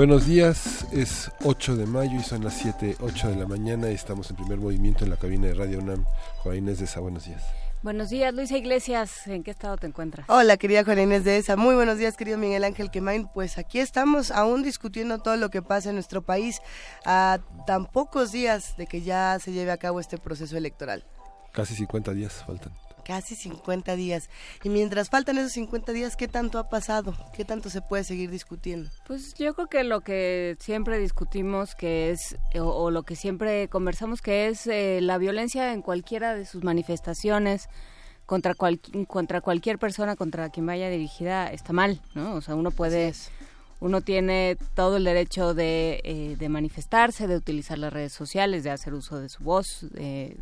Buenos 0.00 0.24
días, 0.24 0.86
es 0.92 1.30
8 1.44 1.76
de 1.76 1.84
mayo 1.84 2.18
y 2.18 2.22
son 2.22 2.42
las 2.42 2.54
7, 2.54 2.96
8 3.00 3.28
de 3.28 3.36
la 3.36 3.46
mañana 3.46 3.90
y 3.90 3.94
estamos 3.94 4.30
en 4.30 4.36
primer 4.36 4.56
movimiento 4.56 5.04
en 5.04 5.10
la 5.10 5.18
cabina 5.18 5.48
de 5.48 5.52
Radio 5.52 5.78
UNAM. 5.78 6.06
Juan 6.38 6.56
Inés 6.56 6.78
de 6.78 6.86
esa, 6.86 7.00
buenos 7.00 7.26
días. 7.26 7.42
Buenos 7.82 8.08
días, 8.08 8.32
Luisa 8.32 8.56
Iglesias. 8.56 9.26
¿En 9.26 9.42
qué 9.42 9.50
estado 9.50 9.76
te 9.76 9.86
encuentras? 9.86 10.24
Hola, 10.30 10.56
querida 10.56 10.84
Juan 10.84 11.00
Inés 11.00 11.24
de 11.24 11.36
esa. 11.36 11.54
Muy 11.56 11.74
buenos 11.74 11.98
días, 11.98 12.16
querido 12.16 12.38
Miguel 12.38 12.64
Ángel 12.64 12.90
Quemain. 12.90 13.28
Pues 13.28 13.58
aquí 13.58 13.78
estamos 13.78 14.30
aún 14.30 14.62
discutiendo 14.62 15.18
todo 15.18 15.36
lo 15.36 15.50
que 15.50 15.60
pasa 15.60 15.90
en 15.90 15.96
nuestro 15.96 16.22
país 16.22 16.62
a 17.04 17.40
tan 17.66 17.84
pocos 17.84 18.32
días 18.32 18.78
de 18.78 18.86
que 18.86 19.02
ya 19.02 19.38
se 19.38 19.52
lleve 19.52 19.70
a 19.70 19.76
cabo 19.76 20.00
este 20.00 20.16
proceso 20.16 20.56
electoral. 20.56 21.04
Casi 21.52 21.74
50 21.74 22.14
días 22.14 22.42
faltan 22.46 22.72
casi 23.10 23.34
50 23.34 23.96
días. 23.96 24.30
Y 24.62 24.68
mientras 24.68 25.10
faltan 25.10 25.36
esos 25.36 25.50
50 25.50 25.90
días, 25.90 26.14
¿qué 26.14 26.28
tanto 26.28 26.60
ha 26.60 26.68
pasado? 26.68 27.12
¿Qué 27.34 27.44
tanto 27.44 27.68
se 27.68 27.82
puede 27.82 28.04
seguir 28.04 28.30
discutiendo? 28.30 28.88
Pues 29.04 29.34
yo 29.34 29.52
creo 29.54 29.66
que 29.66 29.82
lo 29.82 30.02
que 30.02 30.56
siempre 30.60 30.96
discutimos, 31.00 31.74
que 31.74 32.10
es, 32.10 32.36
o, 32.54 32.92
lo 32.92 33.02
que 33.02 33.16
siempre 33.16 33.66
conversamos, 33.66 34.22
que 34.22 34.46
es 34.46 34.68
eh, 34.68 35.00
la 35.02 35.18
violencia 35.18 35.72
en 35.72 35.82
cualquiera 35.82 36.36
de 36.36 36.46
sus 36.46 36.62
manifestaciones 36.62 37.68
contra, 38.26 38.54
contra 38.54 39.40
cualquier 39.40 39.80
persona 39.80 40.14
contra 40.14 40.50
quien 40.50 40.66
vaya 40.66 40.88
dirigida, 40.88 41.48
está 41.50 41.72
mal, 41.72 42.00
¿no? 42.14 42.34
O 42.34 42.40
sea, 42.40 42.54
uno 42.54 42.70
puede... 42.70 43.12
Uno 43.82 44.02
tiene 44.02 44.58
todo 44.74 44.98
el 44.98 45.04
derecho 45.04 45.54
de, 45.54 46.02
eh, 46.04 46.36
de 46.38 46.48
manifestarse, 46.50 47.26
de 47.26 47.34
utilizar 47.34 47.78
las 47.78 47.90
redes 47.90 48.12
sociales, 48.12 48.62
de 48.62 48.70
hacer 48.70 48.92
uso 48.92 49.18
de 49.18 49.30
su 49.30 49.42
voz, 49.42 49.86
de 49.92 50.36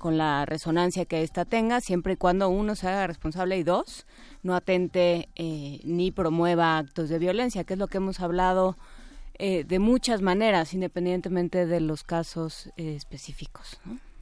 con 0.00 0.18
la 0.18 0.44
resonancia 0.46 1.04
que 1.04 1.22
ésta 1.22 1.44
tenga, 1.44 1.80
siempre 1.80 2.14
y 2.14 2.16
cuando 2.16 2.48
uno 2.48 2.74
se 2.74 2.88
haga 2.88 3.06
responsable 3.06 3.56
y 3.56 3.62
dos, 3.62 4.06
no 4.42 4.56
atente 4.56 5.28
eh, 5.36 5.80
ni 5.84 6.10
promueva 6.10 6.78
actos 6.78 7.08
de 7.08 7.20
violencia, 7.20 7.62
que 7.62 7.74
es 7.74 7.78
lo 7.78 7.86
que 7.86 7.98
hemos 7.98 8.18
hablado 8.18 8.76
eh, 9.38 9.62
de 9.64 9.78
muchas 9.78 10.22
maneras, 10.22 10.74
independientemente 10.74 11.66
de 11.66 11.80
los 11.80 12.02
casos 12.02 12.70
eh, 12.76 12.96
específicos. 12.96 13.78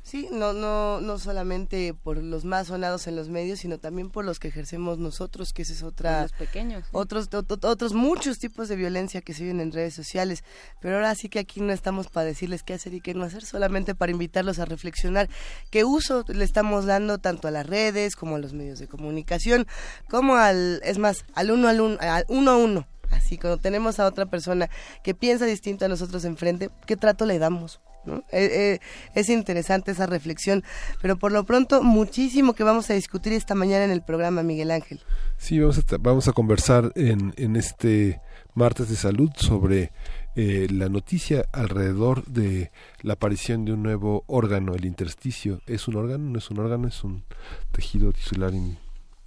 Sí, 0.08 0.26
no, 0.32 0.54
no, 0.54 1.02
no 1.02 1.18
solamente 1.18 1.92
por 1.92 2.16
los 2.16 2.46
más 2.46 2.68
sonados 2.68 3.06
en 3.06 3.14
los 3.14 3.28
medios, 3.28 3.58
sino 3.58 3.76
también 3.76 4.08
por 4.08 4.24
los 4.24 4.38
que 4.38 4.48
ejercemos 4.48 4.96
nosotros, 4.96 5.52
que 5.52 5.60
ese 5.60 5.74
es 5.74 5.82
otra... 5.82 6.22
Los 6.22 6.32
pequeños. 6.32 6.86
Otros, 6.92 7.28
otros 7.30 7.92
muchos 7.92 8.38
tipos 8.38 8.70
de 8.70 8.76
violencia 8.76 9.20
que 9.20 9.34
se 9.34 9.42
viven 9.42 9.60
en 9.60 9.70
redes 9.70 9.92
sociales. 9.92 10.44
Pero 10.80 10.94
ahora 10.94 11.14
sí 11.14 11.28
que 11.28 11.40
aquí 11.40 11.60
no 11.60 11.74
estamos 11.74 12.08
para 12.08 12.24
decirles 12.24 12.62
qué 12.62 12.72
hacer 12.72 12.94
y 12.94 13.02
qué 13.02 13.12
no 13.12 13.22
hacer, 13.22 13.44
solamente 13.44 13.94
para 13.94 14.10
invitarlos 14.10 14.58
a 14.60 14.64
reflexionar 14.64 15.28
qué 15.68 15.84
uso 15.84 16.24
le 16.26 16.42
estamos 16.42 16.86
dando 16.86 17.18
tanto 17.18 17.46
a 17.46 17.50
las 17.50 17.66
redes 17.66 18.16
como 18.16 18.36
a 18.36 18.38
los 18.38 18.54
medios 18.54 18.78
de 18.78 18.88
comunicación, 18.88 19.66
como 20.08 20.36
al, 20.36 20.80
es 20.84 20.96
más, 20.96 21.26
al 21.34 21.50
uno 21.50 21.68
al 21.68 21.82
uno, 21.82 21.98
al 22.00 22.24
uno 22.28 22.50
a 22.52 22.56
uno. 22.56 22.86
Así, 23.10 23.36
cuando 23.36 23.58
tenemos 23.58 24.00
a 24.00 24.06
otra 24.06 24.24
persona 24.24 24.70
que 25.04 25.14
piensa 25.14 25.44
distinto 25.44 25.84
a 25.84 25.88
nosotros 25.88 26.24
enfrente, 26.24 26.70
¿qué 26.86 26.96
trato 26.96 27.26
le 27.26 27.38
damos? 27.38 27.80
Eh, 28.16 28.20
eh, 28.32 28.80
es 29.14 29.28
interesante 29.28 29.92
esa 29.92 30.06
reflexión, 30.06 30.64
pero 31.00 31.18
por 31.18 31.32
lo 31.32 31.44
pronto 31.44 31.82
muchísimo 31.82 32.54
que 32.54 32.64
vamos 32.64 32.90
a 32.90 32.94
discutir 32.94 33.32
esta 33.32 33.54
mañana 33.54 33.84
en 33.84 33.90
el 33.90 34.02
programa, 34.02 34.42
Miguel 34.42 34.70
Ángel. 34.70 35.00
Sí, 35.36 35.58
vamos 35.60 35.78
a, 35.78 35.82
vamos 35.98 36.28
a 36.28 36.32
conversar 36.32 36.92
en, 36.94 37.34
en 37.36 37.56
este 37.56 38.20
martes 38.54 38.88
de 38.88 38.96
salud 38.96 39.30
sobre 39.36 39.92
eh, 40.40 40.68
la 40.70 40.88
noticia 40.88 41.46
alrededor 41.52 42.24
de 42.26 42.70
la 43.02 43.14
aparición 43.14 43.64
de 43.64 43.72
un 43.72 43.82
nuevo 43.82 44.24
órgano, 44.26 44.74
el 44.74 44.84
intersticio. 44.84 45.60
¿Es 45.66 45.88
un 45.88 45.96
órgano? 45.96 46.30
¿No 46.30 46.38
es 46.38 46.48
un 46.50 46.60
órgano? 46.60 46.86
¿Es 46.86 47.02
un 47.02 47.24
tejido 47.72 48.12
tisular 48.12 48.52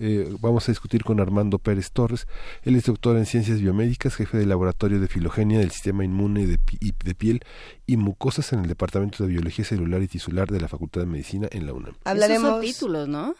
eh, 0.01 0.35
vamos 0.39 0.67
a 0.67 0.71
discutir 0.71 1.03
con 1.03 1.19
Armando 1.19 1.59
Pérez 1.59 1.91
Torres. 1.91 2.27
Él 2.63 2.75
es 2.75 2.85
doctor 2.85 3.17
en 3.17 3.25
ciencias 3.25 3.61
biomédicas, 3.61 4.15
jefe 4.15 4.37
del 4.37 4.49
laboratorio 4.49 4.99
de 4.99 5.07
filogenia 5.07 5.59
del 5.59 5.69
sistema 5.71 6.03
inmune 6.03 6.47
de, 6.47 6.59
de 7.03 7.15
piel 7.15 7.41
y 7.85 7.97
mucosas 7.97 8.51
en 8.53 8.61
el 8.61 8.67
Departamento 8.67 9.23
de 9.23 9.29
Biología 9.29 9.63
Celular 9.63 10.01
y 10.01 10.07
Tisular 10.07 10.49
de 10.49 10.59
la 10.59 10.67
Facultad 10.67 11.01
de 11.01 11.07
Medicina 11.07 11.47
en 11.51 11.65
la 11.67 11.73
UNAM. 11.73 11.93
Hablaremos... 12.03 12.49
Esos 12.49 12.55
son 12.55 12.61
títulos, 12.61 13.07
¿no? 13.07 13.35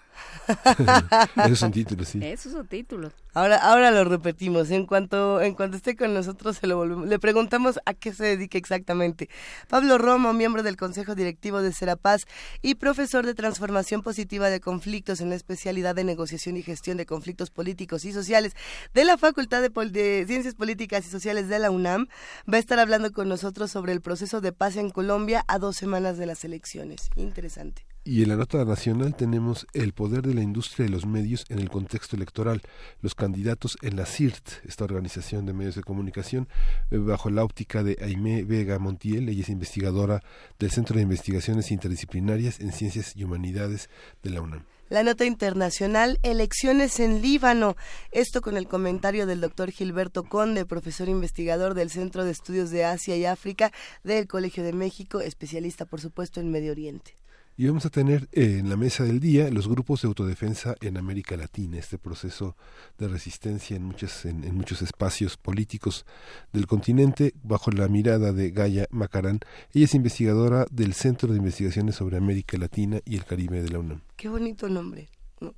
Esos 1.45 1.59
son 1.59 1.71
títulos, 1.71 2.07
sí. 2.07 2.19
Esos 2.23 2.51
son 2.51 2.67
títulos. 2.67 3.13
Ahora, 3.33 3.57
ahora 3.57 3.91
lo 3.91 4.03
repetimos. 4.03 4.69
En 4.71 4.85
cuanto, 4.85 5.41
en 5.41 5.53
cuanto 5.53 5.77
esté 5.77 5.95
con 5.95 6.13
nosotros, 6.13 6.57
se 6.57 6.67
lo 6.67 6.77
volvemos. 6.77 7.07
Le 7.07 7.19
preguntamos 7.19 7.79
a 7.85 7.93
qué 7.93 8.13
se 8.13 8.25
dedica 8.25 8.57
exactamente. 8.57 9.29
Pablo 9.69 9.97
Romo, 9.97 10.33
miembro 10.33 10.63
del 10.63 10.75
Consejo 10.77 11.15
Directivo 11.15 11.61
de 11.61 11.71
Serapaz 11.71 12.25
y 12.61 12.75
profesor 12.75 13.25
de 13.25 13.33
Transformación 13.33 14.03
Positiva 14.03 14.49
de 14.49 14.59
Conflictos 14.59 15.21
en 15.21 15.29
la 15.29 15.35
especialidad 15.35 15.95
de 15.95 16.03
Negociación 16.03 16.57
y 16.57 16.63
Gestión 16.63 16.97
de 16.97 17.05
Conflictos 17.05 17.49
Políticos 17.49 18.05
y 18.05 18.11
Sociales 18.11 18.53
de 18.93 19.05
la 19.05 19.17
Facultad 19.17 19.61
de, 19.61 19.69
de 19.69 20.25
Ciencias 20.27 20.55
Políticas 20.55 21.05
y 21.05 21.09
Sociales 21.09 21.47
de 21.47 21.59
la 21.59 21.71
UNAM, 21.71 22.07
va 22.51 22.57
a 22.57 22.59
estar 22.59 22.79
hablando 22.79 23.11
con 23.11 23.29
nosotros 23.29 23.71
sobre 23.71 23.93
el 23.93 24.01
proceso 24.01 24.41
de 24.41 24.51
paz 24.51 24.75
en 24.75 24.89
Colombia 24.89 25.45
a 25.47 25.57
dos 25.59 25.77
semanas 25.77 26.17
de 26.17 26.25
las 26.25 26.43
elecciones. 26.43 27.09
Interesante. 27.15 27.90
Y 28.03 28.23
en 28.23 28.29
la 28.29 28.35
nota 28.35 28.65
nacional 28.65 29.15
tenemos 29.15 29.67
el 29.73 29.93
poder 29.93 30.23
de 30.23 30.33
la 30.33 30.41
industria 30.41 30.85
de 30.85 30.91
los 30.91 31.05
medios 31.05 31.45
en 31.49 31.59
el 31.59 31.69
contexto 31.69 32.15
electoral. 32.15 32.63
Los 32.99 33.13
candidatos 33.13 33.77
en 33.83 33.95
la 33.95 34.07
CIRT, 34.07 34.65
esta 34.65 34.85
organización 34.85 35.45
de 35.45 35.53
medios 35.53 35.75
de 35.75 35.83
comunicación, 35.83 36.47
eh, 36.89 36.97
bajo 36.97 37.29
la 37.29 37.43
óptica 37.43 37.83
de 37.83 37.99
Aimé 38.01 38.43
Vega 38.43 38.79
Montiel, 38.79 39.29
ella 39.29 39.43
es 39.43 39.49
investigadora 39.49 40.23
del 40.57 40.71
Centro 40.71 40.95
de 40.95 41.03
Investigaciones 41.03 41.69
Interdisciplinarias 41.69 42.59
en 42.59 42.71
Ciencias 42.71 43.15
y 43.15 43.23
Humanidades 43.23 43.87
de 44.23 44.31
la 44.31 44.41
UNAM. 44.41 44.65
La 44.89 45.03
nota 45.03 45.23
internacional, 45.23 46.19
elecciones 46.23 46.99
en 46.99 47.21
Líbano. 47.21 47.77
Esto 48.11 48.41
con 48.41 48.57
el 48.57 48.67
comentario 48.67 49.27
del 49.27 49.41
doctor 49.41 49.69
Gilberto 49.69 50.23
Conde, 50.23 50.65
profesor 50.65 51.07
investigador 51.07 51.75
del 51.75 51.91
Centro 51.91 52.25
de 52.25 52.31
Estudios 52.31 52.71
de 52.71 52.83
Asia 52.83 53.15
y 53.15 53.25
África 53.25 53.71
del 54.03 54.27
Colegio 54.27 54.63
de 54.63 54.73
México, 54.73 55.21
especialista, 55.21 55.85
por 55.85 56.01
supuesto, 56.01 56.39
en 56.41 56.49
Medio 56.49 56.71
Oriente. 56.71 57.20
Y 57.61 57.67
vamos 57.67 57.85
a 57.85 57.91
tener 57.91 58.27
eh, 58.31 58.57
en 58.57 58.69
la 58.69 58.75
mesa 58.75 59.03
del 59.03 59.19
día 59.19 59.51
los 59.51 59.67
grupos 59.67 60.01
de 60.01 60.07
autodefensa 60.07 60.75
en 60.81 60.97
América 60.97 61.37
Latina, 61.37 61.77
este 61.77 61.99
proceso 61.99 62.55
de 62.97 63.07
resistencia 63.07 63.75
en, 63.75 63.83
muchas, 63.83 64.25
en, 64.25 64.55
muchos 64.55 64.81
espacios 64.81 65.37
políticos 65.37 66.07
del 66.53 66.65
continente, 66.65 67.35
bajo 67.43 67.69
la 67.69 67.87
mirada 67.87 68.33
de 68.33 68.49
Gaia 68.49 68.87
Macarán. 68.89 69.41
Ella 69.75 69.85
es 69.85 69.93
investigadora 69.93 70.65
del 70.71 70.95
Centro 70.95 71.31
de 71.31 71.37
Investigaciones 71.37 71.97
sobre 71.97 72.17
América 72.17 72.57
Latina 72.57 72.99
y 73.05 73.15
el 73.15 73.25
Caribe 73.25 73.61
de 73.61 73.69
la 73.69 73.77
UNAM. 73.77 74.01
Qué 74.15 74.27
bonito 74.27 74.67
nombre, 74.67 75.09
¿no? 75.39 75.53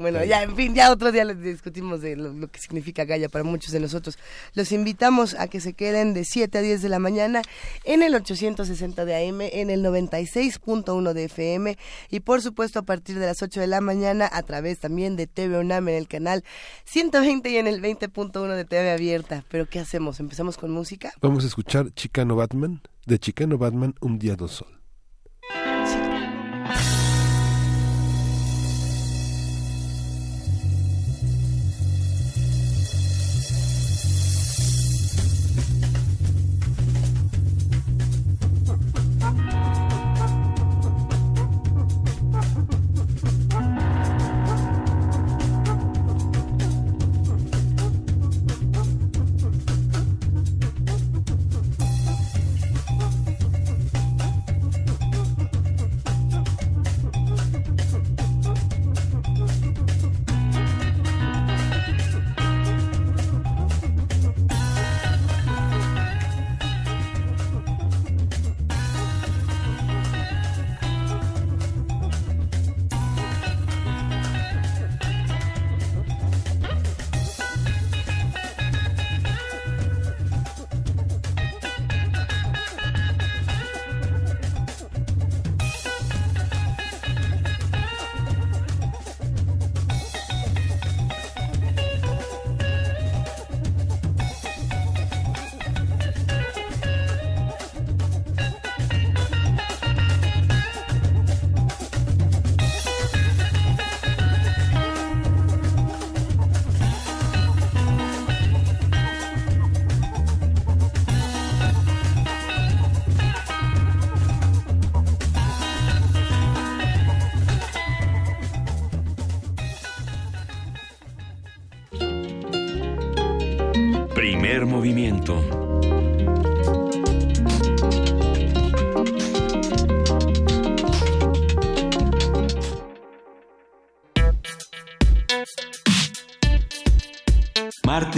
Bueno, 0.00 0.24
ya, 0.24 0.42
en 0.42 0.56
fin, 0.56 0.74
ya 0.74 0.90
otro 0.90 1.12
día 1.12 1.26
les 1.26 1.42
discutimos 1.42 2.00
de 2.00 2.16
lo, 2.16 2.48
que 2.48 2.58
significa 2.58 3.04
Gaia 3.04 3.28
para 3.28 3.44
muchos 3.44 3.70
de 3.70 3.80
nosotros. 3.80 4.18
Los 4.54 4.72
invitamos 4.72 5.34
a 5.38 5.46
que 5.46 5.60
se 5.60 5.74
queden 5.74 6.14
de 6.14 6.24
7 6.24 6.56
a 6.56 6.62
10 6.62 6.80
de 6.80 6.88
la 6.88 6.98
mañana 6.98 7.42
en 7.84 8.02
el 8.02 8.14
860 8.14 9.04
de 9.04 9.28
AM, 9.28 9.42
en 9.42 9.68
el 9.68 9.84
96.1 9.84 11.12
de 11.12 11.24
FM 11.24 11.76
y 12.08 12.20
por 12.20 12.40
supuesto 12.40 12.78
a 12.78 12.82
partir 12.82 13.18
de 13.18 13.26
las 13.26 13.42
8 13.42 13.60
de 13.60 13.66
la 13.66 13.82
mañana 13.82 14.26
a 14.32 14.42
través 14.42 14.78
también 14.78 15.16
de 15.16 15.26
TV 15.26 15.58
UNAM 15.58 15.90
en 15.90 15.96
el 15.96 16.08
canal 16.08 16.44
120 16.84 17.50
y 17.50 17.58
en 17.58 17.66
el 17.66 17.82
20.1 17.82 18.56
de 18.56 18.64
TV 18.64 18.92
Abierta. 18.92 19.44
Pero 19.50 19.68
¿qué 19.68 19.80
hacemos? 19.80 20.18
¿Empezamos 20.18 20.56
con 20.56 20.70
música? 20.70 21.12
Vamos 21.20 21.44
a 21.44 21.46
escuchar 21.46 21.92
Chicano 21.92 22.36
Batman, 22.36 22.80
de 23.04 23.18
Chicano 23.18 23.58
Batman, 23.58 23.94
Un 24.00 24.18
Día 24.18 24.34
Dos 24.34 24.52
Sol. 24.52 24.79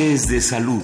Martes 0.02 0.26
de 0.26 0.40
salud. 0.40 0.82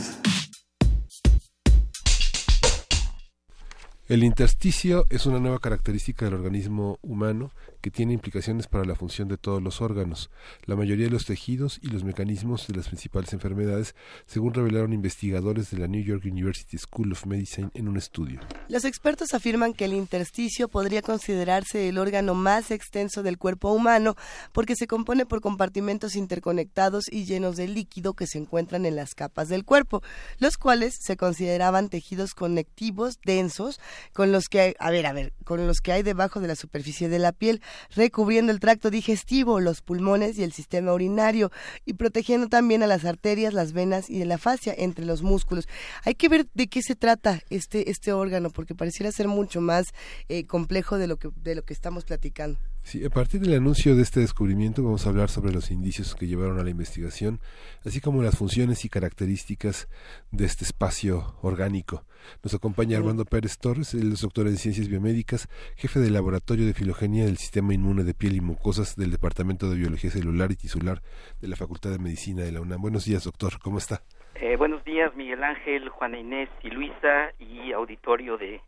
El 4.07 4.23
intersticio 4.23 5.07
es 5.11 5.27
una 5.27 5.41
nueva 5.41 5.59
característica 5.59 6.25
del 6.25 6.35
organismo 6.35 7.01
humano 7.03 7.51
tiene 7.91 8.13
implicaciones 8.13 8.67
para 8.67 8.85
la 8.85 8.95
función 8.95 9.29
de 9.29 9.37
todos 9.37 9.63
los 9.63 9.81
órganos, 9.81 10.31
la 10.65 10.77
mayoría 10.77 11.07
de 11.07 11.11
los 11.11 11.27
tejidos 11.27 11.79
y 11.83 11.89
los 11.89 12.05
mecanismos 12.05 12.67
de 12.67 12.75
las 12.75 12.89
principales 12.89 13.33
enfermedades, 13.33 13.95
según 14.27 14.55
revelaron 14.55 14.93
investigadores 14.93 15.71
de 15.71 15.79
la 15.79 15.89
New 15.89 16.03
York 16.03 16.23
University 16.25 16.77
School 16.79 17.13
of 17.13 17.27
Medicine 17.27 17.71
en 17.75 17.89
un 17.89 17.97
estudio. 17.97 18.41
Los 18.69 18.85
expertos 18.85 19.35
afirman 19.35 19.75
que 19.75 19.85
el 19.85 19.93
intersticio 19.93 20.69
podría 20.69 21.03
considerarse 21.03 21.89
el 21.89 21.99
órgano 21.99 22.35
más 22.35 22.71
extenso 22.71 23.23
del 23.23 23.39
cuerpo 23.39 23.73
humano 23.73 24.17
porque 24.53 24.77
se 24.77 24.87
compone 24.87 25.27
por 25.27 25.41
compartimentos 25.41 26.17
interconectados 26.17 27.05
y 27.11 27.25
llenos 27.25 27.57
de 27.57 27.69
líquido 27.69 28.15
que 28.15 28.27
se 28.27 28.39
encuentran 28.39 28.87
en 28.87 28.97
las 28.97 29.15
capas 29.15 29.49
del 29.49 29.65
cuerpo, 29.65 30.03
los 30.39 30.57
cuales 30.57 30.97
se 31.01 31.17
consideraban 31.17 31.89
tejidos 31.89 32.35
conectivos 32.35 33.19
densos 33.25 33.81
con 34.13 34.33
los 34.33 34.49
que, 34.49 34.77
a 34.79 34.91
ver, 34.91 35.07
a 35.07 35.13
ver, 35.13 35.33
con 35.45 35.67
los 35.67 35.81
que 35.81 35.93
hay 35.93 36.03
debajo 36.03 36.41
de 36.41 36.49
la 36.49 36.57
superficie 36.57 37.09
de 37.09 37.19
la 37.19 37.33
piel, 37.33 37.63
recubriendo 37.95 38.53
el 38.53 38.61
tracto 38.61 38.91
digestivo, 38.91 39.61
los 39.61 39.83
pulmones 39.83 40.39
y 40.39 40.43
el 40.43 40.53
sistema 40.53 40.93
urinario, 40.93 41.51
y 41.85 41.95
protegiendo 41.95 42.49
también 42.49 42.83
a 42.83 42.87
las 42.87 43.05
arterias, 43.05 43.55
las 43.55 43.73
venas 43.73 44.11
y 44.11 44.25
la 44.25 44.39
fascia 44.39 44.75
entre 44.77 45.05
los 45.05 45.23
músculos. 45.23 45.69
Hay 46.05 46.15
que 46.15 46.29
ver 46.29 46.47
de 46.55 46.69
qué 46.69 46.83
se 46.83 46.95
trata 46.95 47.43
este, 47.51 47.91
este 47.91 48.13
órgano, 48.13 48.51
porque 48.51 48.75
pareciera 48.75 49.13
ser 49.13 49.29
mucho 49.29 49.61
más 49.61 49.89
eh, 50.29 50.45
complejo 50.45 50.99
de 50.99 51.07
lo, 51.07 51.17
que, 51.17 51.31
de 51.37 51.55
lo 51.55 51.63
que 51.63 51.73
estamos 51.73 52.05
platicando. 52.05 52.59
Sí, 52.83 53.05
a 53.05 53.11
partir 53.11 53.41
del 53.41 53.55
anuncio 53.55 53.95
de 53.95 54.03
este 54.03 54.21
descubrimiento 54.21 54.83
vamos 54.83 55.07
a 55.07 55.11
hablar 55.11 55.29
sobre 55.29 55.53
los 55.53 55.71
indicios 55.71 56.15
que 56.15 56.27
llevaron 56.27 56.59
a 56.59 56.65
la 56.65 56.71
investigación, 56.71 57.39
así 57.85 58.01
como 58.01 58.23
las 58.23 58.39
funciones 58.39 58.85
y 58.85 58.89
características 58.89 59.89
de 60.31 60.47
este 60.47 60.65
espacio 60.65 61.37
orgánico. 61.43 62.05
Nos 62.43 62.55
acompaña 62.55 62.97
Armando 62.97 63.25
Pérez 63.25 63.59
Torres, 63.59 63.93
él 63.93 64.13
es 64.13 64.23
doctor 64.23 64.47
en 64.47 64.57
ciencias 64.57 64.89
biomédicas, 64.89 65.49
jefe 65.77 66.01
del 66.01 66.15
laboratorio 66.15 66.67
de 66.67 66.73
filogenia 66.73 67.27
del 67.27 67.37
sistema 67.37 67.75
inmune 67.75 68.05
de 68.05 68.15
piel 68.15 68.37
y 68.37 68.41
mucosas 68.41 68.97
del 68.97 69.11
Departamento 69.11 69.69
de 69.69 69.77
Biología 69.77 70.11
Celular 70.11 70.51
y 70.51 70.57
Tisular 70.57 71.03
de 71.41 71.49
la 71.49 71.57
Facultad 71.57 71.91
de 71.91 71.99
Medicina 71.99 72.43
de 72.43 72.53
la 72.53 72.61
UNAM. 72.61 72.81
Buenos 72.81 73.05
días, 73.05 73.25
doctor, 73.25 73.59
¿cómo 73.63 73.79
está? 73.79 74.03
Eh, 74.35 74.57
buenos 74.57 74.85
días, 74.85 75.15
Miguel 75.15 75.43
Ángel, 75.43 75.89
Juana 75.89 76.19
Inés 76.19 76.49
y 76.63 76.71
Luisa 76.71 77.33
y 77.39 77.73
auditorio 77.73 78.39
de 78.39 78.61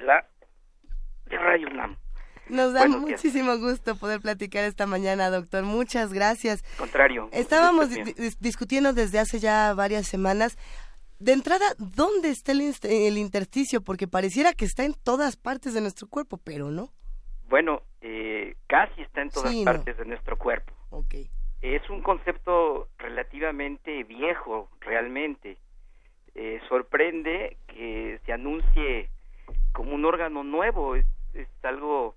la 0.00 0.26
de 1.26 1.38
Radio 1.38 1.68
UNAM. 1.68 1.96
Nos 2.48 2.72
da 2.72 2.86
muchísimo 2.88 3.56
gusto 3.58 3.96
poder 3.96 4.20
platicar 4.20 4.64
esta 4.64 4.86
mañana, 4.86 5.30
doctor. 5.30 5.64
Muchas 5.64 6.12
gracias. 6.12 6.62
Contrario. 6.76 7.28
Estábamos 7.32 7.88
discutiendo 8.40 8.92
desde 8.92 9.18
hace 9.18 9.38
ya 9.38 9.72
varias 9.74 10.06
semanas. 10.06 10.58
De 11.18 11.32
entrada, 11.32 11.64
¿dónde 11.78 12.30
está 12.30 12.52
el, 12.52 13.16
intersticio? 13.16 13.80
Porque 13.80 14.08
pareciera 14.08 14.52
que 14.52 14.64
está 14.64 14.84
en 14.84 14.94
todas 14.94 15.36
partes 15.36 15.72
de 15.72 15.80
nuestro 15.80 16.08
cuerpo, 16.08 16.38
pero 16.42 16.70
no. 16.70 16.90
Bueno, 17.48 17.82
eh, 18.00 18.56
casi 18.66 19.02
está 19.02 19.22
en 19.22 19.30
todas 19.30 19.54
partes 19.64 19.96
de 19.96 20.04
nuestro 20.04 20.36
cuerpo. 20.36 20.72
Okay. 20.90 21.30
Es 21.60 21.88
un 21.90 22.02
concepto 22.02 22.88
relativamente 22.98 24.02
viejo, 24.02 24.68
realmente. 24.80 25.58
Eh, 26.34 26.60
sorprende 26.68 27.56
que 27.68 28.18
se 28.26 28.32
anuncie 28.32 29.08
como 29.72 29.94
un 29.94 30.04
órgano 30.04 30.42
nuevo. 30.42 30.96
es 30.96 31.06
algo 31.62 32.16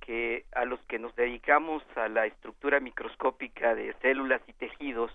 que 0.00 0.44
a 0.52 0.64
los 0.64 0.80
que 0.86 0.98
nos 0.98 1.14
dedicamos 1.14 1.82
a 1.96 2.08
la 2.08 2.26
estructura 2.26 2.80
microscópica 2.80 3.74
de 3.74 3.94
células 4.00 4.40
y 4.46 4.52
tejidos 4.54 5.12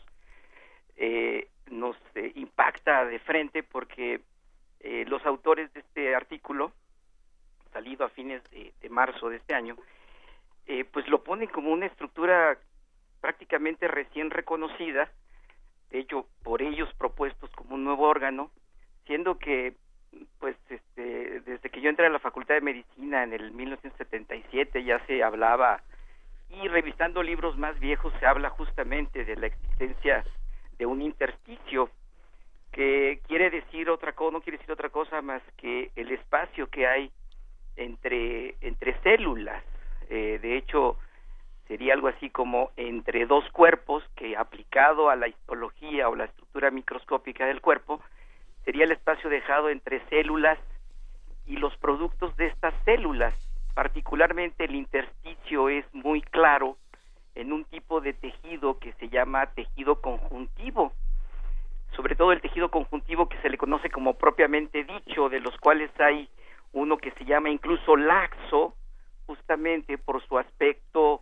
eh, 0.95 1.49
nos 1.69 1.97
eh, 2.15 2.31
impacta 2.35 3.05
de 3.05 3.19
frente 3.19 3.63
porque 3.63 4.21
eh, 4.79 5.05
los 5.07 5.25
autores 5.25 5.73
de 5.73 5.81
este 5.81 6.15
artículo 6.15 6.71
salido 7.73 8.05
a 8.05 8.09
fines 8.09 8.43
de, 8.51 8.73
de 8.79 8.89
marzo 8.89 9.29
de 9.29 9.37
este 9.37 9.53
año 9.53 9.75
pues 10.91 11.07
lo 11.09 11.23
ponen 11.23 11.47
como 11.47 11.71
una 11.71 11.85
estructura 11.85 12.57
prácticamente 13.21 13.87
recién 13.87 14.31
reconocida 14.31 15.11
de 15.91 15.99
hecho 15.99 16.25
por 16.41 16.63
ellos 16.63 16.91
propuestos 16.97 17.51
como 17.51 17.75
un 17.75 17.83
nuevo 17.83 18.07
órgano 18.07 18.49
siendo 19.05 19.37
que 19.37 19.75
pues 20.39 20.55
este, 20.69 21.41
desde 21.41 21.69
que 21.69 21.81
yo 21.81 21.89
entré 21.89 22.05
a 22.05 22.09
la 22.09 22.19
Facultad 22.19 22.55
de 22.55 22.61
Medicina 22.61 23.23
en 23.23 23.33
el 23.33 23.51
1977 23.51 24.83
ya 24.83 25.03
se 25.05 25.23
hablaba 25.23 25.81
y 26.49 26.67
revisando 26.67 27.23
libros 27.23 27.57
más 27.57 27.79
viejos 27.79 28.13
se 28.19 28.25
habla 28.25 28.49
justamente 28.49 29.25
de 29.25 29.35
la 29.35 29.47
existencia 29.47 30.23
de 30.77 30.85
un 30.85 31.01
intersticio 31.01 31.89
que 32.71 33.21
quiere 33.27 33.49
decir 33.49 33.89
otra 33.89 34.13
cosa, 34.13 34.33
no 34.33 34.41
quiere 34.41 34.57
decir 34.57 34.71
otra 34.71 34.89
cosa 34.89 35.21
más 35.21 35.41
que 35.57 35.91
el 35.95 36.11
espacio 36.11 36.67
que 36.67 36.87
hay 36.87 37.11
entre 37.77 38.55
entre 38.61 38.99
células. 39.01 39.63
Eh, 40.09 40.39
de 40.41 40.57
hecho, 40.57 40.97
sería 41.67 41.93
algo 41.93 42.09
así 42.09 42.29
como 42.29 42.71
entre 42.75 43.25
dos 43.25 43.49
cuerpos 43.51 44.03
que 44.15 44.35
aplicado 44.35 45.09
a 45.09 45.15
la 45.15 45.27
histología 45.27 46.09
o 46.09 46.15
la 46.15 46.25
estructura 46.25 46.69
microscópica 46.69 47.45
del 47.45 47.61
cuerpo 47.61 48.01
sería 48.65 48.85
el 48.85 48.91
espacio 48.91 49.29
dejado 49.29 49.69
entre 49.69 50.05
células 50.09 50.59
y 51.45 51.57
los 51.57 51.75
productos 51.77 52.35
de 52.35 52.47
estas 52.47 52.73
células. 52.83 53.33
Particularmente 53.75 54.65
el 54.65 54.75
intersticio 54.75 55.69
es 55.69 55.85
muy 55.93 56.21
claro 56.21 56.77
en 57.35 57.53
un 57.53 57.63
tipo 57.65 58.01
de 58.01 58.13
tejido 58.13 58.79
que 58.79 58.93
se 58.93 59.09
llama 59.09 59.45
tejido 59.53 60.01
conjuntivo, 60.01 60.93
sobre 61.95 62.15
todo 62.15 62.31
el 62.31 62.41
tejido 62.41 62.71
conjuntivo 62.71 63.29
que 63.29 63.37
se 63.41 63.49
le 63.49 63.57
conoce 63.57 63.89
como 63.89 64.15
propiamente 64.15 64.83
dicho, 64.83 65.29
de 65.29 65.41
los 65.41 65.55
cuales 65.57 65.91
hay 65.99 66.27
uno 66.73 66.97
que 66.97 67.11
se 67.11 67.25
llama 67.25 67.49
incluso 67.49 67.95
laxo, 67.95 68.73
justamente 69.27 69.97
por 69.97 70.25
su 70.25 70.37
aspecto 70.37 71.21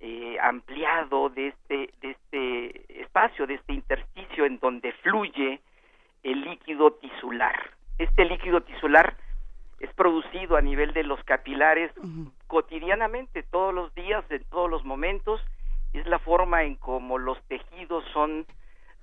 eh, 0.00 0.36
ampliado 0.40 1.30
de 1.30 1.48
este, 1.48 1.90
de 2.00 2.10
este 2.10 3.02
espacio, 3.02 3.46
de 3.46 3.54
este 3.54 3.72
intersticio 3.72 4.44
en 4.44 4.58
donde 4.58 4.92
fluye 4.92 5.60
el 6.26 6.40
líquido 6.42 6.90
tisular. 6.92 7.70
Este 7.98 8.24
líquido 8.24 8.60
tisular 8.60 9.16
es 9.78 9.92
producido 9.94 10.56
a 10.56 10.60
nivel 10.60 10.92
de 10.92 11.04
los 11.04 11.22
capilares 11.24 11.92
cotidianamente, 12.48 13.44
todos 13.44 13.72
los 13.72 13.94
días, 13.94 14.24
en 14.30 14.42
todos 14.50 14.68
los 14.68 14.84
momentos, 14.84 15.40
es 15.92 16.04
la 16.06 16.18
forma 16.18 16.64
en 16.64 16.74
cómo 16.74 17.18
los 17.18 17.40
tejidos 17.44 18.04
son 18.12 18.44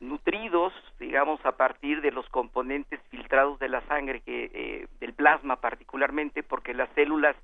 nutridos, 0.02 0.74
digamos, 1.00 1.40
a 1.46 1.54
partir 1.54 2.02
de 2.02 2.12
los 2.12 2.28
componentes 2.28 3.00
filtrados 3.10 3.58
de 3.60 3.70
la 3.70 3.82
sangre, 3.88 4.20
que, 4.20 4.52
eh, 4.54 4.88
del 5.00 5.14
plasma 5.14 5.56
particularmente, 5.62 6.44
porque 6.44 6.74
las 6.74 6.90
células 6.94 7.38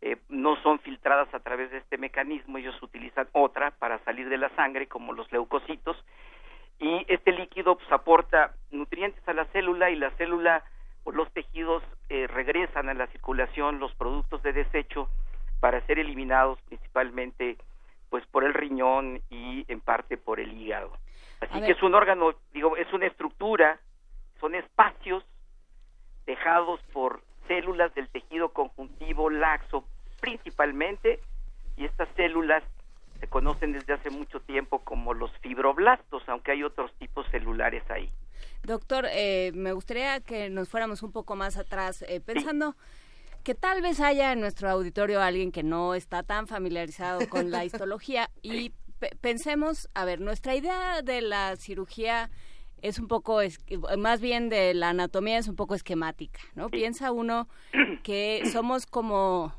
eh, 0.00 0.16
no 0.28 0.54
son 0.62 0.78
filtradas 0.78 1.32
a 1.34 1.40
través 1.40 1.72
de 1.72 1.78
este 1.78 1.98
mecanismo, 1.98 2.58
ellos 2.58 2.80
utilizan 2.82 3.26
otra 3.32 3.72
para 3.72 3.98
salir 4.04 4.28
de 4.28 4.38
la 4.38 4.50
sangre, 4.50 4.86
como 4.86 5.12
los 5.12 5.30
leucocitos, 5.32 5.96
y 6.78 7.04
este 7.08 7.32
líquido 7.32 7.76
pues, 7.76 7.90
aporta 7.90 8.54
nutrientes 8.70 9.26
a 9.28 9.32
la 9.32 9.46
célula 9.46 9.90
y 9.90 9.96
la 9.96 10.10
célula 10.12 10.64
o 11.04 11.12
los 11.12 11.30
tejidos 11.32 11.82
eh, 12.08 12.26
regresan 12.26 12.88
a 12.88 12.94
la 12.94 13.06
circulación 13.08 13.78
los 13.78 13.94
productos 13.94 14.42
de 14.42 14.52
desecho 14.52 15.08
para 15.60 15.84
ser 15.86 15.98
eliminados 15.98 16.60
principalmente 16.62 17.56
pues 18.10 18.24
por 18.26 18.44
el 18.44 18.54
riñón 18.54 19.20
y 19.28 19.64
en 19.68 19.80
parte 19.80 20.16
por 20.16 20.40
el 20.40 20.52
hígado. 20.52 20.92
Así 21.40 21.60
que 21.60 21.72
es 21.72 21.82
un 21.82 21.94
órgano, 21.94 22.34
digo, 22.52 22.76
es 22.76 22.92
una 22.92 23.06
estructura, 23.06 23.78
son 24.40 24.54
espacios 24.54 25.24
dejados 26.26 26.80
por 26.92 27.22
células 27.46 27.94
del 27.94 28.08
tejido 28.08 28.52
conjuntivo 28.52 29.30
laxo 29.30 29.84
principalmente 30.20 31.20
y 31.76 31.84
estas 31.84 32.08
células 32.16 32.62
se 33.20 33.26
conocen 33.28 33.72
desde 33.72 33.92
hace 33.92 34.10
mucho 34.10 34.40
tiempo 34.40 34.80
como 34.80 35.14
los 35.14 35.30
fibroblastos, 35.38 36.22
aunque 36.28 36.52
hay 36.52 36.62
otros 36.62 36.92
tipos 36.98 37.26
celulares 37.30 37.82
ahí. 37.90 38.10
Doctor, 38.62 39.06
eh, 39.10 39.52
me 39.54 39.72
gustaría 39.72 40.20
que 40.20 40.50
nos 40.50 40.68
fuéramos 40.68 41.02
un 41.02 41.12
poco 41.12 41.36
más 41.36 41.56
atrás, 41.56 42.04
eh, 42.08 42.20
pensando 42.20 42.76
que 43.42 43.54
tal 43.54 43.82
vez 43.82 44.00
haya 44.00 44.32
en 44.32 44.40
nuestro 44.40 44.68
auditorio 44.68 45.22
alguien 45.22 45.52
que 45.52 45.62
no 45.62 45.94
está 45.94 46.22
tan 46.22 46.46
familiarizado 46.46 47.28
con 47.28 47.50
la 47.50 47.64
histología 47.64 48.30
y 48.42 48.72
pensemos, 49.20 49.88
a 49.94 50.04
ver, 50.04 50.20
nuestra 50.20 50.54
idea 50.54 51.02
de 51.02 51.22
la 51.22 51.56
cirugía 51.56 52.30
es 52.82 52.98
un 52.98 53.08
poco, 53.08 53.40
más 53.96 54.20
bien 54.20 54.48
de 54.48 54.74
la 54.74 54.90
anatomía 54.90 55.38
es 55.38 55.48
un 55.48 55.56
poco 55.56 55.74
esquemática, 55.74 56.40
¿no? 56.54 56.68
Piensa 56.68 57.10
uno 57.10 57.48
que 58.02 58.42
somos 58.52 58.86
como 58.86 59.52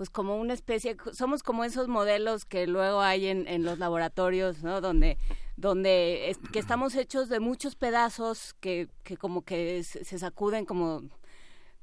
pues 0.00 0.08
como 0.08 0.36
una 0.36 0.54
especie, 0.54 0.96
somos 1.12 1.42
como 1.42 1.62
esos 1.62 1.86
modelos 1.86 2.46
que 2.46 2.66
luego 2.66 3.02
hay 3.02 3.26
en, 3.26 3.46
en 3.46 3.64
los 3.64 3.78
laboratorios, 3.78 4.62
¿no? 4.62 4.80
Donde, 4.80 5.18
donde 5.58 6.34
que 6.54 6.58
estamos 6.58 6.94
hechos 6.94 7.28
de 7.28 7.38
muchos 7.38 7.76
pedazos 7.76 8.54
que, 8.60 8.88
que 9.04 9.18
como 9.18 9.42
que 9.42 9.84
se 9.84 10.18
sacuden 10.18 10.64
como 10.64 11.02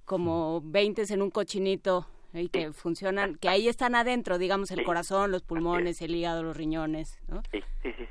como 0.05 0.61
20 0.63 1.13
en 1.13 1.21
un 1.21 1.29
cochinito 1.29 2.07
y 2.33 2.49
que 2.49 2.71
funcionan, 2.71 3.35
que 3.35 3.49
ahí 3.49 3.67
están 3.67 3.93
adentro, 3.93 4.39
digamos, 4.39 4.71
el 4.71 4.83
corazón, 4.83 5.29
los 5.29 5.43
pulmones, 5.43 6.01
el 6.01 6.15
hígado, 6.15 6.41
los 6.41 6.57
riñones, 6.57 7.19
¿no? 7.27 7.43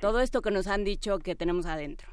Todo 0.00 0.20
esto 0.20 0.40
que 0.40 0.52
nos 0.52 0.68
han 0.68 0.84
dicho 0.84 1.18
que 1.18 1.34
tenemos 1.34 1.66
adentro. 1.66 2.06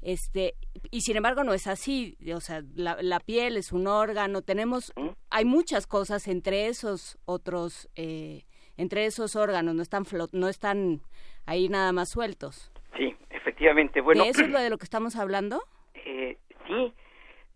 Este, 0.00 0.54
y 0.90 1.00
sin 1.00 1.16
embargo 1.16 1.42
no 1.42 1.54
es 1.54 1.66
así, 1.66 2.16
o 2.34 2.40
sea, 2.40 2.62
la, 2.74 3.20
piel 3.20 3.56
es 3.56 3.72
un 3.72 3.88
órgano, 3.88 4.42
tenemos, 4.42 4.92
hay 5.28 5.44
muchas 5.44 5.86
cosas 5.86 6.28
entre 6.28 6.68
esos 6.68 7.18
otros, 7.24 7.88
eh, 7.96 8.44
entre 8.76 9.06
esos 9.06 9.34
órganos, 9.34 9.74
no 9.74 9.82
están, 9.82 10.04
no 10.32 10.48
están 10.48 11.00
ahí 11.46 11.68
nada 11.68 11.92
más 11.92 12.10
sueltos. 12.10 12.70
Sí, 12.96 13.16
efectivamente, 13.30 14.00
bueno. 14.00 14.24
eso 14.24 14.42
es 14.42 14.50
lo 14.50 14.60
de 14.60 14.70
lo 14.70 14.78
que 14.78 14.84
estamos 14.84 15.16
hablando? 15.16 15.60
Eh, 15.94 16.36
sí, 16.66 16.92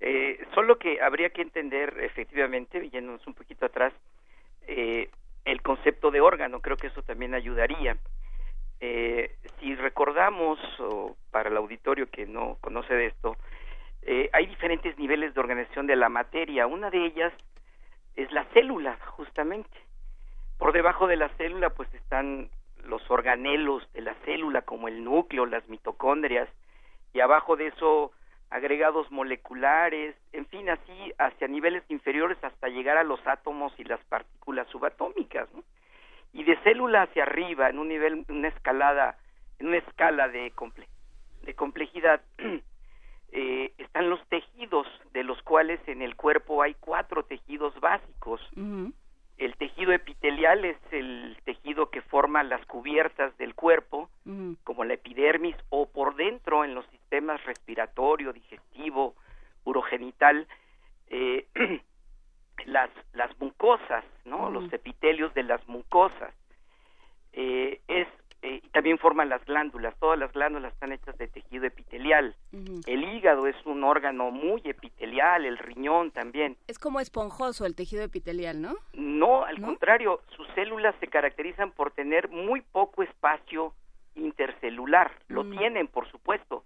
eh, 0.01 0.45
solo 0.55 0.79
que 0.79 1.01
habría 1.01 1.31
que 1.31 1.43
entender 1.43 1.97
efectivamente, 2.01 2.91
yéndonos 2.91 3.25
un 3.27 3.35
poquito 3.35 3.67
atrás, 3.67 3.93
eh, 4.67 5.09
el 5.45 5.63
concepto 5.63 6.11
de 6.11 6.21
órgano, 6.21 6.61
creo 6.61 6.77
que 6.77 6.89
eso 6.89 7.03
también 7.03 7.35
ayudaría. 7.35 7.97
Eh, 8.85 9.37
si 9.61 9.77
recordamos, 9.77 10.59
o 10.81 11.17
para 11.31 11.49
el 11.49 11.57
auditorio 11.57 12.11
que 12.11 12.27
no 12.27 12.59
conoce 12.61 12.93
de 12.93 13.07
esto, 13.07 13.37
eh, 14.03 14.29
hay 14.33 14.47
diferentes 14.47 14.99
niveles 14.99 15.33
de 15.33 15.41
organización 15.41 15.87
de 15.87 15.95
la 15.95 16.09
materia. 16.09 16.67
Una 16.67 16.91
de 16.91 17.07
ellas 17.07 17.33
es 18.17 18.33
la 18.33 18.45
célula, 18.47 18.99
justamente. 19.07 19.79
Por 20.59 20.73
debajo 20.73 21.07
de 21.07 21.17
la 21.17 21.29
célula, 21.37 21.71
pues 21.71 21.95
están 21.95 22.51
los 22.83 23.09
organelos 23.09 23.89
de 23.93 24.01
la 24.01 24.15
célula, 24.25 24.63
como 24.63 24.89
el 24.89 25.05
núcleo, 25.05 25.47
las 25.47 25.69
mitocondrias, 25.69 26.49
y 27.15 27.21
abajo 27.21 27.55
de 27.55 27.69
eso 27.69 28.11
agregados 28.51 29.13
moleculares, 29.13 30.17
en 30.33 30.45
fin, 30.47 30.69
así 30.69 31.13
hacia 31.19 31.47
niveles 31.47 31.85
inferiores 31.89 32.37
hasta 32.43 32.67
llegar 32.67 32.97
a 32.97 33.05
los 33.05 33.25
átomos 33.29 33.73
y 33.79 33.85
las 33.85 34.01
partículas 34.07 34.67
subatómicas, 34.71 35.49
Y 36.33 36.45
de 36.45 36.57
célula 36.63 37.03
hacia 37.03 37.25
arriba, 37.25 37.69
en 37.69 37.79
un 37.79 37.89
nivel, 37.89 38.25
una 38.29 38.49
escalada, 38.49 39.17
en 39.59 39.69
una 39.69 39.79
escala 39.79 40.29
de, 40.29 40.53
de 41.43 41.55
complejidad, 41.55 42.23
eh, 43.33 43.73
están 43.79 44.11
los 44.11 44.25
tejidos, 44.29 44.87
de 45.13 45.25
los 45.25 45.43
cuales 45.43 45.81
en 45.87 46.03
el 46.03 46.17
cuerpo 46.17 46.63
hay 46.63 46.75
cuatro 46.75 47.25
tejidos 47.25 47.79
básicos. 47.81 48.41
El 49.39 49.57
tejido 49.57 49.93
epitelial 49.93 50.65
es 50.65 50.77
el 50.93 51.37
tejido 51.45 51.91
que 51.91 52.03
forma 52.03 52.45
las 52.45 52.65
cubiertas 52.67 53.37
del 53.39 53.55
cuerpo, 53.55 54.09
como 54.63 54.85
la 54.85 54.95
epidermis, 54.95 55.57
o 55.71 55.87
por 55.87 56.15
dentro 56.15 56.65
en 56.65 56.75
los 56.75 56.87
sistemas 56.87 57.45
respiratorio, 57.45 58.33
digestivo, 58.33 59.15
urogenital, 59.65 60.47
eh, 61.09 61.47
las, 62.67 62.91
las 63.13 63.31
mucosas, 63.41 64.05
¿no? 64.25 64.51
Los 64.51 64.73
epitelios 64.73 65.33
de 65.35 65.43
las 65.43 65.67
mucosas. 65.69 66.35
Eh, 67.33 67.81
es 67.89 68.07
eh, 68.45 68.61
también 68.73 68.99
forman 68.99 69.29
las 69.29 69.45
glándulas. 69.45 69.97
Todas 70.01 70.19
las 70.19 70.33
glándulas 70.33 70.73
están 70.73 70.91
hechas 70.91 71.17
de 71.17 71.29
tejido 71.29 71.65
epitelial. 71.65 72.35
El 72.87 73.05
hígado 73.05 73.47
es 73.47 73.55
un 73.65 73.85
órgano 73.85 74.33
muy 74.33 74.61
epitelial, 74.65 75.45
el 75.45 75.59
riñón 75.59 76.11
también. 76.11 76.57
Es 76.67 76.81
como 76.81 76.99
esponjoso 76.99 77.67
el 77.67 77.77
tejido 77.77 78.03
epitelial, 78.03 78.61
¿no? 78.61 78.75
No, 78.95 79.45
al 79.45 79.61
contrario, 79.61 80.21
sus 80.37 80.49
células 80.57 80.97
se 80.99 81.07
caracterizan 81.07 81.71
por 81.71 81.93
tener 81.93 82.31
muy 82.31 82.63
poco 82.63 83.05
espacio 83.05 83.75
intercelular. 84.17 85.13
Lo 85.29 85.45
mm. 85.45 85.57
tienen, 85.57 85.87
por 85.87 86.11
supuesto, 86.11 86.65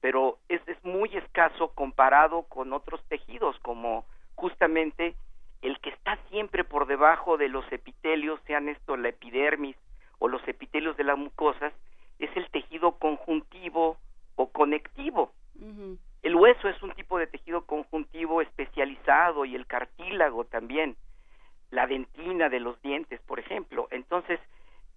pero 0.00 0.38
es, 0.48 0.60
es 0.68 0.82
muy 0.84 1.10
escaso 1.16 1.72
comparado 1.74 2.42
con 2.44 2.72
otros 2.72 3.02
tejidos, 3.08 3.58
como 3.60 4.04
justamente 4.38 5.16
el 5.62 5.80
que 5.80 5.90
está 5.90 6.16
siempre 6.30 6.62
por 6.62 6.86
debajo 6.86 7.36
de 7.36 7.48
los 7.48 7.70
epitelios, 7.72 8.40
sean 8.46 8.68
esto 8.68 8.96
la 8.96 9.08
epidermis, 9.08 9.76
o 10.20 10.28
los 10.28 10.46
epitelios 10.46 10.96
de 10.96 11.04
las 11.04 11.18
mucosas 11.18 11.72
es 12.20 12.30
el 12.36 12.48
tejido 12.50 12.92
conjuntivo 12.98 13.96
o 14.36 14.48
conectivo. 14.48 15.32
El 16.22 16.36
hueso 16.36 16.68
es 16.68 16.80
un 16.82 16.92
tipo 16.92 17.18
de 17.18 17.26
tejido 17.26 17.66
conjuntivo 17.66 18.40
especializado 18.40 19.44
y 19.44 19.56
el 19.56 19.66
cartílago 19.66 20.44
también, 20.44 20.96
la 21.70 21.86
dentina 21.86 22.48
de 22.48 22.60
los 22.60 22.80
dientes, 22.82 23.20
por 23.22 23.40
ejemplo. 23.40 23.88
Entonces, 23.90 24.38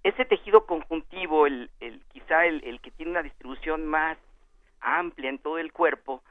ese 0.04 0.26
tejido 0.26 0.66
conjuntivo, 0.68 1.48
el, 1.48 1.72
el 1.80 2.02
quizá 2.12 2.46
el, 2.46 2.64
el, 2.64 2.80
que 2.80 2.92
tiene 2.92 3.12
una 3.12 3.24
distribución 3.24 3.88
más 3.88 4.18
amplia 4.80 5.30
en 5.30 5.40
todo 5.40 5.58
el 5.58 5.72
cuerpo, 5.72 6.24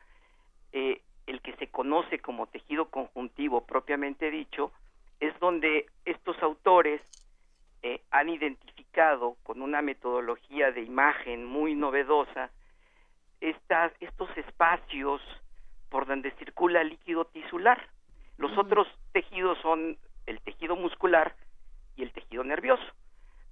eh, 0.73 1.00
el 1.30 1.40
que 1.40 1.54
se 1.56 1.68
conoce 1.68 2.18
como 2.18 2.49
tejido 2.49 2.90
conjuntivo 2.90 3.64
propiamente 3.64 4.30
dicho, 4.30 4.72
es 5.20 5.38
donde 5.38 5.87
estos 6.04 6.37
autores 6.42 7.00
eh, 7.82 8.00
han 8.10 8.28
identificado 8.28 9.37
con 9.44 9.62
una 9.62 9.80
metodología 9.80 10.72
de 10.72 10.82
imagen 10.82 11.46
muy 11.46 11.75
novedosa 11.76 12.50
estas, 13.40 13.92
estos 14.00 14.28
espacios 14.37 15.22
por 15.88 16.06
donde 16.06 16.32
circula 16.32 16.82
líquido 16.82 17.25
tisular. 17.26 17.80
Los 18.37 18.56
otros 18.58 18.88
tejidos 19.12 19.56
son 19.62 19.96
el 20.26 20.40
tejido 20.40 20.75
muscular 20.75 21.37
y 21.96 22.02
el 22.02 22.12
tejido 22.12 22.42
nervioso. 22.42 22.84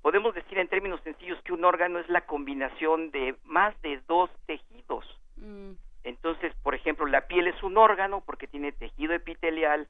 Podemos 0.03 0.35
decir 0.35 0.59
en 0.59 0.69
términos 0.69 1.01
sencillos 1.03 1.41
que 1.43 1.53
un 1.53 1.65
órgano 1.65 2.01
es 2.01 2.09
la 2.09 2.23
combinación 2.23 3.13
de 3.13 3.37
más 3.45 3.81
de 3.83 4.01
dos 4.09 4.31
tejidos. 4.47 5.05
Mm. 5.37 5.73
Entonces, 6.09 6.55
por 6.63 6.75
ejemplo, 6.75 7.05
la 7.05 7.27
piel 7.27 7.49
es 7.49 7.63
un 7.63 7.77
órgano 7.77 8.23
porque 8.25 8.47
tiene 8.47 8.73
tejido 8.73 9.13
epitelial, 9.13 9.89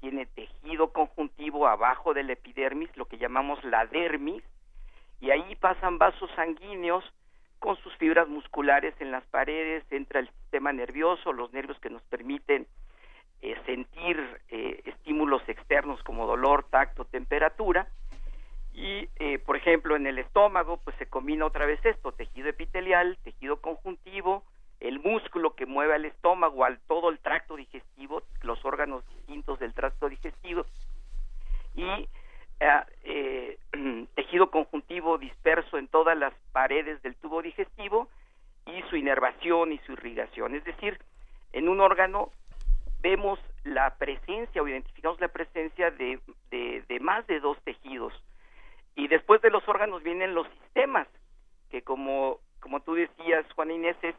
tiene 0.00 0.24
tejido 0.24 0.94
conjuntivo 0.94 1.68
abajo 1.68 2.14
del 2.14 2.30
epidermis, 2.30 2.88
lo 2.96 3.04
que 3.04 3.18
llamamos 3.18 3.62
la 3.64 3.84
dermis, 3.84 4.42
y 5.20 5.30
ahí 5.30 5.56
pasan 5.56 5.98
vasos 5.98 6.30
sanguíneos 6.36 7.04
con 7.58 7.76
sus 7.82 7.94
fibras 7.96 8.28
musculares 8.28 8.94
en 8.98 9.10
las 9.10 9.24
paredes, 9.26 9.84
entra 9.90 10.20
el 10.20 10.30
sistema 10.30 10.72
nervioso, 10.72 11.34
los 11.34 11.52
nervios 11.52 11.78
que 11.80 11.90
nos 11.90 12.02
permiten 12.04 12.66
eh, 13.42 13.54
sentir 13.66 14.40
eh, 14.48 14.80
estímulos 14.86 15.46
externos 15.50 16.02
como 16.02 16.26
dolor, 16.26 16.64
tacto, 16.70 17.04
temperatura, 17.04 17.88
y 18.72 19.06
eh, 19.16 19.38
por 19.40 19.56
ejemplo 19.58 19.96
en 19.96 20.06
el 20.06 20.18
estómago 20.18 20.78
pues 20.78 20.96
se 20.96 21.10
combina 21.10 21.44
otra 21.44 21.66
vez 21.66 21.84
esto, 21.84 22.12
tejido 22.12 22.48
epitelial, 22.48 23.18
tejido 23.22 23.60
conjuntivo, 23.60 24.44
el 24.80 25.00
músculo 25.00 25.54
que 25.54 25.66
mueve 25.66 25.94
al 25.94 26.04
estómago, 26.04 26.64
al 26.64 26.78
todo 26.80 27.10
el 27.10 27.18
tracto 27.18 27.56
digestivo, 27.56 28.22
los 28.42 28.64
órganos 28.64 29.04
distintos 29.08 29.58
del 29.58 29.74
tracto 29.74 30.08
digestivo, 30.08 30.66
y 31.74 32.08
eh, 32.60 32.84
eh, 33.04 33.58
tejido 34.14 34.50
conjuntivo 34.50 35.18
disperso 35.18 35.78
en 35.78 35.88
todas 35.88 36.16
las 36.16 36.34
paredes 36.52 37.02
del 37.02 37.14
tubo 37.16 37.42
digestivo 37.42 38.08
y 38.66 38.82
su 38.90 38.96
inervación 38.96 39.72
y 39.72 39.78
su 39.78 39.92
irrigación. 39.92 40.54
Es 40.54 40.64
decir, 40.64 40.98
en 41.52 41.68
un 41.68 41.80
órgano 41.80 42.30
vemos 43.00 43.38
la 43.64 43.96
presencia 43.96 44.62
o 44.62 44.68
identificamos 44.68 45.20
la 45.20 45.28
presencia 45.28 45.90
de, 45.90 46.20
de, 46.50 47.00
más 47.00 47.26
de 47.26 47.40
dos 47.40 47.58
tejidos. 47.62 48.12
Y 48.96 49.08
después 49.08 49.40
de 49.42 49.50
los 49.50 49.66
órganos 49.68 50.02
vienen 50.02 50.34
los 50.34 50.48
sistemas, 50.48 51.06
que 51.70 51.82
como, 51.82 52.38
como 52.60 52.80
tú 52.80 52.94
decías, 52.94 53.46
Juan 53.54 53.70
Inés, 53.70 53.96
es 54.02 54.16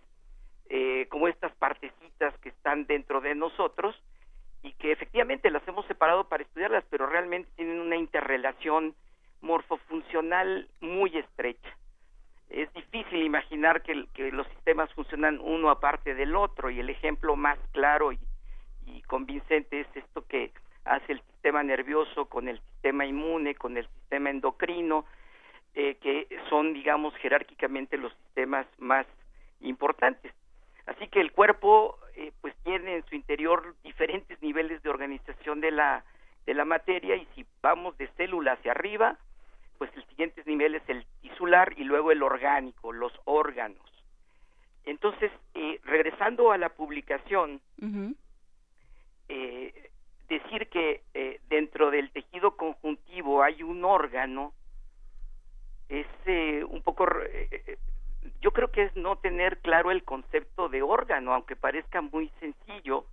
eh, 0.70 1.08
como 1.10 1.28
estas 1.28 1.52
partecitas 1.56 2.38
que 2.40 2.50
están 2.50 2.86
dentro 2.86 3.22
de 3.22 3.34
nosotros 3.34 3.96
y 4.62 4.74
que 4.74 4.92
efectivamente 4.92 5.50
las 5.50 5.68
hemos 5.68 5.86
separado 5.88 6.30
para 6.30 6.44
estudiarlas, 6.44 6.84
pero 6.90 7.08
realmente 7.08 7.50
tienen 7.56 7.80
una 7.80 7.96
interrelación 7.96 8.94
morfofuncional 9.42 10.68
muy 10.80 11.18
estrecha. 11.18 11.70
Es 12.50 12.72
difícil 12.74 13.24
imaginar 13.24 13.82
que, 13.82 13.96
los 14.32 14.48
sistemas 14.48 14.94
funcionan 14.94 15.40
uno 15.40 15.70
aparte 15.70 16.14
del 16.14 16.36
otro 16.36 16.70
y 16.70 16.80
el 16.80 16.90
ejemplo 16.90 17.36
más 17.36 17.58
claro 17.72 18.12
y, 18.12 18.20
convincente 19.08 19.80
es 19.80 19.88
esto 19.96 20.24
que 20.28 20.52
hace 20.86 21.14
el 21.14 21.22
sistema 21.22 21.64
nervioso 21.64 22.26
con 22.26 22.48
el 22.48 22.60
sistema 22.60 23.08
inmune, 23.08 23.56
con 23.56 23.76
el 23.76 23.88
sistema 23.88 24.30
endocrino, 24.30 25.06
eh, 25.74 25.96
que 25.96 26.28
son, 26.48 26.74
digamos, 26.74 27.16
jerárquicamente 27.16 27.98
los 27.98 28.14
sistemas 28.14 28.68
más 28.78 29.08
importantes. 29.62 30.32
Así 30.90 31.08
que 31.08 31.22
el 31.22 31.32
cuerpo 31.32 32.00
eh, 32.16 32.32
pues 32.42 32.56
tiene 32.64 32.96
en 32.96 33.06
su 33.06 33.14
interior 33.14 33.76
diferentes 33.84 34.42
niveles 34.42 34.82
de 34.82 34.90
organización 34.90 35.62
de 35.62 35.70
la, 35.70 36.04
de 36.48 36.56
la 36.56 36.66
materia 36.66 37.16
y 37.16 37.28
si 37.36 37.46
vamos 37.62 37.96
de 38.00 38.08
célula 38.18 38.54
hacia 38.54 38.72
arriba, 38.72 39.16
pues 39.78 39.92
el 39.96 40.04
siguiente 40.08 40.42
nivel 40.48 40.74
es 40.74 40.82
el 40.88 41.06
tisular 41.22 41.74
y 41.78 41.84
luego 41.84 42.12
el 42.12 42.24
orgánico, 42.24 42.92
los 42.92 43.14
órganos. 43.26 43.86
Entonces, 44.84 45.32
eh, 45.54 45.80
regresando 45.84 46.52
a 46.52 46.58
la 46.58 46.70
publicación, 46.70 47.62
eh, 49.28 49.92
decir 50.28 50.70
que 50.70 51.04
dentro 51.50 51.92
del 51.92 52.10
tejido 52.10 52.58
conjuntivo 52.58 53.44
hay 53.44 53.62
un 53.62 53.86
órgano 53.86 54.54
es 55.88 56.08
un 56.68 56.82
poco 56.82 57.06
yo 58.42 58.52
creo 58.52 58.72
que 58.72 58.84
es 58.84 58.96
no 58.96 59.18
tener 59.18 59.60
claro 59.60 59.92
el 59.92 60.04
concepto 60.04 60.70
de 60.70 60.82
órgano, 60.82 61.34
aunque 61.34 61.56
parezca 61.56 62.02
muy 62.02 62.30
sencillo 62.40 63.06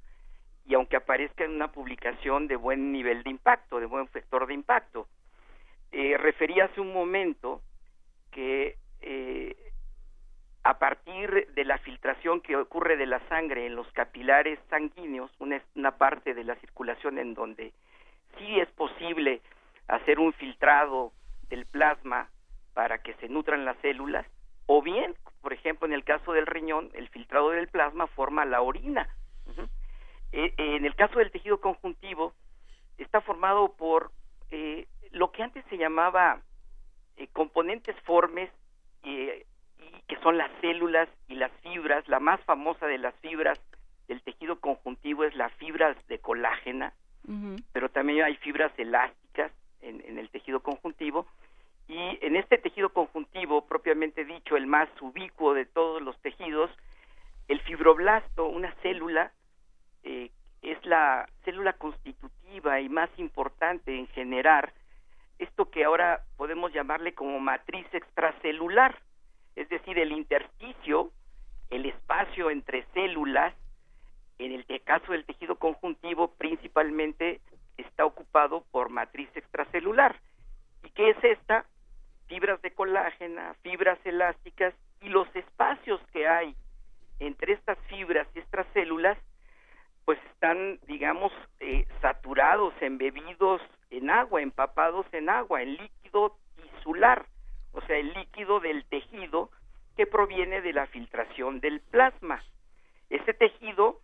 y 0.67 0.75
aunque 0.75 0.97
aparezca 0.97 1.45
en 1.45 1.53
una 1.53 1.73
publicación 1.73 2.49
de 2.49 2.57
buen 2.57 2.93
nivel 2.93 3.23
de 3.23 3.31
impacto, 3.31 3.79
de 3.79 3.87
buen 3.87 4.09
factor 4.09 4.47
de 4.47 4.55
impacto. 4.55 5.07
Eh, 5.93 6.17
hace 6.63 6.81
un 6.81 6.93
momento 6.93 7.63
que 8.33 8.77
eh, 9.01 9.57
a 10.65 10.79
partir 10.79 11.49
de 11.55 11.65
la 11.65 11.79
filtración 11.79 12.41
que 12.41 12.57
ocurre 12.57 12.97
de 12.97 13.07
la 13.07 13.21
sangre 13.29 13.67
en 13.67 13.77
los 13.77 13.91
capilares 13.93 14.59
sanguíneos, 14.69 15.31
una, 15.39 15.63
una 15.77 15.93
parte 15.93 16.35
de 16.35 16.45
la 16.45 16.57
circulación 16.57 17.19
en 17.19 17.35
donde 17.35 17.73
sí 18.37 18.59
es 18.59 18.69
posible 18.73 19.41
hacer 19.87 20.19
un 20.19 20.33
filtrado 20.33 21.13
del 21.49 21.67
plasma 21.67 22.29
para 22.75 22.99
que 22.99 23.15
se 23.15 23.29
nutran 23.29 23.65
las 23.65 23.77
células, 23.79 24.27
o 24.67 24.83
bien, 24.83 25.15
por 25.41 25.53
ejemplo, 25.53 25.87
en 25.87 25.93
el 25.93 26.05
caso 26.05 26.33
del 26.33 26.47
riñón, 26.47 26.91
el 26.95 27.09
filtrado 27.09 27.51
del 27.51 27.69
plasma 27.69 28.07
forma 28.09 28.45
la 28.45 28.61
orina. 28.61 29.09
Eh, 30.33 30.53
en 30.59 30.85
el 30.85 30.95
caso 30.97 31.19
del 31.19 31.31
tejido 31.31 31.61
conjuntivo, 31.61 32.33
está 32.99 33.21
formado 33.21 33.73
por 33.75 34.11
eh, 34.51 34.87
lo 35.13 35.31
que 35.31 35.43
antes 35.43 35.65
se 35.71 35.79
llamaba 35.79 36.41
eh, 37.17 37.29
componentes 37.33 37.97
formes, 38.03 38.51
y 39.05 39.29
que 40.09 40.17
son 40.21 40.37
las 40.37 40.51
células 40.61 41.09
y 41.29 41.37
las 41.37 41.53
fibras. 41.63 42.09
La 42.09 42.19
más 42.19 42.41
famosa 42.41 42.87
de 42.87 42.99
las 42.99 43.15
fibras 43.21 43.59
del 44.09 44.21
tejido 44.23 44.59
conjuntivo 44.59 45.23
es 45.23 45.35
la 45.37 45.49
fibra 45.51 45.97
de 46.09 46.19
colágena, 46.19 46.93
pero 47.73 47.89
también 47.89 48.25
hay 48.25 48.37
fibras 48.37 48.73
elásticas 48.79 49.53
en 49.81 50.19
el 50.19 50.29
tejido 50.31 50.61
conjuntivo 50.61 51.27
y 51.89 52.19
en 52.21 52.37
este 52.37 52.59
tejido 52.59 52.91
conjuntivo, 52.91 53.67
propiamente 53.67 54.25
dicho, 54.25 54.57
el 54.57 54.67
más 54.67 54.89
ubicuo 55.01 55.55
de 55.55 55.67
todos 55.67 56.03
los 56.03 56.21
tejidos, 56.21 56.71
el 57.49 57.61
fibroblasto, 57.61 58.47
una 58.47 58.73
célula, 58.83 59.33
eh, 60.03 60.31
es 60.63 60.85
la 60.85 61.29
célula 61.45 61.75
constitutiva 61.75 62.81
y 62.81 62.89
más 62.89 63.09
importante 63.19 63.97
en 63.97 64.09
generar 64.09 64.73
esto 65.39 65.71
que 65.71 65.85
ahora 65.85 66.23
podemos 66.37 66.73
llamarle 66.73 67.15
como 67.15 67.39
matriz 67.39 67.87
extracelular, 67.93 68.99
es 69.55 69.69
decir, 69.69 69.99
el 69.99 70.13
intersticio, 70.13 71.13
el 71.71 71.87
espacio 71.87 72.51
entre 72.51 72.85
células, 72.95 73.55
en 74.39 74.53
el 74.53 74.65
caso 74.83 75.13
del 75.13 75.25
tejido 75.25 75.57
conjuntivo 75.57 76.33
principalmente 76.37 77.41
está 77.77 78.05
ocupado 78.05 78.65
por 78.71 78.91
matriz 78.91 79.29
extracelular. 79.35 80.17
¿Y 80.83 80.91
qué 80.91 81.11
es 81.11 81.25
esta? 81.25 81.65
Fibras 82.27 82.61
de 82.63 82.73
colágena, 82.73 83.55
fibras 83.63 83.99
elásticas 84.05 84.75
y 85.01 85.09
los 85.09 85.29
espacios 85.35 86.01
que 86.13 86.27
hay 86.27 86.55
entre 87.19 87.55
estas 87.55 87.79
fibras 87.89 88.27
y 88.35 88.41
estas 88.41 88.67
células 88.73 89.19
pues 90.05 90.19
están 90.33 90.79
digamos 90.87 91.33
eh, 91.61 91.87
saturados, 92.01 92.73
embebidos 92.81 93.61
en 93.91 94.11
agua, 94.11 94.41
empapados 94.41 95.07
en 95.13 95.29
agua, 95.29 95.63
en 95.63 95.77
líquido 95.77 96.37
tisular, 96.57 97.27
o 97.73 97.81
sea, 97.83 97.97
el 97.97 98.13
líquido 98.15 98.61
del 98.61 98.85
tejido 98.85 99.51
que 99.97 100.07
proviene 100.07 100.61
de 100.61 100.73
la 100.73 100.87
filtración 100.87 101.61
del 101.61 101.81
plasma. 101.81 102.43
Ese 103.11 103.35
tejido 103.35 104.01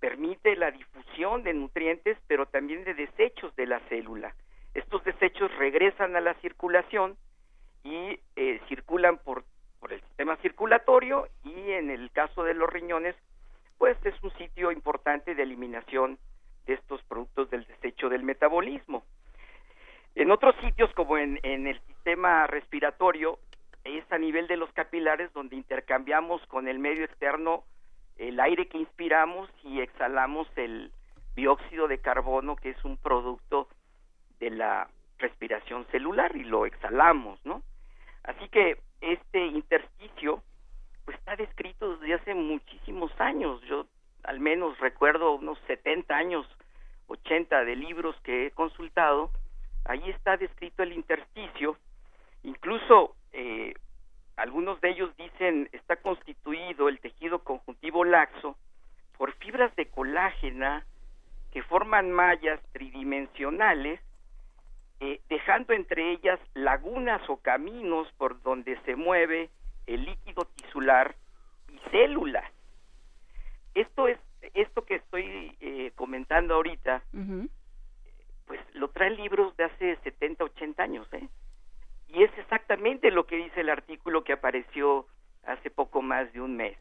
permite 0.00 0.56
la 0.56 0.70
difusión 0.70 1.42
de 1.42 1.54
nutrientes, 1.54 2.18
pero 2.26 2.46
también 2.46 2.84
de 2.84 2.94
desechos 2.94 3.54
de 3.56 3.66
la 3.66 3.80
célula. 3.88 4.34
Estos 4.74 5.02
desechos 5.04 5.50
regresan 5.56 6.14
a 6.16 6.20
la 6.20 6.34
circulación 6.34 7.16
y 7.84 8.20
eh, 8.36 8.60
circulan 8.68 9.18
por, 9.18 9.44
por 9.80 9.92
el 9.92 10.00
sistema 10.02 10.36
circulatorio 10.36 11.28
y 11.44 11.70
en 11.72 11.90
el 11.90 12.10
caso 12.10 12.44
de 12.44 12.54
los 12.54 12.70
riñones, 12.70 13.16
pues 13.78 13.96
es 14.04 14.14
un 14.22 14.32
sitio 14.38 14.72
importante 14.72 15.34
de 15.34 15.42
eliminación 15.42 16.18
de 16.66 16.74
estos 16.74 17.02
productos 17.04 17.50
del 17.50 17.64
desecho 17.66 18.08
del 18.08 18.22
metabolismo. 18.22 19.04
En 20.14 20.30
otros 20.30 20.54
sitios, 20.62 20.92
como 20.94 21.16
en, 21.16 21.38
en 21.42 21.66
el 21.66 21.80
sistema 21.86 22.46
respiratorio, 22.46 23.38
es 23.84 24.04
a 24.10 24.18
nivel 24.18 24.48
de 24.48 24.56
los 24.56 24.72
capilares 24.72 25.32
donde 25.32 25.56
intercambiamos 25.56 26.44
con 26.46 26.68
el 26.68 26.78
medio 26.78 27.04
externo 27.04 27.64
el 28.18 28.40
aire 28.40 28.66
que 28.66 28.78
inspiramos 28.78 29.48
y 29.62 29.80
exhalamos 29.80 30.48
el 30.56 30.90
dióxido 31.36 31.86
de 31.86 31.98
carbono, 31.98 32.56
que 32.56 32.70
es 32.70 32.84
un 32.84 32.96
producto 32.96 33.68
de 34.40 34.50
la 34.50 34.88
respiración 35.18 35.86
celular 35.90 36.34
y 36.36 36.44
lo 36.44 36.66
exhalamos, 36.66 37.38
¿no? 37.44 37.62
Así 38.24 38.48
que 38.48 38.78
este 39.00 39.46
intersticio 39.46 40.42
pues 41.04 41.16
está 41.18 41.36
descrito 41.36 41.96
desde 41.96 42.14
hace 42.14 42.34
muchísimos 42.34 43.10
años. 43.20 43.60
Yo 43.62 43.86
al 44.24 44.40
menos 44.40 44.78
recuerdo 44.78 45.32
unos 45.32 45.58
70 45.66 46.14
años, 46.14 46.46
80 47.06 47.64
de 47.64 47.76
libros 47.76 48.14
que 48.22 48.46
he 48.46 48.50
consultado, 48.50 49.30
ahí 49.84 50.10
está 50.10 50.36
descrito 50.36 50.82
el 50.82 50.92
intersticio. 50.92 51.78
Incluso 52.42 53.16
eh, 53.32 53.74
algunos 54.36 54.80
de 54.80 54.90
ellos 54.90 55.16
dicen 55.16 55.68
está 55.72 55.96
constituido 55.96 56.88
el 56.88 57.00
tejido 57.00 57.42
conjuntivo 57.42 58.04
laxo 58.04 58.56
por 59.16 59.32
fibras 59.34 59.74
de 59.76 59.88
colágena 59.88 60.84
que 61.52 61.62
forman 61.62 62.12
mallas 62.12 62.60
tridimensionales 62.72 64.00
eh, 65.00 65.20
dejando 65.28 65.72
entre 65.72 66.12
ellas 66.12 66.40
lagunas 66.54 67.22
o 67.28 67.36
caminos 67.36 68.10
por 68.18 68.42
donde 68.42 68.78
se 68.82 68.96
mueve 68.96 69.50
el 69.86 70.04
líquido 70.04 70.44
tisular 70.56 71.14
y 71.72 71.78
células. 71.90 72.50
Esto 73.74 74.08
es 74.08 74.18
esto 74.54 74.84
que 74.84 74.96
estoy 74.96 75.56
eh, 75.60 75.92
comentando 75.94 76.54
ahorita, 76.54 77.02
pues 78.46 78.60
lo 78.74 78.88
traen 78.88 79.16
libros 79.16 79.56
de 79.56 79.64
hace 79.64 79.96
70, 79.96 80.44
80 80.44 80.82
años, 80.82 81.06
¿eh? 81.12 81.28
Y 82.08 82.22
es 82.22 82.30
exactamente 82.38 83.10
lo 83.10 83.26
que 83.26 83.36
dice 83.36 83.60
el 83.60 83.68
artículo 83.68 84.24
que 84.24 84.32
apareció 84.32 85.06
hace 85.44 85.70
poco 85.70 86.00
más 86.02 86.32
de 86.32 86.40
un 86.40 86.56
mes. 86.56 86.76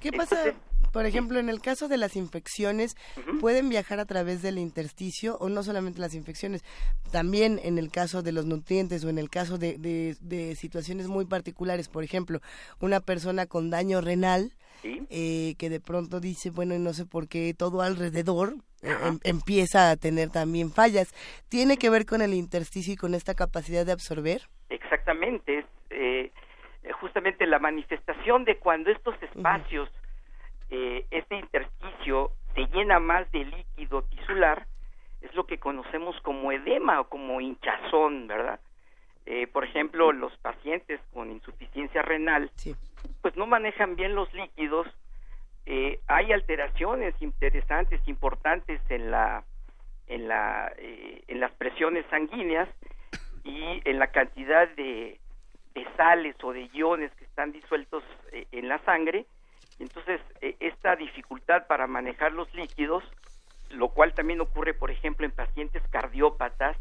¿Qué 0.00 0.12
pasa, 0.12 0.54
por 0.92 1.06
ejemplo, 1.06 1.38
en 1.38 1.48
el 1.48 1.60
caso 1.60 1.88
de 1.88 1.96
las 1.96 2.16
infecciones, 2.16 2.96
pueden 3.40 3.68
viajar 3.68 4.00
a 4.00 4.06
través 4.06 4.42
del 4.42 4.58
intersticio 4.58 5.36
o 5.38 5.48
no 5.48 5.62
solamente 5.62 6.00
las 6.00 6.14
infecciones, 6.14 6.64
también 7.10 7.60
en 7.62 7.78
el 7.78 7.90
caso 7.90 8.22
de 8.22 8.32
los 8.32 8.46
nutrientes 8.46 9.04
o 9.04 9.08
en 9.08 9.18
el 9.18 9.28
caso 9.28 9.58
de, 9.58 9.76
de, 9.78 10.56
situaciones 10.56 11.08
muy 11.08 11.24
particulares, 11.24 11.88
por 11.88 12.04
ejemplo, 12.04 12.40
una 12.80 13.00
persona 13.00 13.46
con 13.46 13.70
daño 13.70 14.00
renal 14.00 14.52
eh, 15.10 15.54
que 15.58 15.68
de 15.68 15.80
pronto 15.80 16.20
dice, 16.20 16.50
bueno, 16.50 16.78
no 16.78 16.92
sé 16.92 17.06
por 17.06 17.28
qué 17.28 17.52
todo 17.54 17.82
alrededor 17.82 18.54
eh, 18.82 18.94
em, 19.04 19.18
empieza 19.24 19.90
a 19.90 19.96
tener 19.96 20.30
también 20.30 20.70
fallas. 20.70 21.12
¿Tiene 21.48 21.76
que 21.76 21.90
ver 21.90 22.06
con 22.06 22.22
el 22.22 22.34
intersticio 22.34 22.94
y 22.94 22.96
con 22.96 23.14
esta 23.14 23.34
capacidad 23.34 23.84
de 23.84 23.92
absorber? 23.92 24.42
Exactamente. 24.68 25.65
Justamente 26.92 27.46
la 27.46 27.58
manifestación 27.58 28.44
de 28.44 28.58
cuando 28.58 28.90
estos 28.90 29.20
espacios, 29.22 29.90
eh, 30.70 31.06
este 31.10 31.36
intersticio 31.36 32.32
se 32.54 32.66
llena 32.66 32.98
más 32.98 33.30
de 33.32 33.44
líquido 33.44 34.02
tisular, 34.04 34.66
es 35.20 35.34
lo 35.34 35.46
que 35.46 35.58
conocemos 35.58 36.20
como 36.22 36.52
edema 36.52 37.00
o 37.00 37.08
como 37.08 37.40
hinchazón, 37.40 38.26
¿verdad? 38.26 38.60
Eh, 39.26 39.46
por 39.48 39.64
ejemplo, 39.64 40.12
los 40.12 40.36
pacientes 40.38 41.00
con 41.12 41.30
insuficiencia 41.30 42.02
renal, 42.02 42.50
pues 43.22 43.36
no 43.36 43.46
manejan 43.46 43.96
bien 43.96 44.14
los 44.14 44.32
líquidos, 44.32 44.86
hay 46.06 46.32
alteraciones 46.32 47.20
interesantes, 47.20 48.00
importantes 48.06 48.80
en 48.88 49.10
la 49.10 49.42
en 50.06 50.28
la 50.28 50.72
en 50.78 51.40
las 51.40 51.50
presiones 51.54 52.06
sanguíneas 52.08 52.68
y 53.42 53.80
en 53.84 53.98
la 53.98 54.06
cantidad 54.12 54.68
de 54.76 55.18
de 55.76 55.86
sales 55.94 56.34
o 56.42 56.52
de 56.54 56.70
iones 56.72 57.12
que 57.16 57.26
están 57.26 57.52
disueltos 57.52 58.02
eh, 58.32 58.46
en 58.50 58.68
la 58.68 58.78
sangre. 58.84 59.26
Entonces, 59.78 60.22
eh, 60.40 60.56
esta 60.58 60.96
dificultad 60.96 61.66
para 61.66 61.86
manejar 61.86 62.32
los 62.32 62.52
líquidos, 62.54 63.04
lo 63.70 63.90
cual 63.90 64.14
también 64.14 64.40
ocurre, 64.40 64.72
por 64.72 64.90
ejemplo, 64.90 65.26
en 65.26 65.32
pacientes 65.32 65.82
cardiópatas, 65.90 66.78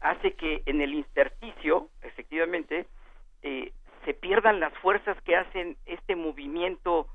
hace 0.00 0.32
que 0.32 0.62
en 0.66 0.80
el 0.80 0.94
intersticio, 0.94 1.88
efectivamente, 2.02 2.86
eh, 3.42 3.72
se 4.04 4.14
pierdan 4.14 4.58
las 4.58 4.76
fuerzas 4.78 5.16
que 5.22 5.36
hacen 5.36 5.76
este 5.86 6.16
movimiento, 6.16 7.06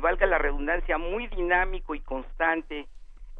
valga 0.00 0.26
la 0.26 0.38
redundancia, 0.38 0.98
muy 0.98 1.28
dinámico 1.28 1.94
y 1.94 2.00
constante 2.00 2.86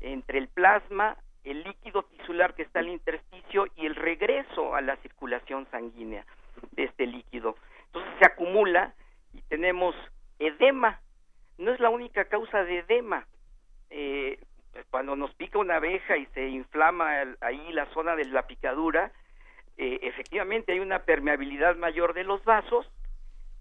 entre 0.01 0.39
el 0.39 0.49
plasma, 0.49 1.17
el 1.43 1.65
líquido 1.65 2.03
tisular 2.03 2.55
que 2.55 2.63
está 2.63 2.81
en 2.81 2.87
el 2.87 2.93
intersticio 2.93 3.67
y 3.77 3.87
el 3.87 3.97
regreso 3.97 4.75
a 4.75 4.83
la 4.83 4.97
circulación 4.97 5.67
sanguínea 5.71 6.25
de 6.73 6.85
este 6.85 7.07
líquido. 7.07 7.57
Entonces 7.87 8.13
se 8.19 8.27
acumula 8.27 8.95
y 9.33 9.43
tenemos 9.43 9.95
edema. 10.39 11.01
No 11.59 11.73
es 11.73 11.81
la 11.81 11.91
única 11.91 12.25
causa 12.27 12.65
de 12.65 12.79
edema. 12.79 13.27
Eh, 13.91 14.39
cuando 14.91 15.17
nos 15.17 15.35
pica 15.35 15.59
una 15.59 15.77
abeja 15.77 16.17
y 16.17 16.27
se 16.27 16.49
inflama 16.49 17.11
ahí 17.41 17.73
la 17.73 17.87
zona 17.87 18.17
de 18.17 18.25
la 18.27 18.47
picadura, 18.47 19.13
eh, 19.77 19.99
efectivamente 20.03 20.73
hay 20.73 20.81
una 20.81 21.01
permeabilidad 21.01 21.77
mayor 21.77 22.15
de 22.15 22.25
los 22.25 22.45
vasos 22.45 22.87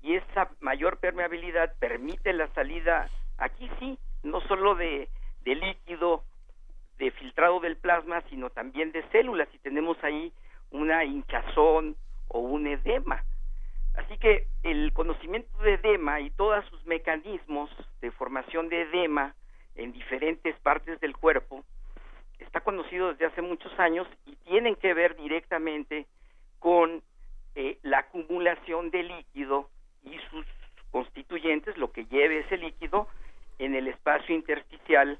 y 0.02 0.16
esa 0.16 0.50
mayor 0.60 0.98
permeabilidad 0.98 1.74
permite 1.80 2.34
la 2.34 2.48
salida, 2.54 3.10
aquí 3.38 3.70
sí, 3.80 3.98
no 4.24 4.40
solo 4.42 4.76
de, 4.76 5.10
de 5.42 5.56
líquido, 5.56 6.24
de 6.98 7.12
filtrado 7.12 7.60
del 7.60 7.78
plasma, 7.78 8.22
sino 8.30 8.50
también 8.50 8.92
de 8.92 9.04
células, 9.10 9.48
y 9.54 9.60
tenemos 9.60 10.02
ahí 10.04 10.34
una 10.72 11.04
hinchazón 11.04 11.96
o 12.30 12.40
un 12.40 12.68
edema. 12.68 13.24
Así 13.96 14.18
que 14.18 14.48
el 14.64 14.94
conocimiento 14.94 15.58
de 15.60 15.74
edema 15.74 16.22
y 16.22 16.30
todos 16.32 16.64
sus 16.70 16.86
mecanismos 16.86 17.70
de 18.02 18.12
formación 18.12 18.70
de 18.70 18.84
edema 18.84 19.36
en 19.76 19.92
diferentes 19.92 20.58
partes 20.60 21.00
del 21.02 21.16
cuerpo 21.18 21.64
está 22.40 22.62
conocido 22.62 23.10
desde 23.10 23.26
hace 23.26 23.42
muchos 23.42 23.78
años 23.78 24.08
y 24.26 24.36
tienen 24.38 24.76
que 24.76 24.94
ver 24.94 25.16
directamente 25.18 26.08
con 26.60 27.04
eh, 27.56 27.78
la 27.84 28.00
acumulación 28.00 28.90
de 28.92 29.04
líquido 29.04 29.70
y 30.04 30.18
sus 30.30 30.46
constituyentes, 30.92 31.78
lo 31.78 31.92
que 31.92 32.06
lleve 32.06 32.40
ese 32.40 32.58
líquido 32.58 33.08
en 33.58 33.76
el 33.76 33.88
espacio 33.88 34.34
intersticial 34.34 35.20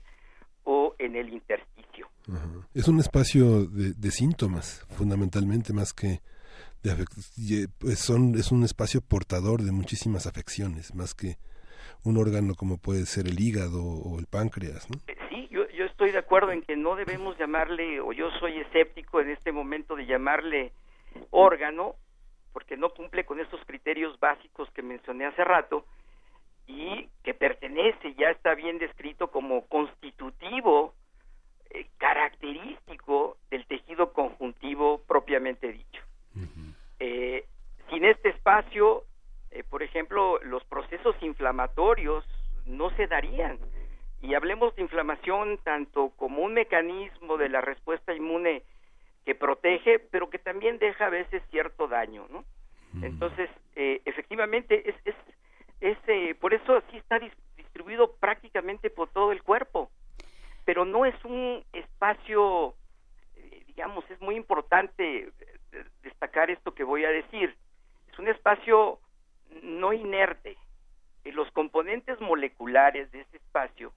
o 0.64 0.96
en 1.00 1.16
el 1.16 1.34
intersticio. 1.34 2.08
Es 2.74 2.88
un 2.88 3.00
espacio 3.00 3.66
de, 3.66 4.12
síntomas, 4.12 4.86
fundamentalmente, 4.90 5.74
más 5.74 5.94
que 5.94 6.20
de 6.84 7.68
pues 7.80 8.00
son 8.00 8.36
es 8.36 8.52
un 8.52 8.64
espacio 8.64 9.02
portador 9.02 9.62
de 9.62 9.72
muchísimas 9.72 10.28
afecciones, 10.28 10.96
más 10.96 11.14
que 11.14 11.38
un 12.04 12.18
órgano 12.18 12.56
como 12.56 12.78
puede 12.78 13.06
ser 13.06 13.28
el 13.28 13.40
hígado 13.40 13.84
o 13.84 14.20
el 14.20 14.28
páncreas, 14.28 14.90
¿no? 14.90 14.98
Eh, 15.08 15.18
sí, 15.30 15.48
yo, 15.52 15.68
yo 15.70 15.86
estoy 15.86 16.12
de 16.12 16.20
acuerdo 16.20 16.52
en 16.52 16.62
que 16.62 16.78
no 16.78 16.96
debemos 16.96 17.38
llamarle, 17.38 18.00
o 18.00 18.14
yo 18.14 18.30
soy 18.40 18.60
escéptico 18.60 19.20
en 19.20 19.30
este 19.30 19.52
momento 19.52 19.96
de 19.96 20.06
llamarle 20.06 20.72
órgano, 21.32 21.96
porque 22.54 22.78
no 22.78 22.90
cumple 22.92 23.26
con 23.26 23.40
esos 23.40 23.60
criterios 23.66 24.20
básicos 24.20 24.70
que 24.72 24.82
mencioné 24.82 25.26
hace 25.26 25.44
rato, 25.44 25.86
y 26.68 27.10
que 27.24 27.34
pertenece, 27.34 28.14
ya 28.16 28.30
está 28.30 28.54
bien 28.54 28.78
descrito 28.78 29.32
como 29.32 29.66
constitutivo, 29.68 30.94
eh, 31.72 31.88
característico 31.98 33.38
del 33.50 33.66
tejido 33.66 34.14
conjuntivo 34.14 35.02
propiamente 35.08 35.72
dicho. 35.72 36.02
Eh, 37.00 37.46
sin 37.90 38.06
este 38.06 38.30
espacio, 38.30 39.06
eh, 39.52 39.64
por 39.64 39.84
ejemplo, 39.84 40.40
los 40.44 40.64
procesos 40.66 41.16
inflamatorios 41.22 42.26
no 42.66 42.90
se 42.92 43.08
darían. 43.08 43.58
Y 44.22 44.34
hablemos 44.34 44.76
de 44.76 44.82
inflamación 44.82 45.60
tanto 45.64 46.12
como 46.18 46.42
un 46.42 46.54
mecanismo 46.54 47.38
de 47.38 47.50
la 47.50 47.62
respuesta 47.62 48.14
inmune 48.14 48.64
que 49.26 49.34
protege, 49.34 50.00
pero 50.00 50.30
que 50.30 50.40
también 50.40 50.78
deja 50.78 51.06
a 51.06 51.10
veces 51.10 51.42
cierto 51.52 51.88
daño, 51.88 52.28
¿no? 52.30 52.44
Entonces, 53.02 53.50
efectivamente, 53.76 54.90
es, 54.90 54.96
es 55.06 55.16
ese, 55.82 56.36
por 56.36 56.54
eso 56.54 56.76
así 56.76 56.98
está 56.98 57.20
distribuido 57.56 58.14
prácticamente 58.16 58.90
por 58.90 59.10
todo 59.10 59.32
el 59.32 59.44
cuerpo, 59.44 59.90
pero 60.66 60.86
no 60.86 61.06
es 61.06 61.16
un 61.24 61.64
espacio, 61.74 62.76
eh, 63.36 63.64
digamos, 63.68 64.04
es 64.12 64.20
muy 64.22 64.36
importante 64.36 65.20
eh, 65.20 65.32
destacar 66.04 66.50
esto 66.50 66.74
que 66.74 66.84
voy 66.84 67.06
a 67.06 67.10
decir, 67.10 67.56
es 68.12 68.20
un 68.20 68.28
espacio 68.28 69.00
no 69.64 69.94
inerte. 69.94 70.58
Los 71.26 71.52
componentes 71.52 72.20
moleculares 72.22 73.12
de 73.12 73.22
ese 73.22 73.38
espacio, 73.38 73.94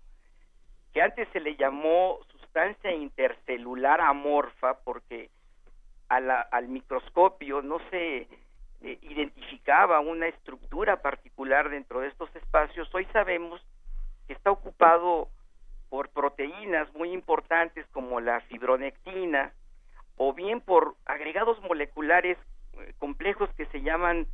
que 0.92 1.00
antes 1.00 1.26
se 1.32 1.40
le 1.40 1.56
llamó 1.56 2.18
sustancia 2.30 2.92
intercelular 2.92 4.00
amorfa, 4.00 4.78
porque 4.85 5.30
al 6.08 6.68
microscopio 6.68 7.62
no 7.62 7.78
se 7.88 8.28
eh, 8.82 8.98
identificaba 9.02 10.00
una 10.00 10.26
estructura 10.26 11.00
particular 11.00 11.70
dentro 11.70 12.00
de 12.00 12.08
estos 12.08 12.35
espacios, 12.37 12.92
hoy 12.94 13.06
sabemos 13.12 13.64
que 14.26 14.35
está 14.35 14.50
ocupado 14.50 15.28
por 15.88 16.11
proteínas 16.11 16.92
muy 16.94 17.12
importantes 17.12 17.87
como 17.92 18.20
la 18.20 18.40
fibronectina 18.42 19.52
o 20.28 20.32
bien 20.32 20.61
por 20.61 20.94
agregados 21.04 21.61
moleculares 21.62 22.38
eh, 22.74 22.94
complejos 22.98 23.50
que 23.56 23.66
se 23.66 23.82
llaman 23.82 24.28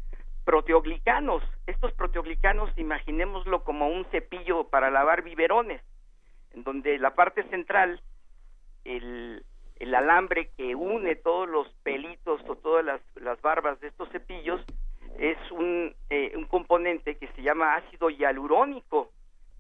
proteoglicanos. 0.45 1.43
Estos 1.67 1.93
proteoglicanos, 1.95 2.71
imaginémoslo 2.77 3.65
como 3.65 3.89
un 3.89 4.05
cepillo 4.07 4.69
para 4.69 4.91
lavar 4.91 5.23
biberones, 5.23 5.83
en 6.53 6.63
donde 6.63 6.99
la 6.99 7.15
parte 7.15 7.43
central, 7.45 8.03
el, 8.85 9.45
el 9.77 9.95
alambre 9.95 10.51
que 10.59 10.75
une 10.75 11.17
todos 11.17 11.49
los 11.49 11.69
pelitos 11.83 12.43
o 12.47 12.57
todas 12.57 12.85
las, 12.85 13.01
las 13.17 13.41
barbas 13.41 13.81
de 13.81 13.89
estos 13.89 14.11
cepillos 14.11 14.61
es 15.19 15.39
un, 15.51 15.95
eh, 16.11 16.33
un 16.37 16.45
componente 16.45 17.17
que 17.17 17.29
se 17.29 17.43
llama 17.43 17.77
ácido 17.77 18.11
hialurónico. 18.11 19.11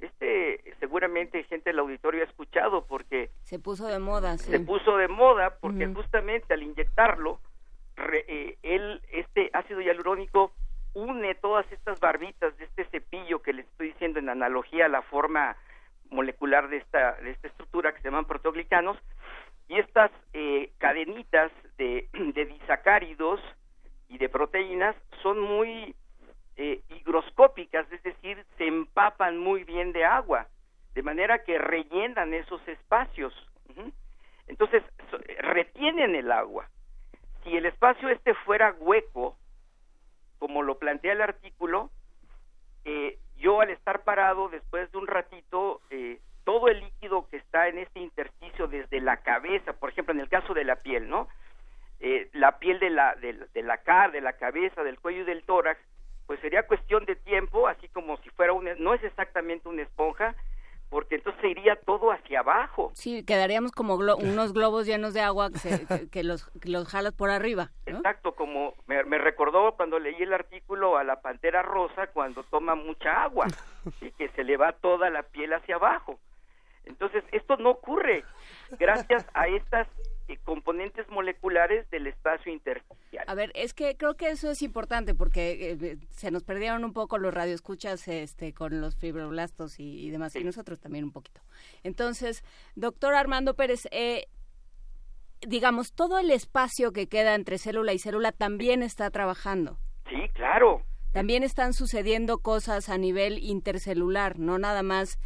Este 0.00 0.74
seguramente 0.78 1.42
gente 1.44 1.70
del 1.70 1.80
auditorio 1.80 2.22
ha 2.22 2.26
escuchado 2.26 2.84
porque 2.86 3.30
se 3.42 3.58
puso 3.58 3.86
de 3.86 3.98
moda. 3.98 4.38
Se 4.38 4.60
puso 4.60 4.96
de 4.96 5.08
moda 5.08 5.58
porque 5.60 5.86
justamente 5.86 6.54
al 6.54 6.62
inyectarlo, 6.62 7.40
eh, 8.12 8.56
el, 8.62 9.02
este 9.10 9.50
ácido 9.52 9.80
hialurónico 9.80 10.52
une 10.94 11.34
todas 11.34 11.70
estas 11.72 12.00
barbitas 12.00 12.56
de 12.58 12.64
este 12.64 12.84
cepillo 12.86 13.42
que 13.42 13.52
les 13.52 13.66
estoy 13.66 13.88
diciendo 13.88 14.18
en 14.18 14.28
analogía 14.28 14.86
a 14.86 14.88
la 14.88 15.02
forma 15.02 15.56
molecular 16.10 16.68
de 16.68 16.78
esta, 16.78 17.14
de 17.16 17.30
esta 17.30 17.48
estructura 17.48 17.92
que 17.92 18.00
se 18.00 18.08
llaman 18.08 18.24
proteoglicanos 18.24 18.96
y 19.68 19.78
estas 19.78 20.10
eh, 20.32 20.72
cadenitas 20.78 21.52
de, 21.76 22.08
de, 22.12 22.46
disacáridos 22.46 23.40
y 24.08 24.18
de 24.18 24.28
proteínas 24.28 24.96
son 25.22 25.40
muy 25.40 25.94
eh, 26.58 26.82
higroscópicas, 26.90 27.90
es 27.90 28.02
decir, 28.02 28.44
se 28.58 28.66
empapan 28.66 29.38
muy 29.38 29.64
bien 29.64 29.92
de 29.92 30.04
agua, 30.04 30.48
de 30.94 31.02
manera 31.02 31.44
que 31.44 31.56
rellenan 31.56 32.34
esos 32.34 32.60
espacios. 32.68 33.32
Entonces, 34.48 34.82
retienen 35.38 36.14
el 36.14 36.32
agua. 36.32 36.68
Si 37.44 37.56
el 37.56 37.66
espacio 37.66 38.08
este 38.08 38.34
fuera 38.34 38.74
hueco, 38.78 39.36
como 40.38 40.62
lo 40.62 40.78
plantea 40.78 41.12
el 41.12 41.22
artículo, 41.22 41.90
eh, 42.84 43.18
yo 43.36 43.60
al 43.60 43.70
estar 43.70 44.02
parado 44.02 44.48
después 44.48 44.90
de 44.90 44.98
un 44.98 45.06
ratito 45.06 45.80
eh, 45.90 46.18
todo 46.44 46.68
el 46.68 46.80
líquido 46.80 47.28
que 47.28 47.36
está 47.36 47.68
en 47.68 47.78
este 47.78 48.00
intersticio 48.00 48.66
desde 48.66 49.00
la 49.00 49.18
cabeza, 49.18 49.74
por 49.74 49.90
ejemplo, 49.90 50.14
en 50.14 50.20
el 50.20 50.28
caso 50.28 50.54
de 50.54 50.64
la 50.64 50.76
piel, 50.76 51.08
¿no? 51.08 51.28
Eh, 52.00 52.30
la 52.32 52.58
piel 52.58 52.80
de 52.80 52.90
la, 52.90 53.14
de, 53.16 53.62
la 53.62 53.78
cara, 53.78 54.10
de 54.10 54.20
la 54.20 54.32
cabeza, 54.32 54.82
del 54.82 54.98
cuello 54.98 55.22
y 55.22 55.26
del 55.26 55.44
tórax, 55.44 55.80
pues 56.28 56.38
sería 56.40 56.66
cuestión 56.66 57.06
de 57.06 57.16
tiempo, 57.16 57.66
así 57.68 57.88
como 57.88 58.18
si 58.18 58.28
fuera 58.28 58.52
una, 58.52 58.74
no 58.74 58.92
es 58.92 59.02
exactamente 59.02 59.66
una 59.66 59.80
esponja, 59.80 60.36
porque 60.90 61.14
entonces 61.14 61.40
se 61.40 61.48
iría 61.48 61.76
todo 61.76 62.12
hacia 62.12 62.40
abajo. 62.40 62.90
Sí, 62.92 63.24
quedaríamos 63.24 63.72
como 63.72 63.94
unos 63.94 64.52
globos 64.52 64.84
llenos 64.84 65.14
de 65.14 65.22
agua 65.22 65.48
que, 66.10 66.22
los, 66.24 66.50
los 66.64 66.86
jalas 66.86 67.14
por 67.14 67.30
arriba. 67.30 67.70
Exacto, 67.86 68.32
como 68.34 68.74
me, 68.86 69.04
me, 69.04 69.16
recordó 69.16 69.74
cuando 69.74 69.98
leí 69.98 70.22
el 70.22 70.34
artículo 70.34 70.98
a 70.98 71.04
la 71.04 71.22
pantera 71.22 71.62
rosa 71.62 72.08
cuando 72.08 72.42
toma 72.42 72.74
mucha 72.74 73.22
agua 73.22 73.46
y 74.02 74.10
que 74.10 74.28
se 74.28 74.44
le 74.44 74.58
va 74.58 74.72
toda 74.72 75.08
la 75.08 75.22
piel 75.22 75.54
hacia 75.54 75.76
abajo. 75.76 76.20
Entonces, 76.84 77.24
esto 77.32 77.56
no 77.56 77.70
ocurre 77.70 78.22
gracias 78.78 79.26
a 79.32 79.48
estas 79.48 79.88
componentes 80.36 81.08
moleculares 81.08 81.88
del 81.90 82.06
espacio 82.06 82.52
intersticial. 82.52 83.24
A 83.26 83.34
ver, 83.34 83.50
es 83.54 83.74
que 83.74 83.96
creo 83.96 84.14
que 84.14 84.28
eso 84.28 84.50
es 84.50 84.62
importante 84.62 85.14
porque 85.14 85.72
eh, 85.72 85.96
se 86.10 86.30
nos 86.30 86.44
perdieron 86.44 86.84
un 86.84 86.92
poco 86.92 87.18
los 87.18 87.32
radioescuchas 87.32 88.06
este, 88.08 88.52
con 88.52 88.80
los 88.80 88.96
fibroblastos 88.96 89.80
y, 89.80 90.10
demás, 90.10 90.36
y 90.36 90.44
nosotros 90.44 90.80
también 90.80 91.04
un 91.04 91.12
poquito. 91.12 91.40
Entonces, 91.82 92.44
doctor 92.74 93.14
Armando 93.14 93.54
Pérez, 93.54 93.88
eh, 93.90 94.26
digamos, 95.46 95.92
todo 95.92 96.18
el 96.18 96.30
espacio 96.30 96.92
que 96.92 97.08
queda 97.08 97.34
entre 97.34 97.58
célula 97.58 97.92
y 97.92 97.98
célula 97.98 98.32
también 98.32 98.82
está 98.82 99.10
trabajando. 99.10 99.78
Sí, 100.08 100.28
claro. 100.34 100.82
También 101.12 101.42
están 101.42 101.72
sucediendo 101.72 102.38
cosas 102.38 102.88
a 102.88 102.98
nivel 102.98 103.38
intercelular, 103.38 104.38
no 104.38 104.58
nada 104.58 104.82
más 104.82 105.18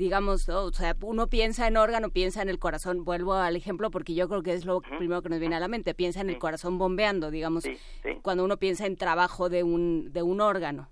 digamos, 0.00 0.48
o 0.48 0.72
sea, 0.72 0.96
uno 1.02 1.26
piensa 1.28 1.68
en 1.68 1.76
órgano, 1.76 2.08
piensa 2.08 2.40
en 2.40 2.48
el 2.48 2.58
corazón, 2.58 3.04
vuelvo 3.04 3.34
al 3.34 3.54
ejemplo 3.54 3.90
porque 3.90 4.14
yo 4.14 4.28
creo 4.28 4.42
que 4.42 4.54
es 4.54 4.64
lo 4.64 4.80
primero 4.80 5.20
que 5.20 5.28
nos 5.28 5.38
viene 5.40 5.56
a 5.56 5.60
la 5.60 5.68
mente, 5.68 5.94
piensa 5.94 6.22
en 6.22 6.30
el 6.30 6.38
corazón 6.38 6.78
bombeando, 6.78 7.30
digamos, 7.30 7.64
cuando 8.22 8.44
uno 8.44 8.56
piensa 8.56 8.86
en 8.86 8.96
trabajo 8.96 9.50
de 9.50 9.62
un, 9.62 10.10
de 10.10 10.22
un 10.22 10.40
órgano. 10.40 10.88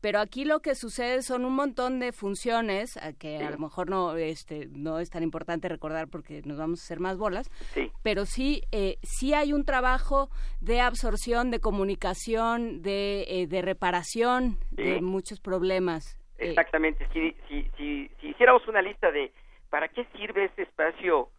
Pero 0.00 0.20
aquí 0.20 0.46
lo 0.46 0.60
que 0.60 0.74
sucede 0.74 1.20
son 1.20 1.44
un 1.44 1.54
montón 1.54 2.00
de 2.00 2.12
funciones 2.12 2.98
que 3.18 3.36
a 3.38 3.50
lo 3.50 3.58
mejor 3.58 3.90
no 3.90 4.16
este 4.16 4.68
no 4.70 5.00
es 5.00 5.10
tan 5.10 5.22
importante 5.22 5.68
recordar 5.68 6.08
porque 6.08 6.40
nos 6.46 6.56
vamos 6.56 6.80
a 6.80 6.84
hacer 6.84 6.98
más 6.98 7.18
bolas. 7.18 7.50
Pero 8.02 8.24
sí 8.24 8.62
eh, 8.72 8.96
sí 9.02 9.34
hay 9.34 9.52
un 9.52 9.64
trabajo 9.64 10.30
de 10.62 10.80
absorción, 10.80 11.50
de 11.50 11.60
comunicación, 11.60 12.80
de, 12.80 13.26
eh, 13.28 13.46
de 13.48 13.60
reparación 13.60 14.58
de 14.70 15.02
muchos 15.02 15.40
problemas. 15.40 16.04
eh, 16.06 16.25
Exactamente, 16.38 17.06
si, 17.12 17.34
si, 17.48 17.70
si, 17.76 18.10
si, 18.20 18.28
hiciéramos 18.28 18.66
una 18.68 18.82
lista 18.82 19.10
de 19.10 19.32
para 19.70 19.88
qué 19.88 20.04
sirve 20.16 20.44
ese 20.44 20.62
espacio 20.62 21.30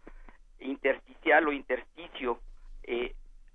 intersticial 0.59 1.47
o 1.47 1.51
intersticio, 1.51 2.39
eh, 2.83 3.13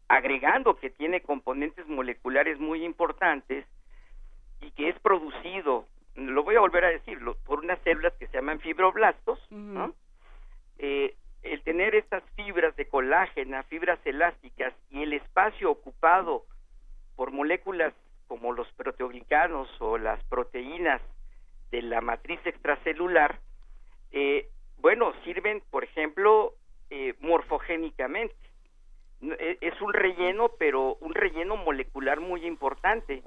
agregando 0.09 0.76
que 0.76 0.90
tiene 0.90 1.20
componentes 1.20 1.87
moleculares 1.88 2.59
muy 2.59 2.85
importantes 2.85 3.66
y 4.61 4.70
que 4.72 4.88
es 4.88 4.98
producido, 5.00 5.87
lo 6.14 6.44
voy 6.44 6.57
a 6.57 6.61
volver 6.61 6.85
a 6.85 6.90
decirlo, 6.90 7.37
por 7.44 7.61
unas 7.61 7.81
células 7.81 8.12
que 8.14 8.26
se 8.28 8.37
llaman 8.37 8.61
fibroblastos, 8.61 9.40
¿no? 9.50 9.94
Eh, 10.78 11.14
el 11.42 11.62
tener 11.62 11.94
estas 11.94 12.22
fibras 12.37 12.76
de 12.76 12.87
colágena, 12.87 13.64
fibras 13.64 13.98
elásticas 14.05 14.74
y 14.90 15.02
el 15.02 15.12
espacio 15.12 15.70
ocupado 15.70 16.44
por 17.16 17.33
moléculas 17.33 17.92
como 18.28 18.52
los 18.52 18.70
proteoglicanos 18.72 19.68
o 19.81 19.98
las 19.98 20.22
proteínas 20.24 21.02
de 21.72 21.82
la 21.82 22.00
matriz 22.00 22.38
extracelular, 22.44 23.40
eh, 24.12 24.48
bueno, 24.76 25.12
sirven, 25.24 25.62
por 25.70 25.82
ejemplo, 25.82 26.52
eh, 26.90 27.14
morfogénicamente. 27.20 28.37
E, 29.22 29.56
es 29.61 29.80
un 29.80 29.92
relleno, 29.92 30.50
pero 30.58 30.96
un 30.96 31.14
relleno 31.14 31.56
molecular 31.56 32.20
muy 32.20 32.46
importante. 32.46 33.22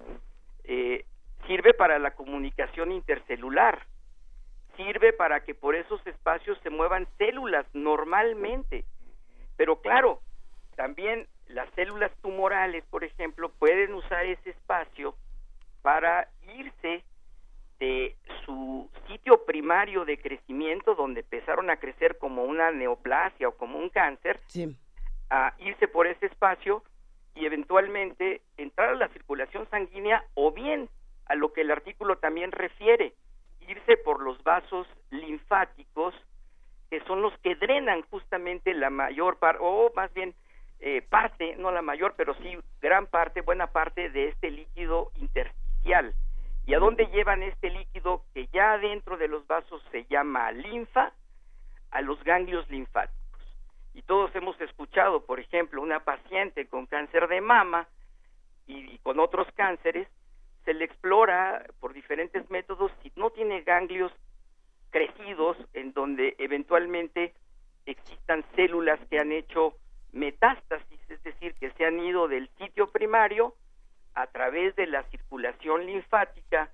Eh, 0.64 1.06
sirve 1.48 1.74
para 1.74 1.98
la 1.98 2.12
comunicación 2.12 2.92
intercelular, 2.92 3.86
sirve 4.78 5.12
para 5.12 5.44
que 5.44 5.56
por 5.56 5.76
esos 5.76 6.06
espacios 6.06 6.60
se 6.62 6.70
muevan 6.70 7.08
células 7.18 7.66
normalmente. 7.74 8.86
Pero 9.58 9.82
claro, 9.82 10.22
también 10.76 11.28
las 11.48 11.70
células 11.74 12.12
tumorales, 12.22 12.84
por 12.92 13.04
ejemplo, 13.04 13.50
pueden 13.58 13.94
usar 13.94 14.26
ese 14.26 14.52
espacio 14.52 15.16
para 15.82 16.28
irse 16.56 17.04
de 17.80 18.16
su 18.46 18.90
sitio 19.08 19.46
primario 19.46 20.06
de 20.06 20.18
crecimiento, 20.18 20.96
donde 20.96 21.22
empezaron 21.22 21.70
a 21.70 21.78
crecer 21.78 22.18
como 22.18 22.44
una 22.44 22.72
neoplasia 22.72 23.50
o 23.50 23.58
como 23.58 23.78
un 23.78 23.90
cáncer, 23.90 24.40
a 25.30 25.54
irse 25.60 25.88
por 25.88 26.08
ese 26.08 26.28
espacio 26.28 26.84
y 27.36 27.46
eventualmente 27.46 28.42
entrar 28.58 28.90
a 28.90 28.96
la 28.96 29.10
circulación 29.10 29.70
sanguínea 29.70 30.24
o 30.36 30.52
bien 30.52 30.90
a 31.26 31.36
lo 31.36 31.52
que 31.54 31.62
el 31.62 31.72
artículo 31.72 32.18
también 32.18 32.52
refiere, 32.52 33.14
irse 33.68 33.98
por 33.98 34.22
los 34.22 34.42
vasos 34.44 34.88
linfáticos, 35.10 36.14
que 36.90 37.02
son 37.02 37.22
los 37.22 37.38
que 37.40 37.56
drenan 37.56 38.04
justamente 38.04 38.74
la 38.74 38.90
mayor 38.90 39.38
parte, 39.38 39.60
o 39.62 39.92
más 39.96 40.14
bien 40.14 40.36
eh, 40.80 41.02
parte, 41.02 41.56
no 41.58 41.72
la 41.72 41.82
mayor, 41.82 42.14
pero 42.16 42.36
sí 42.36 42.58
gran 42.82 43.08
parte, 43.08 43.42
buena 43.42 43.68
parte 43.68 44.10
de 44.10 44.28
este 44.30 44.52
líquido. 44.52 45.12
¿Y 46.66 46.74
a 46.74 46.80
dónde 46.80 47.06
llevan 47.08 47.44
este 47.44 47.70
líquido 47.70 48.24
que 48.34 48.48
ya 48.48 48.78
dentro 48.78 49.18
de 49.18 49.28
los 49.28 49.46
vasos 49.46 49.84
se 49.92 50.06
llama 50.06 50.52
linfa? 50.52 51.12
A 51.92 52.02
los 52.02 52.22
ganglios 52.24 52.70
linfáticos. 52.70 53.42
Y 53.94 54.02
todos 54.02 54.36
hemos 54.36 54.60
escuchado, 54.60 55.26
por 55.26 55.40
ejemplo, 55.40 55.82
una 55.82 56.04
paciente 56.04 56.68
con 56.68 56.88
cáncer 56.88 57.28
de 57.28 57.40
mama 57.40 57.88
y 58.68 58.98
con 59.00 59.20
otros 59.20 59.48
cánceres 59.54 60.08
se 60.66 60.74
le 60.74 60.86
explora 60.86 61.66
por 61.80 61.94
diferentes 61.94 62.50
métodos 62.50 62.92
si 63.04 63.12
no 63.16 63.30
tiene 63.30 63.62
ganglios 63.62 64.12
crecidos 64.90 65.56
en 65.74 65.94
donde 65.94 66.36
eventualmente 66.40 67.34
existan 67.86 68.44
células 68.56 69.00
que 69.10 69.20
han 69.20 69.32
hecho 69.32 69.76
metástasis, 70.12 71.00
es 71.10 71.22
decir, 71.24 71.54
que 71.60 71.72
se 71.72 71.86
han 71.86 72.00
ido 72.00 72.28
del 72.28 72.50
sitio 72.58 72.90
primario 72.90 73.54
a 74.16 74.28
través 74.28 74.76
de 74.76 74.88
la 74.88 75.04
circulación 75.04 75.86
linfática 75.86 76.70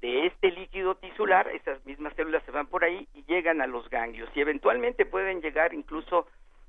de 0.00 0.26
este 0.26 0.50
líquido 0.50 0.96
tisular, 0.96 1.48
esas 1.48 1.84
mismas 1.86 2.14
células 2.14 2.42
se 2.44 2.50
van 2.50 2.66
por 2.66 2.84
ahí 2.84 3.08
y 3.14 3.24
llegan 3.24 3.62
a 3.62 3.66
los 3.66 3.88
ganglios 3.88 4.28
y 4.34 4.40
eventualmente 4.40 5.06
pueden 5.06 5.40
llegar 5.40 5.72
incluso 5.72 6.26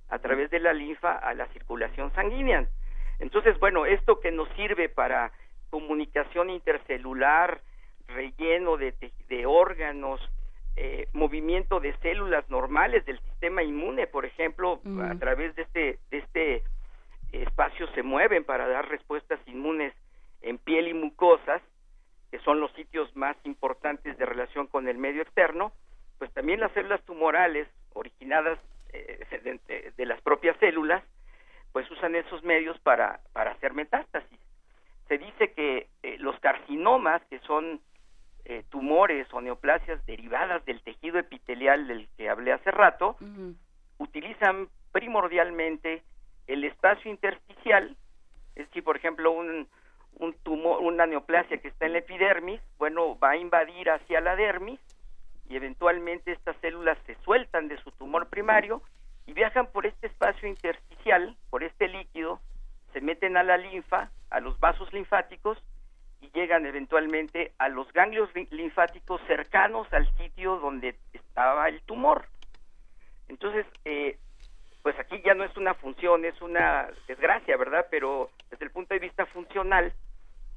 a 0.10 0.20
través 0.20 0.50
de 0.50 0.60
la 0.60 0.74
linfa 0.74 1.12
a 1.12 1.34
la 1.34 1.48
circulación 1.48 2.14
sanguínea. 2.14 2.68
Entonces, 3.20 3.60
bueno, 3.60 3.86
esto 3.86 4.20
que 4.20 4.32
nos 4.32 4.48
sirve 4.56 4.88
para 4.88 5.32
comunicación 5.70 6.50
intercelular, 6.50 7.62
relleno 8.08 8.78
de, 8.78 8.94
de 9.28 9.46
órganos, 9.46 10.22
eh, 10.78 11.08
movimiento 11.14 11.80
de 11.80 11.98
células 11.98 12.48
normales 12.50 13.06
del 13.06 13.20
sistema 13.20 13.64
inmune, 13.64 14.08
por 14.08 14.26
ejemplo, 14.26 14.80
a 15.02 15.16
través 15.16 15.56
de 15.56 15.64
este, 15.64 16.00
de 16.12 16.18
este 16.20 16.64
espacio 17.32 17.88
se 17.94 18.04
mueven 18.04 18.44
para 18.44 18.68
dar 18.68 18.88
respuestas 18.88 19.40
inmunes 19.48 19.94
en 20.42 20.58
piel 20.58 20.88
y 20.88 20.94
mucosas, 20.94 21.62
que 22.32 22.40
son 22.40 22.60
los 22.60 22.72
sitios 22.74 23.16
más 23.16 23.36
importantes 23.44 24.18
de 24.18 24.26
relación 24.26 24.68
con 24.68 24.88
el 24.88 24.98
medio 24.98 25.22
externo, 25.22 25.72
pues 26.18 26.32
también 26.34 26.60
las 26.60 26.72
células 26.74 27.02
tumorales 27.04 27.68
originadas 27.94 28.60
eh, 28.94 29.60
de, 29.68 29.94
de, 29.96 30.06
las 30.06 30.22
propias 30.22 30.58
células, 30.60 31.04
pues 31.72 31.90
usan 31.92 32.16
esos 32.16 32.44
medios 32.44 32.80
para, 32.80 33.20
para 33.34 33.52
hacer 33.52 33.74
metástasis. 33.74 34.40
Se 35.08 35.18
dice 35.18 35.54
que 35.54 35.88
eh, 36.04 36.18
los 36.20 36.40
carcinomas, 36.40 37.22
que 37.30 37.40
son 37.40 37.82
eh, 38.46 38.63
tumores 38.70 39.28
o 39.34 39.42
neoplasias 39.42 40.06
derivadas 40.06 40.63
del 40.66 40.82
tejido 40.82 41.20
epitelial 41.20 41.88
del 41.88 42.08
que 42.18 42.30
hablé 42.30 42.54
hace 42.54 42.72
rato, 42.72 43.18
utilizan 43.98 44.70
primordialmente 44.92 46.04
el 46.48 46.64
espacio 46.64 47.12
intersticial, 47.12 47.96
es 48.56 48.68
decir, 48.68 48.84
por 48.84 48.98
ejemplo, 48.98 49.32
un, 49.32 49.68
un 50.20 50.34
tumor, 50.44 50.82
una 50.82 51.06
neoplasia 51.06 51.58
que 51.58 51.68
está 51.68 51.86
en 51.86 51.94
la 51.94 52.00
epidermis, 52.00 52.62
bueno, 52.78 53.18
va 53.20 53.32
a 53.32 53.38
invadir 53.38 53.90
hacia 53.90 54.22
la 54.22 54.36
dermis 54.36 54.80
y 55.50 55.56
eventualmente 55.56 56.32
estas 56.32 56.56
células 56.58 56.98
se 57.06 57.16
sueltan 57.24 57.68
de 57.68 57.78
su 57.78 57.92
tumor 57.92 58.28
primario 58.28 58.82
y 59.26 59.34
viajan 59.34 59.68
por 59.68 59.86
este 59.86 60.08
espacio 60.08 60.48
intersticial, 60.48 61.36
por 61.50 61.64
este 61.64 61.88
líquido, 61.88 62.40
se 62.94 63.02
meten 63.02 63.38
a 63.38 63.44
la 63.44 63.58
linfa, 63.58 64.10
a 64.30 64.40
los 64.40 64.60
vasos 64.60 64.92
linfáticos 64.94 65.58
y 66.22 66.30
llegan 66.32 66.66
eventualmente 66.66 67.54
a 67.60 67.70
los 67.70 67.92
ganglios 67.94 68.30
linfáticos 68.50 69.22
cercanos 69.28 69.92
al 69.94 70.12
sitio 70.18 70.58
donde 70.58 70.98
estaba 71.14 71.68
el 71.70 71.82
tumor. 71.82 72.26
Entonces, 73.28 73.66
eh, 73.86 74.18
pues 74.88 74.97
aquí 75.00 75.21
ya 75.21 75.34
no 75.34 75.43
es 75.43 75.58
una 75.58 75.73
función, 75.73 76.23
es 76.23 76.41
una 76.41 76.88
desgracia, 77.10 77.58
¿verdad? 77.58 77.88
Pero 77.91 78.30
desde 78.50 78.63
el 78.63 78.71
punto 78.71 78.93
de 78.93 79.02
vista 79.02 79.26
funcional, 79.26 79.91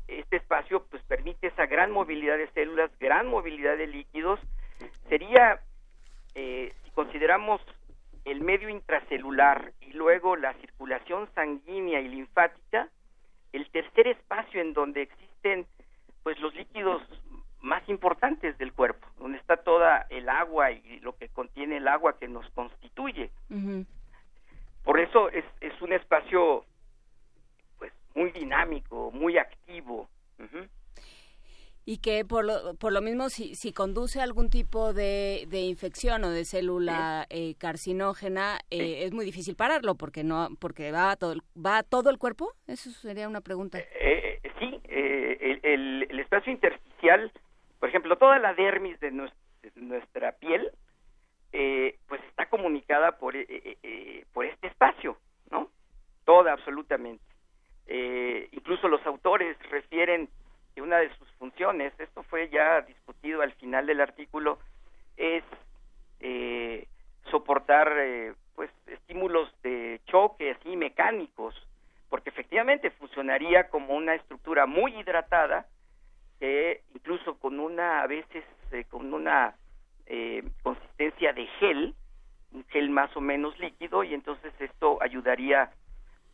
este 0.07 0.37
espacio 0.37 0.87
pues 0.89 1.03
permite 1.03 1.49
esa 1.49 1.67
gran 1.67 1.91
movilidad 1.91 2.39
de 2.39 2.47
células, 2.53 2.97
gran 3.01 3.27
movilidad 3.27 3.77
de 3.77 3.89
líquidos. 3.89 4.39
Sería, 5.09 5.59
eh, 6.37 6.73
si 6.85 6.91
consideramos 6.93 7.61
el 8.25 8.41
medio 8.41 8.69
intracelular 8.69 9.73
y 9.81 9.95
luego 9.95 10.37
la 10.37 10.55
circulación 10.61 11.29
sanguínea 11.35 11.99
y 12.01 12.07
linfática, 12.07 12.89
el 13.53 13.69
tercer 13.71 14.07
espacio 14.07 14.61
en 14.61 14.75
donde 14.75 15.03
existen 15.03 15.67
pues 16.23 16.39
los 16.39 16.55
líquidos 16.55 17.03
más 17.63 17.83
importantes 17.89 18.57
del 18.59 18.73
cuerpo, 18.75 19.09
donde 19.19 19.39
está 19.39 19.57
toda 19.57 20.07
el 20.09 20.29
agua 20.29 20.71
y 20.71 21.01
lo 21.01 21.17
que 21.17 21.29
contiene 21.31 21.79
el 21.79 21.89
agua 21.89 22.17
que 22.17 22.29
nos 22.29 22.49
constituye. 22.51 23.33
Por 24.91 24.99
eso 24.99 25.31
es, 25.31 25.45
es 25.61 25.81
un 25.83 25.93
espacio 25.93 26.65
pues 27.79 27.93
muy 28.17 28.33
dinámico, 28.33 29.13
muy 29.13 29.39
activo. 29.39 30.09
Y 31.85 31.99
que 31.99 32.25
por 32.25 32.45
lo, 32.45 32.75
por 32.75 32.93
lo 32.93 33.01
mismo 33.01 33.29
si, 33.29 33.55
si 33.55 33.73
conduce 33.73 34.19
a 34.19 34.25
algún 34.25 34.51
tipo 34.51 34.93
de, 34.93 35.45
de 35.47 35.61
infección 35.61 36.25
o 36.25 36.31
de 36.31 36.45
célula 36.45 37.25
eh, 37.31 37.55
carcinógena 37.57 38.59
eh, 38.69 39.05
es 39.05 39.13
muy 39.13 39.25
difícil 39.25 39.55
pararlo 39.55 39.95
porque 39.95 40.25
no 40.25 40.49
porque 40.59 40.91
va 40.91 41.13
a 41.13 41.17
todo 41.17 41.37
va 41.57 41.85
todo 41.85 42.11
el 42.11 42.19
cuerpo. 42.19 42.53
Eso 42.67 42.91
sería 42.91 43.29
una 43.29 43.43
pregunta. 43.43 43.79
Eh, 43.79 44.41
sí 44.59 44.81
el, 44.89 46.09
el, 46.11 46.19
espacio 46.19 46.53
intersticial 46.53 47.31
por 47.79 47.91
ejemplo 47.91 48.19
toda 48.19 48.41
la 48.41 48.55
dermis 48.55 48.99
de 48.99 49.13
nuestra, 49.13 50.33
piel 50.33 50.73
pues 51.51 52.23
está 52.29 52.47
comunicada 52.49 53.19
por 53.19 53.35
por 54.33 54.45
este 54.47 54.69
espacio 54.69 55.17
no 55.51 55.69
toda 56.25 56.53
absolutamente. 56.53 57.25
Incluso 58.53 58.89
los 58.89 59.05
autores 59.05 59.57
refieren 59.71 60.29
que 60.75 60.83
una 60.83 60.99
de 60.99 61.11
sus 61.17 61.29
funciones, 61.33 61.93
esto 61.99 62.23
fue 62.25 62.49
ya 62.49 62.83
discutido 62.83 63.43
al 63.43 63.53
final 63.55 63.87
del 63.87 64.01
artículo, 64.01 64.59
es 65.17 65.43
eh, 66.21 66.87
soportar 67.31 67.93
eh, 67.99 68.35
pues 68.55 68.71
estímulos 68.87 69.51
de 69.63 70.01
choque 70.07 70.53
así 70.53 70.77
mecánicos, 70.77 71.55
porque 72.09 72.31
efectivamente 72.31 72.91
funcionaría 72.91 73.69
como 73.69 73.95
una 73.95 74.15
estructura 74.15 74.67
muy 74.67 74.95
hidratada, 74.99 75.67
que 76.39 76.83
incluso 76.95 77.39
con 77.39 77.61
una 77.61 78.03
a 78.03 78.07
veces 78.07 78.45
eh, 78.73 78.85
con 78.89 79.13
una 79.13 79.55
consistencia 80.63 81.33
de 81.33 81.47
gel, 81.61 81.95
un 82.53 82.65
gel 82.67 82.91
más 82.91 83.17
o 83.17 83.21
menos 83.21 83.59
líquido, 83.59 84.03
y 84.03 84.13
entonces 84.15 84.53
esto 84.59 84.99
ayudaría 85.01 85.71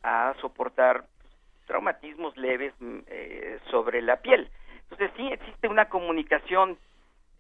a 0.02 0.34
soportar 0.40 1.04
traumatismos 1.66 2.36
leves 2.36 2.72
mm, 2.80 2.98
eh, 3.08 3.58
sobre 3.70 4.00
la 4.00 4.16
piel. 4.22 4.48
Entonces 4.82 5.10
sí 5.16 5.28
existe 5.32 5.68
una 5.68 5.88
comunicación 5.88 6.78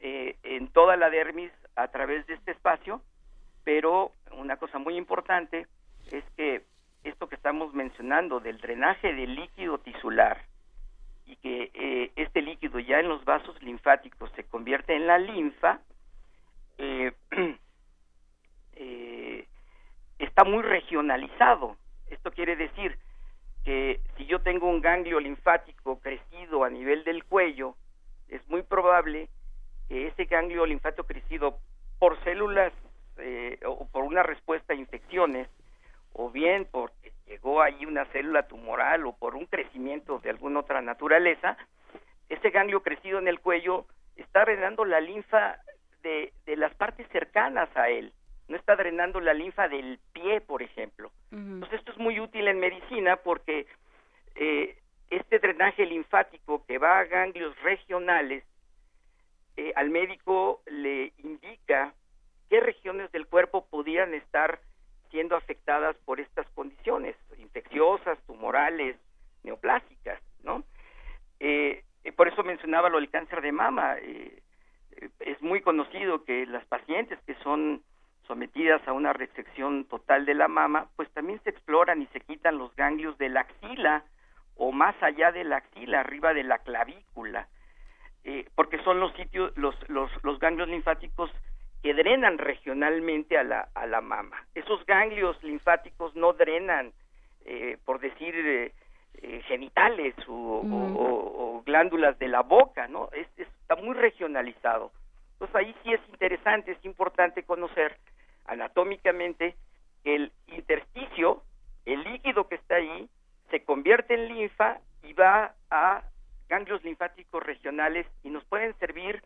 eh, 0.00 0.36
en 0.42 0.68
toda 0.68 0.96
la 0.96 1.10
dermis 1.10 1.52
a 1.76 1.88
través 1.88 2.26
de 2.26 2.34
este 2.34 2.50
espacio, 2.52 3.00
pero 3.64 4.10
una 4.32 4.56
cosa 4.56 4.78
muy 4.78 4.96
importante 4.96 5.66
es 6.10 6.24
que 6.36 6.62
esto 7.04 7.28
que 7.28 7.36
estamos 7.36 7.72
mencionando 7.72 8.40
del 8.40 8.58
drenaje 8.58 9.14
del 9.14 9.34
líquido 9.36 9.78
tisular 9.78 10.42
y 11.24 11.36
que 11.36 11.70
eh, 11.74 12.12
este 12.16 12.42
líquido 12.42 12.78
ya 12.78 13.00
en 13.00 13.08
los 13.08 13.24
vasos 13.24 13.60
linfáticos 13.62 14.30
se 14.32 14.44
convierte 14.44 14.94
en 14.94 15.06
la 15.06 15.18
linfa, 15.18 15.80
eh, 16.78 17.12
eh, 18.76 19.46
está 20.18 20.44
muy 20.44 20.62
regionalizado. 20.62 21.76
Esto 22.08 22.30
quiere 22.30 22.56
decir 22.56 22.98
que 23.64 24.00
si 24.16 24.26
yo 24.26 24.40
tengo 24.40 24.68
un 24.68 24.80
ganglio 24.80 25.18
linfático 25.18 25.98
crecido 26.00 26.64
a 26.64 26.70
nivel 26.70 27.04
del 27.04 27.24
cuello, 27.24 27.74
es 28.28 28.46
muy 28.48 28.62
probable 28.62 29.28
que 29.88 30.08
ese 30.08 30.24
ganglio 30.26 30.66
linfático 30.66 31.04
crecido 31.04 31.58
por 31.98 32.22
células 32.24 32.72
eh, 33.18 33.58
o 33.64 33.88
por 33.88 34.04
una 34.04 34.22
respuesta 34.22 34.72
a 34.72 34.76
infecciones, 34.76 35.48
o 36.12 36.30
bien 36.30 36.68
porque 36.70 37.12
llegó 37.26 37.62
ahí 37.62 37.84
una 37.84 38.04
célula 38.06 38.46
tumoral 38.46 39.06
o 39.06 39.12
por 39.12 39.34
un 39.34 39.46
crecimiento 39.46 40.18
de 40.20 40.30
alguna 40.30 40.60
otra 40.60 40.80
naturaleza, 40.80 41.56
ese 42.28 42.50
ganglio 42.50 42.82
crecido 42.82 43.18
en 43.18 43.28
el 43.28 43.40
cuello 43.40 43.86
está 44.16 44.44
drenando 44.44 44.84
la 44.84 45.00
linfa 45.00 45.58
de, 46.06 46.32
de 46.46 46.56
las 46.56 46.72
partes 46.74 47.06
cercanas 47.10 47.68
a 47.76 47.88
él, 47.88 48.12
no 48.48 48.56
está 48.56 48.76
drenando 48.76 49.20
la 49.20 49.34
linfa 49.34 49.68
del 49.68 49.98
pie, 50.12 50.40
por 50.40 50.62
ejemplo. 50.62 51.10
Entonces 51.32 51.80
esto 51.80 51.92
es 51.92 51.98
muy 51.98 52.20
útil 52.20 52.46
en 52.46 52.60
medicina 52.60 53.16
porque 53.16 53.66
eh, 54.36 54.78
este 55.10 55.40
drenaje 55.40 55.84
linfático 55.84 56.64
que 56.66 56.78
va 56.78 57.00
a 57.00 57.04
ganglios 57.04 57.60
regionales, 57.62 58.44
eh, 59.56 59.72
al 59.74 59.90
médico 59.90 60.62
le 60.66 61.12
indica 61.24 61.92
qué 62.48 62.60
regiones 62.60 63.10
del 63.10 63.26
cuerpo 63.26 63.66
podrían 63.66 64.14
estar 64.14 64.60
siendo 65.10 65.34
afectadas 65.34 65.96
por 66.04 66.20
estas 66.20 66.48
condiciones 66.50 67.16
infecciosas, 67.38 68.18
tumorales, 68.26 68.96
neoplásicas, 69.42 70.20
¿no? 70.44 70.62
Eh, 71.40 71.82
eh, 72.04 72.12
por 72.12 72.28
eso 72.28 72.44
mencionaba 72.44 72.88
lo 72.88 72.98
del 72.98 73.10
cáncer 73.10 73.40
de 73.40 73.52
mama. 73.52 73.96
Eh, 73.98 74.42
es 75.20 75.42
muy 75.42 75.60
conocido 75.60 76.24
que 76.24 76.46
las 76.46 76.64
pacientes 76.66 77.18
que 77.26 77.34
son 77.36 77.82
sometidas 78.26 78.86
a 78.88 78.92
una 78.92 79.12
resección 79.12 79.84
total 79.84 80.26
de 80.26 80.34
la 80.34 80.48
mama, 80.48 80.88
pues 80.96 81.08
también 81.12 81.40
se 81.44 81.50
exploran 81.50 82.02
y 82.02 82.06
se 82.06 82.20
quitan 82.20 82.58
los 82.58 82.74
ganglios 82.74 83.16
de 83.18 83.28
la 83.28 83.40
axila 83.40 84.04
o 84.56 84.72
más 84.72 85.00
allá 85.02 85.32
de 85.32 85.44
la 85.44 85.58
axila, 85.58 86.00
arriba 86.00 86.34
de 86.34 86.42
la 86.42 86.58
clavícula, 86.58 87.48
porque 88.54 88.82
son 88.82 88.98
los 88.98 89.12
sitios, 89.14 89.56
los, 89.56 89.76
los, 89.88 90.10
los 90.24 90.38
ganglios 90.40 90.68
linfáticos 90.68 91.30
que 91.82 91.94
drenan 91.94 92.38
regionalmente 92.38 93.38
a 93.38 93.44
la, 93.44 93.68
a 93.74 93.86
la 93.86 94.00
mama. 94.00 94.44
Esos 94.54 94.84
ganglios 94.86 95.40
linfáticos 95.44 96.16
no 96.16 96.32
drenan, 96.32 96.92
eh, 97.44 97.78
por 97.84 98.00
decir, 98.00 98.72
eh, 99.22 99.42
genitales 99.46 100.14
o, 100.28 101.62
glándulas 101.64 102.16
de 102.20 102.28
la 102.28 102.42
boca, 102.42 102.86
¿no? 102.86 103.10
está 103.12 103.74
muy 103.74 103.94
regionalizado. 103.94 104.92
Entonces 105.32 105.56
ahí 105.56 105.74
sí 105.82 105.92
es 105.92 106.00
interesante, 106.10 106.72
es 106.72 106.84
importante 106.84 107.42
conocer 107.42 107.96
anatómicamente 108.46 109.56
que 110.04 110.14
el 110.14 110.32
intersticio, 110.46 111.42
el 111.84 112.04
líquido 112.04 112.46
que 112.48 112.54
está 112.54 112.76
ahí, 112.76 113.08
se 113.50 113.64
convierte 113.64 114.14
en 114.14 114.28
linfa 114.28 114.78
y 115.02 115.12
va 115.12 115.54
a 115.70 116.02
ganglios 116.48 116.82
linfáticos 116.84 117.42
regionales 117.42 118.06
y 118.22 118.30
nos 118.30 118.44
pueden 118.44 118.72
servir 118.78 119.22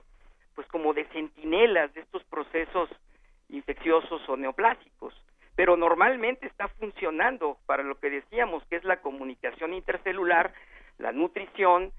pues 0.54 0.66
como 0.68 0.94
de 0.94 1.04
centinelas 1.06 1.92
de 1.94 2.00
estos 2.00 2.24
procesos 2.24 2.88
infecciosos 3.48 4.26
o 4.28 4.36
neoplásicos, 4.36 5.14
pero 5.56 5.76
normalmente 5.76 6.46
está 6.46 6.68
funcionando 6.68 7.58
para 7.66 7.82
lo 7.82 7.98
que 7.98 8.10
decíamos 8.10 8.64
que 8.66 8.76
es 8.76 8.84
la 8.84 9.00
comunicación 9.00 9.74
intercelular, 9.74 10.52
la 10.98 11.12
nutrición, 11.12 11.92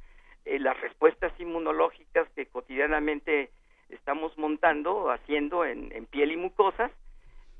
eh, 0.46 0.60
las 0.60 0.80
respuestas 0.82 1.32
inmunológicas 1.40 2.28
que 2.36 2.48
cotidianamente 2.48 3.52
estamos 3.90 4.36
montando, 4.38 5.12
haciendo 5.12 5.66
en, 5.66 6.06
piel 6.08 6.32
y 6.32 6.38
mucosas, 6.38 6.92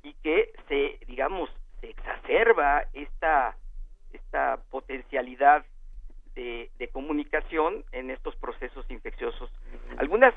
y 0.04 0.14
que 0.24 0.52
se, 0.68 0.98
digamos, 1.06 1.50
se 1.80 1.90
exacerba 1.90 2.86
esta, 2.94 3.56
esta 4.14 4.60
potencialidad 4.70 5.66
de, 6.36 6.72
de, 6.80 6.88
comunicación 6.88 7.84
en 7.92 8.10
estos 8.10 8.36
procesos 8.38 8.90
infecciosos. 8.90 9.52
Algunas 9.98 10.34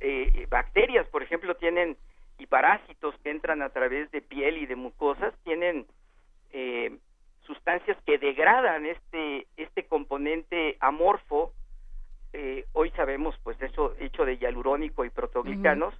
eh, 0.00 0.46
bacterias, 0.48 1.06
por 1.08 1.22
ejemplo, 1.22 1.56
tienen 1.56 1.96
y 2.38 2.46
parásitos 2.46 3.14
que 3.22 3.30
entran 3.30 3.62
a 3.62 3.70
través 3.70 4.10
de 4.10 4.22
piel 4.22 4.58
y 4.58 4.66
de 4.66 4.76
mucosas, 4.76 5.34
tienen 5.44 5.86
eh, 6.52 6.96
sustancias 7.46 7.96
que 8.06 8.18
degradan 8.18 8.86
este 8.86 9.46
este 9.56 9.86
componente 9.86 10.76
amorfo. 10.80 11.52
Eh, 12.32 12.66
hoy 12.72 12.90
sabemos, 12.90 13.34
pues, 13.42 13.60
eso 13.62 13.94
hecho 13.98 14.24
de 14.24 14.38
hialurónico 14.38 15.04
y 15.04 15.10
protoglicanos. 15.10 15.94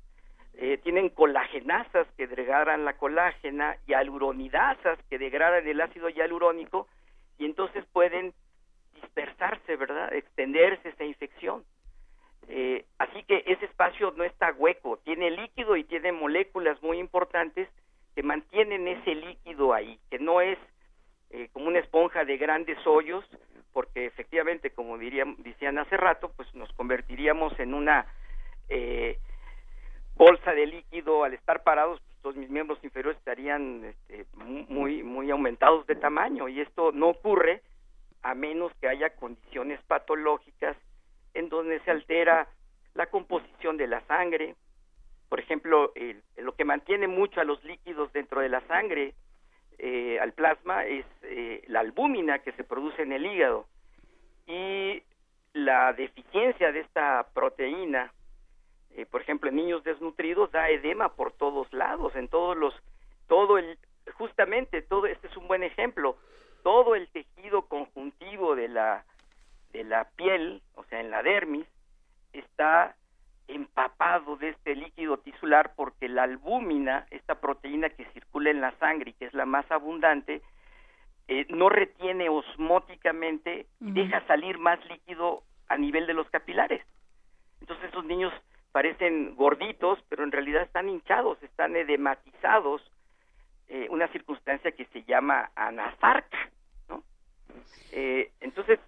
eh, 0.60 0.76
tienen 0.82 1.08
colagenasas 1.10 2.08
que 2.16 2.26
degradan 2.26 2.84
la 2.84 2.94
colágena, 2.94 3.76
y 3.86 3.92
hialuronidasas 3.92 4.98
que 5.08 5.16
degradan 5.16 5.66
el 5.68 5.80
ácido 5.80 6.08
hialurónico 6.08 6.88
y 7.38 7.44
entonces 7.44 7.84
pueden 7.92 8.34
dispersarse, 9.00 9.76
¿verdad? 9.76 10.12
Extenderse 10.12 10.88
esa 10.88 11.04
infección. 11.04 11.62
Eh, 12.46 12.84
así 12.98 13.22
que 13.24 13.42
ese 13.46 13.64
espacio 13.64 14.12
no 14.16 14.24
está 14.24 14.52
hueco, 14.52 14.98
tiene 14.98 15.30
líquido 15.30 15.76
y 15.76 15.84
tiene 15.84 16.12
moléculas 16.12 16.80
muy 16.82 16.98
importantes 16.98 17.68
que 18.14 18.22
mantienen 18.22 18.88
ese 18.88 19.14
líquido 19.14 19.74
ahí, 19.74 19.98
que 20.10 20.18
no 20.18 20.40
es 20.40 20.58
eh, 21.30 21.48
como 21.52 21.66
una 21.66 21.80
esponja 21.80 22.24
de 22.24 22.38
grandes 22.38 22.78
hoyos, 22.86 23.24
porque 23.72 24.06
efectivamente, 24.06 24.70
como 24.70 24.98
dirían, 24.98 25.36
decían 25.38 25.78
hace 25.78 25.96
rato, 25.96 26.32
pues 26.34 26.52
nos 26.54 26.72
convertiríamos 26.72 27.58
en 27.60 27.74
una 27.74 28.06
eh, 28.68 29.18
bolsa 30.16 30.52
de 30.52 30.66
líquido. 30.66 31.22
Al 31.22 31.34
estar 31.34 31.62
parados, 31.62 32.00
pues 32.00 32.16
todos 32.22 32.36
mis 32.36 32.50
miembros 32.50 32.82
inferiores 32.82 33.18
estarían 33.18 33.84
este, 33.84 34.26
muy, 34.34 35.02
muy 35.02 35.30
aumentados 35.30 35.86
de 35.86 35.96
tamaño. 35.96 36.48
Y 36.48 36.60
esto 36.60 36.92
no 36.92 37.08
ocurre 37.08 37.62
a 38.22 38.34
menos 38.34 38.72
que 38.80 38.88
haya 38.88 39.10
condiciones 39.10 39.80
patológicas 39.82 40.76
en 41.38 41.48
donde 41.48 41.78
se 41.80 41.90
altera 41.92 42.48
la 42.94 43.06
composición 43.06 43.76
de 43.76 43.86
la 43.86 44.00
sangre. 44.06 44.56
Por 45.28 45.38
ejemplo, 45.38 45.92
lo 46.36 46.54
que 46.56 46.64
mantiene 46.64 47.06
mucho 47.06 47.40
a 47.40 47.44
los 47.44 47.62
líquidos 47.64 48.12
dentro 48.12 48.40
de 48.40 48.48
la 48.48 48.60
sangre, 48.62 49.14
eh, 49.78 50.18
al 50.20 50.32
plasma, 50.32 50.84
es 50.84 51.06
eh, 51.22 51.62
la 51.68 51.80
albúmina 51.80 52.40
que 52.40 52.52
se 52.52 52.64
produce 52.64 53.02
en 53.02 53.12
el 53.12 53.24
hígado. 53.24 53.66
Y 54.48 55.02
la 55.52 55.92
deficiencia 55.92 56.72
de 56.72 56.80
esta 56.80 57.28
proteína, 57.34 58.12
eh, 58.96 59.06
por 59.06 59.20
ejemplo, 59.20 59.48
en 59.48 59.56
niños 59.56 59.84
desnutridos, 59.84 60.50
da 60.50 60.70
edema 60.70 61.14
por 61.14 61.32
todos 61.32 61.72
lados, 61.72 62.16
en 62.16 62.26
todos 62.26 62.56
los, 62.56 62.74
todo 63.28 63.58
el, 63.58 63.78
justamente, 64.14 64.82
todo, 64.82 65.06
este 65.06 65.28
es 65.28 65.36
un 65.36 65.46
buen 65.46 65.62
ejemplo, 65.62 66.16
todo 66.64 66.96
el 66.96 67.06
tejido 67.08 67.62
conjuntivo 67.68 68.56
de 68.56 68.68
la 68.68 69.04
de 69.72 69.84
la 69.84 70.04
piel, 70.16 70.62
o 70.74 70.84
sea, 70.84 71.00
en 71.00 71.10
la 71.10 71.22
dermis, 71.22 71.66
está 72.32 72.96
empapado 73.48 74.36
de 74.36 74.50
este 74.50 74.76
líquido 74.76 75.18
tisular 75.18 75.72
porque 75.74 76.08
la 76.08 76.24
albúmina, 76.24 77.06
esta 77.10 77.40
proteína 77.40 77.88
que 77.88 78.04
circula 78.12 78.50
en 78.50 78.60
la 78.60 78.72
sangre 78.78 79.10
y 79.10 79.14
que 79.14 79.26
es 79.26 79.34
la 79.34 79.46
más 79.46 79.70
abundante, 79.70 80.42
eh, 81.28 81.46
no 81.48 81.68
retiene 81.68 82.28
osmóticamente 82.28 83.66
y 83.80 83.92
deja 83.92 84.26
salir 84.26 84.58
más 84.58 84.78
líquido 84.86 85.42
a 85.68 85.76
nivel 85.76 86.06
de 86.06 86.14
los 86.14 86.28
capilares. 86.30 86.82
Entonces 87.60 87.90
esos 87.90 88.04
niños 88.04 88.32
parecen 88.72 89.34
gorditos, 89.34 89.98
pero 90.08 90.24
en 90.24 90.32
realidad 90.32 90.62
están 90.62 90.88
hinchados, 90.88 91.42
están 91.42 91.74
edematizados, 91.74 92.82
eh, 93.68 93.88
una 93.90 94.08
circunstancia 94.08 94.72
que 94.72 94.86
se 94.86 95.02
llama 95.04 95.50
anasarca, 95.54 96.50
¿no? 96.88 97.02
Eh, 97.92 98.30
entonces, 98.40 98.78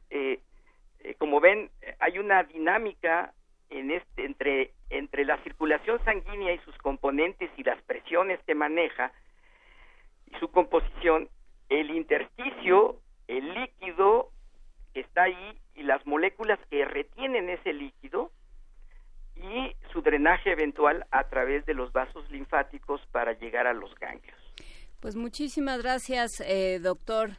eh, 1.02 1.14
como 1.14 1.40
ven, 1.40 1.70
hay 1.98 2.18
una 2.18 2.44
dinámica 2.44 3.32
en 3.70 3.90
este, 3.90 4.24
entre, 4.24 4.72
entre 4.90 5.24
la 5.24 5.42
circulación 5.42 6.02
sanguínea 6.04 6.52
y 6.52 6.58
sus 6.58 6.76
componentes 6.78 7.50
y 7.56 7.62
las 7.62 7.80
presiones 7.82 8.40
que 8.46 8.54
maneja 8.54 9.12
y 10.26 10.38
su 10.38 10.50
composición, 10.50 11.28
el 11.68 11.90
intersticio, 11.90 13.00
el 13.28 13.54
líquido 13.54 14.30
que 14.92 15.00
está 15.00 15.24
ahí 15.24 15.58
y 15.74 15.84
las 15.84 16.04
moléculas 16.06 16.58
que 16.68 16.84
retienen 16.84 17.48
ese 17.48 17.72
líquido 17.72 18.32
y 19.36 19.74
su 19.92 20.02
drenaje 20.02 20.52
eventual 20.52 21.06
a 21.10 21.24
través 21.28 21.64
de 21.64 21.74
los 21.74 21.92
vasos 21.92 22.28
linfáticos 22.30 23.00
para 23.12 23.32
llegar 23.34 23.66
a 23.66 23.72
los 23.72 23.94
ganglios. 23.94 24.36
Pues 25.00 25.16
muchísimas 25.16 25.80
gracias, 25.80 26.40
eh, 26.40 26.78
doctor 26.80 27.30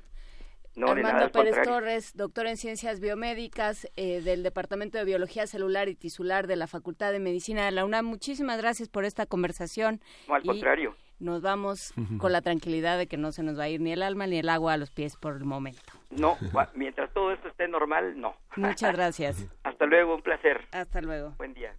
Armando 0.77 1.31
Pérez 1.31 1.61
Torres, 1.63 2.15
doctor 2.15 2.47
en 2.47 2.57
Ciencias 2.57 2.99
Biomédicas 2.99 3.87
eh, 3.95 4.21
del 4.21 4.43
Departamento 4.43 4.97
de 4.97 5.05
Biología 5.05 5.45
Celular 5.47 5.89
y 5.89 5.95
Tisular 5.95 6.47
de 6.47 6.55
la 6.55 6.67
Facultad 6.67 7.11
de 7.11 7.19
Medicina 7.19 7.65
de 7.65 7.71
la 7.71 7.85
UNAM. 7.85 8.05
Muchísimas 8.05 8.57
gracias 8.57 8.87
por 8.87 9.03
esta 9.05 9.25
conversación. 9.25 10.01
No, 10.27 10.35
al 10.35 10.43
contrario. 10.43 10.95
nos 11.19 11.41
vamos 11.41 11.93
con 12.19 12.31
la 12.31 12.41
tranquilidad 12.41 12.97
de 12.97 13.07
que 13.07 13.17
no 13.17 13.31
se 13.31 13.43
nos 13.43 13.59
va 13.59 13.63
a 13.63 13.69
ir 13.69 13.81
ni 13.81 13.91
el 13.91 14.01
alma 14.01 14.27
ni 14.27 14.39
el 14.39 14.49
agua 14.49 14.73
a 14.73 14.77
los 14.77 14.91
pies 14.91 15.17
por 15.17 15.35
el 15.35 15.43
momento. 15.43 15.93
No, 16.09 16.37
mientras 16.73 17.11
todo 17.13 17.31
esto 17.33 17.49
esté 17.49 17.67
normal, 17.67 18.19
no. 18.19 18.35
Muchas 18.55 18.93
gracias. 18.95 19.47
Hasta 19.63 19.85
luego, 19.85 20.15
un 20.15 20.21
placer. 20.21 20.61
Hasta 20.71 21.01
luego. 21.01 21.33
Buen 21.37 21.53
día. 21.53 21.75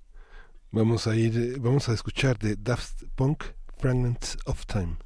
Vamos 0.71 1.07
a 1.07 1.17
ir, 1.17 1.37
eh, 1.37 1.57
vamos 1.59 1.89
a 1.89 1.93
escuchar 1.93 2.39
de 2.39 2.57
Daft 2.57 3.05
Punk, 3.15 3.45
Fragments 3.79 4.39
of 4.47 4.65
Time. 4.67 4.97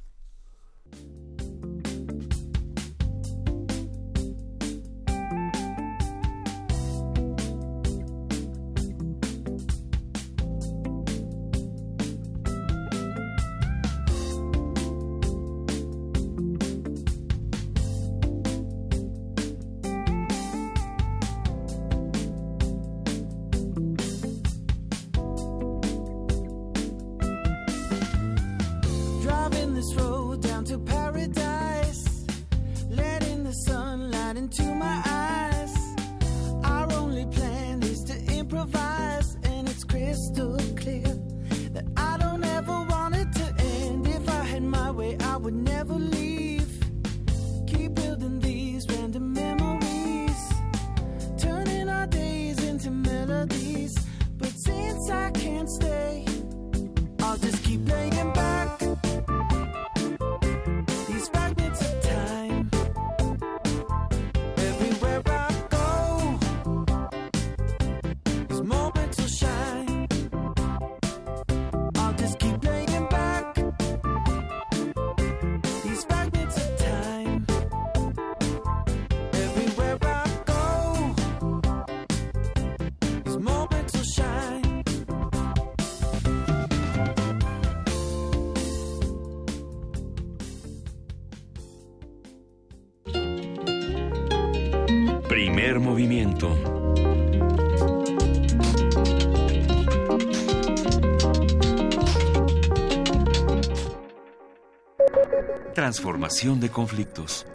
Transformación 105.77 106.59
de 106.59 106.71
conflictos. 106.71 107.45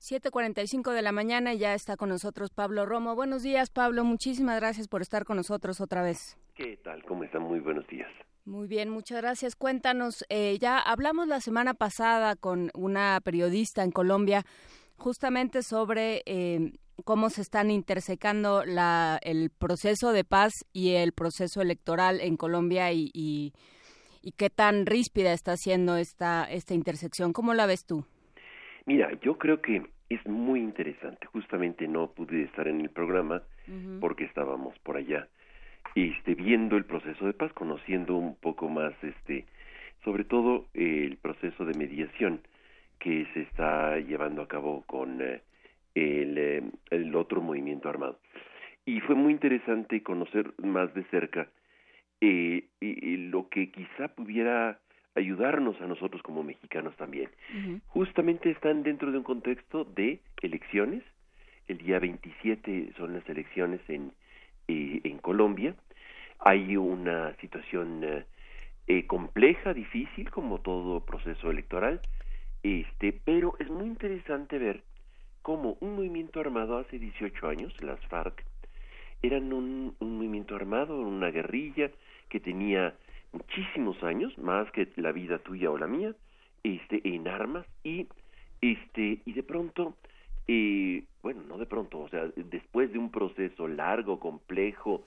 7.45 0.00 0.90
de 0.92 1.02
la 1.02 1.12
mañana 1.12 1.54
ya 1.54 1.74
está 1.74 1.96
con 1.96 2.08
nosotros 2.08 2.50
Pablo 2.50 2.84
Romo. 2.84 3.14
Buenos 3.14 3.44
días, 3.44 3.70
Pablo. 3.70 4.02
Muchísimas 4.02 4.56
gracias 4.58 4.88
por 4.88 5.00
estar 5.00 5.24
con 5.24 5.36
nosotros 5.36 5.80
otra 5.80 6.02
vez. 6.02 6.36
¿Qué 6.56 6.80
tal? 6.82 7.04
¿Cómo 7.04 7.22
están? 7.22 7.42
Muy 7.42 7.60
buenos 7.60 7.86
días. 7.86 8.10
Muy 8.44 8.66
bien, 8.66 8.88
muchas 8.88 9.22
gracias. 9.22 9.54
Cuéntanos, 9.54 10.24
eh, 10.28 10.58
ya 10.60 10.80
hablamos 10.80 11.28
la 11.28 11.40
semana 11.40 11.74
pasada 11.74 12.34
con 12.34 12.72
una 12.74 13.20
periodista 13.22 13.84
en 13.84 13.92
Colombia 13.92 14.44
justamente 14.96 15.62
sobre 15.62 16.22
eh, 16.26 16.72
cómo 17.04 17.30
se 17.30 17.42
están 17.42 17.70
intersecando 17.70 18.64
la, 18.64 19.20
el 19.22 19.50
proceso 19.50 20.10
de 20.10 20.24
paz 20.24 20.64
y 20.72 20.94
el 20.94 21.12
proceso 21.12 21.60
electoral 21.60 22.20
en 22.20 22.36
Colombia 22.36 22.90
y, 22.90 23.12
y, 23.14 23.52
qué 24.30 24.48
tan 24.48 24.86
ríspida 24.86 25.32
está 25.32 25.56
siendo 25.56 25.96
esta, 25.96 26.44
esta 26.44 26.74
intersección. 26.74 27.32
¿Cómo 27.32 27.52
la 27.54 27.66
ves 27.66 27.84
tú? 27.84 28.04
Mira, 28.86 29.10
yo 29.20 29.36
creo 29.38 29.60
que 29.60 29.82
es 30.08 30.24
muy 30.26 30.60
interesante. 30.60 31.26
Justamente 31.26 31.88
no 31.88 32.12
pude 32.12 32.44
estar 32.44 32.68
en 32.68 32.80
el 32.80 32.90
programa 32.90 33.42
porque 34.00 34.24
estábamos 34.24 34.78
por 34.80 34.96
allá 34.96 35.28
este, 35.94 36.34
viendo 36.34 36.76
el 36.76 36.84
proceso 36.84 37.26
de 37.26 37.32
paz, 37.32 37.52
conociendo 37.52 38.16
un 38.16 38.34
poco 38.36 38.68
más, 38.68 38.92
este, 39.02 39.44
sobre 40.04 40.24
todo 40.24 40.66
el 40.74 41.16
proceso 41.18 41.64
de 41.64 41.74
mediación 41.74 42.40
que 42.98 43.26
se 43.34 43.42
está 43.42 43.98
llevando 43.98 44.42
a 44.42 44.48
cabo 44.48 44.84
con 44.86 45.20
eh, 45.20 45.42
el, 45.94 46.38
eh, 46.38 46.62
el, 46.90 47.14
otro 47.14 47.40
movimiento 47.40 47.88
armado. 47.88 48.18
Y 48.86 49.00
fue 49.00 49.14
muy 49.14 49.32
interesante 49.32 50.02
conocer 50.02 50.52
más 50.58 50.92
de 50.94 51.04
cerca 51.04 51.48
eh, 52.22 52.64
lo 53.30 53.48
que 53.48 53.70
quizá 53.70 54.08
pudiera 54.08 54.78
ayudarnos 55.14 55.78
a 55.80 55.86
nosotros 55.86 56.22
como 56.22 56.42
mexicanos 56.42 56.96
también. 56.96 57.28
Justamente 57.88 58.50
están 58.50 58.82
dentro 58.82 59.12
de 59.12 59.18
un 59.18 59.24
contexto 59.24 59.84
de 59.84 60.20
elecciones. 60.40 61.02
El 61.68 61.78
día 61.78 61.98
27 61.98 62.92
son 62.96 63.12
las 63.12 63.28
elecciones 63.28 63.80
en, 63.88 64.12
en 64.68 65.18
Colombia. 65.18 65.74
Hay 66.38 66.76
una 66.78 67.34
situación 67.36 68.24
compleja, 69.06 69.74
difícil, 69.74 70.30
como 70.30 70.60
todo 70.60 71.04
proceso 71.04 71.50
electoral 71.50 72.00
este, 72.62 73.12
pero 73.24 73.56
es 73.58 73.68
muy 73.68 73.86
interesante 73.86 74.58
ver 74.58 74.82
cómo 75.42 75.76
un 75.80 75.96
movimiento 75.96 76.40
armado 76.40 76.78
hace 76.78 76.98
18 76.98 77.48
años, 77.48 77.74
las 77.82 77.98
FARC, 78.06 78.44
eran 79.22 79.52
un, 79.52 79.96
un 79.98 80.16
movimiento 80.16 80.54
armado, 80.54 81.00
una 81.00 81.30
guerrilla 81.30 81.90
que 82.32 82.40
tenía 82.40 82.94
muchísimos 83.32 84.02
años, 84.02 84.36
más 84.38 84.70
que 84.72 84.88
la 84.96 85.12
vida 85.12 85.38
tuya 85.38 85.70
o 85.70 85.76
la 85.76 85.86
mía, 85.86 86.14
este, 86.64 87.02
en 87.04 87.28
armas 87.28 87.66
y 87.84 88.08
este 88.62 89.20
y 89.26 89.32
de 89.34 89.42
pronto 89.42 89.96
eh, 90.46 91.04
bueno 91.22 91.42
no 91.48 91.58
de 91.58 91.66
pronto 91.66 91.98
o 91.98 92.08
sea 92.08 92.30
después 92.36 92.92
de 92.92 92.98
un 92.98 93.10
proceso 93.10 93.66
largo 93.66 94.20
complejo 94.20 95.04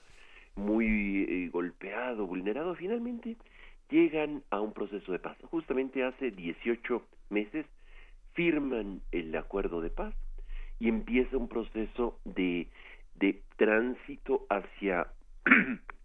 muy 0.54 1.24
eh, 1.26 1.48
golpeado 1.50 2.26
vulnerado 2.26 2.74
finalmente 2.74 3.36
llegan 3.90 4.42
a 4.50 4.60
un 4.60 4.72
proceso 4.72 5.12
de 5.12 5.18
paz. 5.18 5.36
Justamente 5.50 6.04
hace 6.04 6.30
18 6.30 7.02
meses 7.30 7.66
firman 8.34 9.00
el 9.12 9.34
acuerdo 9.36 9.80
de 9.80 9.90
paz 9.90 10.14
y 10.78 10.88
empieza 10.88 11.36
un 11.36 11.48
proceso 11.48 12.18
de, 12.24 12.68
de 13.14 13.42
tránsito 13.56 14.46
hacia 14.50 15.06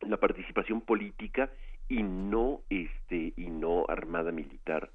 la 0.00 0.16
participación 0.16 0.80
política 0.80 1.50
y 1.88 2.02
no 2.02 2.62
este 2.70 3.32
y 3.36 3.46
no 3.46 3.86
armada 3.88 4.32
militar 4.32 4.90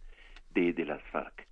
de, 0.53 0.73
de 0.73 0.85
las 0.85 1.01
FARC. 1.11 1.47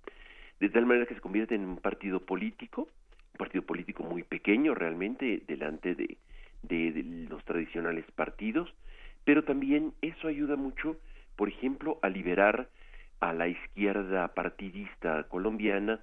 De 0.60 0.68
tal 0.68 0.86
manera 0.86 1.06
que 1.06 1.14
se 1.14 1.20
convierte 1.20 1.54
en 1.54 1.64
un 1.64 1.76
partido 1.78 2.20
político 2.20 2.88
un 3.32 3.38
partido 3.38 3.64
político 3.64 4.02
muy 4.02 4.22
pequeño 4.22 4.74
realmente 4.74 5.42
delante 5.46 5.94
de, 5.94 6.18
de 6.62 7.26
los 7.28 7.44
tradicionales 7.44 8.04
partidos 8.14 8.72
pero 9.24 9.44
también 9.44 9.94
eso 10.02 10.28
ayuda 10.28 10.56
mucho 10.56 10.96
por 11.36 11.48
ejemplo 11.48 11.98
a 12.02 12.08
liberar 12.08 12.68
a 13.20 13.32
la 13.32 13.48
izquierda 13.48 14.28
partidista 14.28 15.24
colombiana 15.24 16.00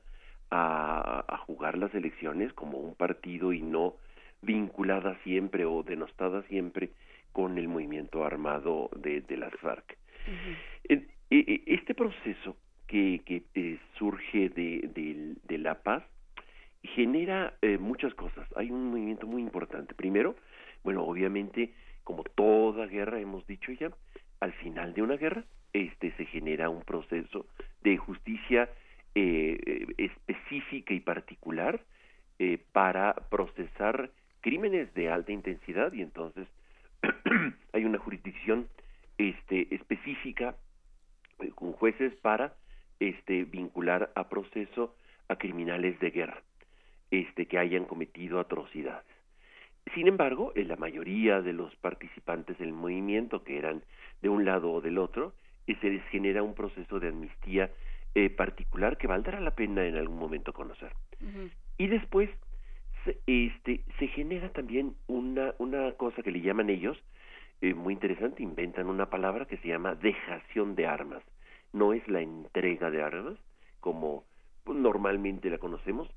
a, 0.50 1.26
a, 1.28 1.38
jugar 1.40 1.78
las 1.78 1.94
elecciones 1.94 2.54
como 2.54 2.78
un 2.78 2.96
partido 2.96 3.54
y 3.54 3.62
no 3.62 3.96
vinculada 4.42 5.18
siempre 5.24 5.66
o 5.66 5.84
denostada 5.84 6.44
siempre 6.44 6.92
con 7.38 7.60
el 7.60 7.68
movimiento 7.68 8.26
armado 8.26 8.90
de, 8.96 9.22
de 9.22 9.38
las 9.38 9.54
FARC. 9.58 9.96
Este 11.30 11.94
proceso 11.94 12.58
que, 12.88 13.22
que 13.24 13.44
eh, 13.54 13.78
surge 14.00 14.50
de, 14.50 14.90
de, 14.92 15.36
de, 15.44 15.58
la 15.60 15.76
paz 15.84 16.04
genera 16.82 17.54
eh, 17.62 17.78
muchas 17.78 18.16
cosas. 18.16 18.50
Hay 18.56 18.72
un 18.72 18.90
movimiento 18.90 19.28
muy 19.28 19.44
importante. 19.44 19.94
Primero, 19.94 20.36
bueno, 20.84 21.04
obviamente, 21.04 21.76
como 22.04 22.24
toda 22.24 22.88
guerra 22.88 23.20
hemos 23.20 23.46
dicho 23.46 23.72
ya, 23.72 23.92
al 24.40 24.54
final 24.54 24.96
de 24.96 25.04
una 25.04 25.18
guerra 25.18 25.44
este 25.74 26.14
se 26.18 26.26
genera 26.26 26.72
un 26.72 26.82
proceso 26.82 27.46
de 27.84 27.98
justicia 27.98 28.68
eh, 29.14 29.86
específica 30.00 30.92
y 30.92 31.02
particular 31.02 31.82
eh, 32.40 32.58
para 32.72 33.14
procesar 33.30 34.10
crímenes 34.42 34.92
de 34.96 35.12
alta 35.12 35.32
intensidad 35.32 35.94
y 35.94 36.02
entonces 36.02 36.48
hay 37.74 37.86
una 37.86 38.00
jurisdicción 38.00 38.68
este, 39.18 39.74
específica 39.74 40.56
eh, 41.40 41.52
con 41.56 41.74
jueces 41.74 42.14
para 42.22 42.56
este, 43.00 43.44
vincular 43.44 44.12
a 44.16 44.30
proceso 44.30 44.96
a 45.28 45.36
criminales 45.36 46.00
de 46.00 46.12
guerra 46.12 46.42
este, 47.12 47.46
que 47.46 47.58
hayan 47.58 47.86
cometido 47.86 48.40
atrocidades. 48.40 49.06
Sin 49.94 50.08
embargo, 50.08 50.52
en 50.56 50.68
la 50.68 50.76
mayoría 50.76 51.42
de 51.42 51.54
los 51.54 51.76
participantes 51.78 52.58
del 52.58 52.74
movimiento, 52.74 53.44
que 53.44 53.58
eran 53.58 53.84
de 54.22 54.30
un 54.30 54.44
lado 54.46 54.72
o 54.72 54.82
del 54.82 54.98
otro, 54.98 55.34
eh, 55.66 55.76
se 55.82 55.90
les 55.90 56.04
genera 56.10 56.44
un 56.44 56.54
proceso 56.54 57.00
de 57.00 57.10
amnistía 57.10 57.72
eh, 58.16 58.30
particular 58.30 58.98
que 58.98 59.08
valdrá 59.08 59.40
la 59.40 59.52
pena 59.52 59.86
en 59.86 59.96
algún 59.96 60.18
momento 60.18 60.52
conocer. 60.52 60.92
Y 61.78 61.88
después 61.88 62.30
este, 63.26 63.82
se 64.00 64.08
genera 64.08 64.50
también 64.50 64.96
una, 65.08 65.54
cosa 65.94 66.22
que 66.24 66.32
le 66.32 66.42
llaman 66.42 66.70
ellos, 66.70 66.98
eh, 67.62 67.74
muy 67.74 67.94
interesante, 67.94 68.44
inventan 68.44 68.88
una 68.88 69.10
palabra 69.10 69.46
que 69.46 69.58
se 69.58 69.68
llama 69.68 69.96
dejación 69.96 70.76
de 70.76 70.88
armas. 70.88 71.24
No 71.74 71.94
es 71.94 72.08
la 72.08 72.22
entrega 72.22 72.92
de 72.92 73.02
armas, 73.02 73.38
como 73.80 74.24
normalmente 74.66 75.50
la 75.50 75.58
conocemos, 75.58 76.10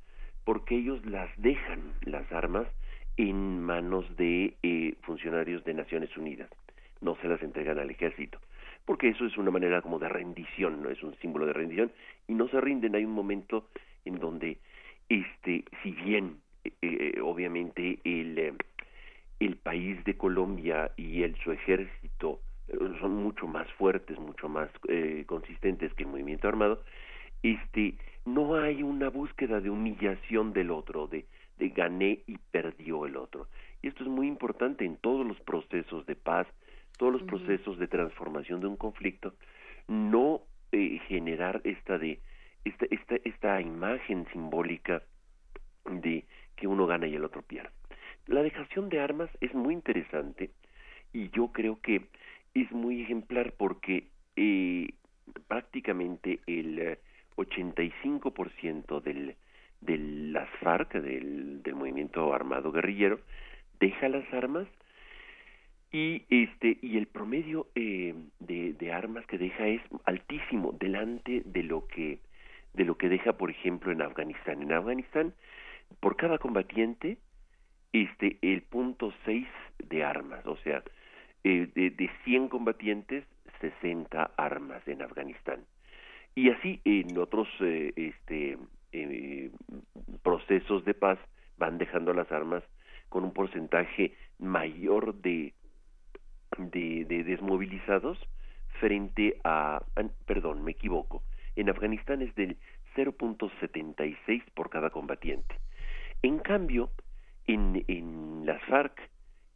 porque 0.45 0.77
ellos 0.77 1.05
las 1.07 1.31
dejan, 1.41 1.95
las 2.03 2.31
armas, 2.33 2.67
en 3.17 3.61
manos 3.61 4.05
de 4.17 4.57
eh, 4.63 4.95
funcionarios 5.03 5.65
de 5.65 5.75
Naciones 5.75 6.17
Unidas. 6.17 6.51
No 7.01 7.17
se 7.17 7.29
las 7.29 7.43
entregan 7.43 7.79
al 7.79 7.91
ejército, 7.91 8.39
porque 8.85 9.09
eso 9.09 9.27
es 9.27 9.37
una 9.37 9.51
manera 9.51 9.83
como 9.83 9.99
de 9.99 10.09
rendición, 10.09 10.83
no 10.83 10.91
es 10.91 11.03
un 11.03 11.15
símbolo 11.17 11.47
de 11.47 11.53
rendición, 11.53 11.93
y 12.29 12.35
no 12.35 12.49
se 12.49 12.61
rinden. 12.61 12.95
Hay 12.95 13.05
un 13.05 13.13
momento 13.13 13.69
en 14.05 14.19
donde, 14.19 14.59
este, 15.09 15.65
si 15.83 15.93
bien 15.93 16.39
eh, 16.65 16.73
eh, 16.83 17.21
obviamente 17.23 17.99
el, 18.05 18.57
el 19.39 19.57
país 19.57 20.03
de 20.05 20.17
Colombia 20.17 20.93
y 20.97 21.23
el 21.23 21.37
su 21.37 21.53
ejército 21.53 22.41
son 23.01 23.17
mucho 23.17 23.49
más 23.49 23.71
fuertes, 23.73 24.17
mucho 24.19 24.49
más 24.49 24.71
consistentes 25.27 25.93
que 25.95 26.05
el 26.05 26.09
movimiento 26.09 26.47
armado, 26.47 26.85
este, 27.43 27.95
no 28.25 28.55
hay 28.55 28.83
una 28.83 29.09
búsqueda 29.09 29.61
de 29.61 29.71
humillación 29.71 30.53
del 30.53 30.71
otro, 30.71 31.07
de, 31.09 31.27
de 31.59 31.69
gané 31.71 32.21
y 32.27 32.39
perdió 32.51 33.07
el 33.07 33.17
otro. 33.17 33.49
Y 33.83 33.89
esto 33.89 34.05
es 34.05 34.09
muy 34.11 34.27
importante 34.29 34.85
en 34.85 34.97
todos 34.97 35.27
los 35.27 35.41
procesos 35.41 36.07
de 36.07 36.17
paz, 36.17 36.47
todos 36.99 37.13
los 37.13 37.23
procesos 37.23 37.79
de 37.79 37.89
transformación 37.89 38.61
de 38.61 38.67
un 38.67 38.77
conflicto, 38.77 39.35
no 39.89 40.43
eh, 40.73 41.01
generar 41.09 41.61
esta 41.65 41.99
de 41.99 42.21
esta, 42.65 42.85
esta, 42.91 43.17
esta 43.25 43.61
imagen 43.63 44.27
simbólica 44.33 45.03
de 45.87 46.27
que 46.61 46.69
uno 46.69 46.87
gana 46.87 47.09
y 47.09 47.17
el 47.17 47.25
otro 47.25 47.43
pierde. 47.43 47.71
La 48.27 48.43
dejación 48.43 48.89
de 48.89 49.01
armas 49.01 49.31
es 49.41 49.53
muy 49.55 49.75
interesante 49.75 50.51
y 51.13 51.31
yo 51.31 51.49
creo 51.49 51.81
que 51.81 52.03
es 52.55 52.71
muy 52.71 53.03
ejemplar 53.03 53.53
porque 53.57 54.09
eh, 54.37 54.91
prácticamente 55.49 56.41
el 56.47 56.99
85% 57.37 59.03
del, 59.03 59.37
de 59.81 59.99
las 59.99 60.49
FARC, 60.61 60.93
del, 60.95 61.63
del 61.63 61.75
movimiento 61.75 62.33
armado 62.33 62.71
guerrillero, 62.71 63.21
deja 63.81 64.09
las 64.09 64.31
armas 64.33 64.69
y 65.93 66.25
este 66.31 66.79
y 66.83 66.99
el 66.99 67.07
promedio 67.07 67.67
eh, 67.75 68.15
de, 68.39 68.75
de, 68.75 68.93
armas 68.93 69.27
que 69.27 69.39
deja 69.39 69.67
es 69.67 69.83
altísimo 70.05 70.73
delante 70.79 71.43
de 71.45 71.63
lo 71.65 71.87
que 71.89 72.21
de 72.75 72.85
lo 72.85 72.97
que 72.97 73.09
deja 73.09 73.33
por 73.33 73.51
ejemplo 73.51 73.91
en 73.91 74.01
Afganistán 74.03 74.63
en 74.63 74.73
Afganistán 74.73 75.35
por 75.99 76.17
cada 76.17 76.39
combatiente 76.39 77.19
este 77.93 78.39
el 78.43 78.63
punto 78.63 79.13
seis 79.25 79.49
de 79.79 80.05
armas 80.05 80.47
o 80.47 80.57
sea 80.59 80.83
eh, 81.43 81.69
de, 81.75 81.91
de 81.91 82.11
100 82.25 82.49
combatientes 82.49 83.25
60 83.61 84.31
armas 84.37 84.87
en 84.87 85.03
Afganistán 85.03 85.65
y 86.35 86.51
así 86.51 86.81
en 86.85 87.19
otros 87.19 87.49
eh, 87.61 87.93
este, 87.97 88.59
eh, 88.93 89.51
procesos 90.23 90.85
de 90.85 90.95
paz 90.95 91.19
van 91.59 91.79
dejando 91.79 92.13
las 92.13 92.31
armas 92.31 92.63
con 93.09 93.25
un 93.25 93.33
porcentaje 93.33 94.15
mayor 94.39 95.15
de, 95.17 95.53
de, 96.57 97.05
de 97.05 97.25
desmovilizados 97.25 98.19
frente 98.79 99.39
a, 99.45 99.83
perdón, 100.27 100.65
me 100.65 100.71
equivoco, 100.71 101.23
en 101.57 101.69
Afganistán 101.69 102.23
es 102.23 102.35
del 102.35 102.57
0.76 102.97 104.43
por 104.55 104.71
cada 104.71 104.91
combatiente. 104.91 105.57
En 106.23 106.39
cambio, 106.39 106.91
en, 107.47 107.85
en 107.89 108.47
las 108.47 108.63
FARC 108.65 109.11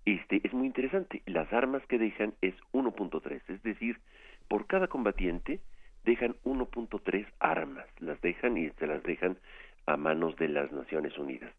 este, 0.04 0.40
es 0.44 0.52
muy 0.52 0.66
interesante, 0.66 1.22
las 1.26 1.52
armas 1.52 1.84
que 1.86 1.98
dejan 1.98 2.34
es 2.42 2.54
1.3, 2.72 3.40
es 3.48 3.62
decir, 3.62 3.98
por 4.48 4.66
cada 4.66 4.88
combatiente 4.88 5.60
dejan 6.04 6.36
1.3 6.44 7.26
armas, 7.38 7.86
las 8.00 8.20
dejan 8.20 8.56
y 8.58 8.70
se 8.70 8.86
las 8.86 9.02
dejan 9.02 9.38
a 9.86 9.96
manos 9.96 10.36
de 10.36 10.48
las 10.48 10.70
Naciones 10.72 11.16
Unidas. 11.18 11.52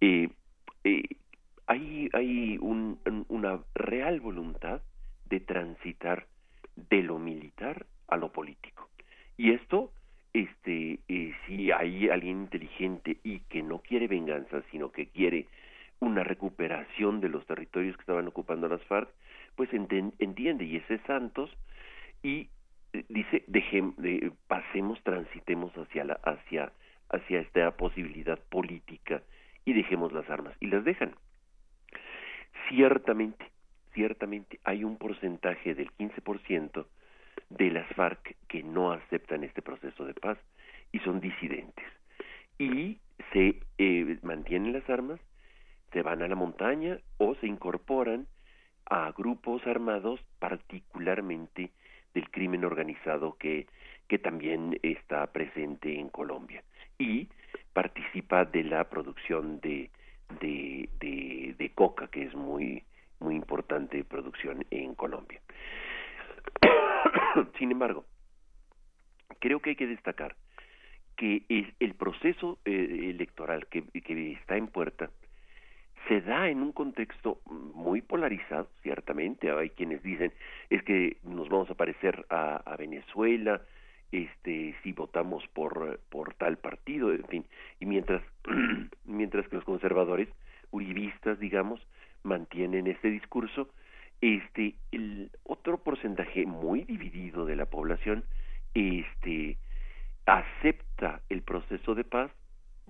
Eh, 0.00 0.28
eh, 0.84 1.02
hay 1.66 2.08
hay 2.12 2.58
un, 2.58 2.98
una 3.28 3.60
real 3.74 4.20
voluntad 4.20 4.82
de 5.26 5.38
transitar 5.38 6.26
de 6.74 7.02
lo 7.02 7.18
militar 7.18 7.86
a 8.08 8.16
lo 8.16 8.32
político. 8.32 8.88
Y 9.36 9.52
esto, 9.52 9.92
este, 10.32 11.00
eh, 11.08 11.34
si 11.46 11.72
hay 11.72 12.08
alguien 12.08 12.42
inteligente 12.42 13.18
y 13.24 13.40
que 13.40 13.62
no 13.62 13.78
quiere 13.78 14.06
venganza, 14.06 14.62
sino 14.70 14.92
que 14.92 15.06
quiere 15.06 15.46
una 15.98 16.24
recuperación 16.24 17.20
de 17.20 17.28
los 17.28 17.46
territorios 17.46 17.96
que 17.96 18.02
estaban 18.02 18.28
ocupando 18.28 18.68
las 18.68 18.82
FARC, 18.84 19.10
pues 19.56 19.68
entiende, 19.72 20.64
y 20.64 20.76
ese 20.76 20.98
Santos, 21.06 21.50
y 22.22 22.48
dice 23.08 23.44
de, 23.46 24.32
pasemos 24.46 25.02
transitemos 25.02 25.72
hacia 25.76 26.04
la 26.04 26.14
hacia 26.24 26.72
hacia 27.10 27.40
esta 27.40 27.70
posibilidad 27.76 28.38
política 28.48 29.22
y 29.64 29.72
dejemos 29.72 30.12
las 30.12 30.28
armas 30.30 30.54
y 30.60 30.66
las 30.66 30.84
dejan. 30.84 31.14
Ciertamente 32.68 33.44
ciertamente 33.92 34.60
hay 34.64 34.84
un 34.84 34.96
porcentaje 34.96 35.74
del 35.74 35.90
15% 35.92 36.86
de 37.48 37.70
las 37.70 37.88
FARC 37.94 38.36
que 38.48 38.62
no 38.62 38.92
aceptan 38.92 39.44
este 39.44 39.62
proceso 39.62 40.04
de 40.04 40.14
paz 40.14 40.38
y 40.92 40.98
son 41.00 41.20
disidentes 41.20 41.86
y 42.58 42.98
se 43.32 43.60
eh, 43.78 44.18
mantienen 44.22 44.72
las 44.72 44.88
armas 44.88 45.20
se 45.92 46.02
van 46.02 46.22
a 46.22 46.28
la 46.28 46.36
montaña 46.36 46.98
o 47.18 47.34
se 47.36 47.46
incorporan 47.46 48.26
a 48.86 49.12
grupos 49.12 49.66
armados 49.66 50.20
particularmente 50.38 51.70
del 52.14 52.30
crimen 52.30 52.64
organizado 52.64 53.36
que, 53.38 53.66
que 54.08 54.18
también 54.18 54.78
está 54.82 55.26
presente 55.32 55.98
en 55.98 56.08
Colombia 56.08 56.62
y 56.98 57.28
participa 57.72 58.44
de 58.44 58.64
la 58.64 58.84
producción 58.90 59.60
de, 59.60 59.90
de, 60.40 60.88
de, 61.56 61.70
coca, 61.74 62.08
que 62.08 62.24
es 62.24 62.34
muy, 62.34 62.82
muy 63.20 63.36
importante 63.36 64.04
producción 64.04 64.66
en 64.70 64.94
Colombia. 64.94 65.40
Sin 67.58 67.70
embargo, 67.72 68.04
creo 69.38 69.60
que 69.60 69.70
hay 69.70 69.76
que 69.76 69.86
destacar 69.86 70.36
que 71.16 71.44
el 71.80 71.94
proceso 71.94 72.58
eh, 72.64 73.10
electoral 73.10 73.66
que, 73.66 73.84
está 74.32 74.56
en 74.56 74.68
puerta 74.68 75.10
se 76.08 76.22
da 76.22 76.48
en 76.48 76.62
un 76.62 76.72
contexto 76.72 77.42
muy 77.46 78.00
polarizado, 78.00 78.68
ciertamente. 78.82 79.50
Hay 79.50 79.68
quienes 79.70 80.02
dicen 80.02 80.32
es 80.70 80.82
que 80.82 81.18
nos 81.22 81.50
vamos 81.50 81.70
a 81.70 81.74
parecer 81.74 82.24
a, 82.30 82.74
Venezuela, 82.78 83.60
este, 84.10 84.74
si 84.82 84.92
votamos 84.92 85.46
por, 85.48 86.00
por 86.08 86.32
tal 86.34 86.56
partido, 86.56 87.12
en 87.12 87.24
fin. 87.24 87.44
Y 87.80 87.86
mientras, 87.86 88.22
mientras 89.04 89.46
que 89.48 89.56
los 89.56 89.64
conservadores, 89.64 90.28
uribistas, 90.70 91.38
digamos, 91.38 91.86
mantienen 92.22 92.86
este 92.86 93.10
discurso, 93.10 93.68
este, 94.20 94.74
el 94.92 95.30
otro 95.44 95.78
porcentaje 95.78 96.46
muy 96.46 96.84
dividido 96.84 97.46
de 97.46 97.56
la 97.56 97.66
población, 97.66 98.24
este, 98.74 99.56
acepta 100.26 101.22
el 101.28 101.42
proceso 101.42 101.94
de 101.94 102.04
paz 102.04 102.30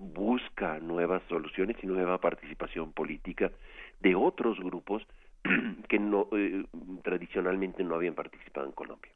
busca 0.01 0.79
nuevas 0.79 1.21
soluciones 1.29 1.77
y 1.83 1.87
nueva 1.87 2.19
participación 2.19 2.91
política 2.91 3.51
de 3.99 4.15
otros 4.15 4.59
grupos 4.59 5.05
que 5.87 5.99
no 5.99 6.27
eh, 6.31 6.65
tradicionalmente 7.03 7.83
no 7.83 7.95
habían 7.95 8.15
participado 8.15 8.65
en 8.65 8.73
Colombia. 8.73 9.11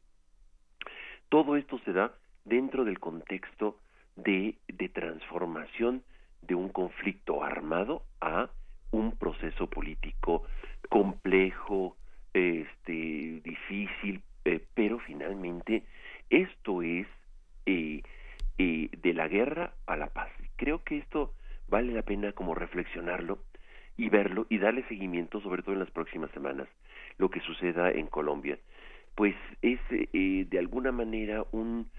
Todo 1.30 1.56
esto 1.56 1.80
se 1.86 1.92
da 1.92 2.14
dentro 2.46 2.86
del 2.86 3.00
contexto 3.00 3.80
de, 4.16 4.56
de 4.68 4.90
transformación 4.90 6.04
de 6.44 6.54
un 6.54 6.70
conflicto 6.70 7.44
armado 7.44 8.04
a 8.22 8.50
un 8.92 9.18
proceso 9.18 9.68
político 9.68 10.44
complejo, 10.90 11.98
este, 12.36 13.42
difícil, 13.44 14.22
pero 14.74 15.00
finalmente 15.00 15.84
esto 16.30 16.82
es 16.82 17.08
eh, 17.66 18.04
eh, 18.58 18.90
de 19.02 19.14
la 19.14 19.28
guerra 19.28 19.74
a 19.86 19.96
la 19.98 20.08
paz. 20.08 20.30
Creo 20.56 20.84
que 20.84 20.98
esto 20.98 21.34
vale 21.68 21.94
la 21.94 22.04
pena 22.04 22.32
como 22.34 22.56
reflexionarlo 22.56 23.40
y 23.98 24.10
verlo 24.10 24.46
y 24.50 24.58
darle 24.60 24.84
seguimiento, 24.88 25.42
sobre 25.42 25.64
todo 25.64 25.74
en 25.74 25.80
las 25.80 25.92
próximas 25.92 26.32
semanas, 26.32 26.68
lo 27.18 27.30
que 27.30 27.40
suceda 27.42 27.92
en 27.92 28.08
Colombia. 28.08 28.60
pues 29.16 29.36
es 29.62 29.80
eh, 29.92 30.46
de 30.50 30.60
alguna 30.60 30.92
manera 30.92 31.46
un, 31.52 31.90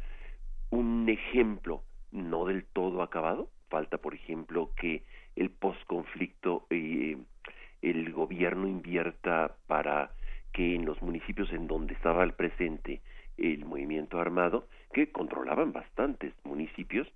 un 0.70 1.08
ejemplo 1.08 1.82
no 2.12 2.44
del 2.44 2.64
todo 2.64 3.02
acabado. 3.02 3.48
Falta, 3.68 3.98
por 3.98 4.14
ejemplo, 4.14 4.70
que 4.76 5.02
el 5.34 5.50
posconflicto 5.50 6.66
eh, 6.70 7.16
el 7.82 8.12
gobierno 8.12 8.66
invierta 8.66 9.56
para 9.66 10.10
que 10.56 10.74
en 10.74 10.86
los 10.86 11.02
municipios 11.02 11.52
en 11.52 11.66
donde 11.66 11.92
estaba 11.92 12.22
al 12.22 12.32
presente 12.32 13.02
el 13.36 13.66
movimiento 13.66 14.18
armado, 14.18 14.66
que 14.94 15.12
controlaban 15.12 15.70
bastantes 15.70 16.32
municipios, 16.44 17.06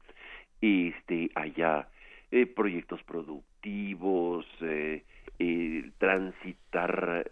este, 0.61 1.30
haya 1.34 1.88
eh, 2.30 2.45
proyectos 2.45 3.03
productivos, 3.05 4.45
eh, 4.61 5.05
eh, 5.38 5.91
transitar 5.97 7.26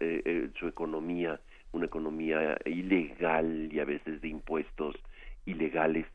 su 0.55 0.67
economía, 0.67 1.39
una 1.73 1.85
economía 1.85 2.57
ilegal 2.65 3.69
y 3.71 3.79
a 3.79 3.85
veces 3.85 4.19
de 4.19 4.29
impuestos 4.29 4.95
ilegales, 5.45 6.07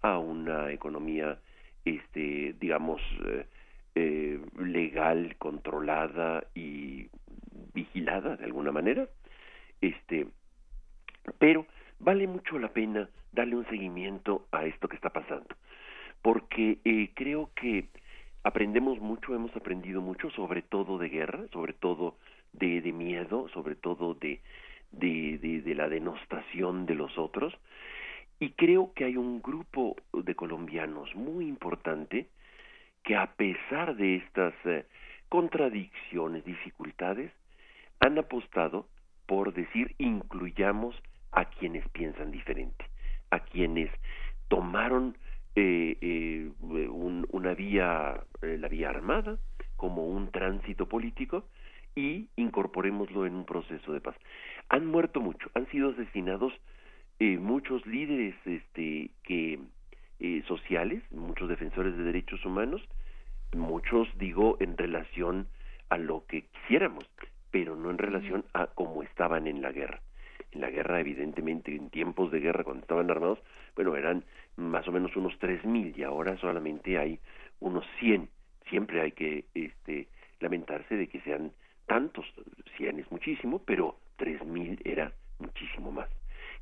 a 0.00 0.16
una 0.16 0.72
economía, 0.72 1.38
este, 1.84 2.54
digamos, 2.58 3.02
legal, 3.94 5.36
controlada 5.36 6.44
y 6.54 7.08
vigilada 7.74 8.36
de 8.36 8.44
alguna 8.44 8.72
manera. 8.72 9.06
Este, 9.82 10.26
pero 11.38 11.66
vale 11.98 12.26
mucho 12.26 12.58
la 12.58 12.72
pena 12.72 13.08
darle 13.32 13.56
un 13.56 13.66
seguimiento 13.66 14.46
a 14.50 14.64
esto 14.64 14.88
que 14.88 14.96
está 14.96 15.10
pasando, 15.10 15.54
porque 16.22 16.78
eh, 16.84 17.10
creo 17.14 17.50
que 17.54 17.88
aprendemos 18.44 18.98
mucho, 19.00 19.34
hemos 19.34 19.54
aprendido 19.54 20.00
mucho, 20.00 20.30
sobre 20.30 20.62
todo 20.62 20.96
de 20.98 21.10
guerra, 21.10 21.44
sobre 21.52 21.74
todo 21.74 22.16
de, 22.52 22.80
miedo, 22.92 23.48
sobre 23.48 23.74
todo 23.74 24.14
de 24.14 24.40
la 25.74 25.88
denostación 25.88 26.86
de 26.86 26.94
los 26.94 27.18
otros, 27.18 27.54
y 28.38 28.50
creo 28.50 28.92
que 28.94 29.04
hay 29.04 29.16
un 29.16 29.40
grupo 29.40 29.96
de 30.12 30.34
colombianos 30.34 31.14
muy 31.14 31.46
importante 31.46 32.28
que 33.04 33.16
a 33.16 33.32
pesar 33.34 33.96
de 33.96 34.16
estas 34.16 34.54
eh, 34.64 34.84
contradicciones, 35.28 36.44
dificultades, 36.44 37.32
han 38.00 38.18
apostado 38.18 38.86
por 39.26 39.52
decir 39.52 39.94
incluyamos 39.98 40.94
a 41.32 41.46
quienes 41.46 41.88
piensan 41.90 42.30
diferente, 42.30 42.84
a 43.30 43.40
quienes 43.40 43.90
tomaron 44.48 45.16
eh, 45.54 45.98
eh, 46.00 46.50
una 46.60 47.54
vía, 47.54 48.22
eh, 48.40 48.56
la 48.58 48.68
vía 48.68 48.88
armada, 48.88 49.38
como 49.76 50.06
un 50.06 50.30
tránsito 50.30 50.88
político 50.88 51.44
y 51.94 52.28
incorporémoslo 52.36 53.26
en 53.26 53.34
un 53.34 53.44
proceso 53.44 53.92
de 53.92 54.00
paz. 54.00 54.16
Han 54.70 54.86
muerto 54.86 55.20
mucho, 55.20 55.50
han 55.54 55.66
sido 55.70 55.90
asesinados 55.90 56.52
muchos 57.38 57.86
líderes 57.86 58.34
este, 58.44 59.10
que 59.22 59.60
sociales, 60.48 61.04
muchos 61.12 61.48
defensores 61.48 61.96
de 61.96 62.02
derechos 62.02 62.44
humanos, 62.44 62.82
muchos 63.52 64.08
digo 64.18 64.56
en 64.58 64.76
relación 64.76 65.46
a 65.88 65.98
lo 65.98 66.26
que 66.26 66.46
quisiéramos, 66.46 67.08
pero 67.52 67.76
no 67.76 67.90
en 67.90 67.98
relación 67.98 68.44
a 68.54 68.66
cómo 68.66 69.04
estaban 69.04 69.46
en 69.46 69.62
la 69.62 69.70
guerra 69.70 70.00
en 70.52 70.60
la 70.60 70.70
guerra, 70.70 71.00
evidentemente, 71.00 71.74
en 71.74 71.90
tiempos 71.90 72.30
de 72.30 72.40
guerra, 72.40 72.64
cuando 72.64 72.82
estaban 72.82 73.10
armados, 73.10 73.38
bueno, 73.74 73.96
eran 73.96 74.24
más 74.56 74.86
o 74.86 74.92
menos 74.92 75.16
unos 75.16 75.36
tres 75.38 75.64
mil 75.64 75.94
y 75.96 76.02
ahora 76.02 76.36
solamente 76.38 76.98
hay 76.98 77.18
unos 77.60 77.84
cien. 77.98 78.28
Siempre 78.68 79.00
hay 79.00 79.12
que 79.12 79.46
este, 79.54 80.08
lamentarse 80.40 80.96
de 80.96 81.08
que 81.08 81.20
sean 81.22 81.52
tantos, 81.86 82.26
cien 82.76 82.98
es 82.98 83.10
muchísimo, 83.10 83.60
pero 83.64 83.96
tres 84.16 84.44
mil 84.44 84.78
era 84.84 85.12
muchísimo 85.38 85.90
más. 85.90 86.08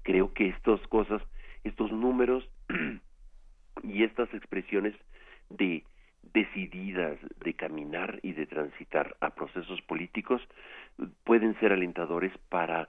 Creo 0.02 0.32
que 0.32 0.48
estas 0.48 0.80
cosas, 0.86 1.20
estos 1.64 1.90
números 1.92 2.48
y 3.82 4.04
estas 4.04 4.32
expresiones 4.34 4.94
de 5.50 5.84
decididas 6.32 7.18
de 7.44 7.54
caminar 7.54 8.20
y 8.22 8.32
de 8.32 8.46
transitar 8.46 9.16
a 9.20 9.30
procesos 9.30 9.80
políticos 9.82 10.42
pueden 11.24 11.58
ser 11.60 11.72
alentadores 11.72 12.32
para 12.48 12.88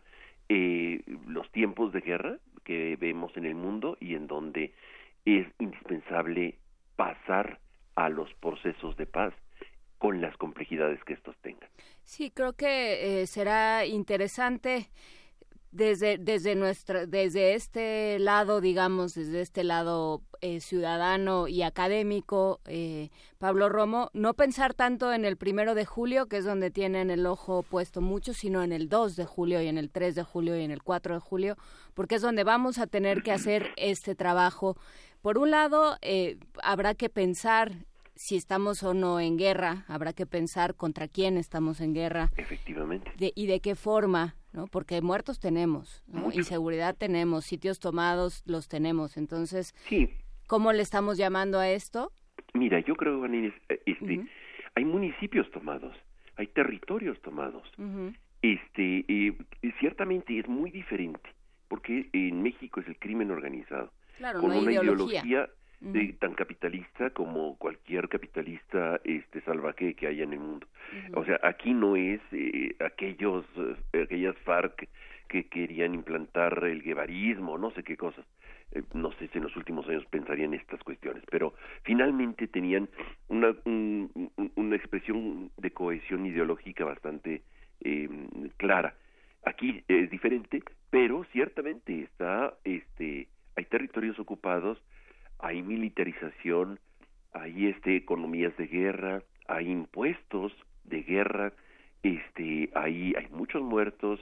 eh, 0.50 1.02
los 1.28 1.50
tiempos 1.52 1.94
de 1.94 2.02
guerra 2.02 2.38
que 2.64 2.98
vemos 2.98 3.36
en 3.38 3.46
el 3.46 3.56
mundo 3.56 3.98
y 4.00 4.16
en 4.16 4.28
donde 4.28 4.74
es 5.26 5.48
indispensable 5.60 6.56
pasar 6.96 7.60
a 7.96 8.10
los 8.10 8.34
procesos 8.36 8.96
de 8.98 9.06
paz 9.06 9.34
con 9.98 10.20
las 10.20 10.36
complejidades 10.38 11.04
que 11.04 11.14
estos 11.14 11.36
tengan. 11.38 11.70
Sí, 12.04 12.32
creo 12.32 12.54
que 12.54 13.22
eh, 13.22 13.28
será 13.28 13.86
interesante 13.86 14.88
desde 15.72 16.18
desde 16.18 16.56
nuestra 16.56 17.06
desde 17.06 17.56
este 17.56 18.20
lado 18.20 18.60
digamos 18.60 19.14
desde 19.14 19.42
este 19.42 19.64
lado 19.64 20.22
eh, 20.42 20.60
ciudadano 20.60 21.48
y 21.48 21.62
académico 21.62 22.60
eh, 22.66 23.10
Pablo 23.38 23.70
Romo 23.70 24.10
no 24.14 24.34
pensar 24.34 24.74
tanto 24.74 25.14
en 25.14 25.24
el 25.24 25.38
primero 25.38 25.74
de 25.74 25.86
julio 25.86 26.28
que 26.28 26.38
es 26.38 26.46
donde 26.46 26.72
tienen 26.72 27.10
el 27.10 27.26
ojo 27.26 27.64
puesto 27.64 28.02
mucho 28.02 28.34
sino 28.34 28.64
en 28.64 28.74
el 28.74 28.90
2 28.90 29.16
de 29.16 29.26
julio 29.26 29.62
y 29.62 29.68
en 29.68 29.78
el 29.78 29.90
3 29.90 30.16
de 30.16 30.24
julio 30.24 30.58
y 30.58 30.64
en 30.64 30.72
el 30.72 30.84
4 30.84 31.16
de 31.16 31.22
julio 31.22 31.58
porque 31.94 32.16
es 32.16 32.22
donde 32.22 32.44
vamos 32.44 32.78
a 32.78 32.88
tener 32.88 33.24
que 33.24 33.32
hacer 33.32 33.72
este 33.78 34.14
trabajo 34.14 34.76
por 35.22 35.38
un 35.38 35.52
lado 35.52 35.98
eh, 36.02 36.38
habrá 36.64 36.96
que 36.96 37.10
pensar 37.10 37.86
si 38.16 38.36
estamos 38.36 38.84
o 38.84 38.94
no 38.94 39.20
en 39.20 39.36
guerra, 39.36 39.84
habrá 39.88 40.14
que 40.14 40.28
pensar 40.28 40.76
contra 40.76 41.08
quién 41.08 41.38
estamos 41.38 41.82
en 41.82 41.96
guerra. 41.96 42.32
Efectivamente. 42.38 43.12
y 43.18 43.48
de 43.48 43.62
qué 43.62 43.74
forma, 43.74 44.36
¿no? 44.54 44.68
Porque 44.68 45.02
muertos 45.02 45.40
tenemos, 45.40 46.04
Inseguridad 46.34 46.96
tenemos, 46.96 47.46
sitios 47.46 47.80
tomados 47.80 48.44
los 48.46 48.68
tenemos. 48.68 49.18
Entonces, 49.18 49.74
sí. 49.88 50.10
¿cómo 50.48 50.72
le 50.74 50.82
estamos 50.82 51.18
llamando 51.18 51.60
a 51.60 51.70
esto? 51.70 52.12
Mira, 52.54 52.80
yo 52.80 52.96
creo, 52.96 53.26
este, 53.86 54.28
hay 54.76 54.86
municipios 54.86 55.50
tomados, 55.52 55.96
hay 56.36 56.48
territorios 56.48 57.22
tomados. 57.22 57.64
Este, 58.42 59.06
eh, 59.08 59.38
ciertamente 59.80 60.40
es 60.40 60.48
muy 60.48 60.72
diferente, 60.72 61.30
porque 61.68 62.10
en 62.14 62.42
México 62.42 62.80
es 62.80 62.88
el 62.88 62.98
crimen 62.98 63.32
organizado. 63.32 63.92
Claro, 64.18 64.42
con 64.42 64.52
una 64.52 64.72
ideología 64.72 65.50
tan 66.20 66.36
capitalista 66.36 67.10
como 67.10 67.58
cualquier 67.58 68.08
capitalista 68.08 69.00
este 69.04 69.42
salvaje 69.42 69.96
que 69.96 70.08
haya 70.08 70.24
en 70.24 70.34
el 70.34 70.40
mundo. 70.40 70.68
O 71.14 71.26
sea, 71.26 71.40
aquí 71.44 71.74
no 71.74 71.96
es 71.96 72.22
eh, 72.32 72.76
aquellos 72.80 73.46
eh, 73.94 74.04
aquellas 74.04 74.38
FARC 74.40 74.88
que 75.28 75.46
querían 75.46 75.96
implantar 75.96 76.64
el 76.66 76.84
guevarismo, 76.84 77.58
no 77.58 77.72
sé 77.72 77.84
qué 77.84 77.98
cosas. 77.98 78.26
Eh, 78.74 78.84
no 78.94 79.12
sé 79.14 79.28
si 79.30 79.40
en 79.40 79.46
los 79.46 79.56
últimos 79.56 79.88
años 79.88 80.06
pensarían 80.06 80.54
estas 80.54 80.84
cuestiones, 80.84 81.24
pero 81.32 81.56
finalmente 81.84 82.48
tenían 82.48 82.88
una, 83.30 83.56
una 83.66 84.76
expresión 84.76 85.50
de 85.58 85.72
cohesión 85.72 86.26
ideológica 86.26 86.86
bastante 86.86 87.42
clara. 88.58 88.94
Aquí 89.44 89.84
es 89.88 90.12
diferente, 90.12 90.62
pero 90.92 91.24
ciertamente 91.32 92.04
está, 92.04 92.54
este, 92.64 93.28
hay 93.56 93.66
territorios 93.66 94.20
ocupados 94.20 94.78
hay 95.42 95.62
militarización, 95.62 96.80
hay 97.34 97.68
este 97.68 97.96
economías 97.96 98.56
de 98.58 98.68
guerra, 98.68 99.24
hay 99.48 99.70
impuestos 99.70 100.54
de 100.84 101.04
guerra, 101.04 101.54
este, 102.04 102.70
hay, 102.76 103.14
hay 103.18 103.28
muchos 103.32 103.62
muertos, 103.62 104.20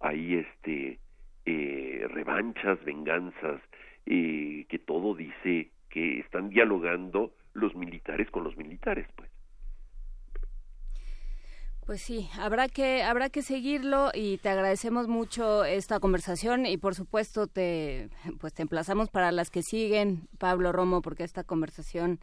hay 0.00 0.36
este 0.36 0.98
eh, 1.44 2.06
revanchas, 2.10 2.84
venganzas, 2.84 3.60
eh, 4.06 4.66
que 4.68 4.78
todo 4.78 5.14
dice 5.14 5.70
que 5.88 6.20
están 6.20 6.50
dialogando 6.50 7.32
los 7.54 7.74
militares 7.74 8.30
con 8.30 8.44
los 8.44 8.56
militares, 8.56 9.06
pues. 9.16 9.30
Pues 11.86 12.00
sí, 12.00 12.28
habrá 12.40 12.66
que 12.66 13.04
habrá 13.04 13.30
que 13.30 13.42
seguirlo 13.42 14.08
y 14.12 14.38
te 14.38 14.48
agradecemos 14.48 15.06
mucho 15.06 15.64
esta 15.64 16.00
conversación 16.00 16.66
y 16.66 16.78
por 16.78 16.96
supuesto 16.96 17.46
te 17.46 18.08
pues 18.40 18.52
te 18.54 18.62
emplazamos 18.62 19.08
para 19.08 19.30
las 19.30 19.50
que 19.50 19.62
siguen, 19.62 20.26
Pablo 20.40 20.72
Romo, 20.72 21.00
porque 21.00 21.22
esta 21.22 21.44
conversación 21.44 22.18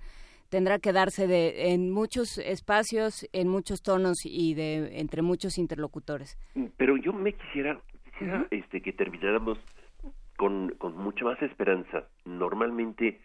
tendrá 0.50 0.80
que 0.80 0.92
darse 0.92 1.28
de 1.28 1.72
en 1.72 1.92
muchos 1.92 2.40
espacios, 2.40 3.26
en 3.32 3.48
muchos 3.48 3.82
tonos 3.82 4.26
y 4.26 4.54
de 4.54 5.00
entre 5.00 5.22
muchos 5.22 5.58
interlocutores. 5.58 6.38
Pero 6.76 6.98
yo 6.98 7.14
me 7.14 7.32
quisiera, 7.32 7.80
quisiera 8.04 8.46
este 8.52 8.82
que 8.82 8.92
termináramos 8.92 9.60
con, 10.36 10.76
con 10.78 10.98
mucha 10.98 11.24
más 11.24 11.42
esperanza. 11.42 12.04
Normalmente 12.26 13.22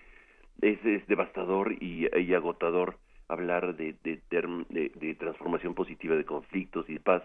es, 0.62 0.78
es 0.84 1.04
devastador 1.08 1.72
y, 1.82 2.06
y 2.16 2.32
agotador 2.34 2.96
hablar 3.28 3.76
de, 3.76 3.94
de, 4.02 4.20
de, 4.94 5.14
transformación 5.14 5.74
positiva 5.74 6.16
de 6.16 6.24
conflictos 6.24 6.88
y 6.88 6.94
de 6.94 7.00
paz, 7.00 7.22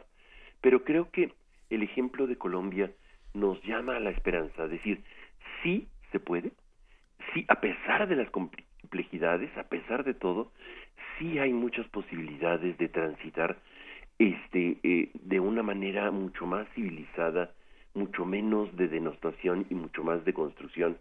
pero 0.61 0.83
creo 0.83 1.09
que 1.11 1.33
el 1.69 1.83
ejemplo 1.83 2.27
de 2.27 2.37
Colombia 2.37 2.91
nos 3.33 3.61
llama 3.63 3.95
a 3.95 3.99
la 3.99 4.11
esperanza, 4.11 4.65
es 4.65 4.71
decir, 4.71 5.03
sí 5.63 5.87
se 6.11 6.19
puede, 6.19 6.51
sí, 7.33 7.45
a 7.47 7.59
pesar 7.59 8.07
de 8.07 8.15
las 8.15 8.29
complejidades, 8.29 9.55
a 9.57 9.63
pesar 9.63 10.03
de 10.03 10.13
todo, 10.13 10.51
sí 11.17 11.39
hay 11.39 11.53
muchas 11.53 11.87
posibilidades 11.87 12.77
de 12.77 12.89
transitar 12.89 13.57
este 14.19 14.77
eh, 14.83 15.09
de 15.13 15.39
una 15.39 15.63
manera 15.63 16.11
mucho 16.11 16.45
más 16.45 16.67
civilizada, 16.75 17.51
mucho 17.93 18.25
menos 18.25 18.75
de 18.75 18.87
denostación 18.87 19.65
y 19.69 19.75
mucho 19.75 20.03
más 20.03 20.23
de 20.25 20.33
construcción, 20.33 20.97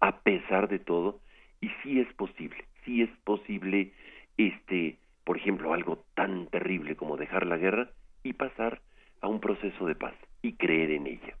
a 0.00 0.20
pesar 0.20 0.68
de 0.68 0.78
todo, 0.78 1.20
y 1.60 1.68
sí 1.82 2.00
es 2.00 2.12
posible, 2.14 2.64
sí 2.84 3.02
es 3.02 3.10
posible, 3.24 3.92
este, 4.36 4.98
por 5.24 5.36
ejemplo, 5.36 5.72
algo 5.72 6.04
tan 6.14 6.46
terrible 6.48 6.96
como 6.96 7.16
dejar 7.16 7.46
la 7.46 7.56
guerra 7.56 7.90
y 8.22 8.32
pasar 8.32 8.82
a 9.20 9.28
un 9.28 9.40
proceso 9.40 9.86
de 9.86 9.94
paz 9.94 10.14
y 10.42 10.54
creer 10.54 10.90
en 10.90 11.06
ella. 11.06 11.36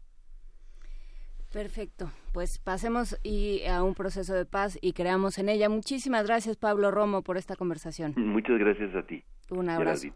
Perfecto, 1.52 2.10
pues 2.32 2.58
pasemos 2.58 3.18
y 3.22 3.64
a 3.64 3.82
un 3.82 3.94
proceso 3.94 4.34
de 4.34 4.44
paz 4.44 4.78
y 4.82 4.92
creamos 4.92 5.38
en 5.38 5.48
ella. 5.48 5.68
Muchísimas 5.68 6.26
gracias 6.26 6.56
Pablo 6.56 6.90
Romo 6.90 7.22
por 7.22 7.36
esta 7.36 7.56
conversación. 7.56 8.14
Muchas 8.16 8.58
gracias 8.58 8.94
a 8.94 9.06
ti. 9.06 9.24
Un 9.50 9.70
abrazo. 9.70 10.08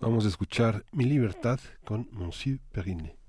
Vamos 0.00 0.24
a 0.24 0.28
escuchar 0.28 0.84
Mi 0.92 1.04
Libertad 1.04 1.60
con 1.84 2.08
Monsieur 2.10 2.58
Perrine. 2.72 3.19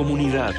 Comunidad. 0.00 0.54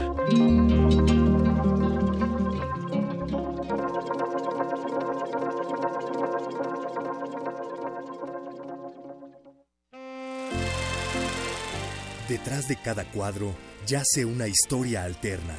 Detrás 12.30 12.68
de 12.68 12.76
cada 12.76 13.10
cuadro 13.12 13.56
yace 13.88 14.26
una 14.26 14.48
historia 14.48 15.06
alterna, 15.06 15.56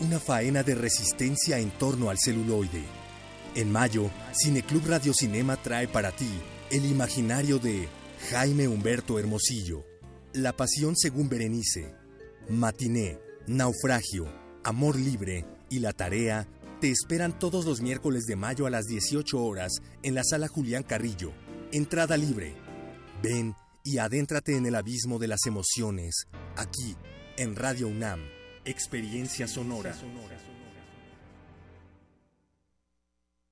una 0.00 0.20
faena 0.20 0.62
de 0.62 0.74
resistencia 0.74 1.58
en 1.58 1.70
torno 1.70 2.10
al 2.10 2.18
celuloide. 2.18 2.82
En 3.54 3.72
mayo, 3.72 4.10
Cineclub 4.34 4.86
Radio 4.86 5.14
Cinema 5.14 5.56
trae 5.56 5.88
para 5.88 6.12
ti 6.12 6.28
el 6.70 6.84
imaginario 6.84 7.58
de 7.58 7.88
Jaime 8.30 8.68
Humberto 8.68 9.18
Hermosillo, 9.18 9.86
La 10.34 10.52
Pasión 10.52 10.96
según 10.96 11.30
Berenice, 11.30 12.01
Matiné, 12.48 13.18
Naufragio, 13.46 14.26
Amor 14.64 14.98
Libre 14.98 15.44
y 15.70 15.78
La 15.78 15.92
Tarea 15.92 16.48
te 16.80 16.90
esperan 16.90 17.38
todos 17.38 17.64
los 17.64 17.80
miércoles 17.80 18.24
de 18.24 18.34
mayo 18.34 18.66
a 18.66 18.70
las 18.70 18.86
18 18.86 19.40
horas 19.40 19.72
en 20.02 20.16
la 20.16 20.24
sala 20.24 20.48
Julián 20.48 20.82
Carrillo. 20.82 21.32
Entrada 21.70 22.16
libre. 22.16 22.54
Ven 23.22 23.54
y 23.84 23.98
adéntrate 23.98 24.56
en 24.56 24.66
el 24.66 24.74
abismo 24.74 25.18
de 25.20 25.28
las 25.28 25.46
emociones, 25.46 26.26
aquí, 26.56 26.96
en 27.36 27.54
Radio 27.54 27.86
UNAM, 27.86 28.20
Experiencia 28.64 29.46
Sonora. 29.46 29.94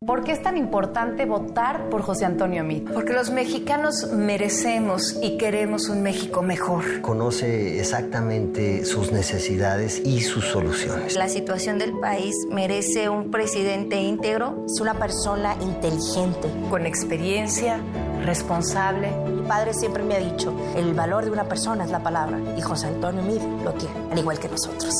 ¿Por 0.07 0.24
qué 0.24 0.32
es 0.32 0.42
tan 0.42 0.57
importante 0.57 1.26
votar 1.26 1.90
por 1.90 2.01
José 2.01 2.24
Antonio 2.24 2.64
Meade? 2.64 2.90
Porque 2.94 3.12
los 3.12 3.28
mexicanos 3.28 4.09
merecemos 4.11 5.18
y 5.20 5.36
queremos 5.36 5.90
un 5.90 6.03
México 6.03 6.40
mejor. 6.40 7.03
Conoce 7.03 7.78
exactamente 7.78 8.86
sus 8.86 9.12
necesidades 9.12 10.01
y 10.03 10.22
sus 10.22 10.46
soluciones. 10.46 11.16
La 11.16 11.28
situación 11.28 11.78
del 11.78 11.92
país 12.01 12.34
merece 12.51 13.11
un 13.11 13.30
presidente 13.30 14.01
íntegro. 14.01 14.64
Es 14.64 14.80
una 14.80 14.94
persona 14.94 15.55
inteligente. 15.61 16.51
Con 16.70 16.86
experiencia, 16.86 17.78
responsable. 18.24 19.11
Mi 19.11 19.42
padre 19.42 19.74
siempre 19.74 20.03
me 20.03 20.14
ha 20.14 20.20
dicho, 20.20 20.55
el 20.76 20.94
valor 20.94 21.26
de 21.26 21.30
una 21.30 21.44
persona 21.44 21.84
es 21.84 21.90
la 21.90 22.03
palabra. 22.03 22.40
Y 22.57 22.62
José 22.62 22.86
Antonio 22.86 23.22
Meade 23.22 23.64
lo 23.64 23.74
tiene, 23.74 23.94
al 24.11 24.18
igual 24.18 24.38
que 24.38 24.48
nosotros. 24.48 24.94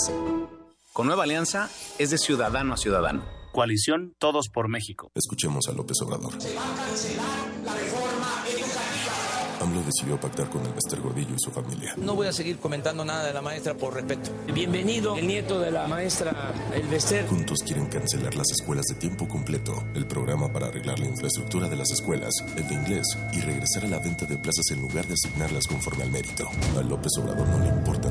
Con 0.93 1.07
Nueva 1.07 1.23
Alianza 1.23 1.71
es 1.99 2.11
de 2.11 2.19
ciudadano 2.19 2.75
a 2.75 2.77
ciudadano 2.77 3.40
Coalición 3.53 4.15
Todos 4.19 4.49
por 4.49 4.69
México. 4.69 5.11
Escuchemos 5.15 5.69
a 5.69 5.73
López 5.73 6.01
Obrador. 6.03 6.41
Se 6.41 6.55
va 6.55 6.63
a 6.63 6.77
cancelar 6.77 7.49
la 7.65 7.75
reforma 7.75 8.45
educativa. 8.49 9.61
AMLO 9.61 9.83
decidió 9.83 10.19
pactar 10.19 10.49
con 10.49 10.65
el 10.65 10.73
Bester 10.73 11.01
Gordillo 11.01 11.35
y 11.35 11.39
su 11.39 11.51
familia. 11.51 11.95
No 11.99 12.15
voy 12.15 12.29
a 12.29 12.33
seguir 12.33 12.59
comentando 12.59 13.05
nada 13.05 13.27
de 13.27 13.35
la 13.35 13.43
maestra 13.43 13.75
por 13.75 13.93
respeto. 13.93 14.31
Bienvenido, 14.55 15.17
el 15.17 15.27
nieto 15.27 15.59
de 15.59 15.71
la 15.71 15.87
maestra 15.89 16.55
El 16.73 16.87
Bester. 16.87 17.27
Juntos 17.27 17.59
quieren 17.67 17.87
cancelar 17.87 18.37
las 18.37 18.51
escuelas 18.53 18.87
de 18.87 18.95
tiempo 18.95 19.29
completo, 19.29 19.85
el 19.95 20.07
programa 20.07 20.51
para 20.53 20.69
arreglar 20.69 20.99
la 21.01 21.07
infraestructura 21.07 21.69
de 21.69 21.77
las 21.77 21.91
escuelas, 21.91 22.33
el 22.57 22.69
de 22.69 22.75
inglés 22.75 23.19
y 23.33 23.41
regresar 23.41 23.85
a 23.85 23.89
la 23.89 23.99
venta 23.99 24.25
de 24.25 24.39
plazas 24.39 24.71
en 24.71 24.81
lugar 24.81 25.07
de 25.07 25.15
asignarlas 25.15 25.67
conforme 25.67 26.05
al 26.05 26.11
mérito. 26.11 26.49
A 26.79 26.83
López 26.83 27.11
Obrador 27.19 27.49
no 27.49 27.59
le 27.59 27.69
hijos. 27.69 28.10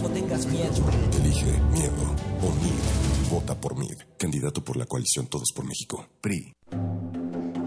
No 0.00 0.08
tengas 0.08 0.46
miedo. 0.46 0.72
Elige 1.20 1.60
miedo 1.72 1.92
o 2.40 2.50
MID. 2.62 3.30
Vota 3.30 3.54
por 3.54 3.76
MID, 3.76 3.98
candidato 4.16 4.64
por 4.64 4.76
la 4.76 4.86
coalición 4.86 5.26
Todos 5.26 5.52
por 5.54 5.66
México. 5.66 6.06
PRI. 6.20 6.54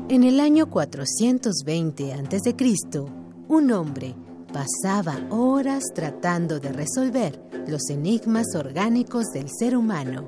En 0.10 0.24
el 0.24 0.40
año 0.40 0.70
420 0.70 2.14
a.C., 2.14 2.56
un 3.48 3.72
hombre 3.72 4.16
pasaba 4.52 5.28
horas 5.30 5.84
tratando 5.94 6.60
de 6.60 6.72
resolver 6.72 7.42
los 7.68 7.90
enigmas 7.90 8.56
orgánicos 8.56 9.26
del 9.34 9.50
ser 9.50 9.76
humano. 9.76 10.28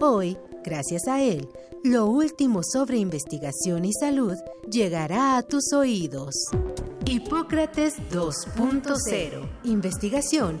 Hoy, 0.00 0.36
gracias 0.62 1.08
a 1.08 1.22
él, 1.22 1.48
lo 1.82 2.06
último 2.06 2.60
sobre 2.62 2.98
investigación 2.98 3.84
y 3.84 3.92
salud 3.92 4.36
llegará 4.70 5.38
a 5.38 5.42
tus 5.42 5.72
oídos. 5.72 6.34
Hipócrates 7.06 7.94
2.0. 8.12 9.48
Investigación 9.64 10.60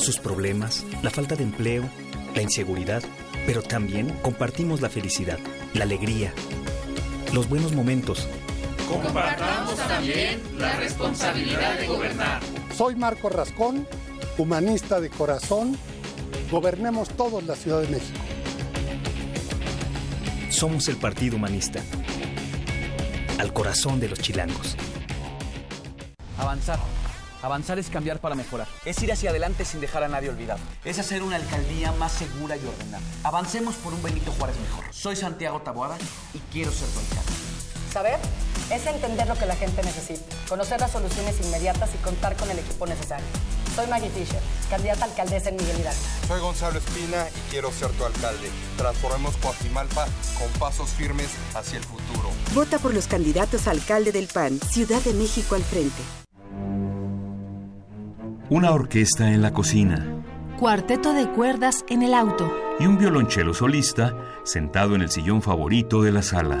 sus 0.00 0.18
problemas, 0.18 0.84
la 1.02 1.10
falta 1.10 1.36
de 1.36 1.44
empleo, 1.44 1.84
la 2.34 2.42
inseguridad, 2.42 3.02
pero 3.46 3.62
también 3.62 4.08
compartimos 4.22 4.80
la 4.80 4.88
felicidad, 4.88 5.38
la 5.74 5.84
alegría, 5.84 6.32
los 7.32 7.48
buenos 7.48 7.72
momentos. 7.72 8.26
Compartamos 8.88 9.76
también 9.76 10.40
la 10.58 10.76
responsabilidad 10.76 11.78
de 11.78 11.86
gobernar. 11.86 12.40
Soy 12.74 12.96
Marco 12.96 13.28
Rascón, 13.28 13.86
humanista 14.38 15.00
de 15.00 15.10
corazón. 15.10 15.76
Gobernemos 16.50 17.10
todos 17.10 17.44
la 17.44 17.54
Ciudad 17.54 17.80
de 17.80 17.88
México. 17.88 18.18
Somos 20.48 20.88
el 20.88 20.96
Partido 20.96 21.36
Humanista. 21.36 21.80
Al 23.38 23.52
corazón 23.52 24.00
de 24.00 24.08
los 24.08 24.18
chilangos. 24.18 24.76
Avanzar 26.38 26.78
Avanzar 27.42 27.78
es 27.78 27.88
cambiar 27.88 28.20
para 28.20 28.34
mejorar. 28.34 28.68
Es 28.84 29.02
ir 29.02 29.10
hacia 29.12 29.30
adelante 29.30 29.64
sin 29.64 29.80
dejar 29.80 30.02
a 30.02 30.08
nadie 30.08 30.28
olvidado. 30.28 30.60
Es 30.84 30.98
hacer 30.98 31.22
una 31.22 31.36
alcaldía 31.36 31.92
más 31.92 32.12
segura 32.12 32.56
y 32.56 32.66
ordenada. 32.66 33.02
Avancemos 33.24 33.76
por 33.76 33.94
un 33.94 34.02
Benito 34.02 34.30
Juárez 34.32 34.56
mejor. 34.60 34.84
Soy 34.90 35.16
Santiago 35.16 35.60
Taboada 35.62 35.96
y 36.34 36.38
quiero 36.52 36.70
ser 36.70 36.88
tu 36.88 36.98
alcalde. 36.98 37.32
Saber 37.92 38.18
es 38.70 38.86
entender 38.86 39.26
lo 39.26 39.34
que 39.36 39.46
la 39.46 39.56
gente 39.56 39.82
necesita, 39.82 40.22
conocer 40.48 40.78
las 40.80 40.92
soluciones 40.92 41.40
inmediatas 41.40 41.90
y 41.94 41.98
contar 41.98 42.36
con 42.36 42.50
el 42.50 42.58
equipo 42.58 42.86
necesario. 42.86 43.26
Soy 43.74 43.86
Maggie 43.88 44.10
Fisher, 44.10 44.40
candidata 44.68 45.04
a 45.04 45.08
alcaldesa 45.08 45.48
en 45.48 45.56
Miguel 45.56 45.80
Hidalgo. 45.80 46.00
Soy 46.28 46.40
Gonzalo 46.40 46.78
Espina 46.78 47.26
y 47.28 47.50
quiero 47.50 47.72
ser 47.72 47.90
tu 47.92 48.04
alcalde. 48.04 48.48
Transformemos 48.76 49.36
Coajimalpa 49.38 50.06
con 50.38 50.48
pasos 50.60 50.90
firmes 50.90 51.28
hacia 51.54 51.78
el 51.78 51.84
futuro. 51.84 52.30
Vota 52.54 52.78
por 52.78 52.94
los 52.94 53.06
candidatos 53.06 53.66
a 53.66 53.72
alcalde 53.72 54.12
del 54.12 54.28
PAN, 54.28 54.60
Ciudad 54.60 55.00
de 55.02 55.14
México 55.14 55.54
al 55.54 55.64
frente. 55.64 56.19
Una 58.50 58.72
orquesta 58.72 59.32
en 59.32 59.42
la 59.42 59.52
cocina. 59.52 60.24
Cuarteto 60.58 61.12
de 61.12 61.30
cuerdas 61.30 61.84
en 61.88 62.02
el 62.02 62.12
auto. 62.12 62.52
Y 62.80 62.86
un 62.86 62.98
violonchelo 62.98 63.54
solista 63.54 64.12
sentado 64.42 64.96
en 64.96 65.02
el 65.02 65.10
sillón 65.10 65.40
favorito 65.40 66.02
de 66.02 66.10
la 66.10 66.22
sala. 66.22 66.60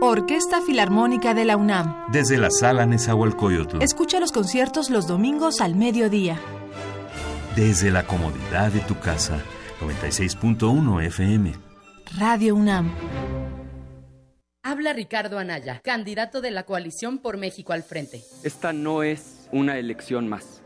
Orquesta 0.00 0.60
Filarmónica 0.60 1.34
de 1.34 1.46
la 1.46 1.56
UNAM. 1.56 2.12
Desde 2.12 2.38
la 2.38 2.48
sala 2.48 2.86
Nezahualcóyotl. 2.86 3.82
Escucha 3.82 4.20
los 4.20 4.30
conciertos 4.30 4.88
los 4.88 5.08
domingos 5.08 5.60
al 5.60 5.74
mediodía. 5.74 6.38
Desde 7.56 7.90
la 7.90 8.06
comodidad 8.06 8.70
de 8.70 8.78
tu 8.78 8.96
casa. 9.00 9.40
96.1 9.80 11.06
FM. 11.06 11.54
Radio 12.18 12.54
UNAM. 12.54 12.94
Habla 14.62 14.92
Ricardo 14.92 15.40
Anaya, 15.40 15.80
candidato 15.82 16.40
de 16.40 16.52
la 16.52 16.62
coalición 16.62 17.18
por 17.18 17.36
México 17.36 17.72
al 17.72 17.82
frente. 17.82 18.22
Esta 18.44 18.72
no 18.72 19.02
es 19.02 19.48
una 19.50 19.76
elección 19.76 20.28
más. 20.28 20.53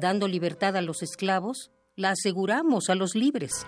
Dando 0.00 0.28
libertad 0.28 0.76
a 0.76 0.80
los 0.80 1.02
esclavos, 1.02 1.72
la 1.96 2.10
aseguramos 2.10 2.88
a 2.88 2.94
los 2.94 3.16
libres. 3.16 3.66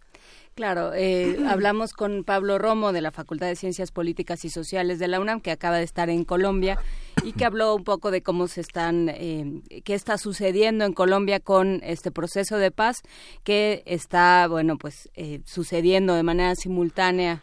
Claro, 0.55 0.91
eh, 0.93 1.37
hablamos 1.49 1.93
con 1.93 2.25
Pablo 2.25 2.59
Romo 2.59 2.91
de 2.91 2.99
la 3.01 3.11
Facultad 3.11 3.47
de 3.47 3.55
Ciencias 3.55 3.91
Políticas 3.91 4.43
y 4.43 4.49
Sociales 4.49 4.99
de 4.99 5.07
la 5.07 5.21
UNAM, 5.21 5.39
que 5.39 5.51
acaba 5.51 5.77
de 5.77 5.83
estar 5.83 6.09
en 6.09 6.25
Colombia 6.25 6.77
y 7.23 7.33
que 7.33 7.45
habló 7.45 7.75
un 7.75 7.83
poco 7.83 8.11
de 8.11 8.21
cómo 8.21 8.47
se 8.47 8.61
están, 8.61 9.09
eh, 9.09 9.61
qué 9.83 9.93
está 9.93 10.17
sucediendo 10.17 10.85
en 10.85 10.93
Colombia 10.93 11.39
con 11.39 11.79
este 11.83 12.11
proceso 12.11 12.57
de 12.57 12.71
paz 12.71 13.01
que 13.43 13.83
está, 13.85 14.47
bueno, 14.47 14.77
pues 14.77 15.09
eh, 15.15 15.41
sucediendo 15.45 16.15
de 16.15 16.23
manera 16.23 16.55
simultánea 16.55 17.41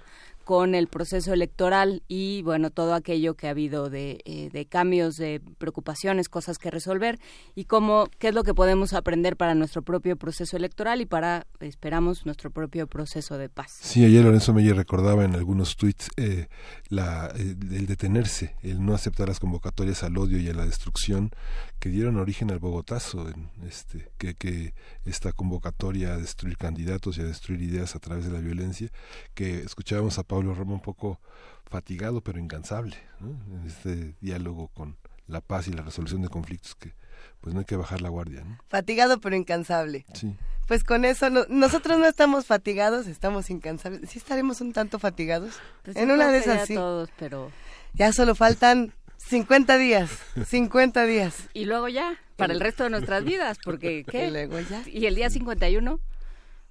con 0.50 0.74
el 0.74 0.88
proceso 0.88 1.32
electoral 1.32 2.02
y 2.08 2.42
bueno 2.42 2.70
todo 2.70 2.94
aquello 2.94 3.34
que 3.34 3.46
ha 3.46 3.50
habido 3.50 3.88
de, 3.88 4.18
eh, 4.24 4.50
de 4.52 4.66
cambios 4.66 5.14
de 5.14 5.40
preocupaciones 5.58 6.28
cosas 6.28 6.58
que 6.58 6.72
resolver 6.72 7.20
y 7.54 7.66
cómo 7.66 8.08
qué 8.18 8.30
es 8.30 8.34
lo 8.34 8.42
que 8.42 8.52
podemos 8.52 8.92
aprender 8.92 9.36
para 9.36 9.54
nuestro 9.54 9.82
propio 9.82 10.16
proceso 10.16 10.56
electoral 10.56 11.02
y 11.02 11.06
para 11.06 11.46
esperamos 11.60 12.26
nuestro 12.26 12.50
propio 12.50 12.88
proceso 12.88 13.38
de 13.38 13.48
paz. 13.48 13.78
Sí, 13.80 14.04
ayer 14.04 14.24
Lorenzo 14.24 14.52
Meyer 14.52 14.74
recordaba 14.74 15.24
en 15.24 15.36
algunos 15.36 15.76
tweets 15.76 16.10
eh, 16.16 16.48
la, 16.88 17.32
eh, 17.36 17.54
el 17.70 17.86
detenerse, 17.86 18.56
el 18.64 18.84
no 18.84 18.92
aceptar 18.92 19.28
las 19.28 19.38
convocatorias 19.38 20.02
al 20.02 20.18
odio 20.18 20.40
y 20.40 20.48
a 20.48 20.52
la 20.52 20.66
destrucción 20.66 21.30
que 21.78 21.88
dieron 21.88 22.18
origen 22.18 22.50
al 22.50 22.58
Bogotazo, 22.58 23.28
en 23.28 23.48
este, 23.66 24.10
que, 24.18 24.34
que 24.34 24.74
esta 25.04 25.32
convocatoria 25.32 26.12
a 26.12 26.18
destruir 26.18 26.58
candidatos 26.58 27.16
y 27.16 27.22
a 27.22 27.24
destruir 27.24 27.62
ideas 27.62 27.96
a 27.96 28.00
través 28.00 28.26
de 28.26 28.32
la 28.32 28.40
violencia, 28.40 28.90
que 29.34 29.60
escuchábamos 29.60 30.18
a 30.18 30.24
Pablo 30.24 30.39
Roma 30.42 30.72
un 30.74 30.82
poco 30.82 31.20
fatigado 31.68 32.20
pero 32.22 32.38
incansable 32.38 32.96
¿no? 33.20 33.28
en 33.60 33.66
este 33.66 34.14
diálogo 34.20 34.68
con 34.68 34.96
la 35.26 35.40
paz 35.40 35.68
y 35.68 35.72
la 35.72 35.82
resolución 35.82 36.22
de 36.22 36.28
conflictos 36.28 36.74
que 36.74 36.94
pues 37.40 37.54
no 37.54 37.60
hay 37.60 37.66
que 37.66 37.76
bajar 37.76 38.00
la 38.02 38.08
guardia. 38.08 38.42
¿no? 38.44 38.58
Fatigado 38.68 39.20
pero 39.20 39.36
incansable. 39.36 40.04
Sí. 40.14 40.34
Pues 40.66 40.84
con 40.84 41.04
eso 41.04 41.30
no- 41.30 41.44
nosotros 41.48 41.98
no 41.98 42.06
estamos 42.06 42.46
fatigados, 42.46 43.06
estamos 43.06 43.50
incansables. 43.50 44.08
Sí 44.10 44.18
estaremos 44.18 44.60
un 44.60 44.72
tanto 44.72 44.98
fatigados. 44.98 45.54
Pues 45.84 45.96
en 45.96 46.10
una 46.10 46.30
de 46.30 46.38
esas 46.38 46.66
sí. 46.66 46.74
todos 46.74 47.08
pero 47.18 47.50
Ya 47.94 48.12
solo 48.12 48.34
faltan 48.34 48.92
50 49.18 49.76
días. 49.78 50.10
50 50.46 51.04
días. 51.04 51.36
y 51.54 51.64
luego 51.66 51.88
ya 51.88 52.18
para 52.36 52.52
el 52.54 52.60
resto 52.60 52.84
de 52.84 52.90
nuestras 52.90 53.22
vidas 53.24 53.58
porque 53.64 54.04
qué 54.10 54.26
Y 54.28 54.30
luego 54.30 54.58
ya. 54.60 54.82
y 54.86 55.06
el 55.06 55.14
día 55.14 55.28
51 55.30 56.00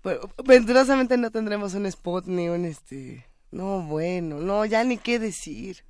Pues, 0.02 0.18
venturosamente 0.46 1.16
no 1.18 1.30
tendremos 1.32 1.74
un 1.76 1.86
spot 1.86 2.26
ni 2.26 2.50
un 2.50 2.66
este. 2.66 3.26
No, 3.52 3.82
bueno, 3.82 4.40
no, 4.40 4.66
ya 4.66 4.84
ni 4.84 4.98
qué 4.98 5.20
decir. 5.20 5.84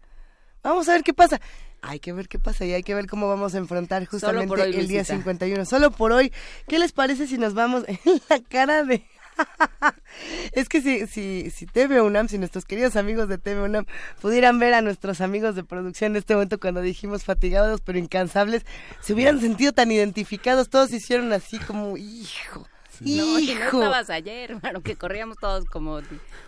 Vamos 0.64 0.88
a 0.90 0.94
ver 0.94 1.04
qué 1.04 1.14
pasa. 1.14 1.40
Hay 1.82 2.00
que 2.00 2.12
ver 2.12 2.28
qué 2.28 2.40
pasa 2.40 2.66
y 2.66 2.74
hay 2.74 2.84
que 2.84 2.94
ver 2.94 3.08
cómo 3.08 3.28
vamos 3.28 3.56
a 3.56 3.58
enfrentar 3.58 4.06
justamente 4.06 4.54
hoy, 4.54 4.76
el 4.76 4.88
día 4.88 5.00
Luisita. 5.00 5.16
51. 5.16 5.66
Solo 5.66 5.92
por 5.92 6.12
hoy. 6.12 6.34
¿Qué 6.68 6.80
les 6.80 6.92
parece 6.92 7.28
si 7.28 7.38
nos 7.38 7.54
vamos 7.54 7.86
en 7.88 8.22
la 8.30 8.40
cara 8.40 8.84
de... 8.84 9.06
es 10.52 10.68
que 10.68 10.82
si, 10.82 11.08
si, 11.08 11.50
si 11.50 11.66
TV 11.66 12.02
UNAM, 12.02 12.28
si 12.28 12.38
nuestros 12.38 12.66
queridos 12.66 12.98
amigos 12.98 13.30
de 13.30 13.38
TV 13.38 13.62
UNAM 13.62 13.86
pudieran 14.22 14.60
ver 14.60 14.74
a 14.74 14.82
nuestros 14.82 15.22
amigos 15.22 15.56
de 15.56 15.64
producción 15.64 16.12
en 16.12 16.18
este 16.18 16.34
momento 16.34 16.60
cuando 16.60 16.82
dijimos 16.82 17.24
fatigados 17.24 17.80
pero 17.80 17.98
incansables, 17.98 18.66
se 19.00 19.14
hubieran 19.14 19.40
sentido 19.40 19.72
tan 19.72 19.92
identificados, 19.94 20.70
todos 20.70 20.92
hicieron 20.92 21.32
así 21.32 21.58
como, 21.60 21.96
hijo. 21.96 22.68
No, 23.02 23.08
y 23.08 23.18
no 23.18 23.40
Hijo. 23.40 23.78
estabas 23.82 24.10
ayer 24.10 24.52
hermano 24.52 24.82
que 24.82 24.96
corríamos 24.96 25.38
todos 25.38 25.66
como 25.66 26.00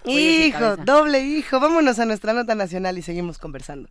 Hijo, 0.05 0.77
doble 0.77 1.21
hijo. 1.21 1.59
Vámonos 1.59 1.99
a 1.99 2.05
nuestra 2.05 2.33
nota 2.33 2.55
nacional 2.55 2.97
y 2.97 3.01
seguimos 3.01 3.37
conversando. 3.37 3.89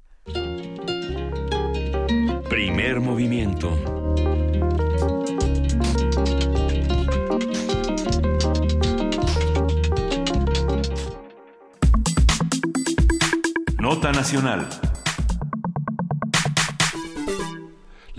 Primer 2.48 3.00
movimiento. 3.00 3.70
Nota 13.78 14.12
Nacional. 14.12 14.68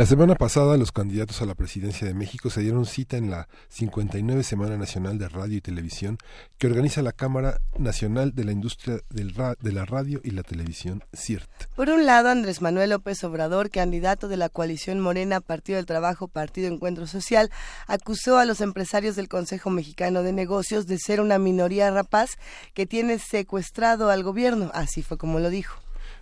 La 0.02 0.08
semana 0.08 0.34
pasada 0.34 0.78
los 0.78 0.92
candidatos 0.92 1.44
a 1.44 1.46
la 1.46 1.54
presidencia 1.54 2.08
de 2.08 2.16
México 2.16 2.50
se 2.50 2.62
dieron 2.62 2.88
cita 2.88 3.18
en 3.18 3.30
la 3.30 3.48
59 3.70 4.42
Semana 4.42 4.76
Nacional 4.76 5.20
de 5.20 5.30
Radio 5.30 5.58
y 5.58 5.62
Televisión 5.62 6.18
que 6.58 6.66
organiza 6.66 7.04
la 7.04 7.12
Cámara 7.12 7.62
Nacional 7.78 8.34
de 8.34 8.44
la 8.44 8.52
Industria 8.52 9.02
del 9.12 9.32
de 9.36 9.72
la 9.72 9.86
Radio 9.86 10.20
y 10.24 10.32
la 10.32 10.42
Televisión, 10.42 11.04
CIRT. 11.16 11.48
Por 11.76 11.92
un 11.92 12.08
lado, 12.08 12.30
Andrés 12.30 12.64
Manuel 12.64 12.90
López 12.90 13.24
Obrador, 13.24 13.70
candidato 13.70 14.28
de 14.28 14.38
la 14.38 14.50
coalición 14.50 15.00
Morena 15.00 15.40
Partido 15.40 15.76
del 15.76 15.86
Trabajo 15.86 16.28
Partido 16.28 16.74
Encuentro 16.74 17.06
Social, 17.06 17.52
acusó 17.86 18.40
a 18.40 18.46
los 18.46 18.60
empresarios 18.62 19.16
del 19.16 19.30
Consejo 19.30 19.70
Mexicano 19.70 20.24
de 20.24 20.34
Negocios 20.34 20.88
de 20.88 20.98
ser 20.98 21.22
una 21.22 21.38
minoría 21.38 21.92
rapaz 21.92 22.40
que 22.74 22.88
tiene 22.88 23.20
secuestrado 23.20 24.10
al 24.10 24.24
gobierno. 24.24 24.72
Así 24.74 25.04
fue 25.04 25.20
como 25.20 25.38
lo 25.40 25.52
dijo. 25.52 25.80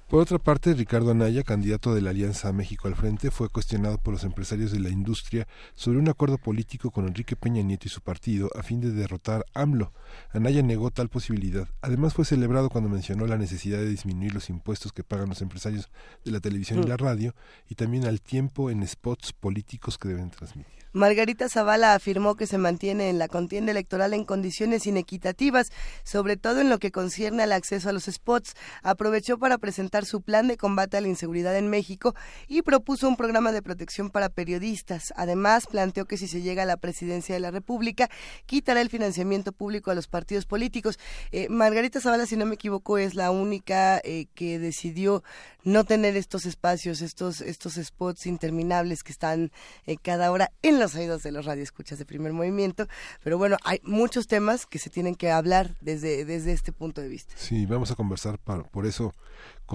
Por 0.10 0.22
otra 0.22 0.40
parte, 0.40 0.74
Ricardo 0.74 1.12
Anaya, 1.12 1.44
candidato 1.44 1.94
de 1.94 2.02
la 2.02 2.10
Alianza 2.10 2.52
México 2.52 2.88
al 2.88 2.96
Frente, 2.96 3.30
fue 3.30 3.48
cuestionado 3.48 4.00
por 4.00 4.12
los 4.12 4.24
empresarios 4.24 4.72
de 4.72 4.80
la 4.80 4.90
industria 4.90 5.48
sobre 5.76 6.00
un 6.00 6.10
acuerdo 6.10 6.40
político 6.40 6.90
con 6.90 7.08
Enrique 7.08 7.36
Peña 7.36 7.62
Nieto 7.62 7.86
y 7.86 7.92
su 7.92 8.02
partido 8.02 8.50
a 8.56 8.64
fin 8.64 8.82
de 8.82 8.92
derrotar 8.92 9.46
AMLO. 9.54 9.94
Anaya 10.32 10.64
negó 10.64 10.90
tal 10.90 11.10
posibilidad. 11.10 11.68
Además, 11.82 12.16
fue 12.16 12.26
celebrado 12.26 12.72
cuando 12.72 12.90
mencionó 12.90 13.28
la 13.28 13.38
necesidad 13.38 13.78
de 13.78 13.88
disminuir 13.88 14.34
los 14.34 14.50
impuestos 14.50 14.94
que 14.94 15.04
pagan 15.04 15.30
los 15.30 15.44
empresarios 15.44 15.92
de 16.26 16.32
la 16.32 16.40
televisión 16.40 16.80
y 16.80 16.88
la 16.88 16.98
radio 16.98 17.36
y 17.70 17.76
también 17.76 18.06
al 18.06 18.20
tiempo 18.20 18.72
en 18.72 18.88
spots 18.88 19.32
políticos 19.34 20.00
que 20.00 20.08
deben 20.08 20.32
transmitir. 20.32 20.79
Margarita 20.92 21.50
Zavala 21.50 21.94
afirmó 21.94 22.36
que 22.36 22.48
se 22.48 22.58
mantiene 22.58 23.10
en 23.10 23.20
la 23.20 23.28
contienda 23.28 23.72
electoral 23.72 24.14
en 24.14 24.26
condiciones 24.26 24.88
inequitativas, 24.88 25.72
sobre 26.04 26.36
todo 26.36 26.62
en 26.62 26.70
lo 26.70 26.80
que 26.80 26.92
concierne 26.92 27.44
al 27.44 27.52
acceso 27.52 27.90
a 27.90 27.94
los 27.94 28.06
spots. 28.06 28.56
Aprovechó 28.82 29.38
para 29.38 29.60
presentar 29.60 30.06
su 30.06 30.22
plan 30.22 30.48
de 30.48 30.58
combate 30.58 30.98
a 30.98 31.02
la 31.02 31.08
inseguridad 31.08 31.56
en 31.56 31.70
México 31.70 32.16
y 32.48 32.64
propuso 32.64 33.08
un 33.08 33.18
programa 33.18 33.52
de 33.52 33.62
protección 33.62 34.10
para 34.10 34.30
periodistas. 34.30 35.14
Además, 35.16 35.68
planteó 35.68 36.06
que 36.06 36.18
si 36.18 36.28
se 36.28 36.42
llega 36.42 36.64
a 36.64 36.66
la 36.66 36.78
presidencia 36.78 37.36
de 37.36 37.42
la 37.42 37.52
República, 37.52 38.10
quitará 38.48 38.82
el 38.82 38.90
financiamiento 38.90 39.52
público 39.52 39.92
a 39.92 39.96
los 39.96 40.08
partidos 40.08 40.46
políticos. 40.46 40.98
Eh, 41.32 41.50
Margarita 41.50 42.02
Zavala, 42.02 42.26
si 42.26 42.36
no 42.36 42.48
me 42.48 42.56
equivoco, 42.56 42.98
es 42.98 43.14
la 43.14 43.30
única 43.30 44.02
eh, 44.04 44.26
que 44.34 44.58
decidió 44.58 45.24
no 45.64 45.84
tener 45.84 46.16
estos 46.18 46.46
espacios, 46.46 47.02
estos, 47.02 47.42
estos 47.42 47.76
spots 47.76 48.26
interminables 48.26 49.04
que 49.04 49.12
están 49.12 49.52
eh, 49.86 49.98
cada 50.02 50.32
hora 50.32 50.52
en 50.64 50.79
los 50.80 50.96
oídos 50.96 51.24
de 51.24 51.32
los 51.32 51.46
radioescuchas 51.46 52.00
de 52.00 52.06
primer 52.06 52.34
movimiento. 52.34 52.88
Pero 53.24 53.38
bueno, 53.38 53.58
hay 53.64 53.80
muchos 53.84 54.28
temas 54.28 54.66
que 54.66 54.80
se 54.80 54.90
tienen 54.90 55.16
que 55.16 55.32
hablar 55.32 55.76
desde, 55.82 56.26
desde 56.26 56.52
este 56.52 56.72
punto 56.72 57.02
de 57.02 57.10
vista. 57.10 57.34
Sí, 57.38 57.66
vamos 57.66 57.92
a 57.92 57.96
conversar 57.96 58.40
por 58.40 58.86
eso 58.86 59.14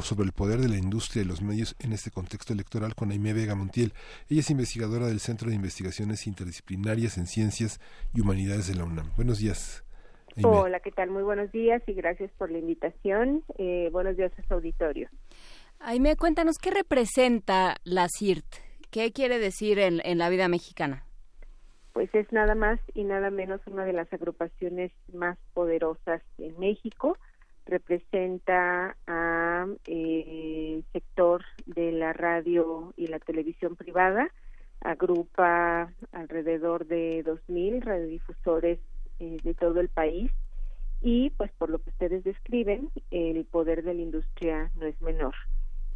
sobre 0.03 0.27
el 0.27 0.33
poder 0.33 0.61
de 0.61 0.69
la 0.69 0.77
industria 0.77 1.23
y 1.23 1.27
los 1.27 1.41
medios 1.41 1.77
en 1.79 1.93
este 1.93 2.11
contexto 2.11 2.53
electoral 2.53 2.95
con 2.95 3.11
Aime 3.11 3.33
Vega 3.33 3.55
Montiel. 3.55 3.93
Ella 4.29 4.41
es 4.41 4.51
investigadora 4.51 5.07
del 5.07 5.21
Centro 5.21 5.49
de 5.49 5.57
Investigaciones 5.57 6.27
Interdisciplinarias 6.27 7.19
en 7.19 7.27
Ciencias 7.27 7.81
y 8.13 8.21
Humanidades 8.21 8.67
de 8.67 8.75
la 8.75 8.85
UNAM. 8.85 9.11
Buenos 9.17 9.39
días. 9.39 9.85
Hola, 10.43 10.81
¿qué 10.81 10.91
tal? 10.91 11.11
Muy 11.11 11.23
buenos 11.23 11.53
días 11.53 11.81
y 11.87 11.93
gracias 11.93 12.31
por 12.37 12.51
la 12.51 12.59
invitación. 12.59 13.45
Eh, 13.57 13.89
buenos 13.93 14.17
días 14.17 14.33
a 14.37 14.43
su 14.47 14.55
auditorio. 14.55 15.09
Aime, 15.79 16.17
cuéntanos, 16.17 16.57
¿qué 16.59 16.71
representa 16.71 17.77
la 17.85 18.09
CIRT? 18.09 18.45
¿Qué 18.95 19.11
quiere 19.11 19.41
decir 19.41 19.81
en, 19.81 20.19
la 20.19 20.29
vida 20.29 20.47
mexicana? 20.47 21.05
Pues 21.95 22.15
es 22.15 22.31
nada 22.31 22.55
más 22.55 22.79
y 22.95 23.03
nada 23.03 23.29
menos 23.29 23.61
una 23.67 23.85
de 23.85 23.93
las 23.93 24.13
agrupaciones 24.13 24.93
más 25.13 25.37
poderosas 25.53 26.23
en 26.39 26.57
México 26.61 27.19
representa 27.67 28.97
a 29.09 29.67
eh, 29.89 30.81
sector 30.93 31.43
de 31.67 31.91
la 31.91 32.13
radio 32.13 32.95
y 32.97 33.09
la 33.09 33.19
televisión 33.19 33.75
privada, 33.75 34.31
agrupa 34.81 35.93
alrededor 36.13 36.87
de 36.87 37.25
2.000 37.25 37.83
radiodifusores 37.83 38.79
eh, 39.19 39.39
de 39.43 39.55
todo 39.55 39.81
el 39.81 39.89
país 39.89 40.31
y 41.03 41.31
pues 41.31 41.51
por 41.59 41.69
lo 41.69 41.81
que 41.81 41.91
ustedes 41.91 42.23
describen, 42.23 42.91
el 43.11 43.45
poder 43.45 43.83
de 43.83 43.95
la 43.95 44.03
industria 44.03 44.71
no 44.77 44.87
es 44.87 45.03
menor. 45.03 45.35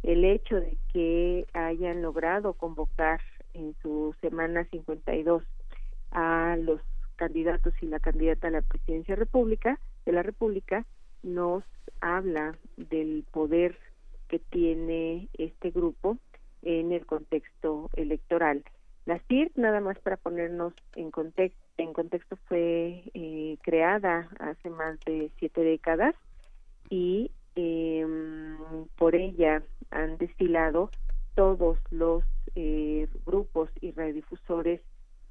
El 0.03 0.25
hecho 0.25 0.55
de 0.55 0.77
que 0.93 1.45
hayan 1.53 2.01
logrado 2.01 2.53
convocar 2.53 3.21
en 3.53 3.75
su 3.81 4.15
semana 4.21 4.65
52 4.65 5.43
a 6.11 6.57
los 6.59 6.81
candidatos 7.15 7.73
y 7.81 7.87
la 7.87 7.99
candidata 7.99 8.47
a 8.47 8.51
la 8.51 8.61
presidencia 8.61 9.15
república 9.15 9.79
de 10.05 10.13
la 10.13 10.23
república 10.23 10.85
nos 11.21 11.63
habla 12.01 12.57
del 12.77 13.25
poder 13.31 13.77
que 14.29 14.39
tiene 14.39 15.27
este 15.33 15.71
grupo 15.71 16.17
en 16.61 16.91
el 16.91 17.05
contexto 17.05 17.89
electoral. 17.95 18.63
La 19.05 19.19
CIRT, 19.27 19.57
nada 19.57 19.81
más 19.81 19.99
para 19.99 20.17
ponernos 20.17 20.73
en 20.95 21.11
contexto, 21.11 21.59
en 21.77 21.93
contexto 21.93 22.37
fue 22.47 23.03
eh, 23.13 23.57
creada 23.63 24.29
hace 24.39 24.69
más 24.69 24.99
de 25.05 25.31
siete 25.39 25.61
décadas 25.61 26.13
y 26.89 27.31
em, 27.55 28.57
por 28.97 29.15
ella 29.15 29.63
han 29.91 30.17
destilado 30.17 30.91
todos 31.35 31.77
los 31.89 32.23
eh, 32.55 33.07
grupos 33.25 33.69
y 33.81 33.91
radiodifusores 33.91 34.81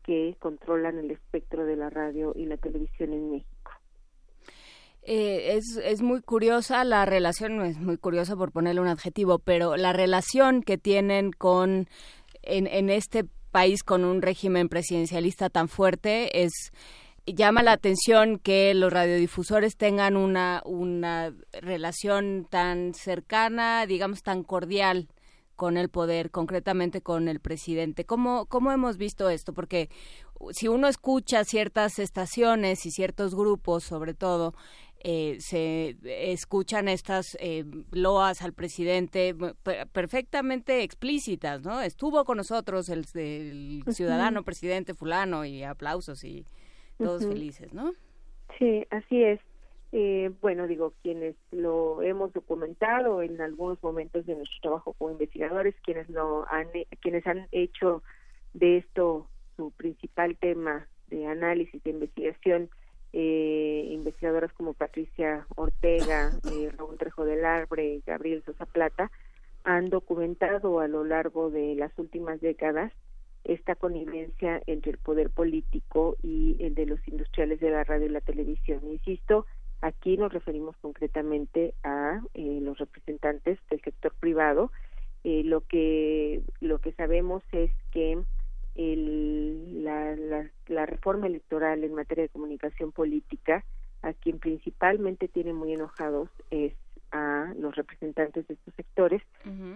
que 0.02 0.36
controlan 0.38 0.98
el 0.98 1.10
espectro 1.10 1.66
de 1.66 1.76
la 1.76 1.90
radio 1.90 2.32
y 2.34 2.46
la 2.46 2.56
televisión 2.56 3.12
en 3.12 3.30
México. 3.30 3.72
Eh, 5.02 5.56
es, 5.56 5.76
es 5.82 6.02
muy 6.02 6.20
curiosa 6.22 6.84
la 6.84 7.04
relación, 7.04 7.62
es 7.62 7.78
muy 7.78 7.96
curiosa 7.96 8.36
por 8.36 8.52
ponerle 8.52 8.80
un 8.80 8.88
adjetivo, 8.88 9.38
pero 9.38 9.76
la 9.76 9.92
relación 9.92 10.62
que 10.62 10.78
tienen 10.78 11.32
con, 11.32 11.88
en, 12.42 12.66
en 12.66 12.90
este 12.90 13.24
país 13.50 13.82
con 13.82 14.04
un 14.04 14.22
régimen 14.22 14.68
presidencialista 14.68 15.50
tan 15.50 15.68
fuerte 15.68 16.42
es 16.42 16.72
llama 17.34 17.62
la 17.62 17.72
atención 17.72 18.38
que 18.38 18.74
los 18.74 18.92
radiodifusores 18.92 19.76
tengan 19.76 20.16
una, 20.16 20.62
una 20.64 21.32
relación 21.52 22.46
tan 22.48 22.94
cercana, 22.94 23.86
digamos, 23.86 24.22
tan 24.22 24.42
cordial 24.42 25.08
con 25.56 25.76
el 25.76 25.88
poder, 25.88 26.30
concretamente 26.30 27.00
con 27.00 27.26
el 27.28 27.40
presidente. 27.40 28.04
¿Cómo, 28.04 28.46
cómo 28.46 28.70
hemos 28.70 28.96
visto 28.96 29.28
esto? 29.28 29.52
Porque 29.52 29.90
si 30.52 30.68
uno 30.68 30.86
escucha 30.86 31.44
ciertas 31.44 31.98
estaciones 31.98 32.86
y 32.86 32.92
ciertos 32.92 33.34
grupos, 33.34 33.82
sobre 33.82 34.14
todo, 34.14 34.54
eh, 35.00 35.36
se 35.40 35.96
escuchan 36.02 36.88
estas 36.88 37.36
eh, 37.40 37.64
loas 37.92 38.42
al 38.42 38.52
presidente 38.52 39.34
perfectamente 39.92 40.82
explícitas, 40.82 41.62
¿no? 41.62 41.80
Estuvo 41.82 42.24
con 42.24 42.36
nosotros 42.36 42.88
el, 42.88 43.04
ciudadano 43.92 44.42
presidente 44.42 44.94
fulano 44.94 45.44
y 45.44 45.62
aplausos 45.62 46.24
y 46.24 46.44
todos 46.98 47.26
felices, 47.26 47.72
¿no? 47.72 47.92
Sí, 48.58 48.86
así 48.90 49.22
es. 49.22 49.40
Eh, 49.92 50.30
bueno, 50.42 50.66
digo, 50.66 50.92
quienes 51.02 51.34
lo 51.50 52.02
hemos 52.02 52.32
documentado 52.34 53.22
en 53.22 53.40
algunos 53.40 53.82
momentos 53.82 54.26
de 54.26 54.34
nuestro 54.34 54.60
trabajo 54.60 54.92
como 54.92 55.12
investigadores, 55.12 55.74
quienes 55.82 56.08
lo 56.10 56.46
han, 56.50 56.68
quienes 57.00 57.26
han 57.26 57.48
hecho 57.52 58.02
de 58.52 58.78
esto 58.78 59.28
su 59.56 59.70
principal 59.70 60.36
tema 60.36 60.86
de 61.08 61.26
análisis, 61.26 61.82
de 61.82 61.90
investigación, 61.90 62.68
eh, 63.14 63.88
investigadoras 63.90 64.52
como 64.52 64.74
Patricia 64.74 65.46
Ortega, 65.56 66.32
eh, 66.52 66.70
Raúl 66.76 66.98
Trejo 66.98 67.24
del 67.24 67.44
Arbre, 67.44 68.02
Gabriel 68.06 68.42
Sosa 68.44 68.66
Plata, 68.66 69.10
han 69.64 69.88
documentado 69.88 70.80
a 70.80 70.88
lo 70.88 71.04
largo 71.04 71.50
de 71.50 71.74
las 71.74 71.98
últimas 71.98 72.40
décadas 72.40 72.92
esta 73.48 73.74
connivencia 73.74 74.62
entre 74.66 74.92
el 74.92 74.98
poder 74.98 75.30
político 75.30 76.16
y 76.22 76.56
el 76.60 76.74
de 76.74 76.86
los 76.86 77.00
industriales 77.08 77.58
de 77.60 77.70
la 77.70 77.82
radio 77.82 78.06
y 78.06 78.10
la 78.10 78.20
televisión. 78.20 78.80
Insisto, 78.84 79.46
aquí 79.80 80.16
nos 80.18 80.32
referimos 80.32 80.76
concretamente 80.76 81.74
a 81.82 82.20
eh, 82.34 82.60
los 82.62 82.78
representantes 82.78 83.58
del 83.70 83.80
sector 83.80 84.12
privado. 84.20 84.70
Eh, 85.24 85.42
lo 85.44 85.62
que 85.62 86.42
lo 86.60 86.78
que 86.78 86.92
sabemos 86.92 87.42
es 87.52 87.72
que 87.90 88.18
el, 88.76 89.82
la, 89.82 90.14
la, 90.14 90.50
la, 90.68 90.86
reforma 90.86 91.26
electoral 91.26 91.82
en 91.82 91.94
materia 91.94 92.22
de 92.22 92.28
comunicación 92.28 92.92
política, 92.92 93.64
a 94.02 94.12
quien 94.12 94.38
principalmente 94.38 95.26
tiene 95.26 95.52
muy 95.52 95.72
enojados 95.72 96.28
es 96.50 96.74
a 97.10 97.52
los 97.58 97.74
representantes 97.74 98.46
de 98.46 98.54
estos 98.54 98.74
sectores, 98.74 99.22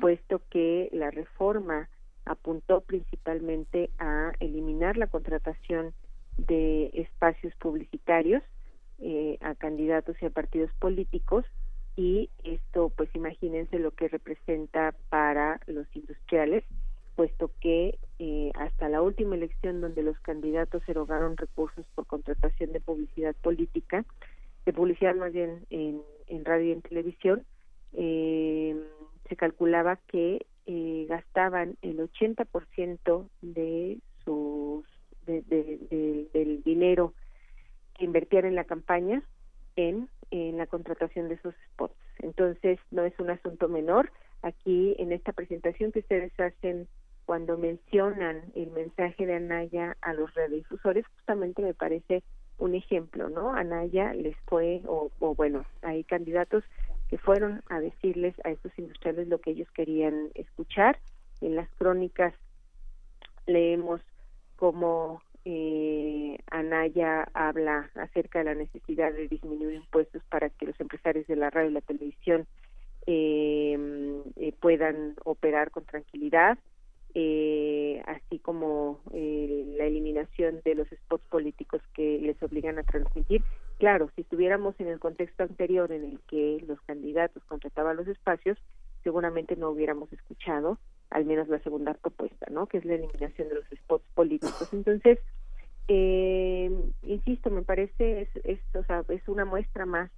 puesto 0.01 0.43
que 0.51 0.89
la 0.93 1.11
reforma 1.11 1.89
apuntó 2.25 2.81
principalmente 2.83 3.91
a 3.99 4.33
eliminar 4.41 4.97
la 4.97 5.07
contratación 5.07 5.93
de 6.39 6.91
espacios 6.95 7.55
publicitarios 7.57 8.43
eh, 9.01 9.39
a 9.41 9.55
candidatos 9.55 10.17
y 10.21 10.27
a 10.27 10.31
partidos 10.31 10.71
políticos 10.79 11.45
y 11.97 12.31
esto 12.45 12.91
pues 12.97 13.09
imagínense 13.15 13.79
lo 13.79 13.91
que 13.91 14.09
representa 14.09 14.95
para 15.11 15.61
los 15.67 15.87
industriales 15.95 16.65
puesto 17.17 17.51
que 17.61 17.99
eh, 18.19 18.51
hasta 18.55 18.89
la 18.89 19.03
última 19.03 19.35
elección 19.35 19.81
donde 19.81 20.03
los 20.03 20.19
candidatos 20.21 20.83
erogaron 20.89 21.37
recursos 21.37 21.85
por 21.95 22.07
contratación 22.07 22.73
de 22.73 22.81
publicidad 22.81 23.35
política, 23.43 24.05
de 24.65 24.73
publicidad 24.73 25.15
más 25.15 25.33
bien 25.33 25.67
en, 25.71 26.03
en 26.29 26.45
radio 26.45 26.69
y 26.69 26.73
en 26.73 26.83
televisión, 26.83 27.45
eh, 27.93 28.81
se 29.29 29.37
calculaba 29.37 29.99
que 30.09 30.47
eh, 30.67 31.07
gastaban 31.09 31.77
el 31.83 31.99
80% 31.99 33.29
de 33.41 33.99
sus 34.25 34.85
de, 35.27 36.29
del 36.33 36.63
dinero 36.63 37.15
que 37.95 38.05
invertían 38.05 38.45
en 38.45 38.55
la 38.55 38.65
campaña 38.65 39.23
en, 39.77 40.09
en 40.31 40.59
la 40.59 40.67
contratación 40.67 41.29
de 41.29 41.35
esos 41.35 41.55
spots. 41.73 41.95
Entonces, 42.19 42.79
no 42.91 43.05
es 43.05 43.19
un 43.19 43.31
asunto 43.31 43.69
menor. 43.69 44.11
Aquí, 44.43 44.97
en 44.99 45.13
esta 45.13 45.33
presentación 45.33 45.93
que 45.93 46.01
ustedes 46.01 46.33
hacen 46.41 46.89
cuando 47.25 47.57
mencionan 47.57 48.43
el 48.55 48.71
mensaje 48.71 49.27
de 49.27 49.35
Anaya 49.35 49.97
a 50.01 50.13
los 50.13 50.35
radiodifusores, 50.35 51.07
justamente 51.19 51.63
me 51.63 51.75
parece 51.75 52.23
un 52.59 52.75
ejemplo, 52.75 53.29
¿no? 53.29 53.53
Anaya 53.53 54.13
les 54.15 54.37
fue, 54.47 54.83
o, 54.87 55.11
o 55.21 55.35
bueno, 55.35 55.65
hay 55.83 56.05
candidatos 56.05 56.65
que 57.13 57.19
fueron 57.19 57.63
a 57.69 57.79
decirles 57.79 58.35
a 58.43 58.49
estos 58.53 58.73
industriales 58.79 59.29
lo 59.29 59.39
que 59.39 59.51
ellos 59.51 59.71
querían 59.73 60.31
escuchar. 60.35 60.99
En 61.43 61.57
las 61.57 61.69
crónicas 61.73 62.33
leemos 63.47 64.01
cómo 64.57 65.21
eh, 65.45 66.39
Anaya 66.51 67.29
habla 67.35 67.91
acerca 67.97 68.39
de 68.39 68.47
la 68.47 68.55
necesidad 68.55 69.13
de 69.13 69.29
disminuir 69.29 69.75
impuestos 69.75 70.23
para 70.31 70.49
que 70.49 70.65
los 70.65 70.81
empresarios 70.81 71.27
de 71.27 71.37
la 71.37 71.51
radio 71.51 71.69
y 71.69 71.75
la 71.75 71.81
televisión 71.83 72.47
eh, 73.05 74.23
eh, 74.37 74.55
puedan 74.59 75.15
operar 75.23 75.71
con 75.71 75.85
tranquilidad, 75.85 76.57
eh, 77.15 78.03
así 78.07 78.39
como 78.39 79.01
eh, 79.13 79.75
la 79.77 79.85
eliminación 79.85 80.61
de 80.65 80.75
los 80.75 80.89
spots 80.89 81.27
políticos 81.29 81.83
que 81.95 82.19
les 82.19 82.43
obligan 82.43 82.79
a 82.79 82.83
transmitir. 82.83 83.43
Claro, 83.79 84.11
si 84.15 84.23
estuviéramos 84.23 84.79
en 84.81 84.89
el 84.89 84.99
contexto 84.99 85.43
anterior 85.43 85.93
en 85.93 86.05
el 86.05 86.21
que 86.29 86.63
los 86.67 86.81
candidatos 86.83 87.43
contrataban 87.45 87.97
los 87.97 88.09
espacios, 88.09 88.59
seguramente 89.03 89.57
no 89.57 89.71
hubiéramos 89.71 90.13
escuchado 90.13 90.79
al 91.11 91.25
menos 91.27 91.49
la 91.49 91.59
segunda 91.61 91.95
propuesta, 91.95 92.47
¿no? 92.51 92.67
Que 92.67 92.79
es 92.79 92.85
la 92.85 92.95
eliminación 92.95 93.49
de 93.49 93.57
los 93.57 93.65
spots 93.67 94.05
políticos. 94.15 94.73
Entonces, 94.73 95.19
eh, 95.89 96.71
insisto, 97.03 97.51
me 97.51 97.63
parece 97.63 98.23
es, 98.23 98.29
es, 98.45 98.61
o 98.75 98.85
sea, 98.85 99.05
es 99.09 99.29
una 99.29 99.45
muestra 99.45 99.85
más 99.85 100.11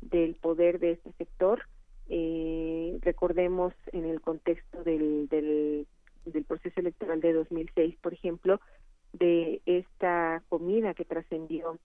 del 0.00 0.36
poder 0.36 0.78
de 0.78 0.92
este 0.92 1.12
sector. 1.18 1.62
Eh, 2.08 2.98
recordemos 3.02 3.74
en 3.92 4.04
el 4.04 4.20
contexto 4.20 4.84
del, 4.84 5.28
del 5.28 5.86
del 6.32 6.44
proceso 6.44 6.80
electoral 6.80 7.20
de 7.20 7.32
2006, 7.32 7.96
por 8.00 8.12
ejemplo, 8.12 8.60
de 9.12 9.62
esta 9.66 10.42
comida 10.48 10.94
que 10.94 11.04
trascendió, 11.04 11.78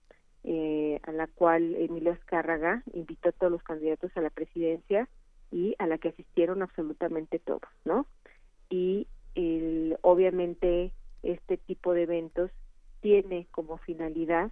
eh, 0.44 1.00
a 1.04 1.12
la 1.12 1.28
cual 1.28 1.74
Emilio 1.76 2.12
Azcárraga 2.12 2.82
invitó 2.92 3.28
a 3.28 3.32
todos 3.32 3.52
los 3.52 3.62
candidatos 3.62 4.10
a 4.16 4.20
la 4.20 4.30
presidencia 4.30 5.08
y 5.50 5.74
a 5.78 5.86
la 5.86 5.98
que 5.98 6.08
asistieron 6.08 6.62
absolutamente 6.62 7.38
todos, 7.38 7.70
¿no? 7.84 8.06
Y 8.68 9.06
el, 9.34 9.96
obviamente 10.02 10.92
este 11.22 11.56
tipo 11.56 11.94
de 11.94 12.02
eventos 12.02 12.50
tiene 13.00 13.46
como 13.50 13.78
finalidad 13.78 14.50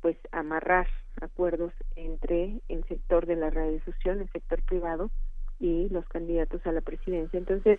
pues 0.00 0.16
amarrar 0.32 0.88
acuerdos 1.20 1.72
entre 1.94 2.60
el 2.68 2.84
sector 2.84 3.26
de 3.26 3.36
la 3.36 3.50
radiodifusión, 3.50 4.20
el 4.20 4.30
sector 4.30 4.62
privado 4.62 5.10
y 5.58 5.88
los 5.90 6.06
candidatos 6.08 6.66
a 6.66 6.72
la 6.72 6.80
presidencia. 6.80 7.38
Entonces, 7.38 7.78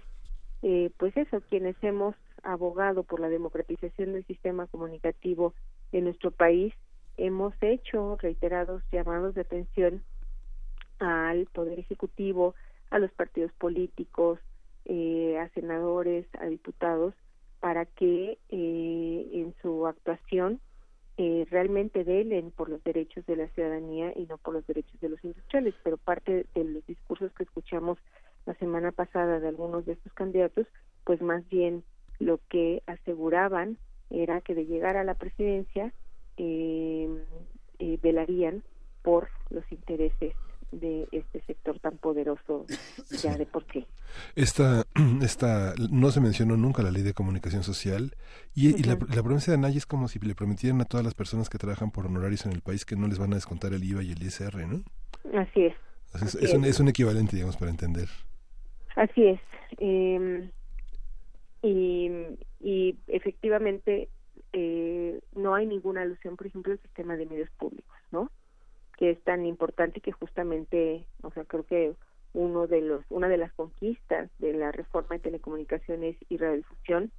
eh, 0.61 0.91
pues 0.97 1.15
eso, 1.17 1.41
quienes 1.49 1.75
hemos 1.81 2.15
abogado 2.43 3.03
por 3.03 3.19
la 3.19 3.29
democratización 3.29 4.13
del 4.13 4.25
sistema 4.25 4.67
comunicativo 4.67 5.53
en 5.91 6.05
nuestro 6.05 6.31
país, 6.31 6.73
hemos 7.17 7.53
hecho 7.61 8.17
reiterados 8.17 8.83
llamados 8.91 9.35
de 9.35 9.41
atención 9.41 10.03
al 10.99 11.45
Poder 11.47 11.79
Ejecutivo, 11.79 12.55
a 12.89 12.99
los 12.99 13.11
partidos 13.11 13.51
políticos, 13.53 14.39
eh, 14.85 15.37
a 15.39 15.49
senadores, 15.49 16.27
a 16.39 16.45
diputados, 16.45 17.13
para 17.59 17.85
que 17.85 18.37
eh, 18.49 19.29
en 19.33 19.53
su 19.61 19.87
actuación 19.87 20.59
eh, 21.17 21.45
realmente 21.51 22.03
velen 22.03 22.51
por 22.51 22.69
los 22.69 22.83
derechos 22.83 23.25
de 23.27 23.35
la 23.35 23.47
ciudadanía 23.49 24.11
y 24.15 24.25
no 24.25 24.37
por 24.37 24.55
los 24.55 24.65
derechos 24.65 24.99
de 24.99 25.09
los 25.09 25.23
industriales. 25.23 25.75
Pero 25.83 25.97
parte 25.97 26.45
de 26.55 26.63
los 26.63 26.85
discursos 26.87 27.31
que 27.33 27.43
escuchamos 27.43 27.99
la 28.45 28.53
semana 28.55 28.91
pasada 28.91 29.39
de 29.39 29.47
algunos 29.47 29.85
de 29.85 29.93
estos 29.93 30.13
candidatos, 30.13 30.67
pues 31.03 31.21
más 31.21 31.47
bien 31.49 31.83
lo 32.19 32.39
que 32.49 32.83
aseguraban 32.85 33.77
era 34.09 34.41
que 34.41 34.55
de 34.55 34.65
llegar 34.65 34.97
a 34.97 35.03
la 35.03 35.15
presidencia 35.15 35.93
eh, 36.37 37.07
eh, 37.79 37.99
velarían 38.01 38.63
por 39.01 39.29
los 39.49 39.63
intereses 39.71 40.35
de 40.71 41.07
este 41.11 41.41
sector 41.41 41.79
tan 41.79 41.97
poderoso 41.97 42.65
ya 43.21 43.35
de 43.37 43.45
por 43.45 43.65
sí. 43.73 43.85
Esta, 44.35 44.85
esta, 45.21 45.73
no 45.89 46.11
se 46.11 46.21
mencionó 46.21 46.55
nunca 46.55 46.81
la 46.81 46.91
ley 46.91 47.03
de 47.03 47.13
comunicación 47.13 47.63
social 47.63 48.15
y, 48.53 48.69
y 48.69 48.83
la, 48.83 48.93
la, 48.93 49.23
promesa 49.23 49.51
de 49.51 49.57
Anaya 49.57 49.77
es 49.77 49.85
como 49.85 50.07
si 50.07 50.19
le 50.19 50.35
prometieran 50.35 50.79
a 50.81 50.85
todas 50.85 51.05
las 51.05 51.13
personas 51.13 51.49
que 51.49 51.57
trabajan 51.57 51.91
por 51.91 52.05
honorarios 52.05 52.45
en 52.45 52.53
el 52.53 52.61
país 52.61 52.85
que 52.85 52.95
no 52.95 53.07
les 53.07 53.19
van 53.19 53.33
a 53.33 53.35
descontar 53.35 53.73
el 53.73 53.83
IVA 53.83 54.03
y 54.03 54.11
el 54.11 54.23
ISR, 54.23 54.65
¿no? 54.67 54.83
Así 55.37 55.65
es. 55.65 55.75
Así 56.13 56.25
es, 56.25 56.35
es, 56.35 56.53
un, 56.53 56.65
es 56.65 56.79
un 56.79 56.87
equivalente, 56.87 57.35
digamos, 57.35 57.57
para 57.57 57.71
entender. 57.71 58.07
Así 58.95 59.25
es. 59.25 59.39
Eh, 59.77 60.49
y, 61.61 62.09
y 62.59 62.97
efectivamente 63.07 64.09
eh, 64.53 65.19
no 65.35 65.55
hay 65.55 65.65
ninguna 65.65 66.01
alusión, 66.01 66.35
por 66.35 66.47
ejemplo, 66.47 66.73
al 66.73 66.79
sistema 66.79 67.15
de 67.15 67.25
medios 67.25 67.49
públicos, 67.51 67.95
¿no? 68.11 68.29
Que 68.97 69.11
es 69.11 69.23
tan 69.23 69.45
importante 69.45 70.01
que 70.01 70.11
justamente, 70.11 71.05
o 71.21 71.31
sea, 71.31 71.45
creo 71.45 71.65
que 71.65 71.93
uno 72.33 72.67
de 72.67 72.81
los, 72.81 73.03
una 73.09 73.27
de 73.29 73.37
las 73.37 73.53
conquistas 73.53 74.29
de 74.39 74.53
la 74.53 74.71
reforma 74.71 75.15
de 75.15 75.19
telecomunicaciones 75.19 76.17
y 76.29 76.37
radiodifusión 76.37 77.11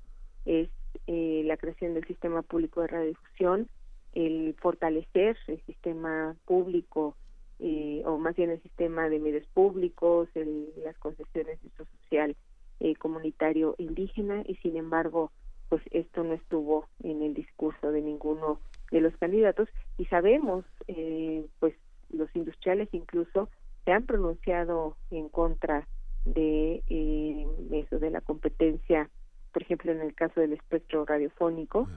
es 0.45 0.69
eh, 1.07 1.43
la 1.45 1.57
creación 1.57 1.95
del 1.95 2.07
sistema 2.07 2.43
público 2.43 2.81
de 2.81 2.89
radiodifusión, 2.89 3.69
el 4.15 4.55
fortalecer 4.61 5.39
el 5.47 5.61
sistema 5.63 6.37
público 6.45 7.17
eh, 7.65 8.03
o 8.05 8.19
más 8.19 8.35
bien 8.35 8.51
el 8.51 8.61
sistema 8.61 9.09
de 9.09 9.21
medios 9.21 9.47
públicos, 9.55 10.29
el, 10.35 10.69
las 10.85 10.99
concesiones 10.99 11.63
de 11.63 11.69
uso 11.69 11.85
social 12.01 12.35
eh, 12.81 12.97
comunitario 12.97 13.77
indígena 13.79 14.43
y 14.45 14.57
sin 14.57 14.77
embargo 14.77 15.31
pues 15.69 15.81
esto 15.93 16.25
no 16.25 16.35
estuvo 16.35 16.89
en 17.05 17.23
el 17.23 17.35
discurso 17.35 17.93
de 17.93 18.01
ninguno 18.01 18.59
de 18.91 19.01
los 19.01 19.17
candidatos. 19.17 19.69
Y 19.97 20.07
sabemos 20.07 20.65
eh, 20.89 21.47
pues 21.61 21.75
los 22.11 22.29
industriales 22.35 22.89
incluso 22.91 23.49
se 23.85 23.93
han 23.93 24.07
pronunciado 24.07 24.97
en 25.13 25.29
contra 25.29 25.87
de 26.25 26.83
eh, 26.89 27.47
eso 27.71 28.01
de 28.01 28.11
la 28.11 28.21
competencia 28.23 29.09
por 29.53 29.63
ejemplo 29.63 29.93
en 29.93 30.01
el 30.01 30.15
caso 30.17 30.41
del 30.41 30.55
espectro 30.55 31.05
radiofónico 31.05 31.89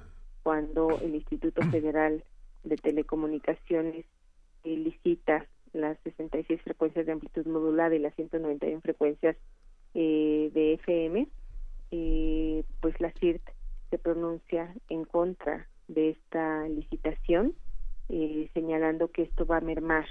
cuando 0.44 1.00
el 1.00 1.16
Instituto 1.16 1.62
Federal 1.72 2.24
de 2.64 2.76
Telecomunicaciones 2.76 4.06
licita 4.64 5.48
las 5.76 5.98
66 6.04 6.62
frecuencias 6.62 7.06
de 7.06 7.12
amplitud 7.12 7.46
modulada 7.46 7.96
y 7.96 8.00
las 8.00 8.16
191 8.16 8.82
frecuencias 8.82 9.36
eh, 9.94 10.50
de 10.54 10.74
FM, 10.74 11.28
eh, 11.92 12.64
pues 12.82 13.00
la 13.00 13.12
CIRT 13.20 13.42
se 13.90 13.98
pronuncia 13.98 14.74
en 14.90 15.06
contra 15.06 15.68
de 15.88 16.12
esta 16.12 16.68
licitación, 16.68 17.54
eh, 18.10 18.50
señalando 18.54 19.10
que 19.10 19.24
esto 19.24 19.46
va 19.46 19.58
a 19.58 19.62
mermar 19.62 20.06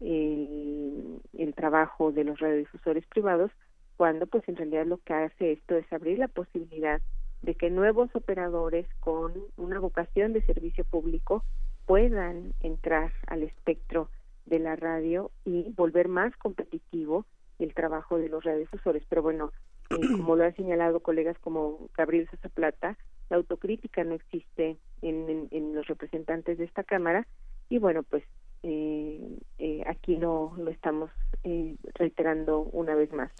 el, 0.00 1.20
el 1.36 1.54
trabajo 1.54 2.12
de 2.12 2.24
los 2.24 2.38
radiodifusores 2.38 3.06
privados, 3.06 3.50
cuando 3.96 4.26
pues 4.26 4.48
en 4.48 4.56
realidad 4.56 4.86
lo 4.86 4.98
que 4.98 5.12
hace 5.12 5.52
esto 5.52 5.76
es 5.76 5.92
abrir 5.92 6.18
la 6.18 6.28
posibilidad 6.28 7.02
de 7.42 7.54
que 7.54 7.70
nuevos 7.70 8.14
operadores 8.14 8.86
con 9.00 9.32
una 9.56 9.78
vocación 9.78 10.32
de 10.32 10.42
servicio 10.42 10.84
público 10.84 11.44
puedan 11.86 12.54
entrar 12.60 13.12
al 13.26 13.42
espectro 13.42 14.08
de 14.46 14.58
la 14.58 14.76
radio 14.76 15.30
y 15.44 15.72
volver 15.76 16.08
más 16.08 16.36
competitivo 16.36 17.26
el 17.58 17.74
trabajo 17.74 18.18
de 18.18 18.28
los 18.28 18.44
radiodifusores. 18.44 19.04
Pero 19.08 19.22
bueno, 19.22 19.52
eh, 19.90 19.96
como 20.16 20.36
lo 20.36 20.44
han 20.44 20.56
señalado 20.56 21.00
colegas 21.00 21.38
como 21.38 21.88
Gabriel 21.96 22.28
Plata, 22.54 22.96
la 23.28 23.36
autocrítica 23.36 24.04
no 24.04 24.14
existe 24.14 24.76
en, 25.02 25.48
en, 25.50 25.74
los 25.74 25.86
representantes 25.86 26.58
de 26.58 26.64
esta 26.64 26.82
Cámara 26.82 27.26
y 27.68 27.78
bueno, 27.78 28.02
pues 28.02 28.24
eh, 28.62 29.38
eh, 29.58 29.82
aquí 29.86 30.16
no 30.16 30.52
lo 30.58 30.70
estamos 30.70 31.10
eh, 31.44 31.76
reiterando 31.94 32.60
una 32.60 32.94
vez 32.94 33.12
más. 33.12 33.30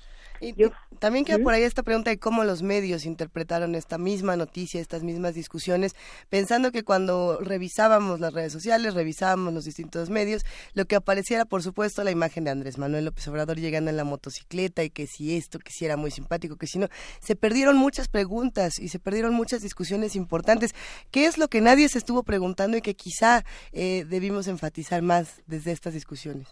Y, 0.41 0.55
Yo, 0.55 0.71
También 0.99 1.25
queda 1.25 1.39
por 1.39 1.53
ahí 1.53 1.63
esta 1.63 1.83
pregunta 1.83 2.11
de 2.11 2.19
cómo 2.19 2.45
los 2.45 2.63
medios 2.63 3.05
interpretaron 3.05 3.75
esta 3.75 3.99
misma 3.99 4.37
noticia, 4.37 4.81
estas 4.81 5.03
mismas 5.03 5.35
discusiones, 5.35 5.95
pensando 6.29 6.73
que 6.73 6.83
cuando 6.83 7.39
revisábamos 7.41 8.21
las 8.21 8.33
redes 8.33 8.53
sociales, 8.53 8.95
revisábamos 8.95 9.53
los 9.53 9.65
distintos 9.65 10.11
medios, 10.11 10.45
lo 10.75 10.87
que 10.87 10.97
apareciera, 10.97 11.45
por 11.45 11.63
supuesto, 11.63 12.05
la 12.05 12.11
imagen 12.11 12.45
de 12.45 12.51
Andrés 12.51 12.79
Manuel 12.79 13.05
López 13.05 13.29
Obrador 13.29 13.59
llegando 13.59 13.91
en 13.91 13.97
la 13.97 14.05
motocicleta 14.05 14.83
y 14.83 14.91
que 14.91 15.07
si 15.07 15.37
esto, 15.37 15.59
que 15.59 15.73
si 15.73 15.85
era 15.85 15.97
muy 15.97 16.11
simpático, 16.11 16.57
que 16.57 16.67
si 16.67 16.79
no, 16.79 16.89
se 17.21 17.37
perdieron 17.37 17.77
muchas 17.77 18.09
preguntas 18.09 18.79
y 18.79 18.89
se 18.89 18.99
perdieron 18.99 19.35
muchas 19.35 19.63
discusiones 19.63 20.17
importantes. 20.17 20.75
¿Qué 21.11 21.27
es 21.27 21.39
lo 21.39 21.49
que 21.49 21.61
nadie 21.61 21.89
se 21.89 21.99
estuvo 21.99 22.23
preguntando 22.23 22.77
y 22.77 22.83
que 22.83 22.95
quizá 22.95 23.45
eh, 23.73 24.05
debimos 24.09 24.49
enfatizar 24.49 25.03
más 25.03 25.43
desde 25.47 25.73
estas 25.73 25.95
discusiones? 25.95 26.49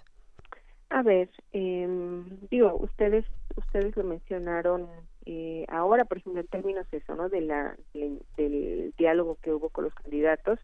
A 0.90 1.02
ver, 1.02 1.28
eh, 1.52 1.86
digo, 2.50 2.74
ustedes 2.76 3.26
ustedes 3.58 3.96
lo 3.96 4.04
mencionaron 4.04 4.88
eh, 5.26 5.64
ahora, 5.68 6.04
por 6.04 6.18
ejemplo, 6.18 6.40
en 6.40 6.46
términos 6.46 6.86
eso, 6.92 7.14
¿no? 7.14 7.28
De 7.28 7.40
la, 7.40 7.76
del 7.92 8.94
diálogo 8.96 9.36
que 9.42 9.52
hubo 9.52 9.68
con 9.68 9.84
los 9.84 9.94
candidatos, 9.94 10.58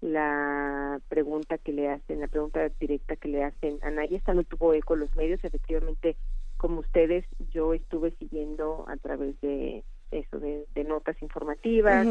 la 0.00 1.00
pregunta 1.08 1.58
que 1.58 1.72
le 1.72 1.88
hacen, 1.88 2.20
la 2.20 2.28
pregunta 2.28 2.68
directa 2.80 3.16
que 3.16 3.28
le 3.28 3.44
hacen 3.44 3.78
a 3.82 3.90
nadie, 3.90 4.16
esta 4.16 4.34
no 4.34 4.44
tuvo 4.44 4.74
eco 4.74 4.96
los 4.96 5.14
medios, 5.16 5.42
efectivamente, 5.44 6.16
como 6.56 6.80
ustedes, 6.80 7.24
yo 7.50 7.72
estuve 7.72 8.10
siguiendo 8.12 8.84
a 8.88 8.96
través 8.96 9.40
de 9.40 9.84
eso, 10.10 10.38
de, 10.38 10.66
notas 10.84 11.20
informativas, 11.22 12.06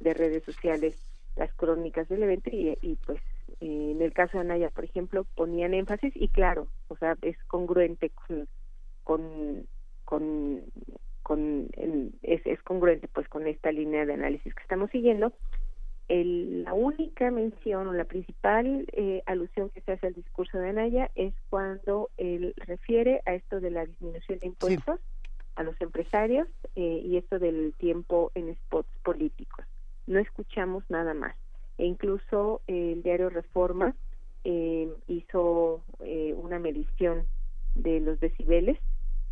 de 0.00 0.14
redes 0.14 0.42
sociales, 0.44 0.96
las 1.36 1.52
crónicas 1.54 2.08
del 2.08 2.22
evento 2.22 2.50
y, 2.50 2.76
y 2.80 2.96
pues 2.96 3.20
en 3.60 4.02
el 4.02 4.12
caso 4.12 4.38
de 4.38 4.42
Anaya, 4.42 4.70
por 4.70 4.84
ejemplo, 4.84 5.24
ponían 5.34 5.74
énfasis 5.74 6.12
y 6.16 6.28
claro, 6.28 6.68
o 6.88 6.96
sea, 6.96 7.16
es 7.22 7.36
congruente 7.44 8.10
con, 8.10 8.48
con, 9.02 9.66
con, 10.04 10.62
con 11.22 11.68
es, 12.22 12.46
es 12.46 12.62
congruente 12.62 13.08
pues 13.08 13.28
con 13.28 13.46
esta 13.46 13.72
línea 13.72 14.06
de 14.06 14.14
análisis 14.14 14.54
que 14.54 14.62
estamos 14.62 14.90
siguiendo. 14.90 15.32
El, 16.06 16.64
la 16.64 16.74
única 16.74 17.30
mención 17.30 17.88
o 17.88 17.92
la 17.94 18.04
principal 18.04 18.86
eh, 18.92 19.22
alusión 19.24 19.70
que 19.70 19.80
se 19.80 19.92
hace 19.92 20.08
al 20.08 20.14
discurso 20.14 20.58
de 20.58 20.68
Anaya 20.68 21.10
es 21.14 21.32
cuando 21.48 22.10
él 22.18 22.54
refiere 22.58 23.22
a 23.24 23.34
esto 23.34 23.58
de 23.60 23.70
la 23.70 23.86
disminución 23.86 24.38
de 24.38 24.46
impuestos 24.48 25.00
a 25.56 25.62
los 25.62 25.80
empresarios 25.80 26.46
eh, 26.76 27.02
y 27.02 27.16
esto 27.16 27.38
del 27.38 27.72
tiempo 27.78 28.32
en 28.34 28.54
spots 28.54 28.90
políticos. 29.02 29.64
No 30.06 30.18
escuchamos 30.18 30.84
nada 30.90 31.14
más 31.14 31.34
e 31.78 31.86
incluso 31.86 32.62
eh, 32.66 32.92
el 32.92 33.02
diario 33.02 33.30
Reforma 33.30 33.94
eh, 34.44 34.88
hizo 35.08 35.82
eh, 36.00 36.34
una 36.36 36.58
medición 36.58 37.26
de 37.74 38.00
los 38.00 38.20
decibeles 38.20 38.78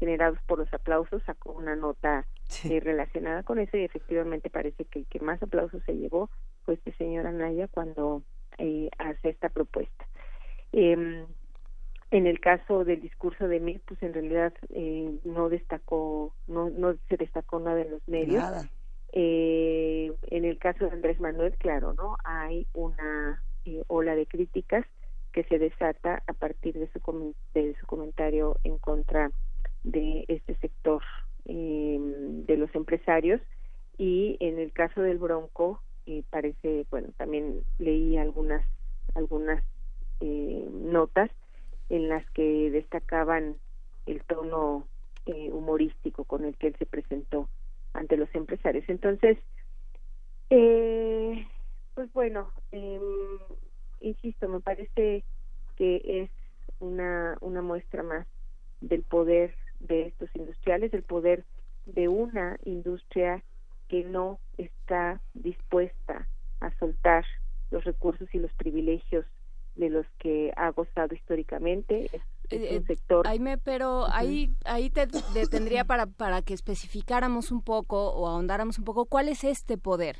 generados 0.02 0.40
por 0.48 0.58
los 0.58 0.74
aplausos, 0.74 1.22
sacó 1.22 1.52
una 1.52 1.76
nota 1.76 2.26
relacionada 2.64 3.44
con 3.44 3.60
eso 3.60 3.76
y 3.76 3.84
efectivamente 3.84 4.50
parece 4.50 4.84
que 4.84 4.98
el 4.98 5.06
que 5.06 5.20
más 5.20 5.40
aplausos 5.40 5.80
se 5.86 5.96
llevó 5.96 6.28
fue 6.64 6.74
este 6.74 6.92
señor 6.94 7.28
Anaya 7.28 7.68
cuando 7.68 8.24
hace 8.98 9.28
esta 9.28 9.48
propuesta. 9.48 10.04
Em, 10.72 11.24
en 12.10 12.26
el 12.26 12.40
caso 12.40 12.84
del 12.84 13.00
discurso 13.00 13.46
de 13.46 13.60
Mir, 13.60 13.80
pues 13.86 14.02
en 14.02 14.12
realidad 14.12 14.52
no 15.24 15.48
destacó, 15.48 16.34
no, 16.48 16.68
no 16.68 16.96
se 17.08 17.16
destacó 17.16 17.60
nada 17.60 17.80
en 17.80 17.92
los 17.92 18.08
medios. 18.08 18.44
Eh, 19.12 20.12
en 20.28 20.44
el 20.44 20.58
caso 20.58 20.86
de 20.86 20.90
Andrés 20.90 21.20
Manuel, 21.20 21.54
claro, 21.58 21.92
¿no? 21.92 22.16
Hay 22.24 22.66
una 22.72 23.40
eh, 23.66 23.84
ola 23.86 24.16
de 24.16 24.26
críticas 24.26 24.84
que 25.32 25.44
se 25.44 25.58
desata 25.58 26.22
a 26.26 26.32
partir 26.32 26.78
de 26.78 26.88
su, 26.88 27.34
de 27.54 27.76
su 27.78 27.86
comentario 27.86 28.58
en 28.64 28.78
contra 28.78 29.30
de 29.84 30.24
este 30.28 30.54
sector 30.56 31.02
eh, 31.46 31.98
de 32.46 32.56
los 32.56 32.74
empresarios 32.74 33.40
y 33.98 34.36
en 34.40 34.58
el 34.58 34.72
caso 34.72 35.02
del 35.02 35.18
Bronco 35.18 35.80
eh, 36.06 36.22
parece 36.30 36.86
bueno 36.90 37.08
también 37.16 37.62
leí 37.78 38.16
algunas 38.16 38.64
algunas 39.14 39.62
eh, 40.20 40.68
notas 40.72 41.30
en 41.88 42.08
las 42.08 42.28
que 42.30 42.70
destacaban 42.70 43.56
el 44.06 44.22
tono 44.24 44.86
eh, 45.26 45.50
humorístico 45.52 46.24
con 46.24 46.44
el 46.44 46.56
que 46.56 46.68
él 46.68 46.76
se 46.78 46.86
presentó 46.86 47.48
ante 47.92 48.16
los 48.16 48.34
empresarios. 48.34 48.84
Entonces, 48.88 49.38
eh, 50.50 51.46
pues 51.94 52.12
bueno, 52.12 52.50
eh, 52.72 53.00
insisto, 54.00 54.48
me 54.48 54.60
parece 54.60 55.24
que 55.76 56.02
es 56.04 56.30
una, 56.80 57.36
una 57.40 57.62
muestra 57.62 58.02
más 58.02 58.26
del 58.80 59.02
poder 59.02 59.54
de 59.82 60.08
estos 60.08 60.30
industriales, 60.34 60.90
del 60.90 61.02
poder 61.02 61.44
de 61.86 62.08
una 62.08 62.58
industria 62.64 63.42
que 63.88 64.04
no 64.04 64.38
está 64.56 65.20
dispuesta 65.34 66.26
a 66.60 66.76
soltar 66.78 67.24
los 67.70 67.84
recursos 67.84 68.28
y 68.32 68.38
los 68.38 68.52
privilegios 68.54 69.26
de 69.74 69.90
los 69.90 70.06
que 70.18 70.52
ha 70.56 70.70
gozado 70.70 71.14
históricamente. 71.14 72.06
Es, 72.12 72.22
eh, 72.50 72.78
un 72.78 72.86
sector. 72.86 73.40
me 73.40 73.58
pero 73.58 74.06
ahí, 74.10 74.54
ahí 74.64 74.90
te 74.90 75.06
detendría 75.34 75.84
para, 75.84 76.06
para 76.06 76.42
que 76.42 76.54
especificáramos 76.54 77.50
un 77.50 77.62
poco 77.62 78.12
o 78.12 78.28
ahondáramos 78.28 78.78
un 78.78 78.84
poco 78.84 79.06
cuál 79.06 79.28
es 79.28 79.44
este 79.44 79.78
poder. 79.78 80.18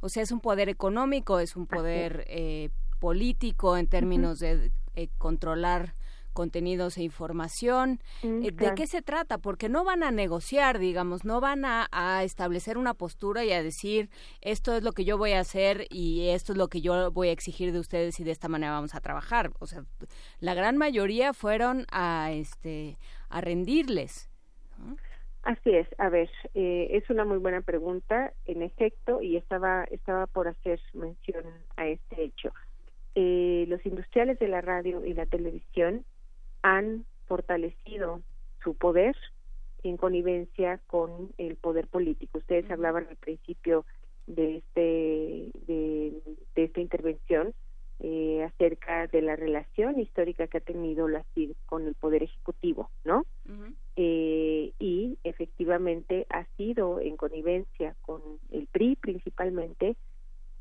O 0.00 0.08
sea, 0.08 0.22
es 0.22 0.32
un 0.32 0.40
poder 0.40 0.68
económico, 0.68 1.38
es 1.38 1.56
un 1.56 1.66
poder 1.66 2.24
eh, 2.28 2.70
político 2.98 3.76
en 3.76 3.86
términos 3.86 4.38
de 4.38 4.72
eh, 4.94 5.08
controlar 5.18 5.94
contenidos 6.34 6.98
e 6.98 7.02
información. 7.02 8.00
Mm, 8.22 8.44
eh, 8.44 8.50
¿De 8.50 8.74
qué 8.74 8.86
se 8.86 9.00
trata? 9.00 9.38
Porque 9.38 9.70
no 9.70 9.84
van 9.84 10.02
a 10.02 10.10
negociar, 10.10 10.78
digamos, 10.78 11.24
no 11.24 11.40
van 11.40 11.64
a, 11.64 11.88
establecer 12.22 12.76
una 12.76 12.94
postura 12.94 13.44
y 13.44 13.52
a 13.52 13.62
decir 13.62 14.10
esto 14.40 14.74
es 14.74 14.82
lo 14.82 14.92
que 14.92 15.04
yo 15.04 15.16
voy 15.16 15.32
a 15.32 15.40
hacer 15.40 15.86
y 15.90 16.28
esto 16.28 16.52
es 16.52 16.58
lo 16.58 16.68
que 16.68 16.80
yo 16.80 17.10
voy 17.10 17.28
a 17.28 17.32
exigir 17.32 17.72
de 17.72 17.78
ustedes 17.78 18.20
y 18.20 18.24
de 18.24 18.32
esta 18.32 18.48
manera 18.48 18.72
vamos 18.72 18.94
a 18.94 19.00
trabajar. 19.00 19.52
O 19.60 19.66
sea, 19.66 19.84
la 20.40 20.54
gran 20.54 20.76
mayoría 20.76 21.32
fueron 21.32 21.86
a, 21.90 22.30
este, 22.32 22.98
a 23.30 23.40
rendirles. 23.40 24.28
Así 25.44 25.70
es, 25.70 25.86
a 25.98 26.08
ver, 26.08 26.30
eh, 26.54 26.88
es 26.92 27.08
una 27.10 27.24
muy 27.24 27.36
buena 27.36 27.60
pregunta, 27.60 28.32
en 28.46 28.62
efecto, 28.62 29.20
y 29.20 29.36
estaba, 29.36 29.84
estaba 29.84 30.26
por 30.26 30.48
hacer 30.48 30.80
mención 30.94 31.44
a 31.76 31.86
este 31.86 32.22
hecho. 32.24 32.50
Eh, 33.14 33.66
los 33.68 33.84
industriales 33.86 34.38
de 34.40 34.48
la 34.48 34.60
radio 34.60 35.04
y 35.04 35.14
la 35.14 35.26
televisión 35.26 36.04
han 36.64 37.04
fortalecido 37.26 38.22
su 38.62 38.74
poder 38.74 39.14
en 39.82 39.98
connivencia 39.98 40.80
con 40.86 41.30
el 41.36 41.56
poder 41.56 41.88
político. 41.88 42.38
Ustedes 42.38 42.70
hablaban 42.70 43.06
al 43.06 43.16
principio 43.16 43.84
de 44.26 44.56
este 44.56 45.50
de, 45.66 46.22
esta 46.54 46.80
intervención 46.80 47.52
eh, 48.00 48.42
acerca 48.44 49.06
de 49.08 49.20
la 49.20 49.36
relación 49.36 50.00
histórica 50.00 50.46
que 50.46 50.56
ha 50.56 50.62
tenido 50.62 51.06
la 51.06 51.22
CID 51.34 51.52
con 51.66 51.86
el 51.86 51.94
poder 51.94 52.22
ejecutivo, 52.22 52.90
¿no? 53.04 53.26
eh, 53.96 54.72
y 54.78 55.18
efectivamente 55.22 56.26
ha 56.30 56.46
sido 56.56 56.98
en 56.98 57.18
connivencia 57.18 57.94
con 58.00 58.22
el 58.50 58.66
PRI 58.68 58.96
principalmente 58.96 59.96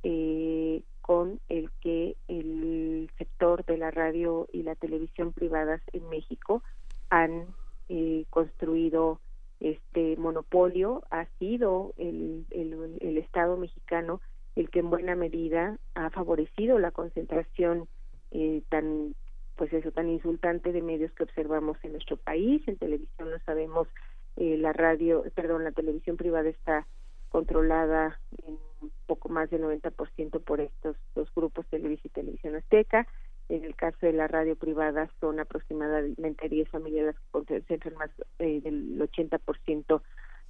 eh, 0.03 0.83
con 1.03 1.41
el 1.49 1.69
que 1.81 2.15
el 2.29 3.11
sector 3.17 3.65
de 3.65 3.77
la 3.77 3.91
radio 3.91 4.47
y 4.53 4.63
la 4.63 4.75
televisión 4.75 5.33
privadas 5.33 5.81
en 5.91 6.07
México 6.09 6.63
han 7.09 7.45
eh, 7.89 8.25
construido 8.29 9.19
este 9.59 10.15
monopolio 10.15 11.03
ha 11.09 11.25
sido 11.39 11.93
el, 11.97 12.45
el, 12.51 13.17
Estado 13.17 13.57
mexicano 13.57 14.21
el 14.55 14.69
que 14.69 14.79
en 14.79 14.89
buena 14.89 15.15
medida 15.15 15.77
ha 15.93 16.09
favorecido 16.09 16.79
la 16.79 16.91
concentración 16.91 17.87
eh, 18.31 18.63
tan 18.69 19.13
pues 19.57 19.73
eso 19.73 19.91
tan 19.91 20.09
insultante 20.09 20.71
de 20.71 20.81
medios 20.81 21.11
que 21.11 21.23
observamos 21.23 21.77
en 21.83 21.91
nuestro 21.91 22.15
país. 22.15 22.65
En 22.67 22.77
televisión 22.77 23.29
lo 23.29 23.39
sabemos 23.39 23.89
eh, 24.37 24.57
la 24.57 24.71
radio 24.71 25.23
perdón 25.35 25.65
la 25.65 25.73
televisión 25.73 26.15
privada 26.15 26.47
está 26.47 26.87
controlada 27.27 28.19
en 28.45 28.57
poco 29.05 29.29
más 29.29 29.49
del 29.49 29.63
90% 29.63 30.43
por 30.43 30.61
estos 30.61 30.95
dos 31.15 31.29
grupos, 31.35 31.65
Televisa 31.67 32.03
y 32.05 32.09
Televisión 32.09 32.55
Azteca. 32.55 33.07
En 33.49 33.65
el 33.65 33.75
caso 33.75 33.97
de 34.01 34.13
la 34.13 34.27
radio 34.27 34.55
privada 34.55 35.09
son 35.19 35.39
aproximadamente 35.39 36.49
10 36.49 36.69
familias 36.69 37.15
que 37.15 37.43
concentran 37.45 37.95
más 37.95 38.09
eh, 38.39 38.61
del 38.61 38.99
80% 38.99 40.01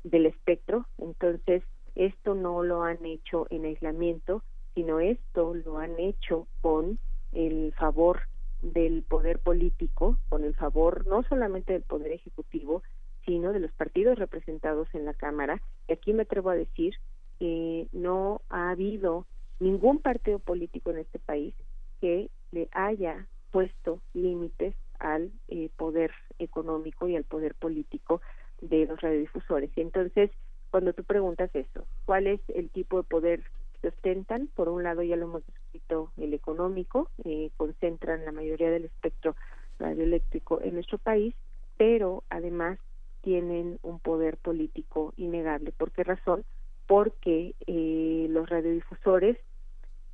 del 0.04 0.26
espectro. 0.28 0.86
Entonces, 0.98 1.64
esto 1.96 2.36
no 2.36 2.64
lo 2.64 2.84
han 2.84 3.04
hecho 3.06 3.48
en 3.50 3.66
aislamiento, 3.66 4.44
sino 4.76 5.00
esto 5.00 5.54
lo 5.54 5.78
han 5.78 6.00
hecho 6.00 6.48
con 6.62 7.00
el 7.32 7.74
favor 7.74 8.22
del 8.62 9.04
poder 9.04 9.40
político, 9.40 10.18
con 10.30 10.44
el 10.44 10.56
favor 10.56 11.06
no 11.06 11.24
solamente 11.24 11.74
del 11.74 11.84
poder 11.84 12.12
ejecutivo, 12.12 12.84
sino 13.26 13.54
de 13.54 13.60
los 13.60 13.72
partidos 13.72 14.18
representados 14.18 14.88
en 14.94 15.06
la 15.06 15.14
Cámara. 15.14 15.62
Y 15.88 15.94
aquí 15.94 16.14
me 16.14 16.24
atrevo 16.24 16.50
a 16.50 16.56
decir 16.56 16.96
que 17.40 17.88
no 17.92 18.42
ha 18.50 18.72
habido 18.72 19.26
ningún 19.60 20.00
partido 20.00 20.40
político 20.40 20.92
en 20.92 21.00
este 21.00 21.20
país 21.20 21.54
que 22.02 22.30
le 22.52 22.70
haya 22.72 23.28
puesto 23.52 24.02
límites 24.14 24.76
al 25.00 25.32
eh, 25.48 25.70
poder 25.78 26.12
económico 26.40 27.08
y 27.08 27.16
al 27.16 27.24
poder 27.24 27.56
político 27.56 28.22
de 28.62 28.86
los 28.86 29.00
radiodifusores. 29.02 29.70
Y 29.76 29.82
entonces, 29.82 30.32
cuando 30.72 30.94
tú 30.94 31.04
preguntas 31.04 31.50
eso, 31.54 31.86
¿cuál 32.06 32.28
es 32.28 32.42
el 32.50 32.70
tipo 32.70 32.98
de 32.98 33.04
poder 33.04 33.44
que 33.82 33.90
ostentan? 33.90 34.50
Por 34.56 34.70
un 34.70 34.84
lado, 34.84 35.04
ya 35.04 35.16
lo 35.16 35.26
hemos 35.26 35.46
descrito, 35.46 36.12
el 36.18 36.34
económico, 36.34 37.10
eh, 37.26 37.52
concentran 37.58 38.26
la 38.26 38.32
mayoría 38.32 38.72
del 38.72 38.86
espectro 38.86 39.36
radioeléctrico 39.80 40.62
en 40.62 40.76
nuestro 40.76 40.98
país, 40.98 41.36
pero 41.78 42.24
además 42.30 42.80
tienen 43.22 43.80
un 43.84 44.00
poder 44.00 44.38
político 44.38 45.14
innegable. 45.18 45.72
¿Por 45.72 45.92
qué 45.92 46.04
razón? 46.04 46.44
Porque 46.88 47.56
eh, 47.68 48.28
los 48.30 48.50
radiodifusores 48.50 49.38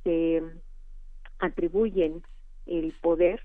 se 0.04 0.42
atribuyen 1.38 2.22
el 2.66 2.92
poder 3.00 3.40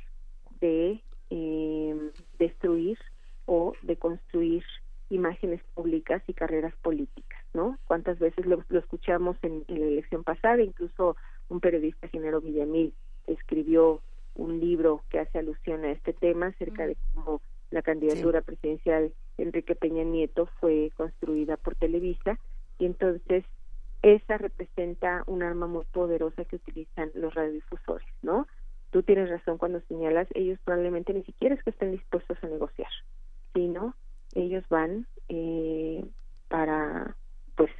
de 0.59 1.01
eh, 1.29 2.11
destruir 2.37 2.97
o 3.45 3.73
de 3.81 3.95
construir 3.97 4.63
imágenes 5.09 5.61
públicas 5.73 6.21
y 6.27 6.33
carreras 6.33 6.73
políticas, 6.81 7.43
¿no? 7.53 7.77
¿Cuántas 7.85 8.19
veces 8.19 8.45
lo, 8.45 8.63
escuchamos 8.69 9.37
en, 9.43 9.63
la 9.67 9.85
elección 9.85 10.23
pasada? 10.23 10.61
Incluso 10.61 11.15
un 11.49 11.59
periodista, 11.59 12.07
Genaro 12.07 12.41
Villamil, 12.41 12.93
escribió 13.27 14.01
un 14.35 14.59
libro 14.59 15.03
que 15.09 15.19
hace 15.19 15.39
alusión 15.39 15.85
a 15.85 15.91
este 15.91 16.13
tema 16.13 16.47
acerca 16.47 16.87
de 16.87 16.97
cómo 17.13 17.41
la 17.71 17.81
candidatura 17.81 18.41
presidencial 18.41 19.13
Enrique 19.37 19.75
Peña 19.75 20.03
Nieto 20.03 20.47
fue 20.59 20.91
construida 20.95 21.57
por 21.57 21.75
Televisa 21.75 22.39
y 22.79 22.85
entonces 22.85 23.45
esa 24.01 24.37
representa 24.37 25.23
un 25.25 25.41
arma 25.41 25.67
muy 25.67 25.85
poderosa 25.85 26.45
que 26.45 26.57
utilizan 26.57 27.11
los 27.15 27.33
radiodifusores, 27.33 28.07
¿no? 28.21 28.47
Tú 28.91 29.03
tienes 29.03 29.29
razón 29.29 29.57
cuando 29.57 29.81
señalas, 29.87 30.27
ellos 30.35 30.59
probablemente 30.63 31.13
ni 31.13 31.23
siquiera 31.23 31.55
es 31.55 31.63
que 31.63 31.71
estén 31.71 31.91
dispuestos 31.91 32.37
a 32.43 32.47
negociar, 32.47 32.91
sino 33.53 33.95
ellos 34.35 34.63
van 34.69 35.07
eh, 35.27 36.05
para, 36.49 37.15
pues, 37.55 37.71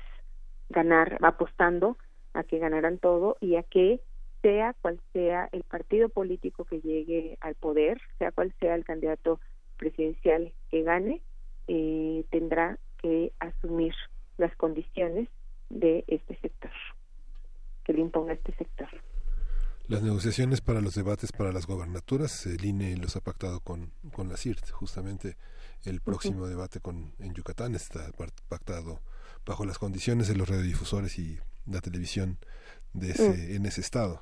ganar, 0.70 1.20
apostando 1.22 1.98
a 2.34 2.44
que 2.44 2.58
ganarán 2.58 2.98
todo 2.98 3.38
y 3.40 3.56
a 3.56 3.64
que 3.64 4.02
sea 4.42 4.74
cual 4.82 5.00
sea 5.14 5.48
el 5.52 5.64
partido 5.64 6.10
político 6.10 6.66
que 6.66 6.82
llegue 6.82 7.38
al 7.42 7.56
poder, 7.56 8.02
sea 8.18 8.32
cual 8.32 8.54
sea 8.60 8.76
el 8.76 8.84
candidato 8.84 9.40
presidencial 9.78 10.54
que 10.70 10.84
gane, 10.84 11.22
eh, 11.68 12.26
tendrá 12.30 12.78
que 12.98 13.32
asumir 13.40 13.94
las 14.38 14.56
condiciones 14.56 15.30
de 15.70 16.04
este 16.08 16.38
sector, 16.40 16.72
que 17.84 17.94
le 17.94 18.02
imponga 18.02 18.34
este 18.34 18.54
sector. 18.56 18.88
Las 19.88 20.02
negociaciones 20.02 20.62
para 20.62 20.82
los 20.82 20.96
debates 20.96 21.32
para 21.32 21.52
las 21.52 21.68
gobernaturas, 21.68 22.48
el 22.48 22.66
INE 22.66 22.98
los 22.98 23.16
ha 23.16 23.22
pactado 23.22 23.60
con, 23.60 23.92
con 24.14 24.30
la 24.30 24.38
CIRT, 24.38 24.72
justamente 24.72 25.38
el 25.86 26.02
próximo 26.02 26.48
debate 26.48 26.80
con, 26.80 27.14
en 27.20 27.34
Yucatán 27.36 27.76
está 27.76 28.12
pactado 28.50 29.00
bajo 29.46 29.64
las 29.64 29.78
condiciones 29.78 30.28
de 30.28 30.36
los 30.36 30.50
radiodifusores 30.50 31.20
y 31.20 31.38
la 31.68 31.82
televisión 31.82 32.40
de 32.94 33.12
ese, 33.12 33.30
mm. 33.30 33.56
en 33.58 33.66
ese 33.68 33.82
estado. 33.82 34.22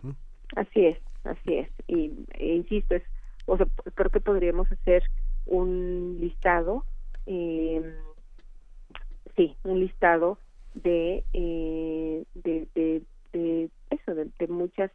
Así 0.55 0.85
es, 0.85 0.97
así 1.23 1.55
es. 1.55 1.69
Y 1.87 2.25
e 2.33 2.55
insisto, 2.55 2.95
es, 2.95 3.03
o 3.45 3.55
sea, 3.55 3.65
creo 3.95 4.11
que 4.11 4.19
podríamos 4.19 4.69
hacer 4.69 5.03
un 5.45 6.17
listado, 6.19 6.85
eh, 7.25 7.95
sí, 9.35 9.55
un 9.63 9.79
listado 9.79 10.37
de, 10.73 11.23
eh, 11.33 12.23
de, 12.33 12.67
de, 12.75 13.69
eso, 13.89 14.15
de, 14.15 14.47
muchas 14.47 14.91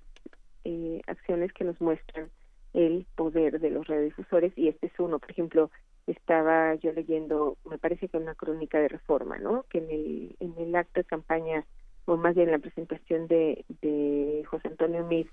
eh, 0.65 1.01
acciones 1.07 1.53
que 1.53 1.65
nos 1.65 1.81
muestran 1.81 2.31
el 2.75 3.07
poder 3.17 3.61
de 3.61 3.71
los 3.71 3.87
radiodifusores 3.87 4.53
y 4.57 4.69
este 4.69 4.89
es 4.89 4.93
uno, 4.99 5.19
por 5.19 5.31
ejemplo, 5.31 5.71
estaba 6.07 6.75
yo 6.77 6.93
leyendo, 6.93 7.57
me 7.69 7.79
parece 7.79 8.09
que 8.09 8.17
una 8.17 8.35
crónica 8.35 8.79
de 8.79 8.89
reforma, 8.89 9.39
¿no? 9.39 9.65
Que 9.71 9.79
en 9.79 9.91
el, 9.91 10.37
en 10.41 10.55
el 10.59 10.75
acto 10.75 11.01
de 11.01 11.05
campaña, 11.05 11.65
o 12.07 12.17
más 12.17 12.35
bien 12.35 12.49
en 12.49 12.53
la 12.53 12.59
presentación 12.59 13.27
de, 13.27 13.65
de 13.83 14.45
José 14.47 14.69
Antonio 14.69 15.05
Mir 15.05 15.29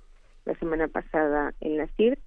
la 0.46 0.56
semana 0.56 0.88
pasada 0.88 1.54
en 1.62 1.78
la 1.78 1.88
CIRT, 1.96 2.20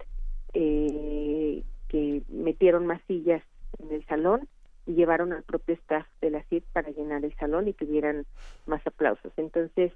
eh, 0.55 1.63
que 1.89 2.23
metieron 2.29 2.87
más 2.87 3.01
sillas 3.07 3.43
en 3.79 3.93
el 3.93 4.05
salón 4.07 4.49
y 4.89 4.95
llevaron 4.95 5.35
al 5.35 5.43
propio 5.43 5.75
staff 5.75 6.07
de 6.23 6.31
la 6.31 6.43
CIRT 6.45 6.65
para 6.73 6.91
llenar 6.91 7.23
el 7.25 7.35
salón 7.37 7.69
y 7.69 7.75
tuvieran 7.75 8.25
más 8.67 8.85
aplausos. 8.87 9.33
Entonces, 9.37 9.93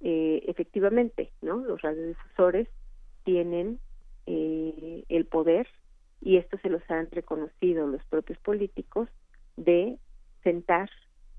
eh, 0.00 0.42
efectivamente, 0.48 1.30
¿no? 1.40 1.58
Los 1.58 1.80
radiodifusores 1.80 2.68
tienen 3.22 3.78
eh, 4.26 5.04
el 5.08 5.26
poder 5.26 5.68
y 6.20 6.38
esto 6.38 6.58
se 6.58 6.70
los 6.70 6.82
han 6.90 7.08
reconocido 7.12 7.86
los 7.86 8.04
propios 8.06 8.38
políticos 8.40 9.08
de 9.56 9.96
sentar 10.42 10.90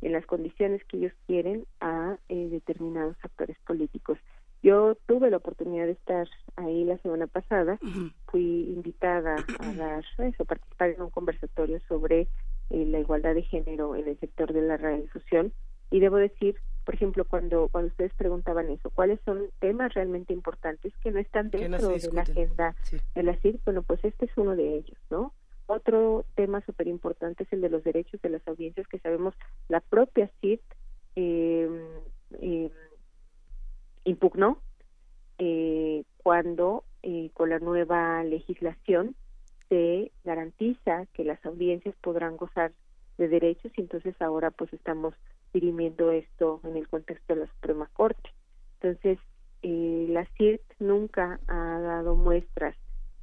en 0.01 0.13
las 0.13 0.25
condiciones 0.25 0.81
que 0.85 0.97
ellos 0.97 1.13
quieren 1.27 1.65
a 1.81 2.17
eh, 2.29 2.47
determinados 2.49 3.17
actores 3.21 3.57
políticos. 3.67 4.17
Yo 4.61 4.95
tuve 5.07 5.29
la 5.29 5.37
oportunidad 5.37 5.87
de 5.87 5.91
estar 5.91 6.29
ahí 6.55 6.85
la 6.85 6.97
semana 6.99 7.27
pasada, 7.27 7.77
fui 8.27 8.71
invitada 8.73 9.35
a 9.59 9.73
dar 9.73 10.05
eso, 10.19 10.45
participar 10.45 10.91
en 10.91 11.01
un 11.01 11.09
conversatorio 11.09 11.81
sobre 11.89 12.29
eh, 12.69 12.85
la 12.85 12.99
igualdad 12.99 13.35
de 13.35 13.43
género 13.43 13.95
en 13.95 14.07
el 14.07 14.19
sector 14.19 14.53
de 14.53 14.61
la 14.61 14.77
radiodifusión 14.77 15.53
y 15.91 15.99
debo 15.99 16.17
decir 16.17 16.55
por 16.83 16.95
ejemplo, 16.95 17.25
cuando, 17.25 17.69
cuando 17.69 17.87
ustedes 17.87 18.13
preguntaban 18.13 18.69
eso, 18.69 18.89
¿cuáles 18.89 19.19
son 19.23 19.49
temas 19.59 19.93
realmente 19.93 20.33
importantes 20.33 20.93
que 21.01 21.11
no 21.11 21.19
están 21.19 21.49
dentro 21.49 21.89
de 21.89 22.09
la 22.11 22.21
agenda 22.23 22.75
de 23.15 23.23
la 23.23 23.35
CIR? 23.37 23.59
Bueno, 23.63 23.83
pues 23.83 24.03
este 24.03 24.25
es 24.25 24.31
uno 24.35 24.55
de 24.55 24.75
ellos, 24.75 24.97
¿no? 25.09 25.33
Otro 25.67 26.25
tema 26.35 26.61
súper 26.65 26.87
importante 26.87 27.43
es 27.43 27.53
el 27.53 27.61
de 27.61 27.69
los 27.69 27.83
derechos 27.83 28.21
de 28.21 28.29
las 28.29 28.45
audiencias, 28.47 28.87
que 28.87 28.99
sabemos 28.99 29.33
la 29.69 29.79
propia 29.79 30.29
CIR 30.41 30.59
eh, 31.15 31.69
eh, 32.41 32.69
impugnó 34.03 34.59
eh, 35.37 36.03
cuando 36.17 36.83
eh, 37.01 37.29
con 37.33 37.49
la 37.49 37.59
nueva 37.59 38.23
legislación 38.23 39.15
se 39.73 40.11
garantiza 40.23 41.07
que 41.13 41.23
las 41.23 41.43
audiencias 41.43 41.95
podrán 41.95 42.37
gozar 42.37 42.73
de 43.17 43.27
derechos 43.27 43.71
y 43.75 43.81
entonces 43.81 44.13
ahora 44.21 44.51
pues 44.51 44.71
estamos 44.71 45.15
dirimiendo 45.51 46.11
esto 46.11 46.61
en 46.63 46.77
el 46.77 46.87
contexto 46.87 47.33
de 47.33 47.41
la 47.41 47.47
Suprema 47.53 47.89
Corte. 47.93 48.29
Entonces, 48.79 49.17
eh, 49.63 50.05
la 50.09 50.27
CIRT 50.37 50.61
nunca 50.77 51.39
ha 51.47 51.79
dado 51.79 52.15
muestras 52.15 52.75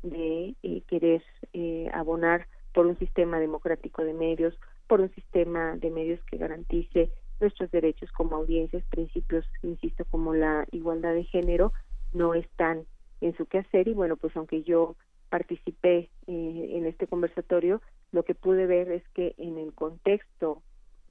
de 0.02 0.56
eh, 0.64 0.82
querer 0.88 1.22
eh, 1.52 1.88
abonar 1.94 2.48
por 2.74 2.86
un 2.86 2.98
sistema 2.98 3.38
democrático 3.38 4.02
de 4.02 4.14
medios, 4.14 4.58
por 4.88 5.00
un 5.00 5.14
sistema 5.14 5.76
de 5.76 5.90
medios 5.90 6.18
que 6.24 6.36
garantice 6.36 7.12
nuestros 7.38 7.70
derechos 7.70 8.10
como 8.10 8.34
audiencias, 8.34 8.82
principios, 8.90 9.46
insisto, 9.62 10.04
como 10.10 10.34
la 10.34 10.66
igualdad 10.72 11.14
de 11.14 11.24
género, 11.24 11.72
no 12.12 12.34
están 12.34 12.86
en 13.20 13.36
su 13.36 13.46
quehacer 13.46 13.86
y 13.86 13.92
bueno, 13.92 14.16
pues 14.16 14.36
aunque 14.36 14.64
yo 14.64 14.96
participé 15.30 16.10
en 16.26 16.86
este 16.86 17.06
conversatorio, 17.06 17.80
lo 18.12 18.24
que 18.24 18.34
pude 18.34 18.66
ver 18.66 18.90
es 18.90 19.08
que 19.14 19.34
en 19.38 19.56
el 19.56 19.72
contexto 19.72 20.62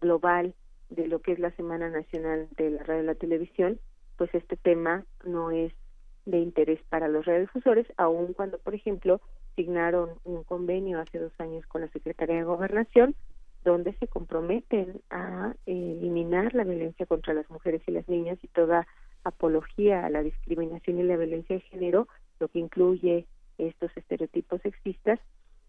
global 0.01 0.53
de 0.89 1.07
lo 1.07 1.19
que 1.21 1.31
es 1.31 1.39
la 1.39 1.51
Semana 1.51 1.89
Nacional 1.89 2.47
de 2.57 2.71
la 2.71 2.83
Radio 2.83 3.03
y 3.03 3.05
la 3.07 3.15
Televisión, 3.15 3.79
pues 4.17 4.33
este 4.35 4.57
tema 4.57 5.05
no 5.25 5.51
es 5.51 5.73
de 6.25 6.39
interés 6.39 6.79
para 6.89 7.07
los 7.07 7.25
radiodifusores, 7.25 7.87
aun 7.97 8.33
cuando, 8.33 8.59
por 8.59 8.75
ejemplo, 8.75 9.21
signaron 9.55 10.11
un 10.23 10.43
convenio 10.43 10.99
hace 10.99 11.19
dos 11.19 11.33
años 11.39 11.65
con 11.67 11.81
la 11.81 11.87
Secretaría 11.89 12.35
de 12.37 12.43
Gobernación, 12.43 13.15
donde 13.63 13.93
se 13.93 14.07
comprometen 14.07 15.01
a 15.09 15.53
eliminar 15.65 16.53
la 16.53 16.63
violencia 16.63 17.05
contra 17.05 17.33
las 17.33 17.49
mujeres 17.49 17.81
y 17.87 17.91
las 17.91 18.07
niñas 18.07 18.37
y 18.41 18.47
toda 18.47 18.87
apología 19.23 20.05
a 20.05 20.09
la 20.09 20.23
discriminación 20.23 20.99
y 20.99 21.03
la 21.03 21.17
violencia 21.17 21.55
de 21.55 21.61
género, 21.61 22.07
lo 22.39 22.47
que 22.47 22.59
incluye 22.59 23.25
estos 23.59 23.95
estereotipos 23.95 24.61
sexistas 24.61 25.19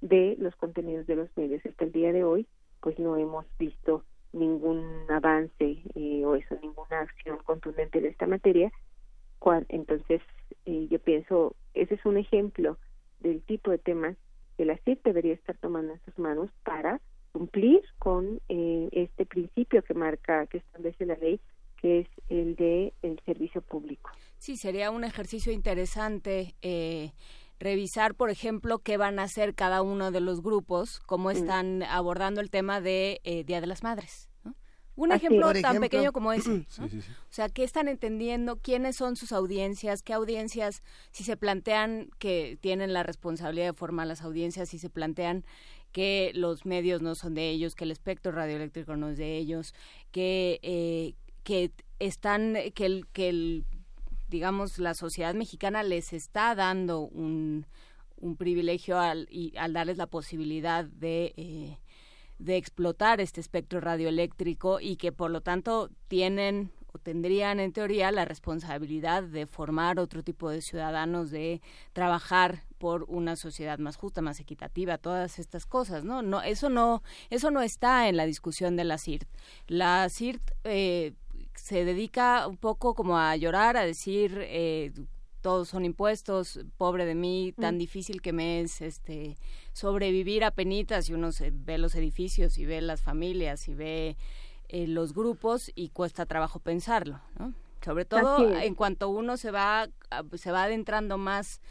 de 0.00 0.36
los 0.38 0.54
contenidos 0.56 1.06
de 1.06 1.16
los 1.16 1.28
medios. 1.36 1.64
Hasta 1.66 1.84
el 1.84 1.92
día 1.92 2.12
de 2.12 2.24
hoy, 2.24 2.46
pues 2.80 2.98
no 2.98 3.16
hemos 3.16 3.44
visto 3.58 4.04
ningún 4.32 5.04
avance 5.10 5.82
eh, 5.94 6.24
o 6.24 6.34
eso, 6.34 6.56
ninguna 6.62 7.00
acción 7.00 7.38
contundente 7.44 7.98
en 7.98 8.06
esta 8.06 8.26
materia. 8.26 8.72
entonces, 9.68 10.22
eh, 10.66 10.86
yo 10.90 10.98
pienso, 10.98 11.56
ese 11.74 11.94
es 11.94 12.04
un 12.06 12.16
ejemplo 12.16 12.78
del 13.20 13.42
tipo 13.42 13.70
de 13.70 13.78
temas 13.78 14.16
que 14.56 14.64
la 14.64 14.78
CIP 14.78 15.04
debería 15.04 15.34
estar 15.34 15.56
tomando 15.58 15.92
en 15.92 16.00
sus 16.04 16.18
manos 16.18 16.50
para 16.64 17.00
cumplir 17.32 17.82
con 17.98 18.40
eh, 18.48 18.88
este 18.92 19.26
principio 19.26 19.82
que 19.82 19.94
marca, 19.94 20.46
que 20.46 20.58
establece 20.58 21.06
la 21.06 21.16
ley, 21.16 21.40
que 21.80 22.00
es 22.00 22.08
el 22.28 22.56
de 22.56 22.92
el 23.02 23.18
servicio 23.24 23.62
público. 23.62 24.10
Sí, 24.38 24.56
sería 24.56 24.90
un 24.90 25.04
ejercicio 25.04 25.52
interesante 25.52 26.54
eh, 26.62 27.12
revisar, 27.60 28.14
por 28.14 28.30
ejemplo, 28.30 28.80
qué 28.80 28.96
van 28.96 29.18
a 29.18 29.24
hacer 29.24 29.54
cada 29.54 29.82
uno 29.82 30.10
de 30.10 30.20
los 30.20 30.42
grupos, 30.42 30.98
cómo 31.06 31.28
mm. 31.28 31.32
están 31.32 31.82
abordando 31.84 32.40
el 32.40 32.50
tema 32.50 32.80
de 32.80 33.20
eh, 33.22 33.44
Día 33.44 33.60
de 33.60 33.68
las 33.68 33.84
Madres. 33.84 34.28
Un 34.96 35.12
ejemplo, 35.12 35.50
tan 35.62 35.80
pequeño 35.80 36.12
como 36.12 36.32
ese. 36.32 36.66
O 36.78 37.30
sea, 37.30 37.48
¿qué 37.48 37.64
están 37.64 37.88
entendiendo? 37.88 38.56
¿Quiénes 38.56 38.96
son 38.96 39.16
sus 39.16 39.32
audiencias? 39.32 40.02
¿Qué 40.02 40.12
audiencias, 40.12 40.82
si 41.10 41.24
se 41.24 41.36
plantean 41.36 42.10
que 42.18 42.58
tienen 42.60 42.92
la 42.92 43.02
responsabilidad 43.02 43.66
de 43.66 43.72
formar 43.72 44.06
las 44.06 44.22
audiencias, 44.22 44.68
si 44.68 44.78
se 44.78 44.90
plantean 44.90 45.44
que 45.92 46.32
los 46.34 46.66
medios 46.66 47.02
no 47.02 47.14
son 47.14 47.34
de 47.34 47.48
ellos, 47.48 47.74
que 47.74 47.84
el 47.84 47.90
espectro 47.90 48.32
radioeléctrico 48.32 48.96
no 48.96 49.08
es 49.08 49.18
de 49.18 49.38
ellos, 49.38 49.74
que, 50.12 50.60
eh, 50.62 51.14
que 51.44 51.72
están, 51.98 52.56
que 52.74 52.86
el, 52.86 53.06
que 53.08 53.28
el, 53.28 53.64
digamos, 54.30 54.78
la 54.78 54.94
sociedad 54.94 55.34
mexicana 55.34 55.82
les 55.82 56.12
está 56.12 56.54
dando 56.54 57.00
un, 57.00 57.66
un 58.16 58.36
privilegio 58.36 58.98
al, 58.98 59.28
al 59.58 59.72
darles 59.72 59.98
la 59.98 60.06
posibilidad 60.06 60.84
de... 60.84 61.34
Eh, 61.36 61.78
de 62.38 62.56
explotar 62.56 63.20
este 63.20 63.38
espectro 63.38 63.80
radioeléctrico 63.80 64.80
y 64.80 64.96
que 64.96 65.12
por 65.12 65.30
lo 65.30 65.42
tanto 65.42 65.90
tienen 66.08 66.72
o 66.92 66.98
tendrían 66.98 67.60
en 67.60 67.72
teoría 67.72 68.10
la 68.10 68.24
responsabilidad 68.24 69.22
de 69.22 69.46
formar 69.46 70.00
otro 70.00 70.22
tipo 70.22 70.50
de 70.50 70.60
ciudadanos, 70.60 71.30
de 71.30 71.60
trabajar 71.92 72.64
por 72.78 73.04
una 73.04 73.36
sociedad 73.36 73.78
más 73.78 73.96
justa, 73.96 74.22
más 74.22 74.40
equitativa, 74.40 74.98
todas 74.98 75.38
estas 75.38 75.66
cosas, 75.66 76.02
¿no? 76.02 76.22
No, 76.22 76.42
eso 76.42 76.68
no, 76.68 77.02
eso 77.28 77.50
no 77.50 77.62
está 77.62 78.08
en 78.08 78.16
la 78.16 78.26
discusión 78.26 78.76
de 78.76 78.84
la 78.84 78.98
CIRT. 78.98 79.28
La 79.68 80.08
CIRT 80.08 80.42
eh, 80.64 81.12
se 81.60 81.84
dedica 81.84 82.46
un 82.48 82.56
poco 82.56 82.94
como 82.94 83.18
a 83.18 83.36
llorar, 83.36 83.76
a 83.76 83.84
decir 83.84 84.38
eh, 84.42 84.92
todos 85.40 85.68
son 85.68 85.84
impuestos, 85.84 86.60
pobre 86.76 87.04
de 87.04 87.14
mí, 87.14 87.52
tan 87.58 87.76
mm. 87.76 87.78
difícil 87.78 88.22
que 88.22 88.32
me 88.32 88.60
es 88.60 88.80
este 88.80 89.36
sobrevivir 89.72 90.44
a 90.44 90.50
penitas 90.50 91.08
y 91.08 91.14
uno 91.14 91.32
se 91.32 91.50
ve 91.52 91.78
los 91.78 91.94
edificios 91.94 92.58
y 92.58 92.66
ve 92.66 92.80
las 92.80 93.02
familias 93.02 93.68
y 93.68 93.74
ve 93.74 94.16
eh, 94.68 94.86
los 94.86 95.14
grupos 95.14 95.70
y 95.74 95.90
cuesta 95.90 96.26
trabajo 96.26 96.60
pensarlo, 96.60 97.20
¿no? 97.38 97.54
Sobre 97.84 98.04
todo 98.04 98.50
en 98.50 98.74
cuanto 98.74 99.08
uno 99.08 99.38
se 99.38 99.50
va 99.50 99.88
se 100.34 100.52
va 100.52 100.64
adentrando 100.64 101.16
más 101.16 101.62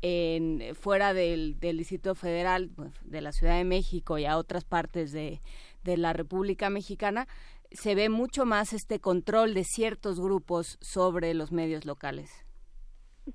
en 0.00 0.74
fuera 0.74 1.12
del, 1.12 1.58
del 1.58 1.76
Distrito 1.76 2.14
Federal, 2.14 2.70
pues, 2.74 2.92
de 3.02 3.20
la 3.20 3.32
Ciudad 3.32 3.56
de 3.56 3.64
México 3.64 4.16
y 4.16 4.24
a 4.24 4.38
otras 4.38 4.64
partes 4.64 5.12
de, 5.12 5.40
de 5.84 5.96
la 5.96 6.12
República 6.12 6.70
Mexicana, 6.70 7.26
se 7.70 7.94
ve 7.94 8.08
mucho 8.08 8.46
más 8.46 8.72
este 8.72 9.00
control 9.00 9.54
de 9.54 9.64
ciertos 9.64 10.20
grupos 10.20 10.78
sobre 10.80 11.34
los 11.34 11.52
medios 11.52 11.84
locales. 11.84 12.44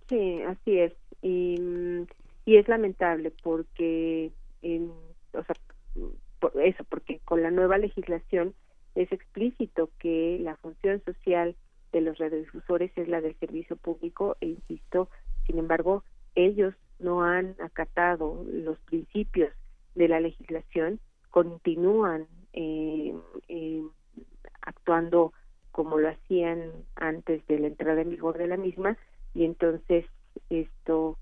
Sí, 0.09 0.41
así 0.41 0.79
es. 0.79 0.93
Y, 1.21 1.55
y 2.45 2.57
es 2.57 2.67
lamentable 2.67 3.31
porque, 3.43 4.31
en, 4.61 4.91
o 5.33 5.43
sea, 5.43 5.55
por 6.39 6.61
eso, 6.61 6.83
porque 6.85 7.19
con 7.23 7.41
la 7.41 7.51
nueva 7.51 7.77
legislación 7.77 8.53
es 8.95 9.11
explícito 9.11 9.89
que 9.99 10.39
la 10.41 10.57
función 10.57 11.01
social 11.05 11.55
de 11.91 12.01
los 12.01 12.17
radiodifusores 12.17 12.91
es 12.97 13.07
la 13.07 13.21
del 13.21 13.35
servicio 13.39 13.77
público 13.77 14.35
e 14.41 14.47
insisto, 14.47 15.09
sin 15.45 15.59
embargo, 15.59 16.03
ellos 16.35 16.73
no 16.99 17.23
han 17.23 17.55
acatado 17.61 18.43
los 18.51 18.79
principios 18.79 19.51
de 19.95 20.07
la 20.07 20.19
legislación, 20.19 20.99
continúan 21.29 22.27
eh, 22.53 23.13
eh, 23.47 23.83
actuando 24.65 25.33
como 25.71 25.97
lo 25.97 26.09
hacían 26.09 26.71
antes 26.95 27.45
de 27.47 27.59
la 27.59 27.67
entrada 27.67 28.01
en 28.01 28.11
vigor 28.11 28.37
de 28.37 28.47
la 28.47 28.57
misma 28.57 28.97
y 29.33 29.45
entonces 29.45 30.05
esto 30.49 31.17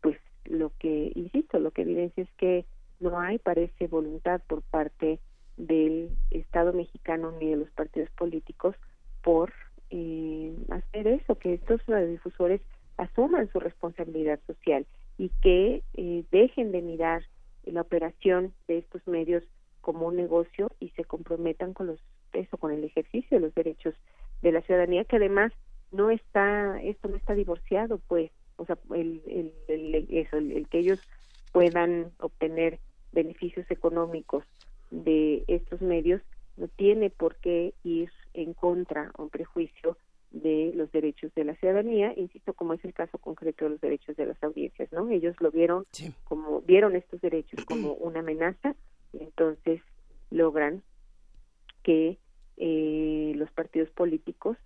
pues 0.00 0.18
lo 0.44 0.70
que 0.78 1.12
insisto 1.14 1.58
lo 1.58 1.70
que 1.70 1.82
evidencia 1.82 2.22
es 2.22 2.32
que 2.36 2.64
no 3.00 3.18
hay 3.18 3.38
parece 3.38 3.88
voluntad 3.88 4.40
por 4.46 4.62
parte 4.62 5.20
del 5.56 6.10
Estado 6.30 6.72
mexicano 6.72 7.32
ni 7.32 7.50
de 7.50 7.56
los 7.56 7.70
partidos 7.70 8.10
políticos 8.10 8.76
por 9.22 9.52
eh, 9.90 10.54
hacer 10.70 11.08
eso 11.08 11.38
que 11.38 11.54
estos 11.54 11.84
radiodifusores 11.86 12.60
asuman 12.96 13.50
su 13.52 13.60
responsabilidad 13.60 14.40
social 14.46 14.86
y 15.18 15.30
que 15.42 15.82
eh, 15.94 16.24
dejen 16.30 16.72
de 16.72 16.82
mirar 16.82 17.22
la 17.64 17.80
operación 17.80 18.52
de 18.68 18.78
estos 18.78 19.06
medios 19.06 19.42
como 19.80 20.06
un 20.06 20.16
negocio 20.16 20.70
y 20.80 20.90
se 20.90 21.04
comprometan 21.04 21.72
con 21.72 21.88
los 21.88 22.00
eso 22.36 22.56
con 22.56 22.72
el 22.72 22.84
ejercicio 22.84 23.38
de 23.38 23.46
los 23.46 23.54
derechos 23.54 23.94
de 24.42 24.52
la 24.52 24.62
ciudadanía 24.62 25.04
que 25.04 25.16
además 25.16 25.52
no 25.92 26.10
está 26.10 26.80
esto 26.82 27.08
no 27.08 27.16
está 27.16 27.34
divorciado 27.34 28.00
pues 28.08 28.30
o 28.56 28.66
sea 28.66 28.78
el, 28.94 29.22
el, 29.26 29.52
el 29.68 30.06
eso 30.10 30.36
el, 30.36 30.66
que 30.68 30.78
ellos 30.78 31.00
puedan 31.52 32.12
obtener 32.18 32.78
beneficios 33.12 33.70
económicos 33.70 34.44
de 34.90 35.44
estos 35.48 35.80
medios 35.80 36.22
no 36.56 36.68
tiene 36.68 37.10
por 37.10 37.36
qué 37.36 37.74
ir 37.84 38.10
en 38.34 38.54
contra 38.54 39.10
o 39.16 39.24
en 39.24 39.30
prejuicio 39.30 39.96
de 40.30 40.72
los 40.74 40.90
derechos 40.92 41.32
de 41.34 41.44
la 41.44 41.54
ciudadanía, 41.56 42.12
insisto, 42.16 42.52
como 42.52 42.74
es 42.74 42.84
el 42.84 42.92
caso 42.92 43.18
concreto 43.18 43.64
de 43.64 43.70
los 43.70 43.80
derechos 43.80 44.16
de 44.16 44.26
las 44.26 44.42
audiencias, 44.42 44.90
¿no? 44.92 45.08
Ellos 45.08 45.34
lo 45.40 45.50
vieron 45.50 45.86
como 46.24 46.60
vieron 46.62 46.96
estos 46.96 47.20
derechos 47.20 47.64
como 47.64 47.92
una 47.94 48.20
amenaza, 48.20 48.74
y 49.12 49.22
entonces 49.22 49.80
logran 50.30 50.82
que 51.82 52.18
eh, 52.56 53.32
los 53.36 53.50
partidos 53.52 53.90
políticos 53.90 54.56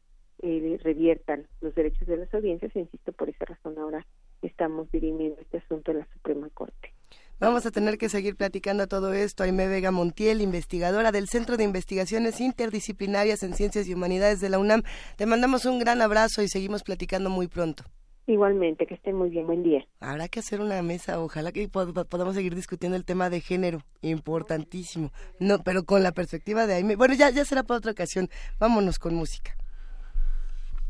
eh, 0.43 0.79
reviertan 0.83 1.47
los 1.61 1.75
derechos 1.75 2.07
de 2.09 2.17
las 2.17 2.33
audiencias 2.33 2.75
e 2.75 2.81
insisto 2.81 3.13
por 3.13 3.29
esa 3.29 3.45
razón 3.45 3.79
ahora 3.79 4.07
estamos 4.43 4.91
dirimiendo 4.91 5.41
este 5.41 5.59
asunto 5.59 5.91
en 5.91 5.99
la 5.99 6.07
Suprema 6.13 6.49
Corte. 6.55 6.95
Vamos 7.41 7.65
a 7.65 7.71
tener 7.71 7.97
que 7.97 8.11
seguir 8.11 8.37
platicando 8.37 8.87
todo 8.87 9.15
esto. 9.15 9.43
Aime 9.43 9.67
Vega 9.67 9.91
Montiel, 9.91 10.43
investigadora 10.43 11.11
del 11.11 11.27
Centro 11.27 11.57
de 11.57 11.65
Investigaciones 11.65 12.41
Interdisciplinarias 12.41 13.43
en 13.43 13.55
Ciencias 13.55 13.89
y 13.89 13.95
Humanidades 13.95 14.41
de 14.41 14.51
la 14.51 14.59
UNAM. 14.59 14.83
Te 15.17 15.27
mandamos 15.27 15.65
un 15.65 15.79
gran 15.79 16.03
abrazo 16.03 16.43
y 16.43 16.49
seguimos 16.49 16.83
platicando 16.83 17.31
muy 17.31 17.49
pronto. 17.49 17.85
Igualmente, 18.31 18.87
que 18.87 18.95
estén 18.95 19.17
muy 19.17 19.29
bien, 19.29 19.45
buen 19.45 19.65
día. 19.65 19.85
Habrá 19.99 20.29
que 20.29 20.39
hacer 20.39 20.61
una 20.61 20.81
mesa, 20.83 21.21
ojalá 21.21 21.51
que 21.51 21.69
podamos 21.69 22.37
seguir 22.37 22.55
discutiendo 22.55 22.97
el 22.97 23.05
tema 23.05 23.29
de 23.29 23.41
género, 23.41 23.83
importantísimo. 24.03 25.11
No, 25.41 25.65
pero 25.65 25.83
con 25.83 26.05
la 26.05 26.13
perspectiva 26.13 26.69
de 26.69 26.75
Aime. 26.75 26.95
Bueno, 26.95 27.15
ya, 27.15 27.31
ya 27.31 27.45
será 27.45 27.65
para 27.65 27.79
otra 27.79 27.91
ocasión. 27.91 28.29
Vámonos 28.61 29.01
con 29.01 29.17
música. 29.17 29.57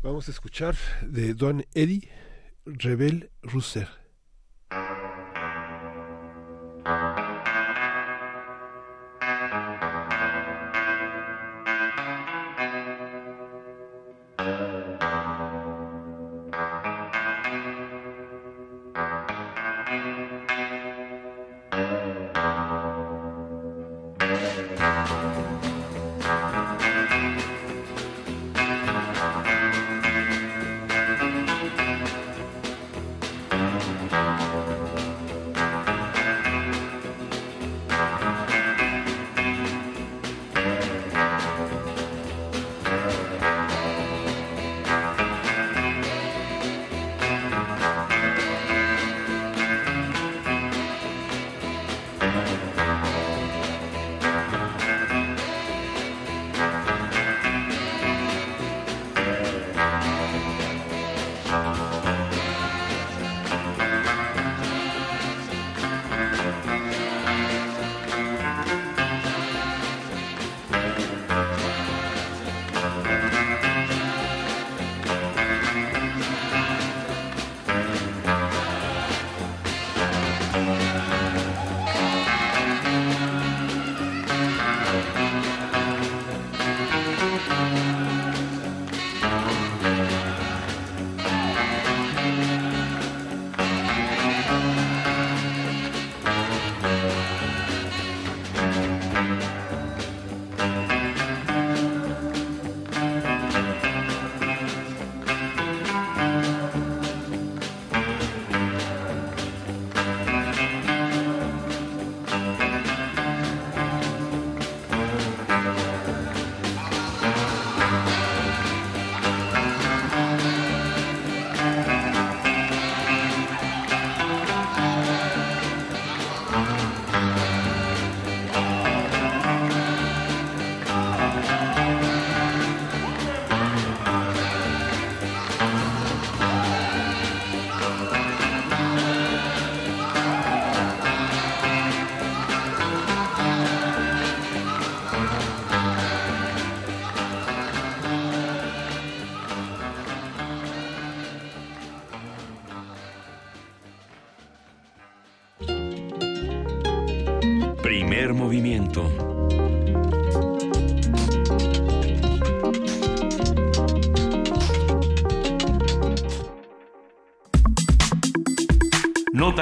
Vamos 0.03 0.27
a 0.27 0.31
escuchar 0.31 0.75
de 1.01 1.33
Don 1.33 1.65
Eddie 1.73 2.09
Rebel 2.63 3.31
Russer. 3.41 4.00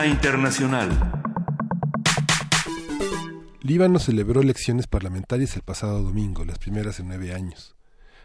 Internacional. 0.09 0.89
Líbano 3.61 3.99
celebró 3.99 4.41
elecciones 4.41 4.87
parlamentarias 4.87 5.55
el 5.55 5.61
pasado 5.61 6.01
domingo, 6.01 6.45
las 6.45 6.57
primeras 6.57 6.99
en 6.99 7.09
nueve 7.09 7.31
años. 7.31 7.75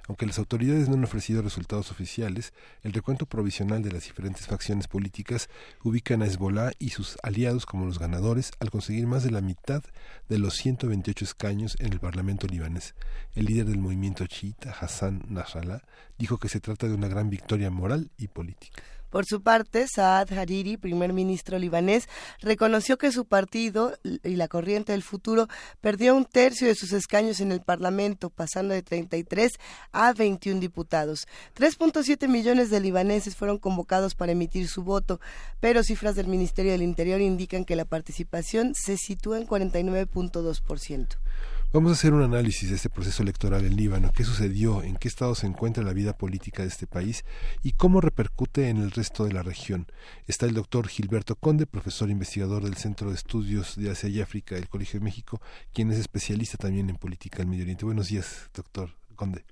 Aunque 0.09 0.25
las 0.25 0.39
autoridades 0.39 0.89
no 0.89 0.95
han 0.95 1.05
ofrecido 1.05 1.43
resultados 1.43 1.91
oficiales, 1.91 2.55
el 2.83 2.95
recuento 2.95 3.27
provisional 3.27 3.83
de 3.83 3.93
las 3.93 4.05
diferentes 4.05 4.47
facciones 4.47 4.89
políticas 4.89 5.51
ubican 5.83 6.23
a 6.23 6.27
Hezbollah 6.27 6.73
y 6.79 6.91
sus 6.91 7.19
aliados 7.23 7.67
como 7.67 7.85
los 7.85 7.99
ganadores 7.99 8.53
al 8.61 8.71
conseguir 8.71 9.07
más 9.07 9.23
de 9.23 9.31
la 9.31 9.43
mitad 9.43 9.83
de 10.29 10.39
los 10.39 10.55
128 10.55 11.25
escaños 11.25 11.77
en 11.81 11.93
el 11.93 12.01
Parlamento 12.01 12.47
libanés. 12.47 12.95
El 13.35 13.45
líder 13.45 13.67
del 13.67 13.79
movimiento 13.79 14.27
chiita, 14.27 14.75
Hassan 14.79 15.23
Nasrallah, 15.29 15.83
dijo 16.19 16.39
que 16.39 16.49
se 16.49 16.61
trata 16.61 16.89
de 16.89 16.95
una 16.95 17.09
gran 17.09 17.29
victoria 17.29 17.71
moral 17.71 18.11
y 18.17 18.29
política. 18.29 18.83
Por 19.15 19.27
su 19.27 19.43
parte, 19.43 19.87
Saad 19.87 20.33
Hariri, 20.33 20.77
primer 20.77 21.13
ministro 21.13 21.57
libanés, 21.57 22.09
reconoció 22.41 22.99
que 22.99 23.13
su 23.13 23.27
partido 23.27 23.97
y 24.03 24.35
la 24.35 24.49
Corriente 24.49 24.91
del 24.91 25.05
Futuro 25.05 25.47
perdió 25.81 26.17
un 26.17 26.25
tercio 26.25 26.67
de 26.67 26.75
sus 26.75 26.93
escaños 26.93 27.39
en 27.39 27.53
el 27.53 27.61
Parlamento, 27.61 28.29
pasando 28.29 28.75
de 28.75 28.83
33 28.83 29.53
a 29.93 30.13
21 30.15 30.59
diputados. 30.59 31.29
3.7 31.55 32.27
millones 32.27 32.71
de 32.71 32.81
libaneses 32.81 33.37
fueron 33.37 33.59
convocados 33.59 34.17
para 34.17 34.33
emitir 34.33 34.67
su 34.67 34.83
voto, 34.83 35.21
pero 35.61 35.85
cifras 35.85 36.17
del 36.17 36.27
Ministerio 36.27 36.73
del 36.73 36.83
Interior 36.83 37.21
indican 37.21 37.65
que 37.65 37.77
la 37.77 37.85
participación 37.85 38.75
se 38.75 38.97
sitúa 38.97 39.39
en 39.39 39.47
49.2%. 39.47 41.07
Vamos 41.75 41.91
a 41.91 41.95
hacer 41.95 42.15
un 42.15 42.23
análisis 42.23 42.71
de 42.71 42.77
este 42.77 42.89
proceso 42.89 43.25
electoral 43.25 43.65
en 43.65 43.75
Líbano, 43.75 44.13
qué 44.15 44.23
sucedió, 44.23 44.85
en 44.85 44.95
qué 44.95 45.09
estado 45.09 45.35
se 45.35 45.49
encuentra 45.49 45.83
la 45.83 45.93
vida 45.93 46.17
política 46.17 46.63
de 46.63 46.69
este 46.69 46.87
país 46.87 47.25
y 47.65 47.73
cómo 47.73 48.01
repercute 48.01 48.69
en 48.69 48.77
el 48.77 48.93
resto 48.93 49.25
de 49.25 49.33
la 49.33 49.43
región. 49.43 49.89
Está 50.29 50.47
el 50.47 50.55
doctor 50.55 50.87
Gilberto 50.87 51.35
Conde, 51.35 51.67
profesor 51.67 52.11
investigador 52.11 52.63
del 52.63 52.77
Centro 52.77 53.09
de 53.09 53.17
Estudios 53.17 53.75
de 53.75 53.91
Asia 53.91 54.09
y 54.09 54.21
África 54.21 54.55
del 54.55 54.69
Colegio 54.69 55.01
de 55.01 55.05
México, 55.05 55.41
quien 55.73 55.91
es 55.91 55.99
especialista 55.99 56.59
también 56.59 56.89
en 56.91 56.97
política 56.97 57.39
del 57.39 57.49
Medio 57.49 57.65
Oriente. 57.65 57.85
Buenos 57.85 58.07
días, 58.07 58.51
doctor 58.55 58.91
Conde. 59.17 59.45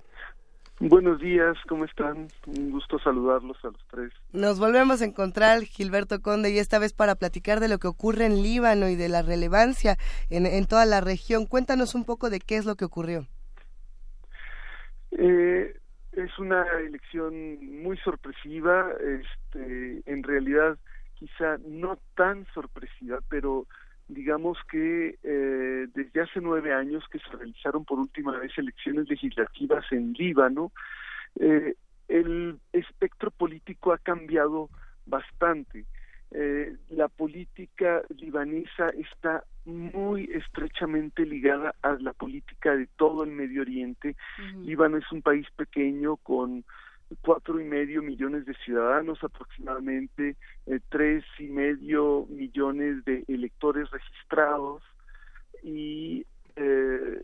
Buenos 0.79 1.19
días, 1.19 1.55
¿cómo 1.69 1.85
están? 1.85 2.27
Un 2.47 2.71
gusto 2.71 2.99
saludarlos 2.99 3.57
a 3.63 3.67
los 3.67 3.87
tres. 3.89 4.11
Nos 4.33 4.59
volvemos 4.59 5.01
a 5.01 5.05
encontrar, 5.05 5.61
Gilberto 5.61 6.21
Conde, 6.21 6.51
y 6.51 6.57
esta 6.57 6.79
vez 6.79 6.93
para 6.93 7.15
platicar 7.15 7.59
de 7.59 7.67
lo 7.67 7.77
que 7.77 7.87
ocurre 7.87 8.25
en 8.25 8.41
Líbano 8.41 8.89
y 8.89 8.95
de 8.95 9.07
la 9.07 9.21
relevancia 9.21 9.97
en, 10.29 10.45
en 10.45 10.65
toda 10.65 10.85
la 10.85 10.99
región. 10.99 11.45
Cuéntanos 11.45 11.95
un 11.95 12.05
poco 12.05 12.29
de 12.29 12.39
qué 12.39 12.57
es 12.57 12.65
lo 12.65 12.75
que 12.75 12.85
ocurrió. 12.85 13.27
Eh, 15.11 15.79
es 16.13 16.39
una 16.39 16.65
elección 16.79 17.83
muy 17.83 17.97
sorpresiva, 17.97 18.89
este, 18.99 20.01
en 20.05 20.23
realidad 20.23 20.77
quizá 21.13 21.57
no 21.65 21.99
tan 22.15 22.45
sorpresiva, 22.53 23.19
pero 23.29 23.67
digamos 24.07 24.57
que 24.69 25.17
eh, 25.23 25.87
desde 25.93 26.21
hace 26.21 26.41
nueve 26.41 26.73
años 26.73 27.03
que 27.11 27.19
se 27.19 27.29
realizaron 27.29 27.85
por 27.85 27.99
última 27.99 28.37
vez 28.37 28.51
elecciones 28.57 29.09
legislativas 29.09 29.85
en 29.91 30.13
Líbano, 30.13 30.71
eh, 31.39 31.75
el 32.07 32.59
espectro 32.73 33.31
político 33.31 33.93
ha 33.93 33.97
cambiado 33.97 34.69
bastante. 35.05 35.85
Eh, 36.31 36.75
la 36.89 37.07
política 37.07 38.01
libanesa 38.17 38.89
está 38.89 39.43
muy 39.65 40.25
estrechamente 40.33 41.25
ligada 41.25 41.75
a 41.81 41.93
la 41.93 42.13
política 42.13 42.75
de 42.75 42.87
todo 42.97 43.23
el 43.23 43.31
Medio 43.31 43.61
Oriente. 43.61 44.15
Líbano 44.63 44.97
es 44.97 45.11
un 45.11 45.21
país 45.21 45.47
pequeño 45.55 46.17
con 46.17 46.65
cuatro 47.21 47.59
y 47.59 47.63
medio 47.63 48.01
millones 48.01 48.45
de 48.45 48.53
ciudadanos 48.65 49.23
aproximadamente, 49.23 50.35
eh, 50.65 50.79
tres 50.89 51.23
y 51.39 51.47
medio 51.47 52.25
millones 52.29 53.03
de 53.05 53.23
electores 53.27 53.89
registrados 53.91 54.83
y 55.63 56.25
eh, 56.55 57.21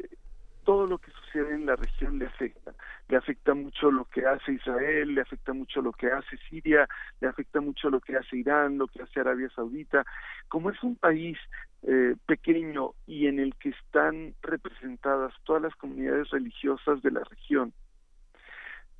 todo 0.63 0.85
lo 0.85 0.99
que 0.99 1.11
sucede 1.11 1.55
en 1.55 1.65
la 1.65 1.75
región 1.75 2.19
le 2.19 2.27
afecta. 2.27 2.73
Le 3.07 3.17
afecta 3.17 3.55
mucho 3.55 3.89
lo 3.89 4.05
que 4.05 4.25
hace 4.25 4.53
Israel, 4.53 5.15
le 5.15 5.21
afecta 5.21 5.51
mucho 5.51 5.81
lo 5.81 5.91
que 5.91 6.11
hace 6.11 6.37
Siria, 6.47 6.87
le 7.21 7.27
afecta 7.27 7.59
mucho 7.59 7.89
lo 7.89 7.99
que 7.99 8.15
hace 8.15 8.37
Irán, 8.37 8.77
lo 8.77 8.87
que 8.87 9.01
hace 9.01 9.19
Arabia 9.19 9.49
Saudita. 9.55 10.05
Como 10.47 10.69
es 10.69 10.81
un 10.83 10.95
país 10.95 11.39
eh, 11.83 12.15
pequeño 12.27 12.91
y 13.07 13.25
en 13.25 13.39
el 13.39 13.55
que 13.55 13.69
están 13.69 14.35
representadas 14.43 15.33
todas 15.43 15.63
las 15.63 15.75
comunidades 15.75 16.29
religiosas 16.29 17.01
de 17.01 17.11
la 17.11 17.23
región, 17.23 17.73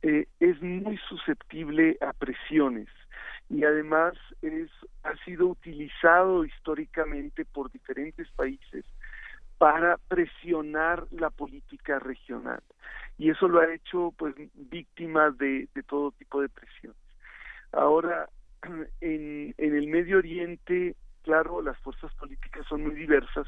eh, 0.02 0.28
es 0.40 0.62
muy 0.62 0.98
susceptible 1.10 1.98
a 2.02 2.14
presiones 2.14 2.88
y 3.50 3.64
además 3.64 4.14
es 4.42 4.70
ha 5.04 5.16
sido 5.26 5.48
utilizado 5.48 6.46
históricamente 6.46 7.46
por 7.46 7.72
diferentes 7.72 8.28
países 8.32 8.86
para 9.58 9.98
presionar 10.08 11.06
la 11.12 11.30
política 11.30 12.00
regional. 12.00 12.62
Y 13.18 13.30
eso 13.30 13.48
lo 13.48 13.60
ha 13.60 13.74
hecho 13.74 14.14
pues 14.18 14.34
víctima 14.54 15.32
de, 15.32 15.68
de 15.76 15.84
todo 15.84 16.12
tipo 16.12 16.42
de 16.42 16.50
presiones. 16.50 17.02
Ahora 17.74 18.30
en, 19.02 19.54
en 19.58 19.76
el 19.76 19.88
Medio 19.88 20.20
Oriente 20.20 20.96
claro 21.24 21.62
las 21.62 21.78
fuerzas 21.80 22.14
políticas 22.16 22.66
son 22.68 22.84
muy 22.84 22.96
diversas 22.96 23.48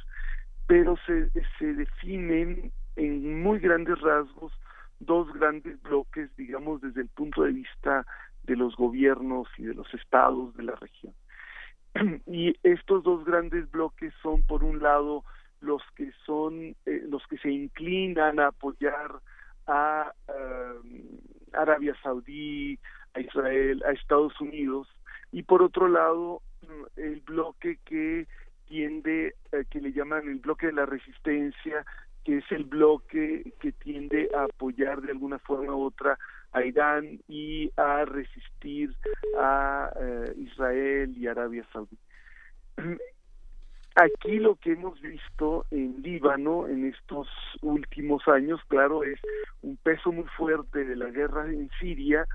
pero 0.72 0.96
se, 1.06 1.30
se 1.60 1.74
definen 1.74 2.72
en 2.96 3.44
muy 3.44 3.60
grandes 3.60 4.00
rasgos 4.00 4.54
dos 5.02 5.32
grandes 5.34 5.82
bloques, 5.82 6.36
digamos, 6.38 6.82
desde 6.82 7.02
el 7.02 7.10
punto 7.10 7.44
de 7.44 7.52
vista 7.52 8.06
de 8.44 8.56
los 8.56 8.76
gobiernos 8.76 9.48
y 9.58 9.64
de 9.64 9.74
los 9.74 9.92
estados 9.94 10.56
de 10.56 10.64
la 10.64 10.76
región. 10.76 11.14
Y 12.26 12.56
estos 12.64 13.04
dos 13.04 13.26
grandes 13.26 13.70
bloques 13.72 14.14
son, 14.22 14.44
por 14.44 14.64
un 14.64 14.82
lado, 14.82 15.24
los 15.60 15.82
que 15.96 16.12
son, 16.26 16.76
eh, 16.86 17.04
los 17.10 17.26
que 17.28 17.38
se 17.38 17.50
inclinan 17.50 18.40
a 18.40 18.48
apoyar 18.48 19.12
a 19.68 20.12
eh, 20.28 21.20
Arabia 21.54 21.96
Saudí, 22.02 22.80
a 23.14 23.20
Israel, 23.20 23.84
a 23.86 23.92
Estados 23.92 24.40
Unidos, 24.40 24.88
y 25.32 25.44
por 25.44 25.62
otro 25.62 25.88
lado, 25.88 26.42
el 26.96 27.22
bloque 27.22 27.80
que 27.86 28.28
tiende, 28.68 29.36
eh, 29.52 29.66
que 29.70 29.82
le 29.82 29.92
llaman 29.92 30.28
el 30.28 30.40
bloque 30.40 30.68
de 30.68 30.74
la 30.74 30.86
resistencia, 30.86 31.86
que 32.24 32.38
es 32.38 32.52
el 32.52 32.66
bloque 32.66 33.54
que 33.60 33.72
tiende 33.72 34.30
a 34.36 34.44
apoyar 34.44 35.02
de 35.02 35.12
alguna 35.12 35.40
forma 35.40 35.76
u 35.76 35.84
otra 35.86 36.18
a 36.52 36.64
Irán 36.64 37.20
y 37.28 37.72
a 37.78 38.06
resistir 38.06 38.94
a 39.38 39.92
eh, 40.00 40.34
Israel 40.38 41.16
y 41.18 41.28
Arabia 41.28 41.66
Saudí. 41.72 41.98
Aquí 43.96 44.40
lo 44.40 44.56
que 44.56 44.72
hemos 44.72 45.02
visto 45.02 45.66
en 45.70 46.02
Líbano 46.02 46.66
en 46.68 46.88
estos 46.88 47.28
últimos 47.62 48.26
años, 48.30 48.62
claro, 48.70 49.04
es 49.04 49.20
un 49.62 49.76
peso 49.76 50.14
muy 50.14 50.24
fuerte 50.38 50.86
de 50.86 50.96
la 50.96 51.10
guerra 51.10 51.46
en 51.48 51.70
Siria 51.78 52.26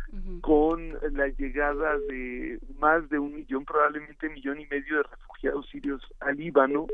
con 0.43 0.99
la 1.13 1.29
llegada 1.29 1.97
de 2.11 2.59
más 2.79 3.09
de 3.09 3.19
un 3.19 3.37
millón, 3.37 3.65
probablemente 3.65 4.29
millón 4.29 4.61
y 4.61 4.67
medio 4.67 4.99
de 4.99 5.03
refugiados 5.05 5.67
sirios 5.71 6.03
a 6.21 6.31
Líbano, 6.33 6.89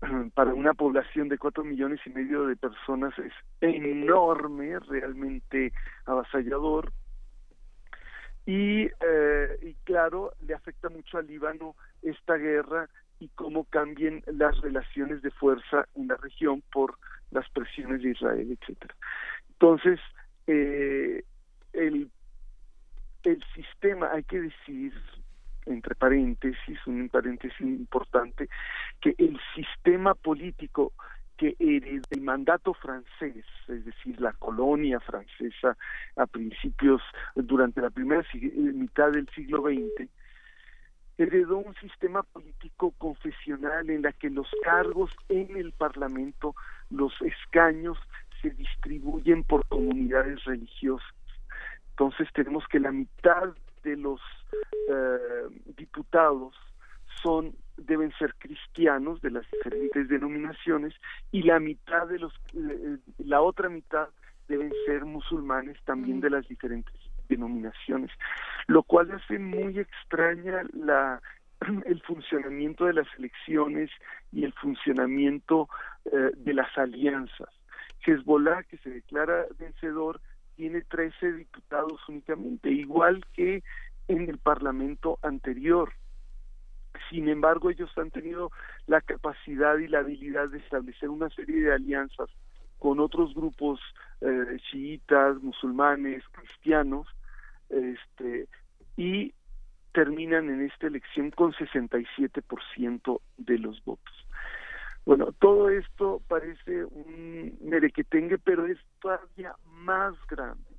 para 0.34 0.54
una 0.54 0.74
población 0.74 1.28
de 1.28 1.38
cuatro 1.38 1.64
millones 1.64 2.00
y 2.06 2.10
medio 2.10 2.46
de 2.46 2.56
personas 2.56 3.12
es 3.18 3.32
enorme, 3.60 4.78
realmente 4.80 5.72
avasallador. 6.06 6.92
Y, 8.46 8.84
eh, 8.86 9.74
claro, 9.84 10.32
le 10.40 10.54
afecta 10.54 10.88
mucho 10.88 11.18
al 11.18 11.26
Líbano 11.26 11.76
esta 12.02 12.36
guerra 12.36 12.88
y 13.20 13.28
cómo 13.28 13.64
cambien 13.64 14.24
las 14.26 14.58
relaciones 14.62 15.22
de 15.22 15.30
fuerza 15.30 15.86
en 15.94 16.08
la 16.08 16.16
región 16.16 16.62
por 16.72 16.96
las 17.30 17.48
presiones 17.50 18.02
de 18.02 18.10
Israel, 18.10 18.58
etcétera. 18.58 18.94
Entonces, 19.50 20.00
eh, 20.46 21.22
el, 21.74 22.10
el 23.22 23.44
sistema, 23.54 24.10
hay 24.12 24.24
que 24.24 24.40
decir, 24.40 24.94
entre 25.66 25.94
paréntesis, 25.94 26.78
un 26.86 27.08
paréntesis 27.08 27.60
importante, 27.60 28.48
que 29.00 29.14
el 29.18 29.38
sistema 29.54 30.14
político 30.14 30.92
que 31.36 31.56
heredó 31.58 32.02
el 32.10 32.20
mandato 32.20 32.74
francés, 32.74 33.44
es 33.68 33.84
decir, 33.84 34.20
la 34.20 34.32
colonia 34.34 35.00
francesa 35.00 35.76
a 36.16 36.26
principios, 36.26 37.00
durante 37.34 37.80
la 37.80 37.88
primera 37.88 38.22
mitad 38.34 39.10
del 39.10 39.26
siglo 39.30 39.62
XX, 39.62 40.10
heredó 41.16 41.58
un 41.58 41.74
sistema 41.76 42.22
político 42.22 42.92
confesional 42.98 43.88
en 43.88 44.02
la 44.02 44.12
que 44.12 44.30
los 44.30 44.48
cargos 44.62 45.10
en 45.28 45.56
el 45.56 45.72
Parlamento, 45.72 46.54
los 46.90 47.12
escaños, 47.22 47.98
se 48.42 48.50
distribuyen 48.50 49.44
por 49.44 49.66
comunidades 49.66 50.44
religiosas. 50.44 51.14
Entonces 51.90 52.28
tenemos 52.32 52.66
que 52.68 52.80
la 52.80 52.92
mitad 52.92 53.54
de 53.82 53.96
los 53.96 54.20
eh, 54.88 55.48
diputados 55.76 56.54
son 57.22 57.54
deben 57.76 58.12
ser 58.18 58.34
cristianos 58.38 59.20
de 59.22 59.30
las 59.30 59.50
diferentes 59.50 60.08
denominaciones 60.08 60.94
y 61.32 61.42
la 61.42 61.58
mitad 61.58 62.06
de 62.06 62.18
los 62.18 62.32
eh, 62.54 62.98
la 63.18 63.40
otra 63.40 63.68
mitad 63.68 64.08
deben 64.48 64.72
ser 64.84 65.04
musulmanes 65.04 65.78
también 65.84 66.20
de 66.20 66.30
las 66.30 66.46
diferentes 66.48 66.94
denominaciones, 67.28 68.10
lo 68.66 68.82
cual 68.82 69.10
hace 69.12 69.38
muy 69.38 69.78
extraña 69.78 70.62
la 70.72 71.22
el 71.86 72.02
funcionamiento 72.02 72.86
de 72.86 72.94
las 72.94 73.06
elecciones 73.18 73.90
y 74.32 74.44
el 74.44 74.52
funcionamiento 74.54 75.68
eh, 76.06 76.32
de 76.36 76.54
las 76.54 76.76
alianzas. 76.76 77.48
Hezbollah, 78.04 78.64
que 78.64 78.78
se 78.78 78.90
declara 78.90 79.46
vencedor, 79.58 80.20
tiene 80.60 80.82
13 80.82 81.32
diputados 81.32 82.06
únicamente, 82.06 82.70
igual 82.70 83.24
que 83.32 83.62
en 84.08 84.28
el 84.28 84.36
Parlamento 84.36 85.18
anterior. 85.22 85.90
Sin 87.08 87.30
embargo, 87.30 87.70
ellos 87.70 87.90
han 87.96 88.10
tenido 88.10 88.52
la 88.86 89.00
capacidad 89.00 89.78
y 89.78 89.88
la 89.88 90.00
habilidad 90.00 90.50
de 90.50 90.58
establecer 90.58 91.08
una 91.08 91.30
serie 91.30 91.62
de 91.62 91.72
alianzas 91.72 92.28
con 92.78 93.00
otros 93.00 93.34
grupos 93.34 93.80
eh, 94.20 94.58
chiitas, 94.70 95.40
musulmanes, 95.40 96.22
cristianos, 96.30 97.06
este, 97.70 98.46
y 98.98 99.32
terminan 99.94 100.50
en 100.50 100.60
esta 100.66 100.88
elección 100.88 101.30
con 101.30 101.54
67% 101.54 103.20
de 103.38 103.58
los 103.58 103.82
votos. 103.82 104.26
Bueno, 105.06 105.32
todo 105.38 105.70
esto 105.70 106.20
parece 106.28 106.84
un 106.84 107.39
merequetengue, 107.70 108.38
pero 108.38 108.66
es 108.66 108.78
todavía 109.00 109.54
más 109.64 110.14
grande. 110.28 110.70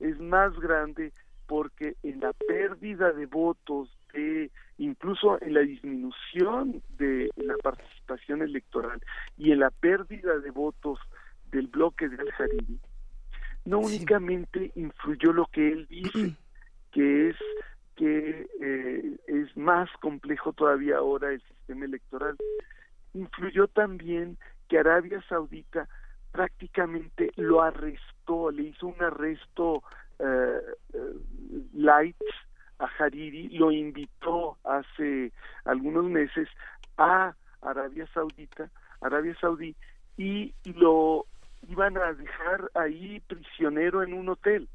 Es 0.00 0.18
más 0.20 0.58
grande 0.58 1.12
porque 1.46 1.96
en 2.02 2.20
la 2.20 2.32
pérdida 2.32 3.12
de 3.12 3.26
votos, 3.26 3.90
de, 4.12 4.50
incluso 4.78 5.40
en 5.42 5.54
la 5.54 5.60
disminución 5.60 6.82
de 6.98 7.30
la 7.36 7.56
participación 7.56 8.42
electoral 8.42 9.00
y 9.36 9.52
en 9.52 9.60
la 9.60 9.70
pérdida 9.70 10.38
de 10.38 10.50
votos 10.50 10.98
del 11.50 11.66
bloque 11.66 12.08
de 12.08 12.16
Al-Hariri, 12.16 12.78
no 13.64 13.80
únicamente 13.80 14.70
influyó 14.76 15.32
lo 15.32 15.46
que 15.46 15.68
él 15.68 15.86
dice, 15.88 16.34
que 16.92 17.30
es 17.30 17.36
que 17.96 18.46
eh, 18.60 19.16
es 19.26 19.56
más 19.56 19.90
complejo 20.00 20.52
todavía 20.52 20.98
ahora 20.98 21.32
el 21.32 21.42
sistema 21.42 21.84
electoral, 21.84 22.36
influyó 23.14 23.66
también 23.66 24.38
que 24.68 24.78
Arabia 24.78 25.22
Saudita 25.28 25.88
prácticamente 26.38 27.32
lo 27.34 27.62
arrestó, 27.62 28.52
le 28.52 28.62
hizo 28.62 28.86
un 28.86 29.02
arresto 29.02 29.82
eh, 30.20 30.60
eh, 30.92 30.98
light 31.74 32.14
a 32.78 32.88
Hariri, 32.96 33.48
lo 33.58 33.72
invitó 33.72 34.56
hace 34.62 35.32
algunos 35.64 36.04
meses 36.04 36.48
a 36.96 37.34
Arabia 37.60 38.06
Saudita, 38.14 38.70
Arabia 39.00 39.36
Saudí, 39.40 39.74
y 40.16 40.54
lo 40.76 41.26
iban 41.68 41.98
a 41.98 42.12
dejar 42.12 42.70
ahí 42.74 43.20
prisionero 43.26 44.04
en 44.04 44.14
un 44.14 44.28
hotel. 44.28 44.68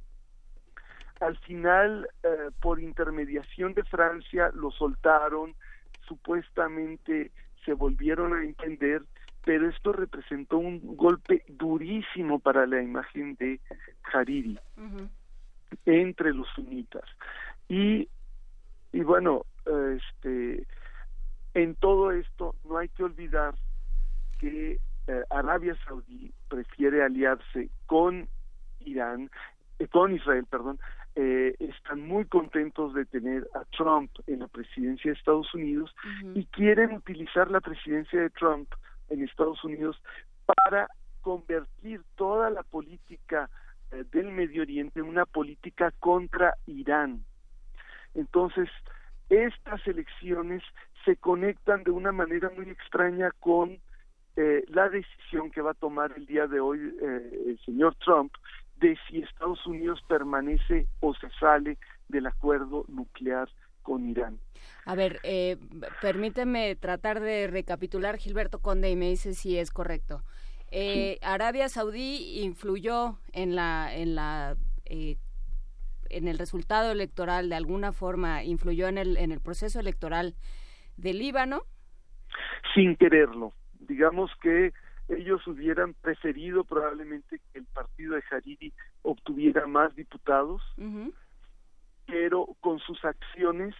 Al 1.22 1.38
final, 1.38 2.10
eh, 2.23 2.49
por 2.61 2.81
intermediación 2.81 3.73
de 3.73 3.84
Francia, 3.84 4.52
lo 4.53 4.69
soltaron, 4.69 5.56
supuestamente 6.10 7.31
se 7.64 7.72
volvieron 7.72 8.34
a 8.34 8.44
entender, 8.44 9.03
pero 9.44 9.70
esto 9.70 9.91
representó 9.91 10.57
un 10.57 10.95
golpe 10.95 11.44
durísimo 11.48 12.40
para 12.40 12.65
la 12.65 12.82
imagen 12.82 13.36
de 13.36 13.60
Hariri 14.14 14.57
entre 15.86 16.34
los 16.34 16.48
sunitas. 16.49 17.03
Y, 17.68 18.07
y 18.91 19.02
bueno, 19.02 19.45
este, 19.65 20.65
en 21.53 21.76
todo 21.76 22.11
esto 22.11 22.56
no 22.65 22.78
hay 22.78 22.90
que 22.90 23.03
olvidar 23.03 23.56
que 24.40 24.80
eh, 25.07 25.24
Arabia 25.30 25.76
Saudí 25.86 26.32
prefiere 26.49 27.03
aliarse 27.03 27.70
con 27.86 28.28
Irán, 28.82 29.30
eh, 29.80 29.88
con 29.88 30.14
Israel, 30.14 30.45
perdón, 30.49 30.80
eh, 31.15 31.56
están 31.60 32.02
muy 32.07 32.26
contentos 32.26 32.94
de 32.94 33.06
tener 33.06 33.48
a 33.53 33.65
Trump 33.65 34.10
en 34.26 34.40
la 34.40 34.48
presidencia 34.48 35.11
de 35.11 35.18
Estados 35.18 35.53
Unidos 35.53 35.94
y 36.34 36.45
quieren 36.45 36.94
utilizar 36.94 37.52
la 37.52 37.61
presidencia 37.61 38.20
de 38.20 38.30
Trump 38.32 38.68
en 39.09 39.23
Estados 39.23 39.63
Unidos 39.63 40.01
para 40.45 40.88
convertir 41.21 42.01
toda 42.15 42.49
la 42.49 42.63
política 42.63 43.49
del 44.11 44.31
Medio 44.31 44.63
Oriente 44.63 44.99
en 44.99 45.05
una 45.05 45.25
política 45.25 45.91
contra 45.99 46.55
Irán. 46.65 47.23
Entonces, 48.15 48.69
estas 49.30 49.85
elecciones 49.88 50.63
se 51.05 51.15
conectan 51.17 51.84
de 51.84 51.91
una 51.91 52.11
manera 52.11 52.49
muy 52.55 52.69
extraña 52.69 53.31
con 53.39 53.80
eh, 54.35 54.63
la 54.67 54.89
decisión 54.89 55.51
que 55.51 55.61
va 55.61 55.71
a 55.71 55.75
tomar 55.75 56.13
el 56.15 56.25
día 56.25 56.47
de 56.47 56.59
hoy 56.59 56.80
eh, 57.01 57.43
el 57.47 57.59
señor 57.65 57.95
Trump 57.95 58.34
de 58.77 58.97
si 59.07 59.19
Estados 59.19 59.65
Unidos 59.67 60.03
permanece 60.07 60.88
o 60.99 61.13
se 61.13 61.30
sale 61.39 61.77
del 62.09 62.25
acuerdo 62.27 62.85
nuclear 62.88 63.47
con 63.84 64.10
Irán. 64.10 64.39
A 64.85 64.95
ver, 64.95 65.19
eh, 65.23 65.57
permíteme 66.01 66.76
tratar 66.76 67.19
de 67.19 67.47
recapitular, 67.47 68.18
Gilberto 68.18 68.60
Conde, 68.60 68.89
y 68.89 68.95
me 68.95 69.10
dice 69.10 69.34
si 69.34 69.57
es 69.57 69.69
correcto. 69.69 70.23
Eh, 70.72 71.19
Arabia 71.22 71.69
Saudí 71.69 72.41
influyó 72.41 73.19
en 73.31 73.55
la, 73.55 73.95
en 73.95 74.15
la 74.15 74.57
en 74.85 76.27
el 76.27 76.38
resultado 76.38 76.91
electoral 76.91 77.49
de 77.49 77.55
alguna 77.55 77.91
forma, 77.91 78.43
influyó 78.43 78.88
en 78.88 78.97
el, 78.97 79.18
en 79.18 79.31
el 79.31 79.39
proceso 79.39 79.80
electoral 79.80 80.35
del 80.97 81.19
Líbano. 81.19 81.64
Sin 82.76 82.95
quererlo 82.95 83.53
digamos 83.88 84.31
que 84.41 84.73
ellos 85.10 85.45
hubieran 85.47 85.93
preferido 85.95 86.64
probablemente 86.64 87.39
que 87.51 87.60
el 87.60 87.65
partido 87.65 88.15
de 88.15 88.23
Hariri 88.31 88.73
obtuviera 89.01 89.68
más 89.68 89.95
diputados, 89.95 90.61
pero 92.05 92.47
con 92.59 92.80
sus 92.80 93.03
acciones 93.05 93.75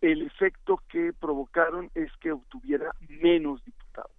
el 0.00 0.22
efecto 0.22 0.82
que 0.88 1.12
provocaron 1.12 1.90
es 1.94 2.10
que 2.20 2.32
obtuviera 2.32 2.90
menos 3.08 3.64
diputados. 3.64 4.10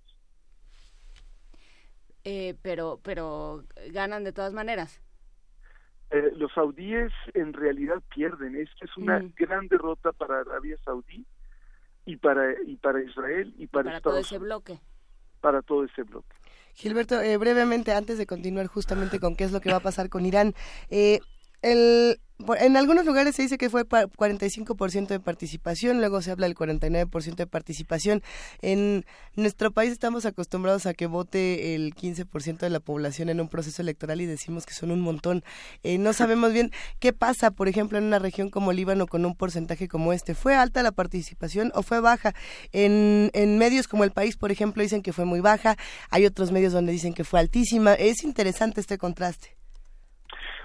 Eh, 2.24 2.56
pero, 2.62 3.00
pero 3.04 3.66
ganan 3.92 4.24
de 4.24 4.32
todas 4.32 4.54
maneras. 4.54 5.02
Eh, 6.10 6.32
los 6.38 6.54
saudíes 6.54 7.12
en 7.34 7.52
realidad 7.54 8.02
pierden. 8.14 8.56
Esto 8.56 8.86
es 8.86 8.96
una 8.98 9.20
gran 9.36 9.68
derrota 9.68 10.14
para 10.14 10.40
Arabia 10.40 10.78
Saudí 10.86 11.26
y 12.06 12.18
para 12.18 12.62
y 12.66 12.76
para 12.78 13.02
Israel 13.02 13.54
y 13.58 13.68
para, 13.68 14.02
todo 14.02 14.18
ese 14.18 14.38
bloque 14.38 14.80
para 15.42 15.62
todo 15.62 15.84
ese 15.86 16.04
bloque 16.04 16.36
Gilberto 16.74 17.22
eh, 17.22 17.38
brevemente 17.38 17.94
antes 17.94 18.18
de 18.18 18.26
continuar 18.26 18.68
justamente 18.68 19.20
con 19.20 19.36
qué 19.36 19.46
es 19.46 19.52
lo 19.52 19.62
que 19.62 19.72
va 19.72 19.78
a 19.78 19.82
pasar 19.82 20.10
con 20.10 20.26
Irán 20.26 20.54
eh, 20.90 21.20
el 21.62 22.20
en 22.60 22.78
algunos 22.78 23.06
lugares 23.06 23.36
se 23.36 23.44
dice 23.44 23.58
que 23.58 23.70
fue 23.70 23.86
45% 23.86 25.08
de 25.08 25.20
participación, 25.20 26.00
luego 26.00 26.22
se 26.22 26.32
habla 26.32 26.48
del 26.48 26.56
49% 26.56 27.36
de 27.36 27.48
participación. 27.48 28.22
En 28.62 29.06
nuestro 29.36 29.72
país 29.72 29.92
estamos 29.92 30.26
acostumbrados 30.26 30.86
a 30.86 30.94
que 30.94 31.06
vote 31.06 31.76
el 31.76 31.94
15% 31.96 32.58
de 32.58 32.70
la 32.70 32.80
población 32.80 33.30
en 33.30 33.40
un 33.40 33.50
proceso 33.50 33.82
electoral 33.82 34.22
y 34.22 34.26
decimos 34.26 34.66
que 34.66 34.74
son 34.74 34.92
un 34.92 35.02
montón. 35.02 35.44
Eh, 35.84 35.98
no 35.98 36.14
sabemos 36.14 36.54
bien 36.54 36.72
qué 37.00 37.14
pasa, 37.14 37.52
por 37.52 37.68
ejemplo, 37.68 37.98
en 37.98 38.06
una 38.06 38.20
región 38.20 38.50
como 38.50 38.74
Líbano 38.74 39.08
con 39.08 39.26
un 39.26 39.36
porcentaje 39.36 39.88
como 39.88 40.14
este. 40.14 40.36
¿Fue 40.36 40.56
alta 40.56 40.84
la 40.84 40.92
participación 40.92 41.72
o 41.76 41.84
fue 41.84 42.00
baja? 42.00 42.34
En, 42.72 43.30
en 43.34 43.58
medios 43.58 43.88
como 43.88 44.04
El 44.04 44.12
País, 44.12 44.38
por 44.38 44.52
ejemplo, 44.52 44.84
dicen 44.84 45.02
que 45.02 45.14
fue 45.14 45.26
muy 45.26 45.40
baja. 45.40 45.78
Hay 46.10 46.26
otros 46.26 46.52
medios 46.52 46.74
donde 46.74 46.92
dicen 46.92 47.14
que 47.14 47.24
fue 47.24 47.40
altísima. 47.40 47.94
Es 47.94 48.24
interesante 48.24 48.82
este 48.82 48.98
contraste. 48.98 49.63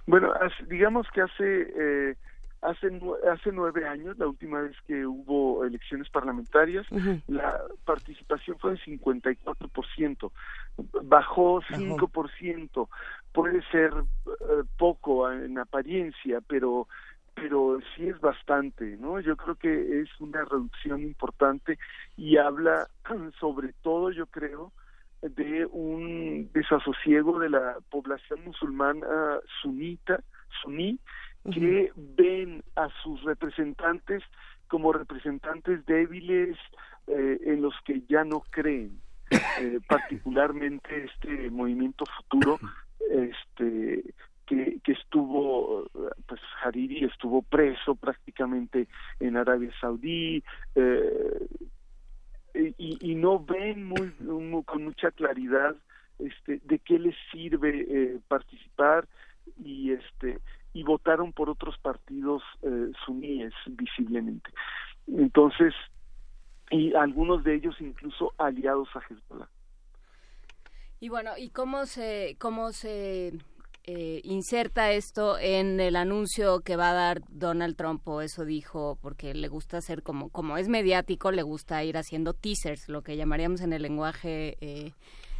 Bueno, 0.08 0.32
digamos 0.68 1.06
que 1.12 1.20
hace 1.20 1.68
eh, 1.76 2.16
hace 2.62 2.88
hace 3.30 3.52
nueve 3.52 3.86
años, 3.86 4.16
la 4.18 4.26
última 4.26 4.62
vez 4.62 4.74
que 4.86 5.06
hubo 5.06 5.64
elecciones 5.66 6.08
parlamentarias, 6.08 6.86
la 7.26 7.60
participación 7.84 8.58
fue 8.58 8.72
de 8.72 8.78
54%, 8.78 10.32
bajó 11.02 11.60
5%, 11.60 12.88
puede 13.32 13.62
ser 13.70 13.92
eh, 13.94 14.62
poco 14.78 15.30
en 15.30 15.58
apariencia, 15.58 16.40
pero 16.40 16.88
pero 17.34 17.78
sí 17.94 18.08
es 18.08 18.18
bastante, 18.18 18.96
¿no? 18.96 19.20
Yo 19.20 19.36
creo 19.36 19.54
que 19.56 20.00
es 20.00 20.08
una 20.18 20.42
reducción 20.44 21.02
importante 21.02 21.78
y 22.16 22.38
habla 22.38 22.88
sobre 23.38 23.74
todo, 23.82 24.10
yo 24.10 24.26
creo, 24.26 24.72
de 25.22 25.66
un 25.66 26.50
desasosiego 26.52 27.38
de 27.38 27.50
la 27.50 27.76
población 27.90 28.44
musulmana 28.44 29.38
sunita, 29.62 30.20
suní, 30.62 30.98
que 31.52 31.92
ven 31.96 32.62
a 32.76 32.88
sus 33.02 33.22
representantes 33.24 34.22
como 34.68 34.92
representantes 34.92 35.84
débiles 35.86 36.56
eh, 37.06 37.38
en 37.46 37.62
los 37.62 37.74
que 37.84 38.02
ya 38.08 38.24
no 38.24 38.40
creen, 38.50 39.00
eh, 39.30 39.80
particularmente 39.88 41.04
este 41.04 41.50
movimiento 41.50 42.04
futuro, 42.06 42.58
este 43.10 44.14
que, 44.46 44.78
que 44.82 44.92
estuvo, 44.92 45.86
pues 46.26 46.40
Hariri 46.62 47.04
estuvo 47.04 47.42
preso 47.42 47.94
prácticamente 47.94 48.88
en 49.20 49.36
Arabia 49.36 49.70
Saudí, 49.78 50.42
eh, 50.74 51.46
y, 52.58 52.98
y, 53.00 53.14
no 53.14 53.38
ven 53.38 53.84
muy, 53.84 54.12
con 54.64 54.84
mucha 54.84 55.10
claridad 55.12 55.76
este, 56.18 56.60
de 56.64 56.78
qué 56.80 56.98
les 56.98 57.14
sirve 57.30 57.86
eh, 57.88 58.20
participar 58.26 59.06
y 59.64 59.92
este 59.92 60.40
y 60.74 60.82
votaron 60.82 61.32
por 61.32 61.48
otros 61.48 61.78
partidos 61.78 62.42
eh, 62.62 62.90
suníes 63.06 63.52
visiblemente. 63.66 64.50
Entonces, 65.06 65.74
y 66.70 66.94
algunos 66.94 67.42
de 67.42 67.54
ellos 67.54 67.76
incluso 67.80 68.34
aliados 68.36 68.88
a 68.94 69.00
Hezbollah. 69.00 69.48
Y 71.00 71.08
bueno, 71.08 71.30
¿y 71.38 71.50
cómo 71.50 71.86
se, 71.86 72.36
cómo 72.38 72.72
se 72.72 73.32
eh, 73.90 74.20
inserta 74.22 74.92
esto 74.92 75.38
en 75.38 75.80
el 75.80 75.96
anuncio 75.96 76.60
que 76.60 76.76
va 76.76 76.90
a 76.90 76.92
dar 76.92 77.22
Donald 77.30 77.74
Trump 77.74 78.06
o 78.06 78.20
eso 78.20 78.44
dijo 78.44 78.98
porque 79.00 79.32
le 79.32 79.48
gusta 79.48 79.78
hacer 79.78 80.02
como 80.02 80.28
como 80.28 80.58
es 80.58 80.68
mediático 80.68 81.30
le 81.32 81.40
gusta 81.40 81.82
ir 81.84 81.96
haciendo 81.96 82.34
teasers 82.34 82.90
lo 82.90 83.00
que 83.00 83.16
llamaríamos 83.16 83.62
en 83.62 83.72
el 83.72 83.80
lenguaje 83.80 84.58
eh, 84.60 84.92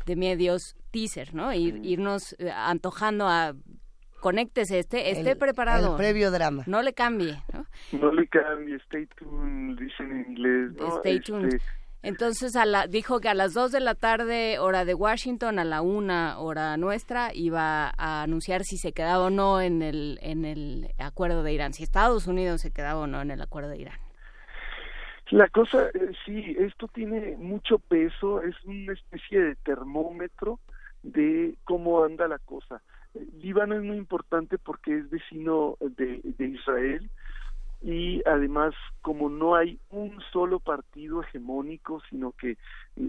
de 0.06 0.16
medios 0.16 0.76
teaser 0.90 1.34
no 1.34 1.52
Ir, 1.52 1.84
irnos 1.84 2.36
eh, 2.38 2.50
antojando 2.50 3.28
a 3.28 3.54
conéctese 4.20 4.78
este 4.78 5.10
esté 5.10 5.36
preparado 5.36 5.90
el 5.90 5.96
previo 5.98 6.30
drama. 6.30 6.64
No 6.66 6.80
le 6.80 6.94
cambie 6.94 7.36
no, 7.52 7.66
no 8.00 8.12
le 8.12 8.28
cambie 8.28 8.76
stay 8.76 9.04
tuned 9.08 9.78
dicen 9.78 10.10
en 10.10 10.30
inglés 10.30 10.72
¿no? 10.78 10.96
stay 10.96 11.20
tuned. 11.20 11.52
Este, 11.52 11.66
entonces 12.08 12.56
a 12.56 12.64
la, 12.64 12.86
dijo 12.86 13.20
que 13.20 13.28
a 13.28 13.34
las 13.34 13.52
2 13.52 13.70
de 13.70 13.80
la 13.80 13.94
tarde, 13.94 14.58
hora 14.58 14.86
de 14.86 14.94
Washington, 14.94 15.58
a 15.58 15.64
la 15.64 15.82
1 15.82 16.40
hora 16.40 16.76
nuestra, 16.78 17.34
iba 17.34 17.92
a 17.98 18.22
anunciar 18.22 18.64
si 18.64 18.78
se 18.78 18.92
quedaba 18.92 19.26
o 19.26 19.30
no 19.30 19.60
en 19.60 19.82
el, 19.82 20.18
en 20.22 20.46
el 20.46 20.88
acuerdo 20.96 21.42
de 21.42 21.52
Irán, 21.52 21.74
si 21.74 21.82
Estados 21.82 22.26
Unidos 22.26 22.62
se 22.62 22.70
quedaba 22.70 23.00
o 23.00 23.06
no 23.06 23.20
en 23.20 23.30
el 23.30 23.42
acuerdo 23.42 23.68
de 23.68 23.80
Irán. 23.80 23.98
La 25.30 25.48
cosa, 25.48 25.88
eh, 25.88 26.12
sí, 26.24 26.56
esto 26.58 26.88
tiene 26.88 27.36
mucho 27.36 27.78
peso, 27.78 28.42
es 28.42 28.56
una 28.64 28.94
especie 28.94 29.40
de 29.40 29.54
termómetro 29.56 30.60
de 31.02 31.58
cómo 31.64 32.04
anda 32.04 32.26
la 32.26 32.38
cosa. 32.38 32.80
Líbano 33.42 33.74
es 33.74 33.82
muy 33.82 33.98
importante 33.98 34.56
porque 34.56 34.96
es 34.96 35.10
vecino 35.10 35.76
de, 35.80 36.20
de 36.24 36.46
Israel, 36.46 37.10
y 37.80 38.22
además 38.26 38.74
como 39.02 39.28
no 39.28 39.54
hay 39.54 39.78
un 39.90 40.20
solo 40.32 40.58
partido 40.58 41.22
hegemónico 41.22 42.02
sino 42.10 42.32
que 42.32 42.56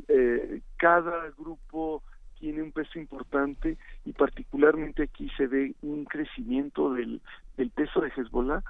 eh, 0.08 0.62
cada 0.78 1.32
grupo 1.38 2.04
tiene 2.40 2.62
un 2.62 2.72
peso 2.72 3.00
importante 3.00 3.78
y 4.06 4.14
particularmente 4.14 5.04
aquí 5.04 5.30
se 5.36 5.48
ve 5.48 5.74
un 5.82 6.06
crecimiento 6.06 6.94
del, 6.94 7.22
del 7.58 7.72
peso 7.72 8.02
de 8.02 8.12
Hezbollah 8.16 8.64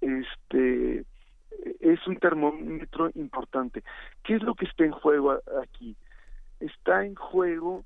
este 0.00 1.04
es 1.80 2.04
un 2.08 2.16
termómetro 2.16 3.10
importante. 3.14 3.84
Qué 4.24 4.34
es 4.34 4.42
lo 4.42 4.54
que 4.54 4.66
está 4.66 4.84
en 4.84 4.92
juego 4.92 5.38
aquí 5.62 5.96
está 6.60 7.04
en 7.04 7.14
juego 7.14 7.84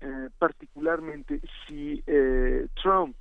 eh, 0.00 0.28
particularmente 0.38 1.40
si 1.66 2.02
eh, 2.06 2.66
Trump 2.82 3.16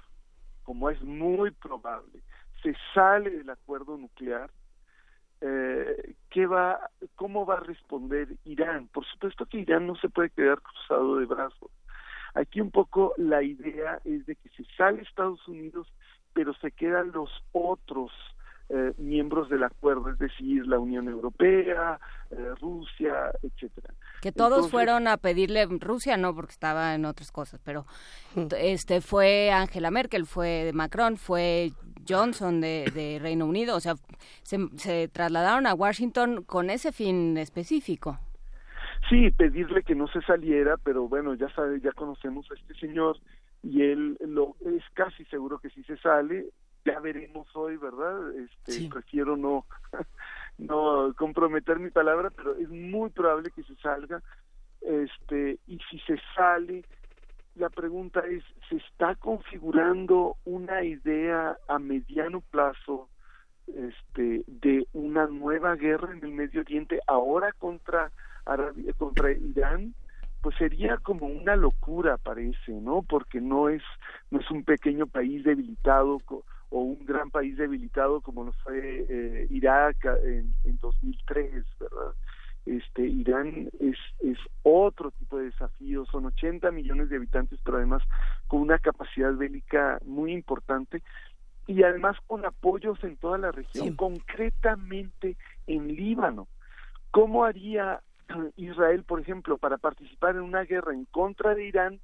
como 0.63 0.89
es 0.89 1.01
muy 1.01 1.51
probable 1.51 2.21
se 2.67 2.75
sale 2.93 3.29
del 3.29 3.49
acuerdo 3.49 3.97
nuclear, 3.97 4.49
eh, 5.39 6.15
¿qué 6.29 6.45
va, 6.47 6.89
¿cómo 7.15 7.45
va 7.45 7.55
a 7.55 7.61
responder 7.61 8.27
Irán? 8.43 8.87
Por 8.87 9.05
supuesto 9.05 9.45
que 9.45 9.59
Irán 9.59 9.87
no 9.87 9.95
se 9.95 10.09
puede 10.09 10.31
quedar 10.31 10.61
cruzado 10.61 11.17
de 11.17 11.25
brazos. 11.25 11.71
Aquí 12.33 12.59
un 12.59 12.71
poco 12.71 13.13
la 13.17 13.41
idea 13.41 14.01
es 14.03 14.25
de 14.25 14.35
que 14.35 14.49
se 14.49 14.65
sale 14.75 15.01
Estados 15.01 15.47
Unidos, 15.47 15.87
pero 16.33 16.53
se 16.55 16.71
quedan 16.71 17.11
los 17.11 17.29
otros 17.51 18.11
eh, 18.69 18.93
miembros 18.97 19.49
del 19.49 19.63
acuerdo, 19.63 20.09
es 20.09 20.19
decir, 20.19 20.67
la 20.67 20.77
Unión 20.77 21.07
Europea, 21.07 21.99
eh, 22.31 22.53
Rusia, 22.59 23.31
etcétera. 23.41 23.93
Que 24.21 24.31
todos 24.31 24.71
fueron 24.71 25.07
a 25.07 25.17
pedirle 25.17 25.65
Rusia, 25.65 26.17
no, 26.17 26.33
porque 26.33 26.51
estaba 26.51 26.95
en 26.95 27.05
otras 27.05 27.31
cosas, 27.31 27.61
pero 27.63 27.85
este 28.57 29.01
fue 29.01 29.51
Angela 29.51 29.91
Merkel, 29.91 30.25
fue 30.25 30.71
Macron, 30.73 31.17
fue 31.17 31.71
Johnson 32.07 32.61
de, 32.61 33.19
Reino 33.21 33.45
Unido, 33.45 33.75
o 33.75 33.79
sea, 33.79 33.95
se, 34.43 35.07
trasladaron 35.09 35.67
a 35.67 35.73
Washington 35.73 36.43
con 36.43 36.69
ese 36.69 36.91
fin 36.91 37.37
específico. 37.37 38.19
Sí, 39.09 39.29
pedirle 39.31 39.83
que 39.83 39.95
no 39.95 40.07
se 40.07 40.21
saliera, 40.21 40.77
pero 40.77 41.07
bueno, 41.07 41.33
ya 41.35 41.49
sabe, 41.53 41.79
ya 41.79 41.91
conocemos 41.91 42.49
a 42.51 42.55
este 42.55 42.73
señor 42.75 43.17
y 43.63 43.83
él 43.83 44.17
lo 44.21 44.55
es 44.65 44.83
casi 44.93 45.23
seguro 45.25 45.59
que 45.59 45.69
sí 45.69 45.83
se 45.83 45.97
sale, 45.97 46.47
ya 46.85 46.99
veremos 46.99 47.47
hoy, 47.55 47.77
¿verdad? 47.77 48.33
Este, 48.35 48.89
prefiero 48.89 49.37
no 49.37 49.65
no 50.57 51.13
comprometer 51.15 51.79
mi 51.79 51.89
palabra, 51.89 52.29
pero 52.29 52.55
es 52.55 52.69
muy 52.69 53.09
probable 53.09 53.51
que 53.51 53.63
se 53.63 53.75
salga. 53.75 54.21
Este, 54.81 55.59
y 55.67 55.79
si 55.89 55.99
se 55.99 56.19
sale, 56.35 56.83
la 57.55 57.69
pregunta 57.69 58.21
es, 58.21 58.43
¿se 58.69 58.77
está 58.77 59.15
configurando 59.15 60.35
una 60.45 60.83
idea 60.83 61.57
a 61.67 61.79
mediano 61.79 62.41
plazo 62.41 63.09
este, 63.67 64.43
de 64.47 64.87
una 64.93 65.27
nueva 65.27 65.75
guerra 65.75 66.13
en 66.13 66.23
el 66.23 66.31
Medio 66.31 66.61
Oriente 66.61 66.99
ahora 67.07 67.51
contra 67.57 68.11
Arabia, 68.45 68.93
contra 68.97 69.31
Irán? 69.31 69.93
Pues 70.41 70.55
sería 70.57 70.97
como 70.97 71.25
una 71.25 71.55
locura, 71.55 72.17
parece, 72.17 72.71
¿no? 72.71 73.01
Porque 73.01 73.41
no 73.41 73.69
es 73.69 73.81
no 74.29 74.39
es 74.39 74.49
un 74.51 74.63
pequeño 74.63 75.07
país 75.07 75.43
debilitado 75.43 76.19
o 76.69 76.79
un 76.79 77.05
gran 77.05 77.31
país 77.31 77.57
debilitado 77.57 78.21
como 78.21 78.43
lo 78.43 78.51
fue 78.63 79.05
eh, 79.09 79.47
Irak 79.49 80.05
en, 80.23 80.53
en 80.63 80.77
2003, 80.81 81.65
¿verdad? 81.79 82.13
Este, 82.67 83.03
Irán 83.03 83.69
es, 83.79 83.95
es 84.19 84.37
otro 84.61 85.11
tipo 85.11 85.37
de 85.37 85.45
desafío, 85.45 86.05
son 86.05 86.25
80 86.25 86.69
millones 86.71 87.09
de 87.09 87.15
habitantes, 87.15 87.59
pero 87.63 87.77
además 87.77 88.03
con 88.47 88.59
una 88.59 88.77
capacidad 88.77 89.33
bélica 89.33 89.99
muy 90.05 90.33
importante 90.33 91.01
y 91.65 91.83
además 91.83 92.17
con 92.27 92.45
apoyos 92.45 93.01
en 93.05 93.15
toda 93.15 93.37
la 93.37 93.53
región, 93.53 93.95
concretamente 93.95 95.37
en 95.65 95.95
Líbano. 95.95 96.49
¿Cómo 97.11 97.45
haría 97.45 98.01
Israel, 98.57 99.05
por 99.05 99.21
ejemplo, 99.21 99.57
para 99.57 99.77
participar 99.77 100.35
en 100.35 100.41
una 100.41 100.63
guerra 100.63 100.93
en 100.93 101.05
contra 101.05 101.55
de 101.55 101.67
Irán 101.67 102.01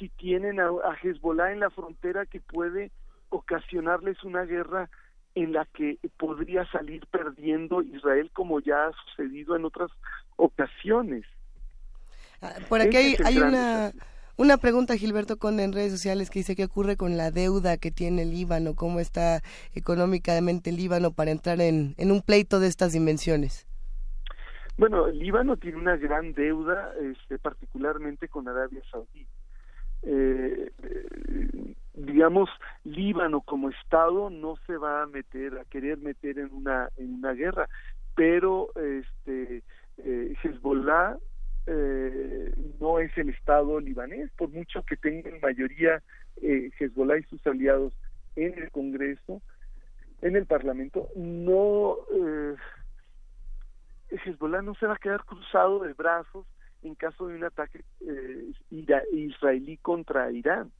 si 0.00 0.08
tienen 0.08 0.58
a, 0.58 0.66
a 0.66 0.96
Hezbollah 1.00 1.52
en 1.52 1.60
la 1.60 1.70
frontera 1.70 2.26
que 2.26 2.40
puede 2.40 2.90
ocasionarles 3.32 4.22
una 4.24 4.44
guerra 4.44 4.88
en 5.34 5.52
la 5.52 5.64
que 5.64 5.98
podría 6.18 6.66
salir 6.70 7.06
perdiendo 7.06 7.82
Israel 7.82 8.30
como 8.32 8.60
ya 8.60 8.86
ha 8.86 8.92
sucedido 8.92 9.56
en 9.56 9.64
otras 9.64 9.90
ocasiones. 10.36 11.24
Ah, 12.42 12.54
por 12.68 12.80
aquí 12.80 12.96
hay, 12.96 13.16
hay 13.24 13.38
una, 13.38 13.92
una 14.36 14.58
pregunta, 14.58 14.96
Gilberto 14.96 15.38
Conde, 15.38 15.64
en 15.64 15.72
redes 15.72 15.92
sociales 15.92 16.28
que 16.28 16.40
dice 16.40 16.54
qué 16.54 16.64
ocurre 16.64 16.96
con 16.96 17.16
la 17.16 17.30
deuda 17.30 17.78
que 17.78 17.90
tiene 17.90 18.22
el 18.22 18.30
Líbano, 18.30 18.74
cómo 18.74 19.00
está 19.00 19.40
económicamente 19.74 20.70
el 20.70 20.76
Líbano 20.76 21.12
para 21.12 21.30
entrar 21.30 21.60
en, 21.60 21.94
en 21.96 22.12
un 22.12 22.20
pleito 22.20 22.60
de 22.60 22.68
estas 22.68 22.92
dimensiones. 22.92 23.66
Bueno, 24.76 25.06
el 25.06 25.18
Líbano 25.18 25.56
tiene 25.56 25.78
una 25.78 25.96
gran 25.96 26.32
deuda, 26.32 26.92
este, 27.00 27.38
particularmente 27.38 28.28
con 28.28 28.48
Arabia 28.48 28.82
Saudí. 28.90 29.26
Eh, 30.02 30.72
eh, 30.82 31.74
digamos 31.94 32.48
Líbano 32.84 33.42
como 33.42 33.70
estado 33.70 34.30
no 34.30 34.56
se 34.66 34.76
va 34.76 35.02
a 35.02 35.06
meter 35.06 35.58
a 35.58 35.64
querer 35.64 35.98
meter 35.98 36.38
en 36.38 36.52
una 36.52 36.88
en 36.96 37.14
una 37.14 37.32
guerra 37.32 37.68
pero 38.14 38.70
este 38.76 39.62
eh, 39.98 40.34
Hezbollah 40.42 41.18
eh, 41.66 42.52
no 42.80 42.98
es 42.98 43.16
el 43.18 43.28
estado 43.28 43.78
libanés 43.78 44.30
por 44.36 44.48
mucho 44.48 44.82
que 44.84 44.96
tengan 44.96 45.40
mayoría 45.40 46.02
eh, 46.40 46.70
Hezbollah 46.78 47.18
y 47.18 47.24
sus 47.24 47.46
aliados 47.46 47.92
en 48.36 48.58
el 48.58 48.70
Congreso 48.70 49.42
en 50.22 50.36
el 50.36 50.46
Parlamento 50.46 51.08
no 51.14 51.96
eh, 52.14 52.54
Hezbollah 54.24 54.62
no 54.62 54.74
se 54.74 54.86
va 54.86 54.94
a 54.94 54.98
quedar 54.98 55.24
cruzado 55.24 55.80
de 55.80 55.92
brazos 55.92 56.46
en 56.82 56.94
caso 56.94 57.28
de 57.28 57.36
un 57.36 57.44
ataque 57.44 57.84
eh, 58.00 58.52
israelí 58.70 59.76
contra 59.78 60.30
Irán. 60.32 60.72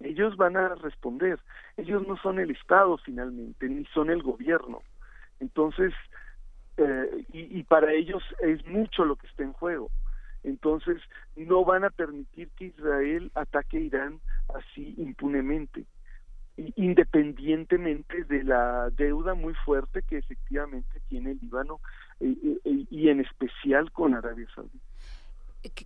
Ellos 0.00 0.36
van 0.36 0.56
a 0.56 0.74
responder. 0.74 1.38
Ellos 1.76 2.06
no 2.06 2.16
son 2.18 2.38
el 2.38 2.50
Estado 2.50 2.98
finalmente, 2.98 3.68
ni 3.68 3.84
son 3.86 4.10
el 4.10 4.22
gobierno. 4.22 4.82
Entonces, 5.40 5.92
eh, 6.76 7.24
y, 7.32 7.58
y 7.58 7.62
para 7.64 7.92
ellos 7.92 8.22
es 8.40 8.64
mucho 8.66 9.04
lo 9.04 9.16
que 9.16 9.26
está 9.26 9.42
en 9.42 9.52
juego. 9.52 9.90
Entonces, 10.42 11.00
no 11.36 11.64
van 11.64 11.84
a 11.84 11.90
permitir 11.90 12.50
que 12.50 12.66
Israel 12.66 13.30
ataque 13.34 13.80
Irán 13.80 14.20
así 14.54 14.94
impunemente, 14.98 15.86
independientemente 16.56 18.24
de 18.24 18.44
la 18.44 18.90
deuda 18.90 19.34
muy 19.34 19.54
fuerte 19.64 20.02
que 20.02 20.18
efectivamente 20.18 21.00
tiene 21.08 21.32
el 21.32 21.38
Líbano 21.40 21.80
eh, 22.20 22.36
eh, 22.64 22.86
y 22.90 23.08
en 23.08 23.20
especial 23.20 23.90
con 23.90 24.14
Arabia 24.14 24.46
Saudita. 24.54 24.84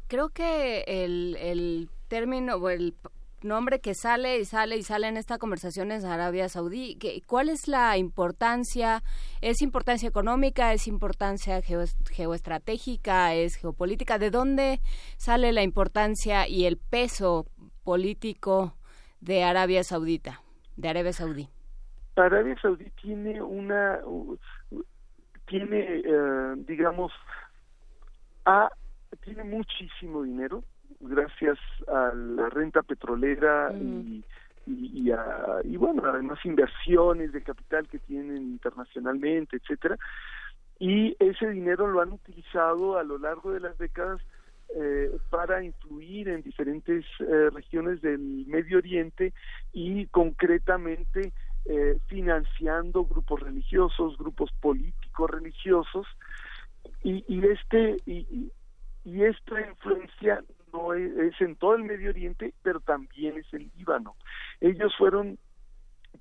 Creo 0.09 0.29
que 0.31 0.83
el, 0.89 1.37
el 1.37 1.89
término 2.09 2.69
el 2.69 2.95
nombre 3.43 3.81
que 3.81 3.95
sale 3.95 4.39
y 4.39 4.45
sale 4.45 4.77
y 4.77 4.83
sale 4.83 5.09
en 5.09 5.17
esta 5.17 5.39
conversación 5.39 5.93
es 5.93 6.05
Arabia 6.05 6.49
Saudí. 6.49 6.99
¿Cuál 7.27 7.49
es 7.49 7.69
la 7.69 7.97
importancia? 7.97 9.03
¿Es 9.41 9.63
importancia 9.63 10.09
económica? 10.09 10.73
¿Es 10.73 10.89
importancia 10.89 11.61
geoestratégica? 11.63 13.35
¿Es 13.35 13.57
geopolítica? 13.57 14.19
¿De 14.19 14.31
dónde 14.31 14.81
sale 15.17 15.53
la 15.53 15.63
importancia 15.63 16.49
y 16.49 16.67
el 16.67 16.77
peso 16.77 17.47
político 17.85 18.75
de 19.21 19.45
Arabia 19.45 19.85
Saudita, 19.85 20.41
de 20.77 20.89
Arabia 20.89 21.13
Saudí? 21.13 21.49
Arabia 22.17 22.57
Saudí 22.61 22.91
tiene 23.01 23.41
una, 23.41 24.01
tiene, 25.47 26.03
eh, 26.05 26.55
digamos, 26.67 27.13
tiene 29.25 29.45
muchísimo 29.45 30.23
dinero, 30.23 30.65
gracias 31.01 31.59
a 31.87 32.13
la 32.15 32.49
renta 32.49 32.83
petrolera 32.83 33.73
y, 33.73 34.25
y, 34.67 35.11
y, 35.65 35.77
bueno, 35.77 36.03
además 36.05 36.39
inversiones 36.45 37.33
de 37.33 37.43
capital 37.43 37.89
que 37.89 37.99
tienen 37.99 38.43
internacionalmente, 38.43 39.57
etcétera. 39.57 39.97
Y 40.79 41.17
ese 41.19 41.49
dinero 41.51 41.89
lo 41.89 42.01
han 42.01 42.13
utilizado 42.13 42.99
a 42.99 43.03
lo 43.03 43.19
largo 43.19 43.53
de 43.53 43.61
las 43.61 43.77
décadas 43.79 44.21
eh, 44.77 45.11
para 45.31 45.65
influir 45.65 46.29
en 46.29 46.43
diferentes 46.43 47.05
eh, 47.21 47.51
regiones 47.53 48.03
del 48.03 48.45
Medio 48.47 48.79
Oriente 48.79 49.33
y 49.73 50.07
concretamente 50.07 51.33
eh, 51.65 51.99
financiando 52.07 53.05
grupos 53.05 53.41
religiosos, 53.41 54.19
grupos 54.19 54.51
políticos 54.61 55.31
religiosos 55.31 56.07
y, 57.03 57.25
y 57.27 57.47
este 57.47 57.97
y, 58.07 58.53
y 59.05 59.25
esta 59.25 59.61
influencia 59.67 60.45
no 60.73 60.95
es, 60.95 61.41
en 61.41 61.57
todo 61.57 61.75
el 61.75 61.85
Medio 61.85 62.11
Oriente, 62.11 62.55
pero 62.63 62.81
también 62.81 63.39
es 63.39 63.53
el 63.53 63.71
Líbano. 63.77 64.17
Ellos 64.61 64.95
fueron 64.97 65.39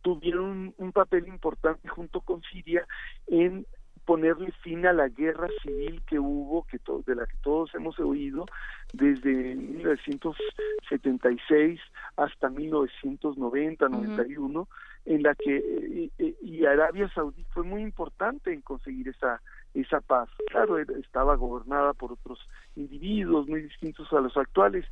tuvieron 0.02 0.74
un, 0.78 0.92
papel 0.92 1.28
importante 1.28 1.88
junto 1.88 2.22
con 2.22 2.42
Siria 2.44 2.86
en 3.28 3.66
ponerle 4.06 4.52
fin 4.64 4.86
a 4.86 4.94
la 4.94 5.10
guerra 5.10 5.48
civil 5.62 6.04
que 6.08 6.20
hubo, 6.20 6.68
que 6.68 6.80
de 7.06 7.16
la 7.16 7.26
que 7.26 7.36
todos 7.42 7.74
hemos 7.76 8.00
oído, 8.00 8.46
desde 8.94 9.56
1976 9.56 11.82
hasta 12.16 12.50
1990, 12.50 13.90
91, 13.90 14.70
en 15.06 15.24
la 15.24 15.36
que 15.36 16.10
y 16.42 16.66
Arabia 16.66 17.10
Saudí 17.14 17.44
fue 17.54 17.64
muy 17.64 17.82
importante 17.82 18.54
en 18.54 18.62
conseguir 18.62 19.10
esa 19.10 19.42
esa 19.82 20.02
paz. 20.02 20.30
Claro, 20.50 20.78
estaba 20.80 21.36
gobernada 21.36 21.94
por 21.94 22.14
otros 22.14 22.40
individuos 22.76 23.48
muy 23.48 23.62
distintos 23.64 24.12
a 24.14 24.22
los 24.22 24.36
actuales, 24.38 24.86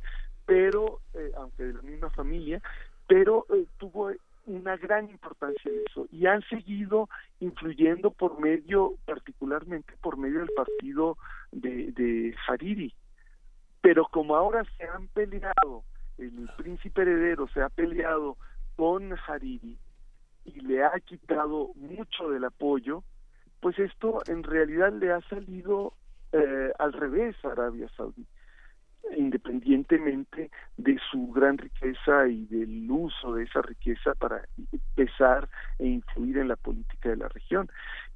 pero, 0.44 1.00
eh, 1.14 1.32
aunque 1.36 1.64
de 1.64 1.74
la 1.74 1.82
misma 1.82 2.10
familia, 2.10 2.62
pero 3.08 3.46
eh, 3.52 3.66
tuvo 3.78 4.10
una 4.46 4.76
gran 4.76 5.10
importancia 5.10 5.70
en 5.70 5.80
eso 5.88 6.06
y 6.10 6.26
han 6.26 6.42
seguido 6.42 7.08
influyendo 7.40 8.10
por 8.10 8.40
medio, 8.40 8.94
particularmente 9.04 9.94
por 10.00 10.16
medio 10.16 10.38
del 10.38 10.50
partido 10.56 11.18
de, 11.50 11.90
de 11.92 12.34
Hariri. 12.46 12.94
Pero 13.80 14.06
como 14.06 14.36
ahora 14.36 14.64
se 14.76 14.84
han 14.84 15.08
peleado, 15.08 15.82
el 16.18 16.48
príncipe 16.56 17.02
heredero 17.02 17.48
se 17.48 17.60
ha 17.60 17.68
peleado 17.68 18.36
con 18.76 19.12
Hariri 19.26 19.76
y 20.44 20.60
le 20.60 20.84
ha 20.84 20.92
quitado 21.00 21.72
mucho 21.74 22.30
del 22.30 22.44
apoyo, 22.44 23.02
pues 23.66 23.80
esto 23.80 24.22
en 24.28 24.44
realidad 24.44 24.92
le 24.92 25.10
ha 25.10 25.20
salido 25.22 25.94
eh, 26.30 26.70
al 26.78 26.92
revés 26.92 27.34
a 27.42 27.48
Arabia 27.48 27.88
Saudí, 27.96 28.24
independientemente 29.16 30.52
de 30.76 30.96
su 31.10 31.32
gran 31.32 31.58
riqueza 31.58 32.28
y 32.28 32.46
del 32.46 32.88
uso 32.88 33.34
de 33.34 33.42
esa 33.42 33.62
riqueza 33.62 34.14
para 34.14 34.46
pesar 34.94 35.48
e 35.80 35.88
influir 35.88 36.38
en 36.38 36.46
la 36.46 36.54
política 36.54 37.08
de 37.08 37.16
la 37.16 37.28
región. 37.28 37.68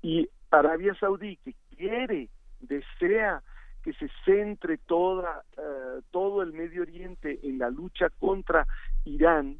Y 0.02 0.28
Arabia 0.52 0.94
Saudí, 0.94 1.36
que 1.38 1.56
quiere, 1.76 2.28
desea 2.60 3.42
que 3.82 3.92
se 3.94 4.08
centre 4.24 4.78
toda, 4.78 5.42
eh, 5.58 6.00
todo 6.12 6.42
el 6.42 6.52
Medio 6.52 6.82
Oriente 6.82 7.40
en 7.42 7.58
la 7.58 7.70
lucha 7.70 8.08
contra 8.20 8.68
Irán 9.04 9.58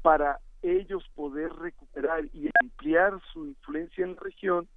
para 0.00 0.38
ellos 0.62 1.02
poder 1.16 1.52
recuperar 1.54 2.24
y 2.32 2.48
ampliar 2.62 3.20
su 3.32 3.46
influencia 3.46 4.04
en 4.04 4.14
la 4.14 4.20
región, 4.20 4.68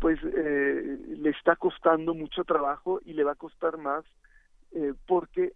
pues 0.00 0.18
eh, 0.24 0.98
le 1.08 1.30
está 1.30 1.54
costando 1.56 2.14
mucho 2.14 2.42
trabajo 2.44 3.00
y 3.04 3.12
le 3.12 3.22
va 3.22 3.32
a 3.32 3.36
costar 3.36 3.76
más 3.78 4.04
eh, 4.72 4.94
porque 5.06 5.52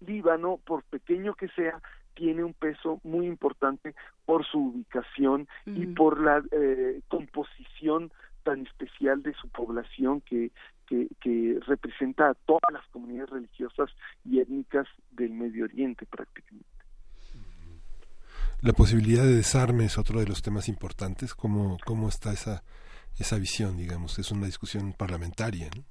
Líbano, 0.00 0.58
por 0.64 0.82
pequeño 0.84 1.34
que 1.34 1.48
sea, 1.48 1.80
tiene 2.14 2.44
un 2.44 2.54
peso 2.54 3.00
muy 3.02 3.26
importante 3.26 3.94
por 4.24 4.46
su 4.46 4.58
ubicación 4.58 5.48
y 5.66 5.86
por 5.86 6.20
la 6.20 6.42
eh, 6.52 7.00
composición 7.08 8.12
tan 8.42 8.66
especial 8.66 9.22
de 9.22 9.34
su 9.34 9.48
población 9.48 10.22
que, 10.22 10.50
que, 10.86 11.08
que, 11.20 11.58
representa 11.66 12.30
a 12.30 12.34
todas 12.34 12.72
las 12.72 12.86
comunidades 12.88 13.30
religiosas 13.30 13.90
y 14.24 14.40
étnicas 14.40 14.86
del 15.10 15.32
Medio 15.32 15.64
Oriente 15.64 16.06
prácticamente. 16.06 16.66
La 18.62 18.72
posibilidad 18.72 19.24
de 19.24 19.36
desarme 19.36 19.84
es 19.84 19.98
otro 19.98 20.20
de 20.20 20.26
los 20.26 20.42
temas 20.42 20.68
importantes. 20.68 21.34
¿Cómo, 21.34 21.78
cómo 21.84 22.08
está 22.08 22.32
esa 22.32 22.62
esa 23.18 23.38
visión, 23.38 23.76
digamos, 23.76 24.18
es 24.18 24.30
una 24.30 24.46
discusión 24.46 24.92
parlamentaria. 24.92 25.68
¿no? 25.76 25.84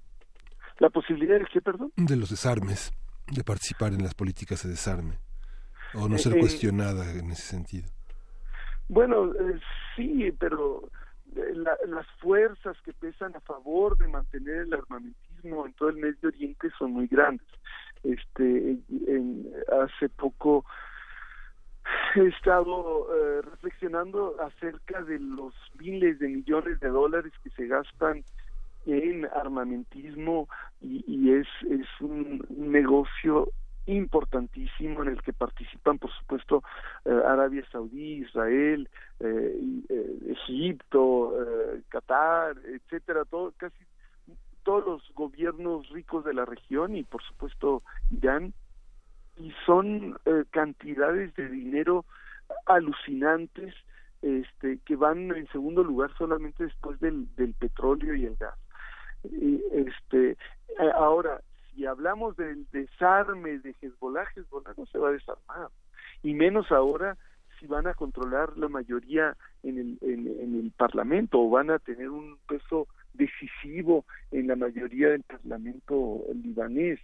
¿La 0.79 0.89
posibilidad 0.89 1.37
de 1.37 1.45
qué, 1.51 1.61
perdón? 1.61 1.91
De 1.95 2.15
los 2.15 2.29
desarmes, 2.29 2.91
de 3.27 3.43
participar 3.43 3.93
en 3.93 4.03
las 4.03 4.15
políticas 4.15 4.63
de 4.63 4.69
desarme, 4.69 5.19
o 5.93 6.07
no 6.07 6.15
eh, 6.15 6.19
ser 6.19 6.37
eh, 6.37 6.39
cuestionada 6.39 7.11
en 7.11 7.31
ese 7.31 7.43
sentido. 7.43 7.89
Bueno, 8.87 9.33
eh, 9.33 9.59
sí, 9.95 10.31
pero 10.39 10.89
las 11.35 12.07
fuerzas 12.19 12.75
que 12.83 12.93
pesan 12.93 13.35
a 13.35 13.39
favor 13.41 13.97
de 13.97 14.07
mantener 14.07 14.61
el 14.61 14.73
armamentismo 14.73 15.65
en 15.65 15.73
todo 15.73 15.89
el 15.89 15.97
Medio 15.97 16.29
Oriente 16.29 16.69
son 16.77 16.93
muy 16.93 17.07
grandes. 17.07 17.47
Este, 18.03 18.79
en, 18.89 19.47
hace 19.71 20.09
poco 20.09 20.65
he 22.15 22.27
estado 22.27 23.07
eh, 23.13 23.41
reflexionando 23.41 24.35
acerca 24.41 25.01
de 25.01 25.19
los 25.19 25.53
miles 25.77 26.19
de 26.19 26.27
millones 26.27 26.79
de 26.79 26.89
dólares 26.89 27.33
que 27.43 27.49
se 27.51 27.67
gastan 27.67 28.23
en 28.85 29.25
armamentismo 29.25 30.47
y, 30.81 31.31
es, 31.33 31.47
es 31.69 31.85
un 31.99 32.45
negocio 32.49 33.49
importantísimo 33.85 35.03
en 35.03 35.09
el 35.09 35.21
que 35.21 35.33
participan, 35.33 35.99
por 35.99 36.11
supuesto, 36.11 36.63
eh, 37.05 37.21
Arabia 37.27 37.63
Saudí, 37.71 38.23
Israel, 38.23 38.87
eh, 39.19 39.59
Egipto, 40.27 41.33
Qatar, 41.89 42.55
etcétera, 42.65 43.25
todo, 43.25 43.53
casi 43.57 43.83
todos 44.63 44.85
los 44.85 45.13
gobiernos 45.15 45.89
ricos 45.89 46.23
de 46.23 46.33
la 46.33 46.45
región 46.45 46.95
y, 46.95 47.03
por 47.03 47.23
supuesto, 47.23 47.83
Irán 48.11 48.53
y 49.39 49.53
son 49.65 50.17
eh, 50.25 50.43
cantidades 50.51 51.33
de 51.35 51.47
dinero 51.49 52.05
alucinantes 52.65 53.73
este 54.21 54.79
que 54.85 54.95
van 54.97 55.31
en 55.33 55.47
segundo 55.47 55.83
lugar 55.83 56.11
solamente 56.17 56.65
después 56.65 56.99
del, 56.99 57.33
del 57.35 57.53
petróleo 57.53 58.13
y 58.15 58.25
el 58.25 58.35
gas. 58.35 58.55
Este 59.71 60.37
ahora 60.95 61.41
si 61.73 61.85
hablamos 61.85 62.35
del 62.35 62.67
desarme 62.71 63.59
de 63.59 63.75
Hezbollah 63.81 64.27
Hezbollah 64.35 64.73
no 64.77 64.85
se 64.87 64.97
va 64.97 65.09
a 65.09 65.13
desarmar. 65.13 65.69
Y 66.21 66.33
menos 66.33 66.69
ahora 66.71 67.17
si 67.59 67.67
van 67.67 67.87
a 67.87 67.93
controlar 67.93 68.57
la 68.57 68.67
mayoría 68.67 69.37
en 69.63 69.77
el, 69.77 69.97
en 70.01 70.59
el 70.59 70.71
Parlamento 70.75 71.39
o 71.39 71.49
van 71.49 71.69
a 71.71 71.79
tener 71.79 72.09
un 72.09 72.37
peso 72.47 72.87
decisivo 73.13 74.05
en 74.31 74.47
la 74.47 74.55
mayoría 74.55 75.09
del 75.09 75.23
Parlamento 75.23 76.23
libanés 76.33 76.99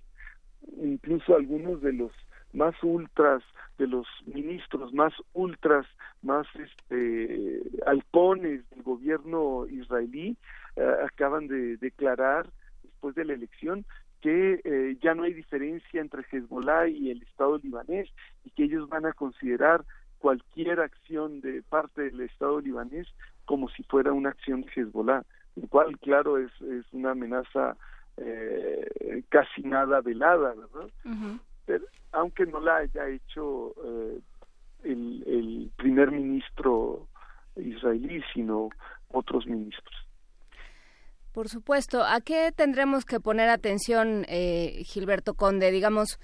incluso 0.82 1.36
algunos 1.36 1.82
de 1.82 1.94
los 1.94 2.12
más 2.54 2.76
ultras, 2.84 3.44
de 3.78 3.88
los 3.88 4.08
ministros 4.26 4.94
más 4.94 5.14
ultras, 5.34 5.86
más 6.22 6.48
este, 6.56 7.62
halcones 7.86 8.68
del 8.70 8.84
gobierno 8.84 9.68
israelí, 9.68 10.38
eh, 10.76 10.96
acaban 11.04 11.48
de 11.48 11.78
declarar 11.78 12.50
después 12.84 13.16
de 13.16 13.26
la 13.26 13.34
elección 13.34 13.86
que 14.22 14.62
eh, 14.64 14.98
ya 15.02 15.14
no 15.14 15.24
hay 15.24 15.34
diferencia 15.34 16.02
entre 16.02 16.24
Hezbollah 16.32 16.88
y 16.88 17.12
el 17.12 17.22
Estado 17.24 17.60
libanés 17.60 18.10
y 18.44 18.50
que 18.52 18.64
ellos 18.64 18.90
van 18.90 19.06
a 19.06 19.14
considerar 19.14 19.86
cualquier 20.18 20.80
acción 20.80 21.42
de 21.42 21.62
parte 21.62 22.04
del 22.04 22.22
Estado 22.22 22.60
libanés 22.60 23.08
como 23.46 23.70
si 23.70 23.84
fuera 23.84 24.14
una 24.14 24.30
acción 24.30 24.62
de 24.62 24.72
Hezbollah, 24.76 25.24
lo 25.56 25.68
cual, 25.68 26.00
claro, 26.00 26.38
es, 26.38 26.50
es 26.62 26.86
una 26.92 27.12
amenaza 27.12 27.78
eh, 28.18 29.24
casi 29.30 29.62
nada 29.64 30.02
velada, 30.02 30.54
¿verdad? 30.54 30.90
Pero, 31.66 31.86
aunque 32.12 32.46
no 32.46 32.60
la 32.60 32.78
haya 32.78 33.10
hecho 33.10 33.74
eh, 33.84 34.20
el, 34.84 35.24
el 35.28 35.72
primer 35.76 36.12
ministro 36.12 37.08
israelí, 37.56 38.22
sino 38.34 38.70
otros 39.10 39.46
ministros. 39.48 39.96
Por 41.36 41.50
supuesto. 41.50 42.02
¿A 42.04 42.22
qué 42.22 42.52
tendremos 42.56 43.04
que 43.04 43.20
poner 43.20 43.50
atención, 43.50 44.26
eh, 44.30 44.84
Gilberto 44.86 45.34
Conde? 45.34 45.70
Digamos, 45.70 46.18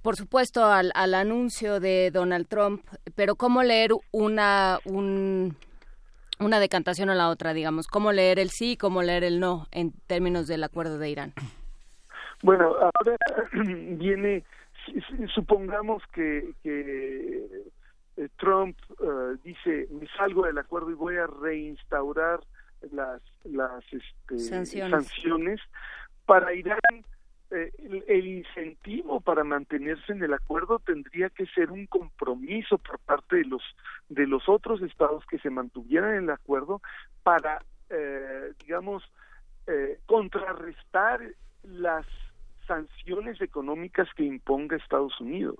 por 0.00 0.14
supuesto, 0.14 0.64
al, 0.64 0.92
al, 0.94 1.14
anuncio 1.14 1.80
de 1.80 2.12
Donald 2.12 2.46
Trump, 2.46 2.84
pero 3.16 3.34
¿cómo 3.34 3.64
leer 3.64 3.90
una, 4.12 4.78
un, 4.84 5.56
una 6.40 6.60
decantación 6.60 7.10
a 7.10 7.14
la 7.14 7.28
otra, 7.28 7.52
digamos? 7.54 7.86
¿Cómo 7.86 8.12
leer 8.12 8.38
el 8.38 8.50
sí 8.50 8.72
y 8.72 8.76
cómo 8.76 9.02
leer 9.02 9.24
el 9.24 9.40
no 9.40 9.66
en 9.70 9.92
términos 10.06 10.46
del 10.46 10.64
acuerdo 10.64 10.98
de 10.98 11.10
Irán? 11.10 11.32
Bueno, 12.42 12.74
ahora 12.76 13.16
viene, 13.52 14.44
supongamos 15.34 16.02
que, 16.12 16.52
que 16.62 17.64
eh, 18.16 18.28
Trump 18.38 18.76
uh, 19.00 19.36
dice, 19.42 19.88
me 19.90 20.06
salgo 20.16 20.44
del 20.46 20.58
acuerdo 20.58 20.90
y 20.90 20.94
voy 20.94 21.16
a 21.16 21.26
reinstaurar 21.26 22.40
las, 22.92 23.22
las 23.44 23.82
este, 23.92 24.38
sanciones. 24.38 24.90
sanciones. 24.90 25.60
para 26.26 26.52
Irán. 26.54 26.78
Eh, 27.54 27.70
el, 27.78 28.04
el, 28.08 28.26
incentivo 28.26 29.20
para 29.20 29.44
mantenerse 29.44 30.12
en 30.12 30.24
el 30.24 30.34
acuerdo 30.34 30.80
tendría 30.80 31.30
que 31.30 31.46
ser 31.46 31.70
un 31.70 31.86
compromiso 31.86 32.78
por 32.78 32.98
parte 32.98 33.36
de 33.36 33.44
los 33.44 33.62
de 34.08 34.26
los 34.26 34.48
otros 34.48 34.82
estados 34.82 35.24
que 35.26 35.38
se 35.38 35.50
mantuvieran 35.50 36.16
en 36.16 36.24
el 36.24 36.30
acuerdo 36.30 36.82
para 37.22 37.62
eh, 37.90 38.54
digamos 38.58 39.04
eh, 39.68 40.00
contrarrestar 40.06 41.20
las 41.62 42.06
sanciones 42.66 43.40
económicas 43.40 44.08
que 44.16 44.24
imponga 44.24 44.76
Estados 44.76 45.20
Unidos. 45.20 45.58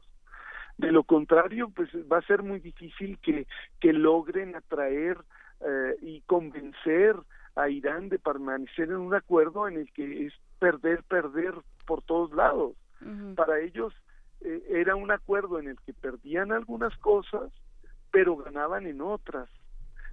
De 0.79 0.91
lo 0.91 1.05
contrario 1.05 1.69
pues 1.69 1.91
va 2.11 2.19
a 2.19 2.27
ser 2.27 2.43
muy 2.43 2.59
difícil 2.59 3.19
que 3.21 3.47
que 3.79 3.93
logren 3.93 4.57
atraer 4.57 5.19
eh, 5.61 5.97
y 6.03 6.23
convencer 6.23 7.15
a 7.55 7.69
Irán 7.69 8.09
de 8.09 8.19
permanecer 8.19 8.89
en 8.89 8.97
un 8.97 9.15
acuerdo 9.15 9.69
en 9.69 9.77
el 9.77 9.93
que 9.93 10.27
es 10.27 10.33
perder, 10.65 11.03
perder 11.03 11.55
por 11.85 12.01
todos 12.03 12.32
lados. 12.32 12.73
Uh 13.03 13.05
-huh. 13.05 13.35
Para 13.35 13.61
ellos 13.61 13.93
eh, 14.41 14.62
era 14.70 14.97
un 14.97 15.11
acuerdo 15.11 15.59
en 15.59 15.69
el 15.69 15.78
que 15.85 15.93
perdían 15.93 16.53
algunas 16.53 16.97
cosas, 16.99 17.53
pero 18.11 18.36
ganaban 18.36 18.86
en 18.86 19.03
otras. 19.03 19.51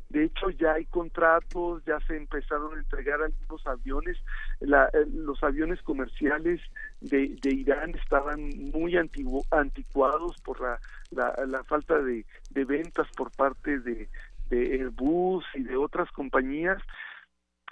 De 0.10 0.26
hecho, 0.26 0.49
ya 0.49 0.73
hay 0.73 0.86
contratos, 0.88 1.86
ya 1.86 1.98
se 2.02 2.18
empezaron 2.18 2.76
a 2.76 2.80
entregar 2.82 3.22
algunos 3.22 3.65
aviones. 3.65 4.18
La, 4.60 4.88
eh, 4.88 5.06
los 5.14 5.41
aviones 5.41 5.82
comerciales 5.84 6.60
de, 6.99 7.38
de, 7.41 7.49
Irán 7.56 7.91
estaban 7.91 8.49
muy 8.73 8.98
antiguo, 8.98 9.45
anticuados 9.52 10.36
por 10.44 10.60
la, 10.60 10.82
la, 11.11 11.34
la 11.48 11.64
falta 11.64 11.98
de, 12.02 12.26
de, 12.49 12.65
ventas 12.65 13.07
por 13.15 13.32
parte 13.32 13.80
de, 13.80 14.10
de 14.49 14.60
Airbus 14.73 15.45
y 15.53 15.64
de 15.64 15.78
otras 15.78 16.11
compañías, 16.11 16.82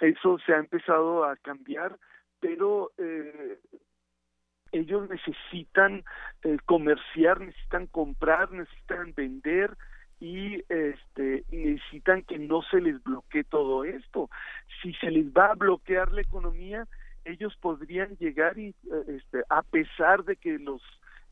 eso 0.00 0.38
se 0.46 0.54
ha 0.54 0.58
empezado 0.58 1.24
a 1.24 1.36
cambiar, 1.36 1.98
pero 2.40 2.90
eh, 2.98 3.58
ellos 4.72 5.08
necesitan 5.08 6.04
eh, 6.42 6.56
comerciar, 6.64 7.40
necesitan 7.40 7.86
comprar, 7.86 8.50
necesitan 8.52 9.14
vender 9.14 9.76
y 10.20 10.62
este 10.68 11.44
necesitan 11.50 12.22
que 12.22 12.38
no 12.38 12.62
se 12.62 12.80
les 12.80 13.02
bloquee 13.02 13.44
todo 13.44 13.84
esto. 13.84 14.28
Si 14.82 14.92
se 14.94 15.10
les 15.10 15.26
va 15.26 15.52
a 15.52 15.54
bloquear 15.54 16.12
la 16.12 16.20
economía, 16.20 16.86
ellos 17.24 17.56
podrían 17.60 18.16
llegar 18.18 18.58
y 18.58 18.74
este, 19.08 19.42
a 19.48 19.62
pesar 19.62 20.24
de 20.24 20.36
que 20.36 20.58
los 20.58 20.82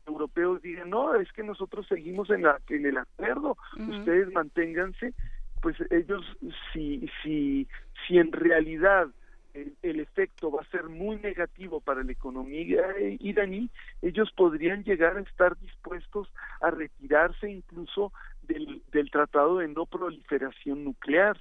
europeos 0.07 0.61
digan 0.61 0.89
no 0.89 1.15
es 1.15 1.31
que 1.33 1.43
nosotros 1.43 1.87
seguimos 1.87 2.29
en 2.31 2.43
la 2.43 2.59
en 2.69 2.85
el 2.85 2.97
acuerdo 2.97 3.51
uh 3.51 3.79
-huh. 3.79 3.99
ustedes 3.99 4.31
manténganse 4.33 5.13
pues 5.61 5.75
ellos 5.91 6.25
si 6.73 7.09
si 7.21 7.67
si 8.07 8.17
en 8.17 8.31
realidad 8.31 9.07
el, 9.53 9.75
el, 9.81 9.99
efecto 9.99 10.51
va 10.51 10.61
a 10.61 10.69
ser 10.69 10.85
muy 10.89 11.17
negativo 11.17 11.81
para 11.81 12.03
la 12.03 12.11
economía 12.11 12.77
iraní, 13.19 13.69
ellos 14.01 14.31
podrían 14.35 14.83
llegar 14.83 15.17
a 15.17 15.21
estar 15.21 15.57
dispuestos 15.57 16.31
a 16.61 16.71
retirarse 16.71 17.49
incluso 17.49 18.11
del, 18.43 18.81
del 18.91 19.11
tratado 19.11 19.59
de 19.59 19.67
no 19.67 19.85
proliferación 19.85 20.83
nuclear, 20.83 21.37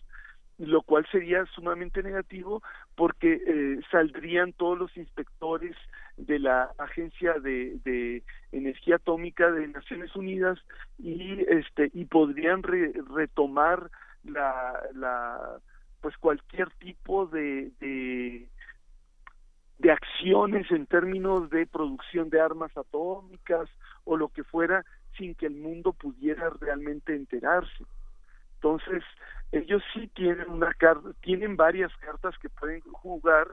lo 0.58 0.82
cual 0.82 1.06
sería 1.10 1.46
sumamente 1.46 2.02
negativo 2.02 2.62
porque 2.96 3.40
eh, 3.46 3.80
saldrían 3.90 4.52
todos 4.52 4.78
los 4.78 4.96
inspectores 4.96 5.76
de 6.16 6.40
la 6.40 6.72
Agencia 6.78 7.34
de, 7.34 7.78
de, 7.84 8.22
Energía 8.50 8.96
Atómica 8.96 9.50
de 9.52 9.68
Naciones 9.68 10.14
Unidas 10.16 10.58
y 10.98 11.44
este 11.48 11.90
y 11.94 12.06
podrían 12.06 12.62
re, 12.62 12.92
retomar 13.14 13.90
la, 14.24 14.80
la 14.94 15.60
pues 16.00 16.16
cualquier 16.18 16.70
tipo 16.78 17.26
de, 17.26 17.70
de, 17.80 18.48
de 19.78 19.92
acciones 19.92 20.70
en 20.70 20.86
términos 20.86 21.50
de 21.50 21.66
producción 21.66 22.30
de 22.30 22.40
armas 22.40 22.76
atómicas 22.76 23.68
o 24.04 24.16
lo 24.16 24.28
que 24.28 24.44
fuera 24.44 24.84
sin 25.16 25.34
que 25.34 25.46
el 25.46 25.54
mundo 25.54 25.92
pudiera 25.92 26.50
realmente 26.60 27.14
enterarse. 27.14 27.84
Entonces, 28.54 29.04
ellos 29.52 29.82
sí 29.94 30.08
tienen 30.14 30.48
una 30.50 30.72
carta, 30.74 31.10
tienen 31.20 31.56
varias 31.56 31.94
cartas 31.98 32.36
que 32.38 32.48
pueden 32.48 32.80
jugar 32.80 33.48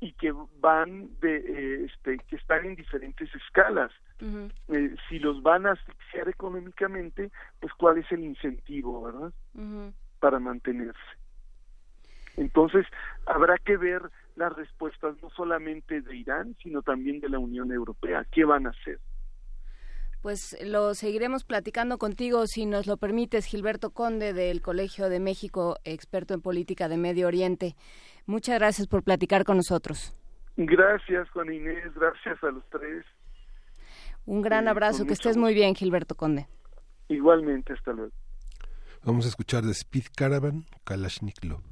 y 0.00 0.12
que 0.14 0.34
van 0.58 1.08
de 1.20 1.36
eh, 1.36 1.84
este 1.84 2.18
que 2.28 2.36
están 2.36 2.64
en 2.66 2.74
diferentes 2.74 3.32
escalas. 3.34 3.92
Uh 4.20 4.24
-huh. 4.24 4.52
eh, 4.68 4.96
si 5.08 5.18
los 5.18 5.42
van 5.42 5.66
a 5.66 5.72
asfixiar 5.72 6.28
económicamente, 6.28 7.30
pues 7.60 7.72
cuál 7.74 7.98
es 7.98 8.10
el 8.12 8.24
incentivo, 8.24 9.04
¿verdad? 9.04 9.32
Uh 9.54 9.60
-huh. 9.60 9.92
Para 10.20 10.38
mantenerse. 10.38 10.98
Entonces, 12.36 12.86
habrá 13.26 13.58
que 13.58 13.76
ver 13.76 14.02
las 14.36 14.54
respuestas 14.54 15.16
no 15.22 15.30
solamente 15.30 16.00
de 16.00 16.16
Irán, 16.16 16.56
sino 16.62 16.82
también 16.82 17.20
de 17.20 17.28
la 17.28 17.38
Unión 17.38 17.72
Europea. 17.72 18.26
¿Qué 18.30 18.44
van 18.44 18.66
a 18.66 18.70
hacer? 18.70 18.98
Pues 20.22 20.56
lo 20.64 20.94
seguiremos 20.94 21.42
platicando 21.42 21.98
contigo, 21.98 22.46
si 22.46 22.64
nos 22.64 22.86
lo 22.86 22.96
permites, 22.96 23.44
Gilberto 23.44 23.90
Conde, 23.90 24.32
del 24.32 24.62
Colegio 24.62 25.08
de 25.08 25.18
México, 25.18 25.78
experto 25.84 26.32
en 26.32 26.40
política 26.40 26.88
de 26.88 26.96
Medio 26.96 27.26
Oriente. 27.26 27.74
Muchas 28.26 28.58
gracias 28.60 28.86
por 28.86 29.02
platicar 29.02 29.44
con 29.44 29.56
nosotros. 29.56 30.16
Gracias, 30.56 31.28
Juan 31.30 31.52
Inés, 31.52 31.92
gracias 31.94 32.42
a 32.44 32.52
los 32.52 32.62
tres. 32.70 33.04
Un 34.24 34.42
gran 34.42 34.68
abrazo, 34.68 35.06
que 35.06 35.14
estés 35.14 35.36
muy 35.36 35.54
bien, 35.54 35.74
Gilberto 35.74 36.14
Conde. 36.14 36.46
Igualmente, 37.08 37.72
hasta 37.72 37.92
luego. 37.92 38.12
Vamos 39.04 39.24
a 39.24 39.28
escuchar 39.28 39.64
de 39.64 39.72
Speed 39.72 40.04
Caravan, 40.16 40.64
Kalashnikov. 40.84 41.71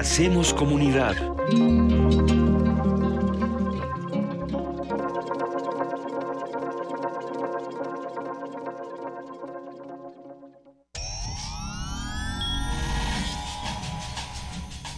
Hacemos 0.00 0.54
comunidad. 0.54 1.14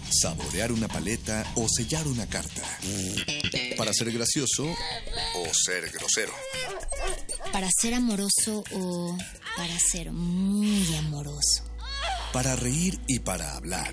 Saborear 0.08 0.70
una 0.70 0.86
paleta 0.86 1.50
o 1.56 1.66
sellar 1.68 2.06
una 2.06 2.28
carta. 2.28 2.62
Para 3.76 3.92
ser 3.92 4.12
gracioso 4.12 4.66
o 4.66 5.46
ser 5.52 5.90
grosero. 5.90 6.32
Para 7.52 7.68
ser 7.76 7.94
amoroso 7.94 8.62
o 8.70 9.18
para 9.56 9.76
ser 9.80 10.12
muy 10.12 10.94
amoroso. 10.94 11.64
Para 12.32 12.54
reír 12.54 13.00
y 13.08 13.18
para 13.18 13.56
hablar. 13.56 13.90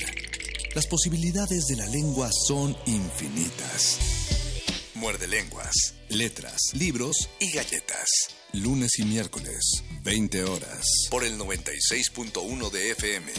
Las 0.76 0.86
posibilidades 0.86 1.66
de 1.66 1.78
la 1.78 1.88
lengua 1.88 2.30
son 2.32 2.76
infinitas. 2.86 3.98
Muerde 4.94 5.28
lenguas, 5.28 5.96
letras, 6.10 6.58
libros 6.74 7.30
y 7.40 7.52
galletas. 7.52 8.08
Lunes 8.54 9.00
y 9.00 9.06
miércoles, 9.06 9.84
20 10.04 10.44
horas. 10.44 11.08
Por 11.10 11.24
el 11.24 11.40
96.1 11.40 12.70
de 12.72 12.92
FM. 12.92 13.32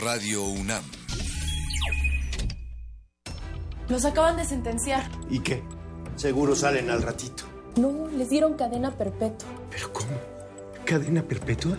Radio 0.00 0.42
UNAM. 0.44 0.84
Los 3.88 4.04
acaban 4.04 4.36
de 4.36 4.44
sentenciar. 4.44 5.08
¿Y 5.30 5.40
qué? 5.40 5.62
Seguro 6.16 6.56
salen 6.56 6.90
al 6.90 7.02
ratito. 7.02 7.44
No, 7.76 8.08
les 8.08 8.28
dieron 8.28 8.54
cadena 8.54 8.96
perpetua. 8.96 9.48
¿Pero 9.70 9.92
cómo? 9.92 10.10
¿Cadena 10.84 11.22
perpetua? 11.22 11.78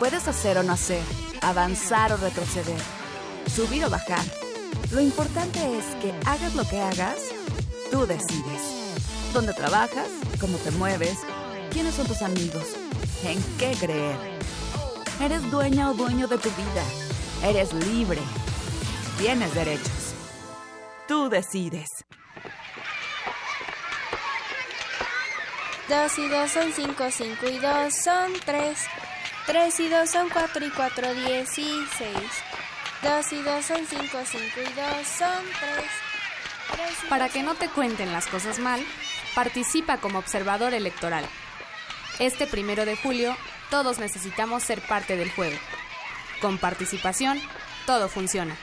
Puedes 0.00 0.26
hacer 0.28 0.56
o 0.56 0.62
no 0.62 0.72
hacer, 0.72 1.02
avanzar 1.42 2.10
o 2.10 2.16
retroceder, 2.16 2.80
subir 3.54 3.84
o 3.84 3.90
bajar. 3.90 4.24
Lo 4.92 5.02
importante 5.02 5.58
es 5.76 5.84
que 5.96 6.14
hagas 6.24 6.54
lo 6.54 6.66
que 6.66 6.80
hagas, 6.80 7.18
tú 7.90 8.06
decides. 8.06 8.62
¿Dónde 9.34 9.52
trabajas? 9.52 10.08
¿Cómo 10.40 10.56
te 10.56 10.70
mueves? 10.70 11.18
¿Quiénes 11.70 11.96
son 11.96 12.06
tus 12.06 12.22
amigos? 12.22 12.64
¿En 13.24 13.42
qué 13.58 13.76
creer? 13.78 14.16
Eres 15.20 15.48
dueña 15.50 15.90
o 15.90 15.92
dueño 15.92 16.26
de 16.28 16.38
tu 16.38 16.48
vida. 16.48 16.82
Eres 17.44 17.74
libre. 17.74 18.22
Tienes 19.18 19.54
derechos. 19.54 20.14
Tú 21.06 21.28
decides. 21.28 21.90
Dos 25.90 26.18
y 26.18 26.26
dos 26.26 26.50
son 26.50 26.72
cinco, 26.72 27.04
cinco 27.10 27.46
y 27.50 27.58
dos 27.58 27.94
son 28.02 28.32
tres. 28.46 28.78
Tres 29.46 29.80
y 29.80 29.88
dos 29.88 30.10
son 30.10 30.28
cuatro 30.28 30.64
y 30.64 30.70
cuatro 30.70 31.12
dieciséis. 31.14 32.30
Dos 33.02 33.32
y 33.32 33.42
dos 33.42 33.64
son 33.64 33.86
cinco, 33.86 34.18
cinco 34.24 34.60
y 34.60 34.72
dos 34.74 35.06
son 35.06 35.44
tres. 35.58 37.08
Para 37.08 37.28
que 37.28 37.42
no 37.42 37.54
te 37.54 37.68
cuenten 37.68 38.12
las 38.12 38.26
cosas 38.26 38.58
mal, 38.58 38.84
participa 39.34 39.98
como 39.98 40.18
observador 40.18 40.74
electoral. 40.74 41.24
Este 42.18 42.46
primero 42.46 42.84
de 42.84 42.96
julio, 42.96 43.36
todos 43.70 43.98
necesitamos 43.98 44.62
ser 44.62 44.80
parte 44.80 45.16
del 45.16 45.30
juego. 45.32 45.58
Con 46.40 46.58
participación, 46.58 47.40
todo 47.86 48.08
funciona. 48.08 48.56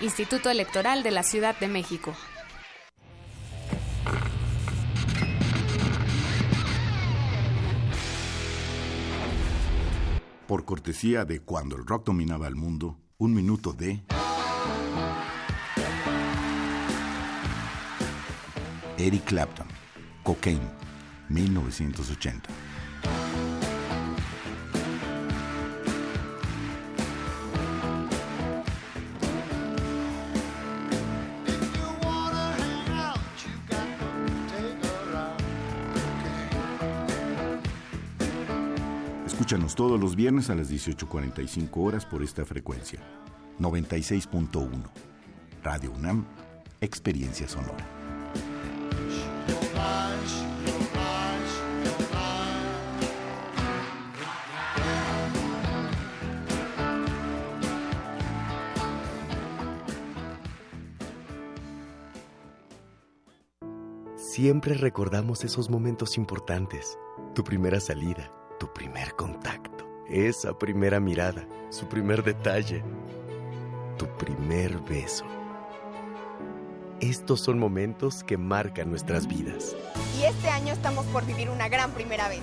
Instituto 0.00 0.50
Electoral 0.50 1.02
de 1.02 1.10
la 1.10 1.22
Ciudad 1.22 1.54
de 1.56 1.68
México. 1.68 2.16
Por 10.46 10.66
cortesía 10.66 11.24
de 11.24 11.40
Cuando 11.40 11.76
el 11.76 11.86
rock 11.86 12.06
dominaba 12.06 12.46
el 12.46 12.54
mundo, 12.54 12.98
un 13.16 13.32
minuto 13.32 13.72
de... 13.72 14.02
Eric 18.98 19.24
Clapton, 19.24 19.66
Cocaine, 20.22 20.70
1980. 21.30 22.50
Escúchanos 39.44 39.74
todos 39.74 40.00
los 40.00 40.16
viernes 40.16 40.48
a 40.48 40.54
las 40.54 40.72
18.45 40.72 41.68
horas 41.74 42.06
por 42.06 42.22
esta 42.22 42.46
frecuencia. 42.46 42.98
96.1. 43.60 44.70
Radio 45.62 45.92
UNAM, 45.92 46.24
Experiencia 46.80 47.46
Sonora. 47.46 47.86
Siempre 64.16 64.72
recordamos 64.72 65.44
esos 65.44 65.68
momentos 65.68 66.16
importantes. 66.16 66.98
Tu 67.34 67.44
primera 67.44 67.78
salida, 67.78 68.32
tu 68.58 68.72
primer 68.72 69.14
contacto, 69.14 69.84
esa 70.08 70.56
primera 70.58 71.00
mirada, 71.00 71.46
su 71.70 71.86
primer 71.88 72.22
detalle, 72.22 72.82
tu 73.98 74.06
primer 74.16 74.78
beso. 74.80 75.24
Estos 77.00 77.40
son 77.40 77.58
momentos 77.58 78.24
que 78.24 78.38
marcan 78.38 78.90
nuestras 78.90 79.26
vidas. 79.26 79.74
Y 80.18 80.24
este 80.24 80.48
año 80.48 80.72
estamos 80.72 81.04
por 81.06 81.26
vivir 81.26 81.50
una 81.50 81.68
gran 81.68 81.90
primera 81.90 82.28
vez. 82.28 82.42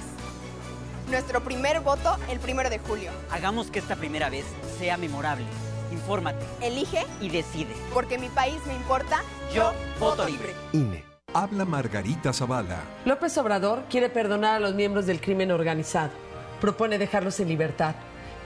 Nuestro 1.10 1.42
primer 1.42 1.80
voto 1.82 2.18
el 2.30 2.40
primero 2.40 2.70
de 2.70 2.80
julio. 2.80 3.12
Hagamos 3.32 3.72
que 3.72 3.80
esta 3.80 3.96
primera 3.96 4.30
vez 4.30 4.46
sea 4.78 4.98
memorable. 4.98 5.46
Infórmate. 5.92 6.46
Elige 6.62 7.06
y 7.20 7.30
decide. 7.30 7.74
Porque 7.94 8.18
mi 8.18 8.30
país 8.30 8.58
me 8.68 8.76
importa. 8.76 9.24
Yo, 9.54 9.74
voto 10.00 10.26
libre. 10.26 10.54
INE. 10.74 11.11
Habla 11.34 11.64
Margarita 11.64 12.34
Zavala. 12.34 12.82
López 13.06 13.38
Obrador 13.38 13.84
quiere 13.90 14.10
perdonar 14.10 14.56
a 14.56 14.60
los 14.60 14.76
miembros 14.76 15.06
del 15.06 15.22
crimen 15.22 15.52
organizado. 15.52 16.12
Propone 16.60 16.98
dejarlos 16.98 17.40
en 17.40 17.48
libertad. 17.48 17.96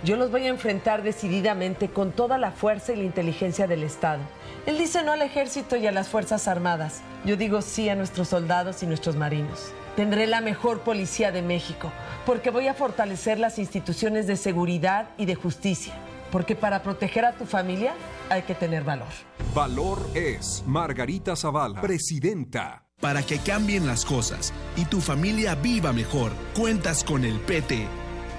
Yo 0.03 0.17
los 0.17 0.29
voy 0.29 0.45
a 0.45 0.49
enfrentar 0.49 1.01
decididamente 1.01 1.89
con 1.89 2.11
toda 2.11 2.37
la 2.37 2.51
fuerza 2.51 2.93
y 2.93 2.97
la 2.97 3.03
inteligencia 3.03 3.65
del 3.65 3.81
Estado. 3.81 4.21
Él 4.67 4.77
dice 4.77 5.01
no 5.01 5.13
al 5.13 5.23
ejército 5.23 5.77
y 5.77 5.87
a 5.87 5.91
las 5.91 6.09
Fuerzas 6.09 6.47
Armadas. 6.47 7.01
Yo 7.25 7.37
digo 7.37 7.63
sí 7.63 7.89
a 7.89 7.95
nuestros 7.95 8.27
soldados 8.27 8.83
y 8.83 8.85
nuestros 8.85 9.15
marinos. 9.15 9.73
Tendré 9.95 10.27
la 10.27 10.41
mejor 10.41 10.81
policía 10.81 11.31
de 11.31 11.41
México, 11.41 11.91
porque 12.23 12.51
voy 12.51 12.67
a 12.67 12.75
fortalecer 12.75 13.39
las 13.39 13.57
instituciones 13.57 14.27
de 14.27 14.35
seguridad 14.35 15.07
y 15.17 15.25
de 15.25 15.33
justicia. 15.33 15.95
Porque 16.31 16.55
para 16.55 16.83
proteger 16.83 17.25
a 17.25 17.31
tu 17.31 17.45
familia 17.45 17.93
hay 18.29 18.43
que 18.43 18.55
tener 18.55 18.83
valor. 18.83 19.07
Valor 19.53 19.99
es 20.13 20.63
Margarita 20.65 21.35
Zavala, 21.35 21.81
presidenta. 21.81 22.83
Para 23.01 23.23
que 23.23 23.39
cambien 23.39 23.85
las 23.85 24.05
cosas 24.05 24.53
y 24.77 24.85
tu 24.85 25.01
familia 25.01 25.55
viva 25.55 25.91
mejor, 25.91 26.31
cuentas 26.55 27.03
con 27.03 27.25
el 27.25 27.39
PT. 27.41 27.87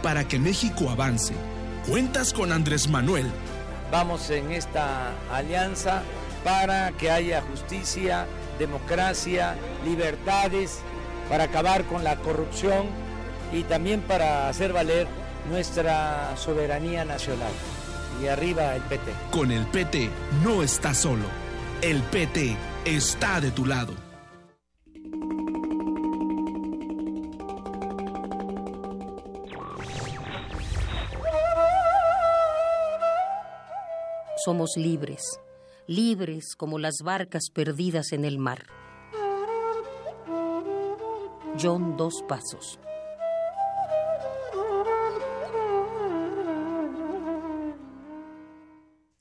Para 0.03 0.27
que 0.27 0.39
México 0.39 0.89
avance, 0.89 1.35
cuentas 1.89 2.33
con 2.33 2.53
Andrés 2.53 2.89
Manuel. 2.89 3.27
Vamos 3.93 4.31
en 4.31 4.51
esta 4.51 5.13
alianza 5.31 6.03
para 6.43 6.93
que 6.93 7.11
haya 7.11 7.43
justicia, 7.43 8.27
democracia, 8.59 9.57
libertades, 9.85 10.81
para 11.29 11.45
acabar 11.45 11.85
con 11.85 12.03
la 12.03 12.17
corrupción 12.17 12.87
y 13.53 13.63
también 13.65 14.01
para 14.01 14.49
hacer 14.49 14.73
valer 14.73 15.07
nuestra 15.49 16.37
soberanía 16.37 17.05
nacional. 17.05 17.53
Y 18.23 18.29
arriba 18.29 18.75
el 18.75 18.83
PT. 18.83 19.13
Con 19.31 19.51
el 19.51 19.67
PT 19.67 20.11
no 20.43 20.63
estás 20.63 20.99
solo. 20.99 21.25
El 21.83 22.03
PT 22.03 22.57
está 22.85 23.41
de 23.41 23.51
tu 23.51 23.67
lado. 23.67 24.07
somos 34.47 34.77
libres, 34.77 35.41
libres 35.89 36.55
como 36.55 36.79
las 36.79 36.99
barcas 37.03 37.51
perdidas 37.53 38.13
en 38.13 38.25
el 38.25 38.39
mar. 38.39 38.63
John 41.61 41.97
Dos 41.97 42.23
Pasos. 42.29 42.79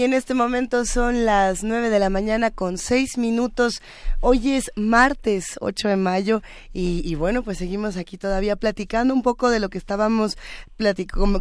Y 0.00 0.04
en 0.04 0.14
este 0.14 0.32
momento 0.32 0.86
son 0.86 1.26
las 1.26 1.62
9 1.62 1.90
de 1.90 1.98
la 1.98 2.08
mañana 2.08 2.50
con 2.50 2.78
6 2.78 3.18
minutos. 3.18 3.82
Hoy 4.20 4.52
es 4.52 4.70
martes 4.74 5.58
8 5.60 5.88
de 5.88 5.96
mayo 5.96 6.40
y, 6.72 7.14
bueno, 7.16 7.42
pues 7.42 7.58
seguimos 7.58 7.98
aquí 7.98 8.16
todavía 8.16 8.56
platicando 8.56 9.12
un 9.12 9.22
poco 9.22 9.50
de 9.50 9.60
lo 9.60 9.68
que 9.68 9.76
estábamos 9.76 10.38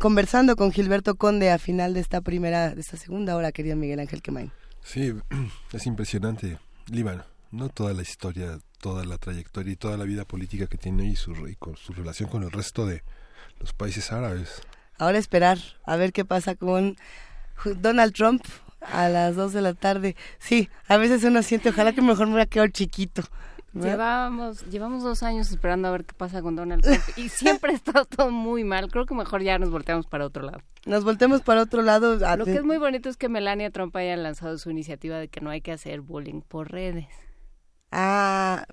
conversando 0.01 0.57
con 0.57 0.73
Gilberto 0.73 1.15
Conde 1.15 1.51
a 1.51 1.57
final 1.57 1.93
de 1.93 2.01
esta 2.01 2.19
primera, 2.19 2.75
de 2.75 2.81
esta 2.81 2.97
segunda 2.97 3.37
hora, 3.37 3.53
querido 3.53 3.77
Miguel 3.77 4.01
Ángel 4.01 4.21
Quemain. 4.21 4.51
Sí, 4.83 5.13
es 5.71 5.85
impresionante, 5.85 6.57
Líbano, 6.87 7.23
¿no? 7.51 7.69
Toda 7.69 7.93
la 7.93 8.01
historia, 8.01 8.59
toda 8.81 9.05
la 9.05 9.17
trayectoria 9.17 9.71
y 9.71 9.77
toda 9.77 9.95
la 9.95 10.03
vida 10.03 10.25
política 10.25 10.67
que 10.67 10.77
tiene 10.77 11.05
y 11.05 11.15
su, 11.15 11.31
y 11.47 11.55
con 11.55 11.77
su 11.77 11.93
relación 11.93 12.29
con 12.29 12.43
el 12.43 12.51
resto 12.51 12.85
de 12.85 13.03
los 13.57 13.71
países 13.71 14.11
árabes. 14.11 14.61
Ahora 14.97 15.17
esperar 15.17 15.59
a 15.85 15.95
ver 15.95 16.11
qué 16.11 16.25
pasa 16.25 16.55
con 16.55 16.97
Donald 17.65 18.13
Trump 18.13 18.43
a 18.81 19.09
las 19.09 19.35
2 19.35 19.53
de 19.53 19.61
la 19.61 19.73
tarde. 19.73 20.15
Sí, 20.39 20.69
a 20.87 20.97
veces 20.97 21.23
uno 21.23 21.43
siente, 21.43 21.69
ojalá 21.69 21.93
que 21.93 22.01
mejor 22.01 22.27
me 22.27 22.33
hubiera 22.33 22.49
quedado 22.49 22.69
chiquito. 22.69 23.23
Llevamos, 23.73 24.65
llevamos 24.65 25.03
dos 25.03 25.21
años 25.21 25.51
esperando 25.51 25.87
a 25.87 25.91
ver 25.91 26.03
qué 26.03 26.15
pasa 26.15 26.41
con 26.41 26.55
Donald 26.55 26.83
Trump 26.83 27.03
y 27.17 27.29
siempre 27.29 27.71
ha 27.71 27.75
estado 27.75 28.05
todo 28.05 28.31
muy 28.31 28.63
mal. 28.63 28.89
Creo 28.89 29.05
que 29.05 29.13
mejor 29.13 29.43
ya 29.43 29.59
nos 29.59 29.69
volteamos 29.69 30.07
para 30.07 30.25
otro 30.25 30.43
lado. 30.43 30.61
Nos 30.85 31.03
volteamos 31.03 31.41
para 31.41 31.61
otro 31.61 31.83
lado. 31.83 32.15
Lo 32.15 32.45
que 32.45 32.55
es 32.55 32.63
muy 32.63 32.77
bonito 32.77 33.09
es 33.09 33.17
que 33.17 33.29
Melania 33.29 33.69
Trump 33.69 33.95
haya 33.95 34.17
lanzado 34.17 34.57
su 34.57 34.71
iniciativa 34.71 35.17
de 35.17 35.27
que 35.27 35.41
no 35.41 35.51
hay 35.51 35.61
que 35.61 35.71
hacer 35.71 36.01
bullying 36.01 36.41
por 36.41 36.71
redes. 36.71 37.07
Ah, 37.91 38.65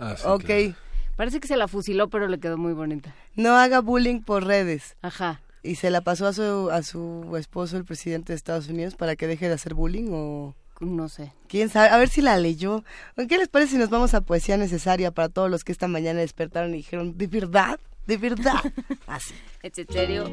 ah 0.00 0.16
ok. 0.26 0.74
Parece 1.16 1.40
que 1.40 1.48
se 1.48 1.56
la 1.56 1.66
fusiló, 1.68 2.08
pero 2.08 2.28
le 2.28 2.38
quedó 2.38 2.56
muy 2.56 2.74
bonita. 2.74 3.14
No 3.34 3.56
haga 3.56 3.80
bullying 3.80 4.20
por 4.20 4.44
redes. 4.44 4.96
Ajá 5.02 5.43
y 5.64 5.76
se 5.76 5.90
la 5.90 6.02
pasó 6.02 6.26
a 6.26 6.32
su, 6.32 6.70
a 6.70 6.82
su 6.82 7.36
esposo, 7.36 7.76
el 7.76 7.84
presidente 7.84 8.32
de 8.32 8.36
Estados 8.36 8.68
Unidos, 8.68 8.94
para 8.94 9.16
que 9.16 9.26
deje 9.26 9.48
de 9.48 9.54
hacer 9.54 9.74
bullying 9.74 10.10
o... 10.12 10.54
No 10.80 11.08
sé. 11.08 11.32
¿Quién 11.48 11.68
sabe? 11.68 11.88
A 11.88 11.96
ver 11.96 12.08
si 12.08 12.20
la 12.20 12.36
leyó. 12.36 12.84
¿Qué 13.28 13.38
les 13.38 13.48
parece 13.48 13.72
si 13.72 13.78
nos 13.78 13.90
vamos 13.90 14.12
a 14.12 14.20
poesía 14.20 14.56
necesaria 14.56 15.12
para 15.12 15.28
todos 15.28 15.50
los 15.50 15.64
que 15.64 15.72
esta 15.72 15.88
mañana 15.88 16.20
despertaron 16.20 16.74
y 16.74 16.78
dijeron, 16.78 17.16
¿de 17.16 17.26
verdad? 17.28 17.78
¿De 18.06 18.16
verdad? 18.16 18.60
Así. 19.06 19.34
¿Es 19.62 19.72
serio? 19.88 20.30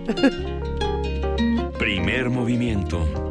Primer 1.77 2.29
movimiento. 2.29 3.30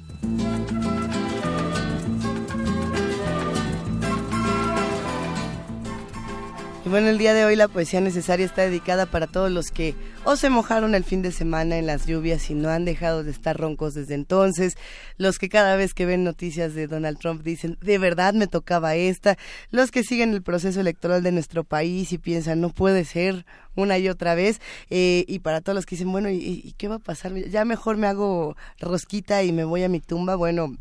Bueno, 6.91 7.07
el 7.07 7.17
día 7.17 7.33
de 7.33 7.45
hoy 7.45 7.55
la 7.55 7.69
poesía 7.69 8.01
necesaria 8.01 8.45
está 8.45 8.63
dedicada 8.63 9.05
para 9.05 9.25
todos 9.25 9.49
los 9.49 9.71
que 9.71 9.95
o 10.25 10.35
se 10.35 10.49
mojaron 10.49 10.93
el 10.93 11.05
fin 11.05 11.21
de 11.21 11.31
semana 11.31 11.77
en 11.77 11.87
las 11.87 12.05
lluvias 12.05 12.49
y 12.49 12.53
no 12.53 12.67
han 12.67 12.83
dejado 12.83 13.23
de 13.23 13.31
estar 13.31 13.57
roncos 13.57 13.93
desde 13.93 14.13
entonces, 14.13 14.75
los 15.15 15.39
que 15.39 15.47
cada 15.47 15.77
vez 15.77 15.93
que 15.93 16.05
ven 16.05 16.25
noticias 16.25 16.75
de 16.75 16.87
Donald 16.87 17.17
Trump 17.17 17.43
dicen, 17.43 17.77
de 17.79 17.97
verdad 17.97 18.33
me 18.33 18.47
tocaba 18.47 18.95
esta, 18.95 19.37
los 19.69 19.89
que 19.89 20.03
siguen 20.03 20.33
el 20.33 20.41
proceso 20.41 20.81
electoral 20.81 21.23
de 21.23 21.31
nuestro 21.31 21.63
país 21.63 22.11
y 22.11 22.17
piensan, 22.17 22.59
no 22.59 22.69
puede 22.71 23.05
ser 23.05 23.45
una 23.73 23.97
y 23.97 24.09
otra 24.09 24.35
vez, 24.35 24.59
eh, 24.89 25.23
y 25.29 25.39
para 25.39 25.61
todos 25.61 25.75
los 25.77 25.85
que 25.85 25.95
dicen, 25.95 26.11
bueno, 26.11 26.29
¿y, 26.29 26.75
qué 26.77 26.89
va 26.89 26.95
a 26.95 26.99
pasar? 26.99 27.33
Ya 27.33 27.63
mejor 27.63 27.95
me 27.95 28.07
hago 28.07 28.57
rosquita 28.81 29.43
y 29.43 29.53
me 29.53 29.63
voy 29.63 29.83
a 29.83 29.89
mi 29.89 30.01
tumba, 30.01 30.35
bueno... 30.35 30.75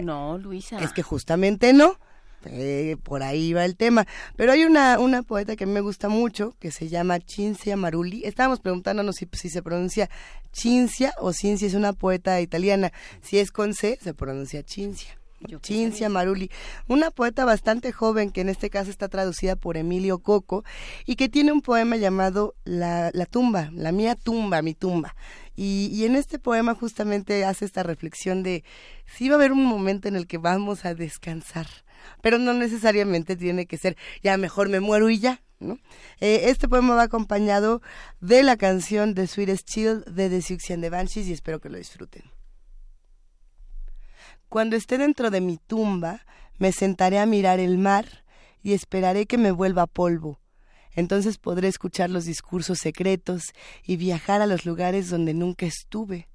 no, 0.00 0.36
Luisa. 0.36 0.78
Es 0.80 0.92
que 0.92 1.02
justamente 1.02 1.72
no. 1.72 1.96
Eh, 2.50 2.96
por 3.02 3.22
ahí 3.22 3.52
va 3.52 3.64
el 3.64 3.76
tema. 3.76 4.06
Pero 4.36 4.52
hay 4.52 4.64
una, 4.64 4.98
una 4.98 5.22
poeta 5.22 5.56
que 5.56 5.64
a 5.64 5.66
mí 5.66 5.72
me 5.72 5.80
gusta 5.80 6.08
mucho, 6.08 6.54
que 6.58 6.70
se 6.70 6.88
llama 6.88 7.18
Cinzia 7.26 7.76
Marulli. 7.76 8.22
Estábamos 8.24 8.60
preguntándonos 8.60 9.16
si, 9.16 9.28
si 9.32 9.48
se 9.48 9.62
pronuncia 9.62 10.10
Cinzia 10.52 11.12
o 11.18 11.32
Cinzia, 11.32 11.68
es 11.68 11.74
una 11.74 11.92
poeta 11.92 12.40
italiana. 12.40 12.92
Si 13.22 13.38
es 13.38 13.50
con 13.50 13.74
C, 13.74 13.98
se 14.02 14.14
pronuncia 14.14 14.62
Cinzia. 14.66 15.18
Cinzia 15.62 16.08
Marulli, 16.08 16.50
una 16.88 17.10
poeta 17.10 17.44
bastante 17.44 17.92
joven 17.92 18.30
que 18.30 18.40
en 18.40 18.48
este 18.48 18.70
caso 18.70 18.90
está 18.90 19.08
traducida 19.08 19.54
por 19.54 19.76
Emilio 19.76 20.18
Coco 20.18 20.64
y 21.04 21.16
que 21.16 21.28
tiene 21.28 21.52
un 21.52 21.60
poema 21.60 21.96
llamado 21.96 22.54
La, 22.64 23.10
la 23.12 23.26
tumba, 23.26 23.70
la 23.72 23.92
mía 23.92 24.14
tumba, 24.14 24.62
mi 24.62 24.74
tumba. 24.74 25.14
Y, 25.54 25.88
y, 25.92 26.04
en 26.04 26.16
este 26.16 26.38
poema 26.38 26.74
justamente 26.74 27.44
hace 27.44 27.64
esta 27.64 27.82
reflexión 27.82 28.42
de 28.42 28.62
si 29.06 29.28
va 29.28 29.36
a 29.36 29.38
haber 29.38 29.52
un 29.52 29.64
momento 29.64 30.06
en 30.06 30.16
el 30.16 30.26
que 30.26 30.36
vamos 30.36 30.84
a 30.84 30.94
descansar, 30.94 31.66
pero 32.22 32.38
no 32.38 32.52
necesariamente 32.52 33.36
tiene 33.36 33.66
que 33.66 33.78
ser 33.78 33.96
ya 34.22 34.36
mejor 34.36 34.68
me 34.68 34.80
muero 34.80 35.10
y 35.10 35.18
ya. 35.18 35.42
¿no? 35.58 35.78
Eh, 36.20 36.50
este 36.50 36.68
poema 36.68 36.94
va 36.94 37.04
acompañado 37.04 37.80
de 38.20 38.42
la 38.42 38.56
canción 38.56 39.14
The 39.14 39.26
Sweetest 39.26 39.68
Child 39.68 40.04
de 40.06 40.28
The 40.28 40.42
Siouxian 40.42 40.80
de 40.80 40.90
Banshees 40.90 41.28
y 41.28 41.32
espero 41.32 41.60
que 41.60 41.70
lo 41.70 41.78
disfruten. 41.78 42.24
Cuando 44.48 44.76
esté 44.76 44.98
dentro 44.98 45.30
de 45.30 45.40
mi 45.40 45.58
tumba, 45.58 46.24
me 46.58 46.72
sentaré 46.72 47.18
a 47.18 47.26
mirar 47.26 47.60
el 47.60 47.78
mar 47.78 48.24
y 48.62 48.72
esperaré 48.72 49.26
que 49.26 49.38
me 49.38 49.50
vuelva 49.50 49.86
polvo. 49.86 50.40
Entonces 50.92 51.36
podré 51.36 51.68
escuchar 51.68 52.10
los 52.10 52.24
discursos 52.24 52.78
secretos 52.78 53.52
y 53.84 53.96
viajar 53.96 54.40
a 54.40 54.46
los 54.46 54.64
lugares 54.64 55.10
donde 55.10 55.34
nunca 55.34 55.66
estuve. 55.66 56.28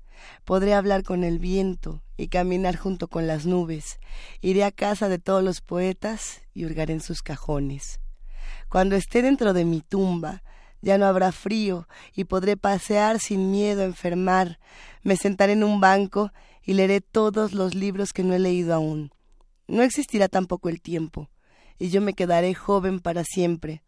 Podré 0.45 0.75
hablar 0.75 1.03
con 1.03 1.23
el 1.23 1.39
viento 1.39 2.03
y 2.21 2.27
caminar 2.27 2.77
junto 2.77 3.07
con 3.07 3.25
las 3.25 3.47
nubes. 3.47 3.99
Iré 4.41 4.63
a 4.63 4.71
casa 4.71 5.09
de 5.09 5.17
todos 5.17 5.43
los 5.43 5.61
poetas 5.61 6.43
y 6.53 6.65
hurgaré 6.65 6.93
en 6.93 7.01
sus 7.01 7.23
cajones. 7.23 7.99
Cuando 8.69 8.95
esté 8.95 9.23
dentro 9.23 9.53
de 9.53 9.65
mi 9.65 9.81
tumba, 9.81 10.43
ya 10.81 10.99
no 10.99 11.07
habrá 11.07 11.31
frío 11.31 11.87
y 12.13 12.25
podré 12.25 12.57
pasear 12.57 13.19
sin 13.19 13.49
miedo 13.49 13.81
a 13.81 13.85
enfermar. 13.85 14.59
Me 15.01 15.15
sentaré 15.15 15.53
en 15.53 15.63
un 15.63 15.81
banco 15.81 16.31
y 16.61 16.75
leeré 16.75 17.01
todos 17.01 17.53
los 17.53 17.73
libros 17.73 18.13
que 18.13 18.23
no 18.23 18.35
he 18.35 18.39
leído 18.39 18.75
aún. 18.75 19.11
No 19.67 19.81
existirá 19.81 20.27
tampoco 20.27 20.69
el 20.69 20.79
tiempo, 20.79 21.27
y 21.79 21.89
yo 21.89 22.01
me 22.01 22.13
quedaré 22.13 22.53
joven 22.53 22.99
para 22.99 23.23
siempre. 23.23 23.81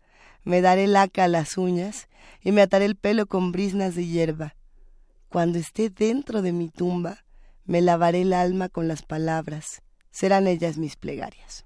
Me 0.44 0.62
daré 0.62 0.88
laca 0.88 1.26
a 1.26 1.28
las 1.28 1.56
uñas 1.56 2.08
y 2.42 2.52
me 2.52 2.64
ataré 2.64 2.86
el 2.86 2.96
pelo 2.96 3.28
con 3.28 3.52
brisnas 3.52 3.94
de 3.94 4.08
hierba. 4.08 4.56
Cuando 5.30 5.60
esté 5.60 5.92
dentro 5.92 6.42
de 6.42 6.52
mi 6.52 6.70
tumba, 6.70 7.24
me 7.66 7.82
lavaré 7.82 8.22
el 8.22 8.34
alma 8.34 8.70
con 8.70 8.88
las 8.88 9.02
palabras, 9.04 9.82
serán 10.12 10.48
ellas 10.48 10.78
mis 10.78 10.96
plegarias. 10.96 11.66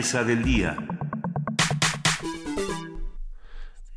Mesa 0.00 0.24
del 0.24 0.42
día. 0.42 0.78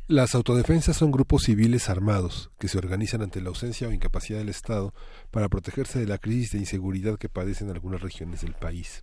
Las 0.06 0.34
autodefensas 0.34 0.98
son 0.98 1.10
grupos 1.10 1.44
civiles 1.44 1.88
armados 1.88 2.50
que 2.58 2.68
se 2.68 2.76
organizan 2.76 3.22
ante 3.22 3.40
la 3.40 3.48
ausencia 3.48 3.88
o 3.88 3.90
incapacidad 3.90 4.38
del 4.38 4.50
Estado 4.50 4.92
para 5.30 5.48
protegerse 5.48 5.98
de 5.98 6.06
la 6.06 6.18
crisis 6.18 6.52
de 6.52 6.58
inseguridad 6.58 7.16
que 7.16 7.30
padecen 7.30 7.70
algunas 7.70 8.02
regiones 8.02 8.42
del 8.42 8.52
país. 8.52 9.02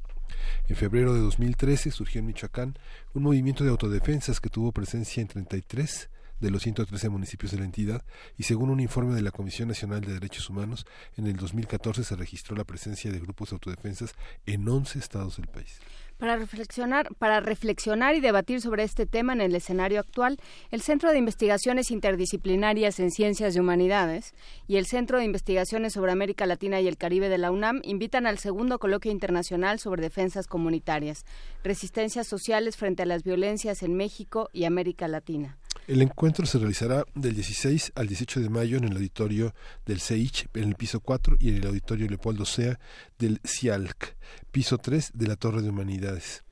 En 0.67 0.75
febrero 0.75 1.15
de 1.15 1.21
2013 1.21 1.89
surgió 1.89 2.19
en 2.19 2.27
Michoacán 2.27 2.77
un 3.15 3.23
movimiento 3.23 3.63
de 3.63 3.71
autodefensas 3.71 4.39
que 4.39 4.51
tuvo 4.51 4.71
presencia 4.71 5.21
en 5.21 5.27
33 5.27 6.07
de 6.39 6.51
los 6.51 6.61
113 6.61 7.09
municipios 7.09 7.51
de 7.51 7.57
la 7.57 7.65
entidad 7.65 8.05
y 8.37 8.43
según 8.43 8.69
un 8.69 8.79
informe 8.79 9.15
de 9.15 9.23
la 9.23 9.31
Comisión 9.31 9.69
Nacional 9.69 10.01
de 10.01 10.13
Derechos 10.13 10.51
Humanos, 10.51 10.85
en 11.17 11.25
el 11.25 11.37
2014 11.37 12.03
se 12.03 12.15
registró 12.15 12.55
la 12.55 12.63
presencia 12.63 13.11
de 13.11 13.19
grupos 13.19 13.49
de 13.49 13.55
autodefensas 13.55 14.13
en 14.45 14.69
11 14.69 14.99
estados 14.99 15.37
del 15.37 15.47
país. 15.47 15.79
Para 16.21 16.35
reflexionar, 16.35 17.15
para 17.15 17.39
reflexionar 17.39 18.13
y 18.13 18.19
debatir 18.19 18.61
sobre 18.61 18.83
este 18.83 19.07
tema 19.07 19.33
en 19.33 19.41
el 19.41 19.55
escenario 19.55 19.99
actual, 19.99 20.37
el 20.69 20.83
Centro 20.83 21.09
de 21.09 21.17
Investigaciones 21.17 21.89
Interdisciplinarias 21.89 22.99
en 22.99 23.09
Ciencias 23.09 23.55
y 23.55 23.59
Humanidades 23.59 24.35
y 24.67 24.75
el 24.75 24.85
Centro 24.85 25.17
de 25.17 25.25
Investigaciones 25.25 25.93
sobre 25.93 26.11
América 26.11 26.45
Latina 26.45 26.79
y 26.79 26.87
el 26.87 26.97
Caribe 26.97 27.27
de 27.27 27.39
la 27.39 27.49
UNAM 27.49 27.81
invitan 27.83 28.27
al 28.27 28.37
segundo 28.37 28.77
coloquio 28.77 29.11
internacional 29.11 29.79
sobre 29.79 30.03
defensas 30.03 30.45
comunitarias, 30.45 31.25
resistencias 31.63 32.27
sociales 32.27 32.77
frente 32.77 33.01
a 33.01 33.07
las 33.07 33.23
violencias 33.23 33.81
en 33.81 33.95
México 33.95 34.47
y 34.53 34.65
América 34.65 35.07
Latina. 35.07 35.57
El 35.87 36.01
encuentro 36.01 36.45
se 36.45 36.59
realizará 36.59 37.03
del 37.15 37.33
16 37.33 37.93
al 37.95 38.07
18 38.07 38.39
de 38.39 38.49
mayo 38.49 38.77
en 38.77 38.83
el 38.83 38.93
auditorio 38.93 39.53
del 39.85 39.99
CEICH, 39.99 40.47
en 40.53 40.69
el 40.69 40.75
piso 40.75 40.99
4, 40.99 41.37
y 41.39 41.49
en 41.49 41.57
el 41.57 41.67
auditorio 41.67 42.07
Leopoldo 42.07 42.45
Sea 42.45 42.79
del 43.21 43.39
CIALC, 43.45 44.15
piso 44.51 44.79
3 44.79 45.11
de 45.13 45.27
la 45.27 45.35
Torre 45.35 45.61
de 45.61 45.69
Humanidades. 45.69 46.43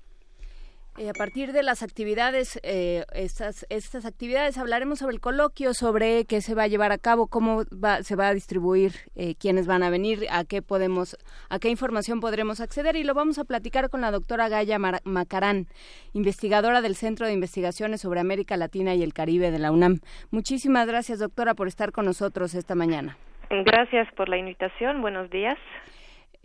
Eh, 0.99 1.09
a 1.09 1.13
partir 1.13 1.53
de 1.53 1.63
las 1.63 1.81
actividades, 1.81 2.59
eh, 2.61 3.05
estas, 3.13 3.65
estas 3.69 4.05
actividades, 4.05 4.57
hablaremos 4.57 4.99
sobre 4.99 5.13
el 5.15 5.21
coloquio, 5.21 5.73
sobre 5.73 6.25
qué 6.25 6.41
se 6.41 6.55
va 6.55 6.63
a 6.63 6.67
llevar 6.67 6.91
a 6.91 6.97
cabo, 6.97 7.27
cómo 7.27 7.63
va, 7.73 8.03
se 8.03 8.15
va 8.15 8.27
a 8.27 8.33
distribuir, 8.33 8.91
eh, 9.15 9.33
quiénes 9.39 9.65
van 9.65 9.81
a 9.81 9.89
venir, 9.89 10.27
a 10.29 10.43
qué 10.43 10.61
podemos, 10.61 11.17
a 11.49 11.57
qué 11.57 11.69
información 11.69 12.19
podremos 12.19 12.59
acceder 12.59 12.97
y 12.97 13.03
lo 13.03 13.13
vamos 13.13 13.39
a 13.39 13.45
platicar 13.45 13.89
con 13.89 14.01
la 14.01 14.11
doctora 14.11 14.49
Gaya 14.49 14.77
Macarán, 14.77 15.67
investigadora 16.13 16.81
del 16.81 16.95
Centro 16.95 17.25
de 17.25 17.33
Investigaciones 17.33 18.01
sobre 18.01 18.19
América 18.19 18.57
Latina 18.57 18.93
y 18.93 19.01
el 19.01 19.13
Caribe 19.13 19.51
de 19.51 19.59
la 19.59 19.71
UNAM. 19.71 20.01
Muchísimas 20.31 20.85
gracias, 20.85 21.19
doctora, 21.19 21.55
por 21.55 21.67
estar 21.67 21.91
con 21.91 22.05
nosotros 22.05 22.53
esta 22.53 22.75
mañana. 22.75 23.17
Gracias 23.49 24.07
por 24.13 24.29
la 24.29 24.37
invitación. 24.37 25.01
Buenos 25.01 25.29
días. 25.31 25.57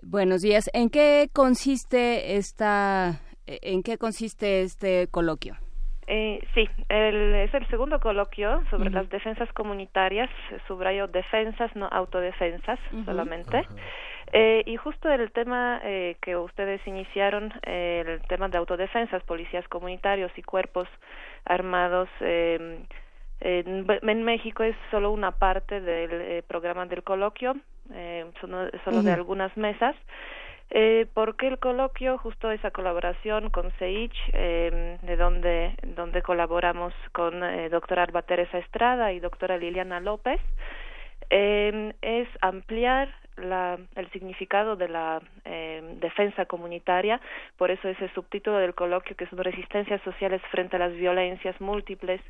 Buenos 0.07 0.43
días. 0.43 0.71
¿En 0.73 0.91
qué 0.91 1.29
consiste 1.33 2.37
esta 2.37 3.21
eh, 3.47 3.59
¿En 3.63 3.83
qué 3.83 3.99
consiste 3.99 4.63
este 4.63 5.09
coloquio? 5.09 5.57
Eh, 6.07 6.47
sí, 6.55 6.69
es 6.89 7.55
el 7.55 7.67
segundo 7.69 7.99
coloquio 7.99 8.63
sobre 8.69 8.91
las 8.91 9.09
defensas 9.09 9.51
comunitarias, 9.55 10.29
subrayo 10.67 11.09
defensas, 11.09 11.75
no 11.75 11.89
autodefensas 11.91 12.79
solamente. 13.07 13.67
Eh, 14.33 14.63
y 14.67 14.77
justo 14.77 15.11
el 15.11 15.31
tema 15.33 15.81
eh, 15.83 16.17
que 16.21 16.37
ustedes 16.37 16.87
iniciaron, 16.87 17.53
el 17.63 18.21
tema 18.29 18.49
de 18.49 18.59
autodefensas, 18.59 19.23
policías 19.23 19.67
comunitarios 19.69 20.31
y 20.37 20.43
cuerpos 20.43 20.89
armados 21.47 22.09
en, 23.45 24.25
México 24.25 24.63
es 24.63 24.75
solo 24.91 25.11
una 25.11 25.33
parte 25.33 25.81
del 25.81 26.43
programa 26.45 26.87
del 26.87 27.03
coloquio, 27.03 27.55
solo, 28.41 29.03
de 29.03 29.13
algunas 29.13 29.57
mesas. 29.57 29.95
Eh, 30.71 31.07
porque 31.15 31.47
el 31.47 31.59
coloquio, 31.59 32.19
justo 32.19 32.51
esa 32.51 32.71
colaboración 32.71 33.51
con 33.51 33.71
CEICH, 33.73 34.17
eh, 34.33 34.99
de 35.03 35.17
donde, 35.17 35.77
donde 35.95 36.23
colaboramos 36.23 36.93
con 37.13 37.45
eh, 37.45 37.69
doctora 37.69 38.03
Alba 38.03 38.23
Teresa 38.23 38.59
Estrada 38.59 39.13
y 39.13 39.21
doctora 39.21 39.59
Liliana 39.59 40.01
López, 40.01 40.41
eh, 41.31 41.95
es 42.03 42.29
ampliar 42.41 43.09
la, 43.37 43.79
el 43.97 44.11
significado 44.11 44.77
de 44.77 44.89
la 44.89 45.21
eh, 45.45 45.83
defensa 46.01 46.47
comunitaria, 46.47 47.21
por 47.57 47.71
eso 47.71 47.89
ese 47.89 48.09
subtítulo 48.15 48.59
del 48.59 48.75
coloquio 48.75 49.17
que 49.17 49.27
son 49.27 49.39
resistencias 49.39 50.01
sociales 50.03 50.41
frente 50.51 50.77
a 50.77 50.79
las 50.79 50.93
violencias 50.95 51.61
múltiples 51.61 52.21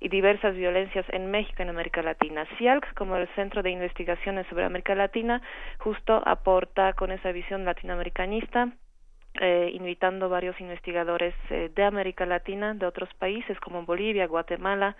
y 0.00 0.08
diversas 0.08 0.54
violencias 0.54 1.04
en 1.10 1.30
México 1.30 1.56
y 1.58 1.62
en 1.62 1.70
América 1.70 2.02
Latina. 2.02 2.46
CIALC, 2.58 2.94
como 2.94 3.16
el 3.16 3.28
Centro 3.34 3.62
de 3.62 3.70
Investigaciones 3.70 4.46
sobre 4.48 4.64
América 4.64 4.94
Latina, 4.94 5.42
justo 5.78 6.22
aporta 6.26 6.92
con 6.92 7.10
esa 7.10 7.32
visión 7.32 7.64
latinoamericanista 7.64 8.72
eh, 9.40 9.72
invitando 9.74 10.28
varios 10.28 10.60
investigadores 10.60 11.34
eh, 11.50 11.68
de 11.74 11.82
América 11.82 12.24
Latina, 12.24 12.72
de 12.74 12.86
otros 12.86 13.12
países 13.14 13.58
como 13.58 13.84
Bolivia, 13.84 14.28
Guatemala, 14.28 14.96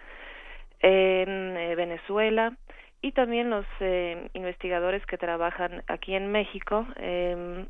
en 0.80 1.56
eh, 1.56 1.74
Venezuela, 1.76 2.56
y 3.04 3.12
también 3.12 3.50
los 3.50 3.66
eh, 3.80 4.30
investigadores 4.32 5.04
que 5.04 5.18
trabajan 5.18 5.84
aquí 5.88 6.14
en 6.14 6.32
México 6.32 6.86
eh, 6.96 7.66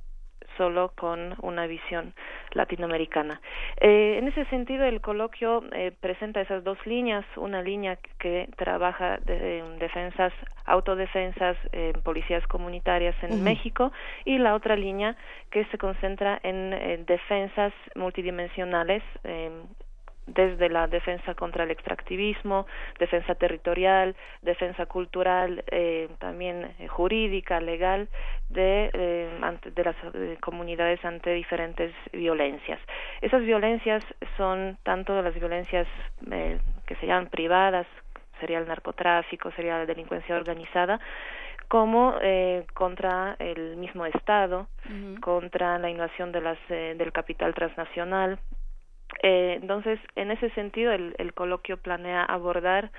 solo 0.57 0.93
con 0.95 1.35
una 1.43 1.67
visión 1.67 2.15
latinoamericana. 2.53 3.41
Eh, 3.81 4.19
en 4.19 4.29
ese 4.29 4.45
sentido, 4.45 4.85
el 4.85 5.01
coloquio 5.01 5.65
eh, 5.73 5.91
presenta 6.01 6.41
esas 6.41 6.63
dos 6.63 6.79
líneas, 6.87 7.25
una 7.37 7.63
línea 7.63 7.99
que 8.21 8.49
trabaja 8.57 9.19
de, 9.25 9.65
defensas, 9.81 10.33
autodefensas, 10.67 11.57
policías 12.05 12.47
comunitarias 12.47 13.17
en 13.23 13.43
México 13.43 13.93
y 14.25 14.39
la 14.39 14.55
otra 14.55 14.77
línea 14.77 15.17
que 15.51 15.65
se 15.67 15.79
concentra 15.79 16.39
en 16.43 16.73
eh, 16.73 17.05
defensas 17.07 17.73
multidimensionales 17.97 19.03
desde 20.27 20.69
la 20.69 20.87
defensa 20.87 21.35
contra 21.35 21.65
el 21.65 21.71
extractivismo, 21.71 22.67
defensa 22.99 23.35
territorial, 23.35 24.17
defensa 24.43 24.87
cultural, 24.87 25.65
eh, 25.71 26.09
también 26.19 26.75
eh, 26.79 26.89
jurídica, 26.89 27.61
legal, 27.61 28.09
de, 28.49 28.91
eh, 28.93 29.59
de 29.75 29.85
las 29.85 29.97
comunidades 30.41 31.05
ante 31.05 31.33
diferentes 31.35 31.93
violencias. 32.13 32.81
Esas 33.21 33.43
violencias 33.43 34.05
son 34.37 34.79
tanto 34.83 35.21
las 35.21 35.35
violencias 35.35 35.87
que 36.87 36.95
se 36.97 37.07
llaman 37.07 37.29
privadas, 37.29 37.87
sería 38.41 38.59
el 38.59 38.69
narcotráfico, 38.69 39.51
sería 39.53 39.79
la 39.79 39.87
delincuencia 39.87 40.37
organizada, 40.37 41.01
como 41.69 42.15
contra 42.75 43.37
el 43.39 43.77
mismo 43.77 44.05
Estado, 44.07 44.69
contra 45.21 45.79
la 45.79 45.89
invasión 45.89 46.31
de 46.31 46.41
las, 46.41 46.59
del 46.69 47.11
capital 47.13 47.55
transnacional, 47.55 48.39
eh, 49.27 49.59
entonces, 49.63 49.99
en 50.17 50.31
ese 50.31 50.51
sentido, 50.51 50.93
el, 50.93 51.15
el 51.17 51.33
coloquio 51.33 51.79
planea 51.79 52.23
abordar 52.25 52.91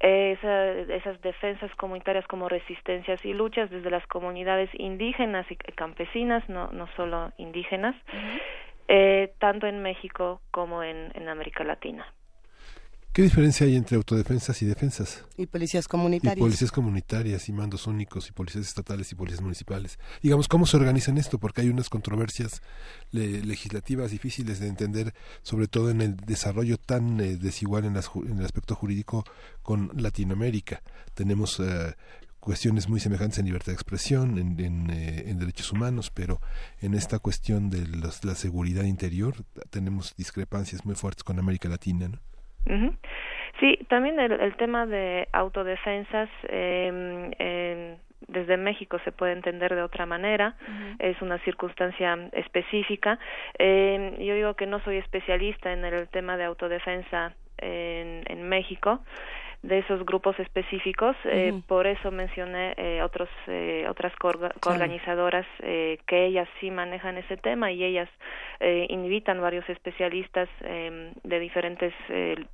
esa, 0.00 0.70
esas 0.70 1.20
defensas 1.22 1.72
comunitarias 1.76 2.26
como 2.26 2.48
resistencias 2.48 3.24
y 3.24 3.32
luchas 3.32 3.70
desde 3.70 3.88
las 3.88 4.04
comunidades 4.08 4.68
indígenas 4.74 5.46
y 5.48 5.54
campesinas, 5.54 6.46
no, 6.48 6.72
no 6.72 6.88
solo 6.96 7.30
indígenas, 7.38 7.94
eh, 8.88 9.32
tanto 9.38 9.68
en 9.68 9.80
México 9.80 10.40
como 10.50 10.82
en, 10.82 11.12
en 11.14 11.28
América 11.28 11.62
Latina. 11.62 12.04
¿Qué 13.14 13.22
diferencia 13.22 13.64
hay 13.64 13.76
entre 13.76 13.96
autodefensas 13.96 14.60
y 14.62 14.66
defensas? 14.66 15.24
Y 15.36 15.46
policías 15.46 15.86
comunitarias. 15.86 16.36
Y 16.36 16.40
policías 16.40 16.72
comunitarias 16.72 17.48
y 17.48 17.52
mandos 17.52 17.86
únicos 17.86 18.28
y 18.28 18.32
policías 18.32 18.66
estatales 18.66 19.12
y 19.12 19.14
policías 19.14 19.40
municipales. 19.40 20.00
Digamos, 20.20 20.48
¿cómo 20.48 20.66
se 20.66 20.76
organizan 20.76 21.16
esto? 21.16 21.38
Porque 21.38 21.60
hay 21.60 21.68
unas 21.68 21.88
controversias 21.88 22.60
legislativas 23.12 24.10
difíciles 24.10 24.58
de 24.58 24.66
entender, 24.66 25.14
sobre 25.42 25.68
todo 25.68 25.90
en 25.90 26.00
el 26.00 26.16
desarrollo 26.16 26.76
tan 26.76 27.20
eh, 27.20 27.36
desigual 27.36 27.84
en, 27.84 27.94
en, 27.94 28.38
el 28.40 28.44
aspecto 28.44 28.74
jurídico 28.74 29.24
con 29.62 29.92
Latinoamérica. 29.94 30.82
Tenemos 31.14 31.60
eh, 31.60 31.94
cuestiones 32.40 32.88
muy 32.88 32.98
semejantes 32.98 33.38
en 33.38 33.46
libertad 33.46 33.68
de 33.68 33.74
expresión, 33.74 34.38
en, 34.38 34.58
en, 34.58 34.90
eh, 34.90 35.30
en 35.30 35.38
derechos 35.38 35.70
humanos, 35.70 36.10
pero 36.12 36.40
en 36.80 36.94
esta 36.94 37.20
cuestión 37.20 37.70
de 37.70 37.86
los, 37.86 38.24
la 38.24 38.34
seguridad 38.34 38.82
interior 38.82 39.44
tenemos 39.70 40.16
discrepancias 40.16 40.84
muy 40.84 40.96
fuertes 40.96 41.22
con 41.22 41.38
América 41.38 41.68
Latina, 41.68 42.08
¿no? 42.08 42.18
Sí, 43.60 43.78
también 43.88 44.18
el, 44.18 44.32
el, 44.32 44.56
tema 44.56 44.86
de 44.86 45.28
autodefensas 45.32 46.28
eh, 46.48 47.96
desde 48.28 48.56
México 48.56 48.98
se 49.04 49.12
puede 49.12 49.32
entender 49.32 49.74
de 49.74 49.82
otra 49.82 50.06
manera, 50.06 50.56
es 50.98 51.20
una 51.22 51.38
circunstancia 51.38 52.18
específica. 52.32 53.18
Eh, 53.58 54.16
yo 54.20 54.34
digo 54.34 54.54
que 54.54 54.66
no 54.66 54.80
soy 54.80 54.96
especialista 54.96 55.72
en 55.72 55.84
el 55.84 56.08
tema 56.08 56.36
de 56.36 56.44
autodefensa 56.44 57.34
en, 57.58 58.24
en 58.26 58.48
México, 58.48 59.00
de 59.64 59.78
esos 59.78 60.04
grupos 60.04 60.38
específicos. 60.38 61.16
Eh, 61.24 61.62
por 61.66 61.86
eso 61.86 62.10
mencioné 62.10 62.74
eh, 62.76 63.02
otros, 63.02 63.30
eh, 63.46 63.86
otras 63.88 64.12
organizadoras 64.66 65.46
que 65.58 66.26
ellas 66.26 66.48
sí 66.60 66.70
manejan 66.70 67.16
ese 67.16 67.36
tema 67.36 67.72
y 67.72 67.82
ellas 67.82 68.08
invitan 68.88 69.40
varios 69.40 69.68
especialistas 69.68 70.48
em, 70.60 71.12
de 71.22 71.40
diferentes 71.40 71.92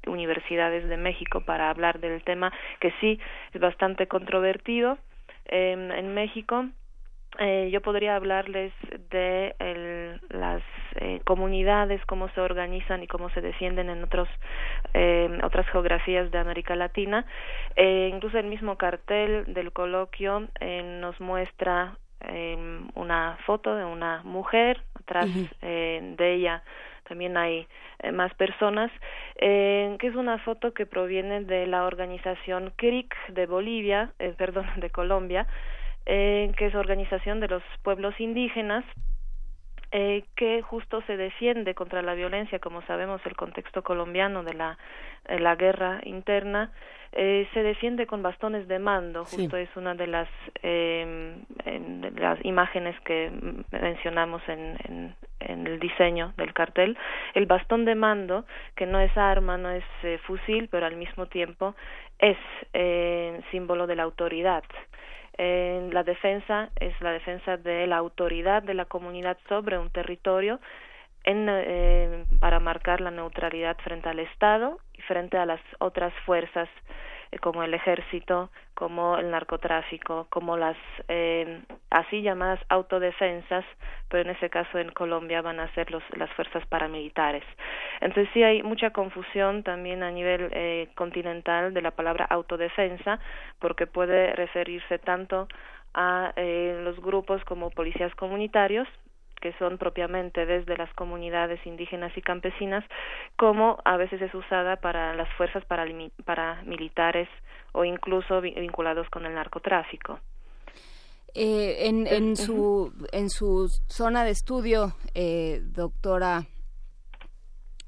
universidades 0.06 0.88
de 0.88 0.96
México 0.96 1.40
para 1.40 1.70
hablar 1.70 2.00
del 2.00 2.22
tema 2.22 2.52
que 2.80 2.92
sí 3.00 3.18
es 3.52 3.60
bastante 3.60 4.06
controvertido 4.06 4.98
em, 5.46 5.90
en 5.90 6.14
México 6.14 6.66
eh, 7.38 7.70
yo 7.72 7.80
podría 7.80 8.16
hablarles 8.16 8.72
de 9.10 9.54
el, 9.58 10.20
las 10.30 10.62
eh, 10.96 11.20
comunidades, 11.24 12.04
cómo 12.06 12.28
se 12.30 12.40
organizan 12.40 13.02
y 13.02 13.06
cómo 13.06 13.30
se 13.30 13.40
defienden 13.40 13.88
en 13.88 14.02
otros, 14.02 14.28
eh, 14.94 15.38
otras 15.42 15.66
geografías 15.68 16.30
de 16.30 16.38
América 16.38 16.74
Latina. 16.76 17.24
Eh, 17.76 18.10
incluso 18.12 18.38
el 18.38 18.46
mismo 18.46 18.76
cartel 18.76 19.52
del 19.54 19.72
coloquio 19.72 20.48
eh, 20.60 20.98
nos 21.00 21.20
muestra 21.20 21.96
em, 22.20 22.88
una 22.94 23.38
foto 23.46 23.74
de 23.74 23.84
una 23.84 24.22
mujer, 24.24 24.82
atrás 24.94 25.28
eh, 25.62 26.14
de 26.16 26.34
ella 26.34 26.62
también 27.08 27.36
hay 27.36 27.66
más 28.12 28.32
personas, 28.34 28.88
eh, 29.34 29.96
que 29.98 30.06
es 30.06 30.14
una 30.14 30.38
foto 30.38 30.72
que 30.72 30.86
proviene 30.86 31.42
de 31.42 31.66
la 31.66 31.82
organización 31.82 32.72
CRIC 32.76 33.12
de 33.30 33.46
Bolivia, 33.46 34.12
eh, 34.20 34.32
perdón, 34.38 34.66
de 34.76 34.90
Colombia, 34.90 35.48
eh, 36.12 36.52
que 36.56 36.66
es 36.66 36.74
Organización 36.74 37.38
de 37.38 37.46
los 37.46 37.62
Pueblos 37.84 38.18
Indígenas, 38.18 38.84
eh, 39.92 40.24
que 40.34 40.60
justo 40.60 41.02
se 41.06 41.16
defiende 41.16 41.76
contra 41.76 42.02
la 42.02 42.14
violencia, 42.14 42.58
como 42.58 42.82
sabemos 42.82 43.20
el 43.26 43.36
contexto 43.36 43.84
colombiano 43.84 44.42
de 44.42 44.54
la, 44.54 44.76
la 45.28 45.54
guerra 45.54 46.00
interna, 46.02 46.72
eh, 47.12 47.48
se 47.54 47.62
defiende 47.62 48.06
con 48.06 48.22
bastones 48.22 48.66
de 48.66 48.80
mando, 48.80 49.24
justo 49.24 49.56
es 49.56 49.68
una 49.76 49.94
de 49.94 50.08
las, 50.08 50.28
eh, 50.64 51.36
en, 51.64 52.12
las 52.16 52.44
imágenes 52.44 52.98
que 53.00 53.30
mencionamos 53.70 54.42
en, 54.48 54.76
en, 54.88 55.14
en, 55.38 55.66
el 55.68 55.78
diseño 55.78 56.34
del 56.36 56.52
cartel, 56.52 56.98
el 57.34 57.46
bastón 57.46 57.84
de 57.84 57.94
mando, 57.94 58.46
que 58.74 58.86
no 58.86 58.98
es 58.98 59.16
arma, 59.16 59.56
no 59.56 59.70
es 59.70 59.84
eh, 60.02 60.18
fusil, 60.24 60.68
pero 60.70 60.86
al 60.86 60.96
mismo 60.96 61.26
tiempo 61.26 61.76
es 62.18 62.38
eh, 62.72 63.40
símbolo 63.52 63.86
de 63.86 63.96
la 63.96 64.02
autoridad 64.02 64.64
en 65.38 65.92
la 65.94 66.02
defensa 66.02 66.70
es 66.78 66.98
la 67.00 67.12
defensa 67.12 67.56
de 67.56 67.86
la 67.86 67.96
autoridad 67.96 68.62
de 68.62 68.74
la 68.74 68.84
comunidad 68.84 69.38
sobre 69.48 69.78
un 69.78 69.90
territorio 69.90 70.60
en, 71.24 71.46
eh, 71.48 72.24
para 72.40 72.60
marcar 72.60 73.00
la 73.00 73.10
neutralidad 73.10 73.76
frente 73.78 74.08
al 74.08 74.18
Estado 74.20 74.78
y 74.94 75.02
frente 75.02 75.36
a 75.36 75.46
las 75.46 75.60
otras 75.78 76.12
fuerzas 76.24 76.68
eh, 76.68 77.09
como 77.38 77.62
el 77.62 77.72
ejército, 77.74 78.50
como 78.74 79.16
el 79.18 79.30
narcotráfico, 79.30 80.26
como 80.30 80.56
las 80.56 80.76
eh, 81.08 81.62
así 81.90 82.22
llamadas 82.22 82.60
autodefensas, 82.68 83.64
pero 84.08 84.28
en 84.28 84.36
ese 84.36 84.50
caso 84.50 84.78
en 84.78 84.90
Colombia 84.90 85.40
van 85.40 85.60
a 85.60 85.72
ser 85.74 85.90
los, 85.90 86.02
las 86.16 86.30
fuerzas 86.32 86.66
paramilitares. 86.66 87.44
Entonces 88.00 88.28
sí 88.34 88.42
hay 88.42 88.62
mucha 88.62 88.90
confusión 88.90 89.62
también 89.62 90.02
a 90.02 90.10
nivel 90.10 90.50
eh, 90.52 90.88
continental 90.96 91.72
de 91.72 91.82
la 91.82 91.92
palabra 91.92 92.24
autodefensa, 92.24 93.20
porque 93.60 93.86
puede 93.86 94.32
referirse 94.32 94.98
tanto 94.98 95.46
a 95.94 96.32
eh, 96.36 96.80
los 96.82 97.00
grupos 97.00 97.44
como 97.44 97.70
policías 97.70 98.14
comunitarios, 98.14 98.88
que 99.40 99.52
son 99.58 99.78
propiamente 99.78 100.46
desde 100.46 100.76
las 100.76 100.92
comunidades 100.94 101.64
indígenas 101.66 102.16
y 102.16 102.22
campesinas, 102.22 102.84
como 103.36 103.78
a 103.84 103.96
veces 103.96 104.20
es 104.22 104.34
usada 104.34 104.76
para 104.76 105.14
las 105.14 105.28
fuerzas 105.36 105.64
paramilitares 106.24 107.28
o 107.72 107.84
incluso 107.84 108.40
vinculados 108.40 109.08
con 109.10 109.26
el 109.26 109.34
narcotráfico. 109.34 110.20
Eh, 111.34 111.86
en, 111.86 112.06
en, 112.06 112.36
su, 112.36 112.92
en 113.12 113.30
su 113.30 113.68
zona 113.86 114.24
de 114.24 114.30
estudio, 114.30 114.94
eh, 115.14 115.60
doctora 115.62 116.46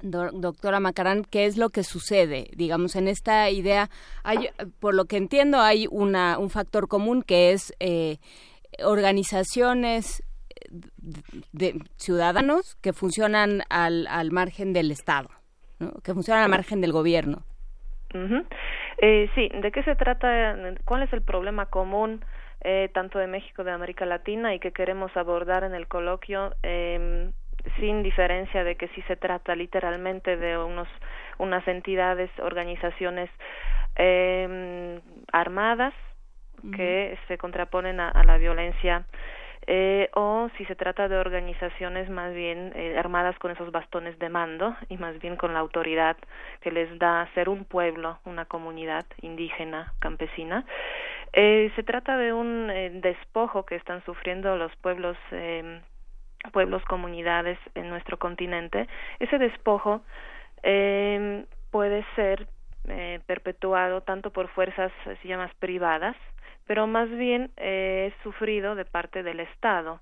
doctora 0.03 0.81
Macarán, 0.81 1.23
¿qué 1.23 1.45
es 1.45 1.57
lo 1.57 1.69
que 1.69 1.83
sucede? 1.83 2.49
Digamos, 2.55 2.97
en 2.97 3.07
esta 3.07 3.49
idea, 3.49 3.89
hay, 4.23 4.49
por 4.79 4.93
lo 4.93 5.05
que 5.05 5.15
entiendo, 5.15 5.59
hay 5.59 5.87
una, 5.89 6.37
un 6.39 6.49
factor 6.49 6.89
común 6.89 7.21
que 7.21 7.53
es 7.53 7.73
eh, 7.79 8.17
organizaciones 8.83 10.23
de 11.51 11.75
ciudadanos 11.97 12.75
que 12.81 12.93
funcionan 12.93 13.61
al, 13.69 14.07
al 14.07 14.31
margen 14.31 14.73
del 14.73 14.91
Estado, 14.91 15.29
que 16.03 16.13
funcionan 16.13 16.43
al 16.43 16.49
margen 16.49 16.81
del 16.81 16.91
gobierno. 16.91 17.43
eh, 18.97 19.29
sí, 19.35 19.49
¿de 19.53 19.71
qué 19.71 19.83
se 19.83 19.95
trata? 19.95 20.55
¿Cuál 20.85 21.03
es 21.03 21.13
el 21.13 21.21
problema 21.21 21.65
común 21.65 22.23
eh, 22.61 22.89
tanto 22.93 23.19
de 23.19 23.27
México, 23.27 23.63
de 23.63 23.71
América 23.71 24.05
Latina 24.05 24.53
y 24.53 24.59
que 24.59 24.71
queremos 24.71 25.15
abordar 25.17 25.63
en 25.63 25.73
el 25.73 25.87
coloquio? 25.87 26.53
Eh, 26.63 27.31
sin 27.79 28.03
diferencia 28.03 28.63
de 28.63 28.75
que 28.75 28.89
si 28.89 29.01
se 29.03 29.15
trata 29.15 29.55
literalmente 29.55 30.37
de 30.37 30.57
unos 30.57 30.87
unas 31.37 31.67
entidades 31.67 32.29
organizaciones 32.39 33.29
eh, 33.95 34.99
armadas 35.31 35.93
que 36.75 37.17
se 37.27 37.37
contraponen 37.37 37.99
a, 37.99 38.09
a 38.09 38.23
la 38.23 38.37
violencia 38.37 39.05
eh, 39.67 40.09
o 40.13 40.49
si 40.57 40.65
se 40.65 40.75
trata 40.75 41.07
de 41.07 41.17
organizaciones 41.17 42.09
más 42.09 42.33
bien 42.33 42.73
eh, 42.75 42.97
armadas 42.97 43.37
con 43.39 43.51
esos 43.51 43.71
bastones 43.71 44.17
de 44.19 44.29
mando 44.29 44.75
y 44.89 44.97
más 44.97 45.19
bien 45.19 45.35
con 45.35 45.53
la 45.53 45.59
autoridad 45.59 46.17
que 46.61 46.71
les 46.71 46.97
da 46.99 47.29
ser 47.33 47.49
un 47.49 47.65
pueblo, 47.65 48.19
una 48.25 48.45
comunidad 48.45 49.05
indígena, 49.21 49.93
campesina. 49.99 50.65
Eh, 51.33 51.71
se 51.75 51.83
trata 51.83 52.17
de 52.17 52.33
un 52.33 52.69
eh, 52.69 52.91
despojo 52.93 53.65
que 53.65 53.75
están 53.75 54.03
sufriendo 54.05 54.55
los 54.55 54.75
pueblos 54.77 55.17
eh, 55.31 55.81
pueblos, 56.51 56.83
comunidades 56.85 57.57
en 57.75 57.89
nuestro 57.89 58.17
continente. 58.17 58.87
Ese 59.19 59.37
despojo 59.37 60.01
eh, 60.61 61.45
puede 61.71 62.05
ser 62.15 62.47
eh, 62.87 63.19
perpetuado 63.25 64.01
tanto 64.01 64.31
por 64.31 64.49
fuerzas, 64.49 64.91
se 65.03 65.27
llamas 65.27 65.53
privadas, 65.55 66.15
pero 66.67 66.87
más 66.87 67.09
bien 67.09 67.51
eh, 67.57 68.11
es 68.11 68.23
sufrido 68.23 68.75
de 68.75 68.85
parte 68.85 69.23
del 69.23 69.39
Estado 69.39 69.99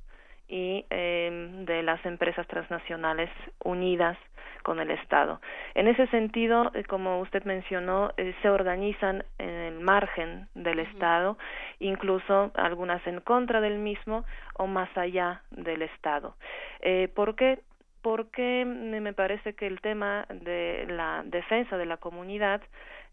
y 0.47 0.85
eh, 0.89 1.63
de 1.65 1.83
las 1.83 2.05
empresas 2.05 2.45
transnacionales 2.47 3.29
unidas 3.63 4.17
con 4.61 4.79
el 4.79 4.91
Estado. 4.91 5.41
En 5.73 5.87
ese 5.87 6.07
sentido, 6.07 6.71
eh, 6.73 6.83
como 6.83 7.19
usted 7.19 7.43
mencionó, 7.43 8.11
eh, 8.17 8.33
se 8.41 8.49
organizan 8.49 9.23
en 9.37 9.49
el 9.49 9.79
margen 9.79 10.47
del 10.55 10.79
Estado, 10.79 11.37
incluso 11.79 12.51
algunas 12.55 13.05
en 13.07 13.21
contra 13.21 13.61
del 13.61 13.79
mismo 13.79 14.25
o 14.55 14.67
más 14.67 14.89
allá 14.97 15.41
del 15.51 15.81
Estado. 15.81 16.35
Eh, 16.81 17.09
¿Por 17.13 17.35
qué? 17.35 17.59
Porque 18.01 18.65
me 18.65 19.13
parece 19.13 19.53
que 19.53 19.67
el 19.67 19.79
tema 19.79 20.25
de 20.29 20.85
la 20.89 21.21
defensa 21.23 21.77
de 21.77 21.85
la 21.85 21.97
comunidad 21.97 22.61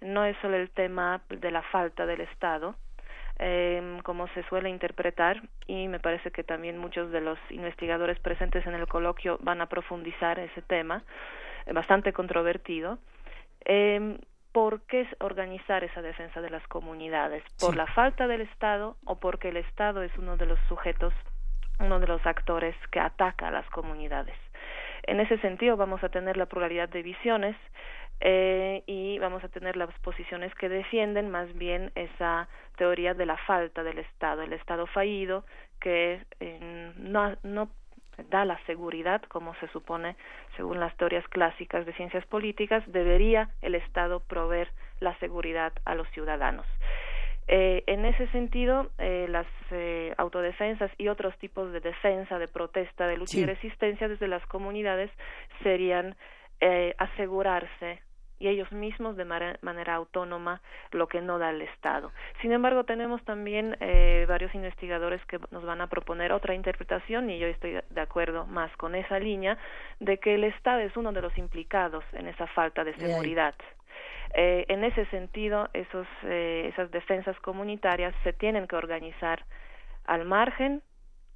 no 0.00 0.24
es 0.24 0.34
solo 0.38 0.56
el 0.56 0.70
tema 0.70 1.20
de 1.28 1.50
la 1.50 1.60
falta 1.60 2.06
del 2.06 2.22
Estado, 2.22 2.74
eh, 3.38 3.98
como 4.02 4.28
se 4.28 4.42
suele 4.44 4.68
interpretar 4.68 5.42
y 5.66 5.88
me 5.88 6.00
parece 6.00 6.30
que 6.30 6.44
también 6.44 6.78
muchos 6.78 7.10
de 7.12 7.20
los 7.20 7.38
investigadores 7.50 8.18
presentes 8.18 8.66
en 8.66 8.74
el 8.74 8.86
coloquio 8.86 9.38
van 9.42 9.60
a 9.60 9.66
profundizar 9.66 10.38
ese 10.38 10.62
tema 10.62 11.04
eh, 11.66 11.72
bastante 11.72 12.12
controvertido 12.12 12.98
eh, 13.64 14.18
¿por 14.52 14.82
qué 14.82 15.06
organizar 15.20 15.84
esa 15.84 16.02
defensa 16.02 16.40
de 16.40 16.50
las 16.50 16.66
comunidades? 16.68 17.44
¿Por 17.60 17.76
la 17.76 17.86
falta 17.86 18.26
del 18.26 18.40
Estado 18.40 18.96
o 19.04 19.20
porque 19.20 19.50
el 19.50 19.56
Estado 19.56 20.02
es 20.02 20.10
uno 20.18 20.36
de 20.36 20.46
los 20.46 20.58
sujetos, 20.68 21.14
uno 21.78 22.00
de 22.00 22.06
los 22.06 22.24
actores 22.26 22.74
que 22.90 23.00
ataca 23.00 23.48
a 23.48 23.50
las 23.50 23.68
comunidades? 23.70 24.36
En 25.04 25.20
ese 25.20 25.38
sentido 25.38 25.76
vamos 25.76 26.02
a 26.02 26.08
tener 26.08 26.36
la 26.36 26.46
pluralidad 26.46 26.88
de 26.88 27.02
visiones 27.02 27.56
eh, 28.20 28.82
y 28.86 29.18
vamos 29.18 29.44
a 29.44 29.48
tener 29.48 29.76
las 29.76 29.92
posiciones 30.00 30.54
que 30.54 30.68
defienden 30.68 31.30
más 31.30 31.52
bien 31.56 31.92
esa 31.94 32.48
teoría 32.76 33.14
de 33.14 33.26
la 33.26 33.36
falta 33.38 33.82
del 33.82 33.98
Estado, 33.98 34.42
el 34.42 34.52
Estado 34.52 34.86
fallido 34.86 35.44
que 35.80 36.22
eh, 36.40 36.92
no, 36.96 37.36
no 37.42 37.68
da 38.30 38.44
la 38.44 38.58
seguridad, 38.66 39.22
como 39.22 39.54
se 39.56 39.68
supone 39.68 40.16
según 40.56 40.80
las 40.80 40.96
teorías 40.96 41.26
clásicas 41.28 41.86
de 41.86 41.92
ciencias 41.92 42.26
políticas, 42.26 42.82
debería 42.88 43.50
el 43.62 43.76
Estado 43.76 44.20
proveer 44.20 44.68
la 45.00 45.16
seguridad 45.18 45.72
a 45.84 45.94
los 45.94 46.08
ciudadanos. 46.10 46.66
Eh, 47.46 47.82
en 47.86 48.04
ese 48.04 48.26
sentido, 48.28 48.90
eh, 48.98 49.26
las 49.28 49.46
eh, 49.70 50.12
autodefensas 50.18 50.90
y 50.98 51.08
otros 51.08 51.36
tipos 51.38 51.72
de 51.72 51.80
defensa, 51.80 52.38
de 52.38 52.48
protesta, 52.48 53.06
de 53.06 53.16
lucha 53.16 53.32
Sí. 53.32 53.40
y 53.42 53.46
resistencia 53.46 54.08
desde 54.08 54.28
las 54.28 54.44
comunidades 54.46 55.10
serían 55.62 56.14
eh, 56.60 56.94
asegurarse 56.98 58.02
y 58.38 58.48
ellos 58.48 58.70
mismos 58.72 59.16
de 59.16 59.24
manera 59.24 59.94
autónoma 59.94 60.60
lo 60.92 61.08
que 61.08 61.20
no 61.20 61.38
da 61.38 61.50
el 61.50 61.62
Estado. 61.62 62.12
Sin 62.40 62.52
embargo, 62.52 62.84
tenemos 62.84 63.22
también 63.24 63.76
eh, 63.80 64.26
varios 64.28 64.54
investigadores 64.54 65.24
que 65.26 65.38
nos 65.50 65.64
van 65.64 65.80
a 65.80 65.88
proponer 65.88 66.32
otra 66.32 66.54
interpretación 66.54 67.30
y 67.30 67.38
yo 67.38 67.46
estoy 67.46 67.80
de 67.88 68.00
acuerdo 68.00 68.46
más 68.46 68.74
con 68.76 68.94
esa 68.94 69.18
línea 69.18 69.58
de 70.00 70.18
que 70.18 70.34
el 70.34 70.44
Estado 70.44 70.80
es 70.80 70.96
uno 70.96 71.12
de 71.12 71.22
los 71.22 71.36
implicados 71.38 72.04
en 72.12 72.28
esa 72.28 72.46
falta 72.48 72.84
de 72.84 72.94
seguridad. 72.94 73.54
Eh, 74.34 74.66
en 74.68 74.84
ese 74.84 75.06
sentido, 75.06 75.68
esos, 75.72 76.06
eh, 76.24 76.70
esas 76.72 76.90
defensas 76.90 77.38
comunitarias 77.40 78.14
se 78.24 78.32
tienen 78.32 78.66
que 78.66 78.76
organizar 78.76 79.44
al 80.04 80.24
margen 80.24 80.82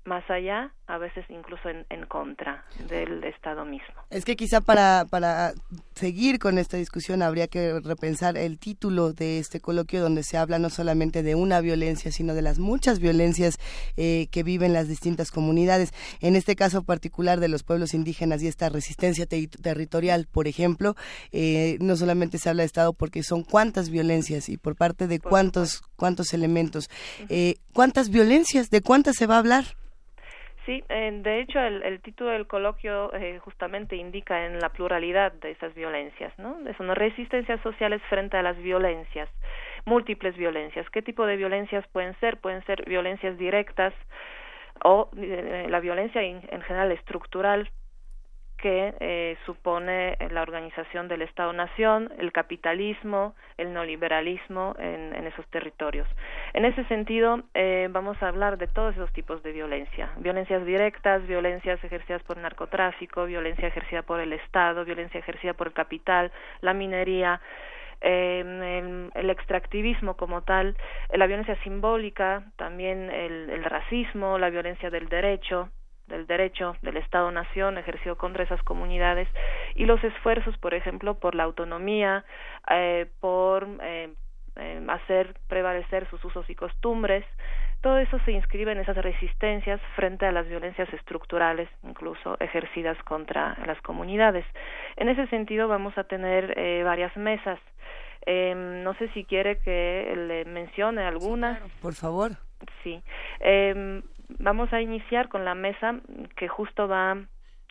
más 0.04 0.28
allá, 0.30 0.72
a 0.86 0.98
veces 0.98 1.24
incluso 1.28 1.68
en, 1.68 1.86
en, 1.90 2.06
contra 2.06 2.64
del 2.88 3.22
Estado 3.24 3.64
mismo. 3.64 3.94
Es 4.10 4.24
que 4.24 4.36
quizá 4.36 4.60
para, 4.60 5.06
para 5.08 5.52
seguir 5.94 6.38
con 6.38 6.58
esta 6.58 6.76
discusión 6.76 7.22
habría 7.22 7.46
que 7.46 7.80
repensar 7.80 8.36
el 8.36 8.58
título 8.58 9.12
de 9.12 9.38
este 9.38 9.60
coloquio 9.60 10.02
donde 10.02 10.22
se 10.22 10.36
habla 10.36 10.58
no 10.58 10.70
solamente 10.70 11.22
de 11.22 11.34
una 11.34 11.60
violencia, 11.60 12.10
sino 12.10 12.34
de 12.34 12.42
las 12.42 12.58
muchas 12.58 12.98
violencias 12.98 13.58
eh, 13.96 14.26
que 14.30 14.42
viven 14.42 14.72
las 14.72 14.88
distintas 14.88 15.30
comunidades. 15.30 15.92
En 16.20 16.36
este 16.36 16.56
caso 16.56 16.82
particular 16.82 17.40
de 17.40 17.48
los 17.48 17.62
pueblos 17.62 17.94
indígenas 17.94 18.42
y 18.42 18.48
esta 18.48 18.68
resistencia 18.68 19.26
territorial, 19.26 20.26
por 20.30 20.48
ejemplo, 20.48 20.96
eh, 21.30 21.78
no 21.80 21.96
solamente 21.96 22.38
se 22.38 22.48
habla 22.48 22.62
de 22.62 22.66
Estado 22.66 22.92
porque 22.92 23.22
son 23.22 23.44
cuántas 23.44 23.88
violencias 23.88 24.48
y 24.48 24.56
por 24.56 24.76
parte 24.76 25.06
de 25.06 25.20
cuántos, 25.20 25.82
cuántos 25.96 26.34
elementos. 26.34 26.90
Eh, 27.28 27.56
¿Cuántas 27.72 28.10
violencias? 28.10 28.68
¿De 28.68 28.82
cuántas 28.82 29.16
se 29.16 29.26
va 29.26 29.36
a 29.36 29.38
hablar? 29.38 29.64
Sí, 30.64 30.84
de 30.88 31.40
hecho 31.40 31.58
el, 31.58 31.82
el, 31.82 32.00
título 32.00 32.30
del 32.30 32.46
coloquio 32.46 33.12
eh, 33.14 33.40
justamente 33.40 33.96
indica 33.96 34.46
en 34.46 34.60
la 34.60 34.68
pluralidad 34.68 35.32
de 35.32 35.50
esas 35.50 35.74
violencias, 35.74 36.32
¿no? 36.38 36.56
Son 36.76 36.94
resistencias 36.94 37.60
sociales 37.62 38.00
frente 38.08 38.36
a 38.36 38.42
las 38.42 38.56
violencias, 38.58 39.28
múltiples 39.84 40.36
violencias. 40.36 40.88
¿Qué 40.90 41.02
tipo 41.02 41.26
de 41.26 41.36
violencias 41.36 41.84
pueden 41.88 42.14
ser? 42.20 42.36
Pueden 42.36 42.64
ser 42.64 42.84
violencias 42.88 43.36
directas 43.38 43.92
o 44.84 45.10
eh, 45.16 45.66
la 45.68 45.80
violencia 45.80 46.22
en, 46.22 46.40
en 46.48 46.62
general 46.62 46.92
estructural 46.92 47.68
que 48.62 48.94
eh, 49.00 49.36
supone 49.44 50.16
la 50.30 50.40
organización 50.40 51.08
del 51.08 51.22
Estado-Nación, 51.22 52.12
el 52.18 52.30
capitalismo, 52.30 53.34
el 53.58 53.74
neoliberalismo 53.74 54.76
en, 54.78 55.14
en, 55.16 55.26
esos 55.26 55.44
territorios. 55.48 56.06
En 56.54 56.64
ese 56.64 56.84
sentido, 56.84 57.40
eh, 57.54 57.88
vamos 57.90 58.22
a 58.22 58.28
hablar 58.28 58.58
de 58.58 58.68
todos 58.68 58.94
esos 58.94 59.12
tipos 59.12 59.42
de 59.42 59.50
violencia. 59.50 60.10
Violencias 60.18 60.64
directas, 60.64 61.26
violencias 61.26 61.82
ejercidas 61.82 62.22
por 62.22 62.36
narcotráfico, 62.36 63.26
violencia 63.26 63.66
ejercida 63.66 64.02
por 64.02 64.20
el 64.20 64.32
Estado, 64.32 64.84
violencia 64.84 65.18
ejercida 65.18 65.54
por 65.54 65.66
el 65.66 65.72
capital, 65.72 66.30
la 66.60 66.72
minería, 66.72 67.40
eh, 68.00 69.10
el, 69.12 69.30
extractivismo 69.30 70.16
como 70.16 70.42
tal, 70.42 70.76
la 71.12 71.26
violencia 71.26 71.56
simbólica, 71.64 72.44
también 72.54 73.10
el 73.10 73.64
racismo, 73.64 74.38
la 74.38 74.50
violencia 74.50 74.88
del 74.88 75.08
derecho, 75.08 75.68
del 76.06 76.26
derecho 76.26 76.76
del 76.82 76.96
Estado-Nación 76.96 77.78
ejercido 77.78 78.16
contra 78.16 78.44
esas 78.44 78.62
comunidades 78.62 79.28
y 79.74 79.86
los 79.86 80.02
esfuerzos, 80.04 80.56
por 80.58 80.74
ejemplo, 80.74 81.14
por 81.14 81.34
la 81.34 81.44
autonomía, 81.44 82.24
eh, 82.70 83.06
por 83.20 83.66
eh, 83.82 84.10
eh, 84.56 84.86
hacer 84.88 85.34
prevalecer 85.48 86.08
sus 86.10 86.24
usos 86.24 86.48
y 86.50 86.54
costumbres, 86.54 87.24
todo 87.82 87.98
eso 87.98 88.16
se 88.24 88.30
inscribe 88.30 88.70
en 88.70 88.78
esas 88.78 88.96
resistencias 88.96 89.80
frente 89.96 90.24
a 90.24 90.30
las 90.30 90.46
violencias 90.46 90.90
estructurales, 90.94 91.68
incluso 91.82 92.36
ejercidas 92.38 92.96
contra 93.02 93.58
las 93.66 93.80
comunidades. 93.82 94.46
En 94.96 95.08
ese 95.08 95.26
sentido, 95.26 95.66
vamos 95.66 95.98
a 95.98 96.04
tener 96.04 96.56
eh, 96.56 96.82
varias 96.84 97.14
mesas. 97.16 97.58
Eh, 98.24 98.54
no 98.54 98.94
sé 98.94 99.08
si 99.08 99.24
quiere 99.24 99.58
que 99.58 100.14
le 100.16 100.44
mencione 100.44 101.02
alguna. 101.02 101.54
Sí, 101.54 101.58
claro, 101.58 101.74
por 101.82 101.94
favor. 101.94 102.30
Sí. 102.84 103.02
Eh, 103.40 104.00
vamos 104.38 104.72
a 104.72 104.80
iniciar 104.80 105.28
con 105.28 105.44
la 105.44 105.54
mesa 105.54 106.00
que 106.36 106.48
justo 106.48 106.88
va 106.88 107.16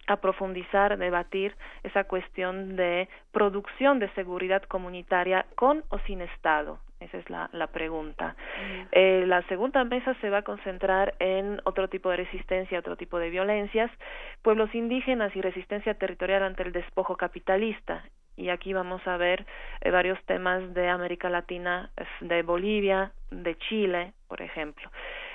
a 0.08 0.18
profundizar, 0.18 0.98
debatir 0.98 1.56
esa 1.84 2.04
cuestión 2.06 2.76
de 2.76 3.08
producción 3.32 4.00
de 4.00 4.10
seguridad 4.14 4.64
comunitaria 4.64 5.46
con 5.56 5.84
o 5.90 6.00
sin 6.00 6.22
Estado. 6.22 6.80
Esa 7.00 7.18
es 7.18 7.30
la, 7.30 7.50
la 7.54 7.68
pregunta. 7.68 8.36
Mm. 8.36 8.82
Eh, 8.92 9.24
la 9.26 9.42
segunda 9.44 9.84
mesa 9.84 10.14
se 10.22 10.30
va 10.30 10.40
a 10.40 10.44
concentrar 10.44 11.16
en 11.20 11.60
otro 11.64 11.88
tipo 11.88 12.10
de 12.10 12.18
resistencia, 12.18 12.78
otro 12.78 12.96
tipo 12.96 13.18
de 13.18 13.30
violencias, 13.30 13.90
pueblos 14.44 14.74
indígenas 14.76 15.36
y 15.36 15.42
resistencia 15.42 15.96
territorial 15.96 16.44
ante 16.44 16.64
el 16.64 16.72
despojo 16.72 17.16
capitalista. 17.16 18.04
Y 18.38 18.50
aquí 18.50 18.74
vamos 18.74 19.06
a 19.08 19.18
ver 19.18 19.46
eh, 19.82 19.92
varios 19.92 20.24
temas 20.26 20.74
de 20.74 20.90
América 20.90 21.30
Latina, 21.30 21.90
de 22.22 22.44
Bolivia, 22.44 23.12
de 23.32 23.58
Chile, 23.58 24.14
por 24.28 24.42
ejemplo. 24.42 24.90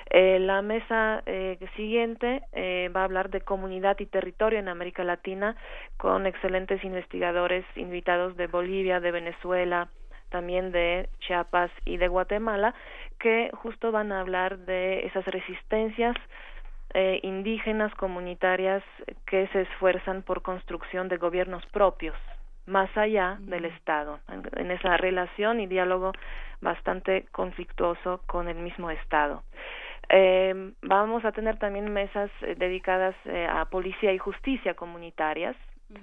Eh, 0.09 0.39
la 0.39 0.61
mesa 0.61 1.21
eh, 1.25 1.57
siguiente 1.75 2.43
eh, 2.53 2.89
va 2.95 3.01
a 3.01 3.03
hablar 3.03 3.29
de 3.29 3.41
comunidad 3.41 3.99
y 3.99 4.05
territorio 4.05 4.59
en 4.59 4.69
América 4.69 5.03
Latina 5.03 5.55
con 5.97 6.25
excelentes 6.25 6.83
investigadores 6.83 7.65
invitados 7.75 8.37
de 8.37 8.47
Bolivia, 8.47 9.01
de 9.01 9.11
Venezuela, 9.11 9.89
también 10.29 10.71
de 10.71 11.09
Chiapas 11.19 11.71
y 11.85 11.97
de 11.97 12.07
Guatemala, 12.07 12.73
que 13.19 13.49
justo 13.53 13.91
van 13.91 14.11
a 14.11 14.21
hablar 14.21 14.59
de 14.59 15.05
esas 15.05 15.25
resistencias 15.25 16.15
eh, 16.93 17.19
indígenas 17.23 17.93
comunitarias 17.95 18.83
que 19.25 19.47
se 19.47 19.61
esfuerzan 19.61 20.23
por 20.23 20.41
construcción 20.41 21.09
de 21.09 21.17
gobiernos 21.17 21.65
propios 21.67 22.15
más 22.65 22.89
allá 22.97 23.37
del 23.41 23.65
Estado, 23.65 24.19
en, 24.29 24.43
en 24.57 24.71
esa 24.71 24.97
relación 24.97 25.59
y 25.59 25.67
diálogo 25.67 26.11
bastante 26.61 27.25
conflictuoso 27.31 28.21
con 28.25 28.47
el 28.47 28.57
mismo 28.57 28.89
Estado. 28.91 29.43
Eh, 30.09 30.73
vamos 30.81 31.25
a 31.25 31.31
tener 31.31 31.57
también 31.57 31.91
mesas 31.91 32.31
eh, 32.41 32.55
dedicadas 32.57 33.15
eh, 33.25 33.47
a 33.49 33.65
policía 33.65 34.13
y 34.13 34.17
justicia 34.17 34.73
comunitarias, 34.73 35.55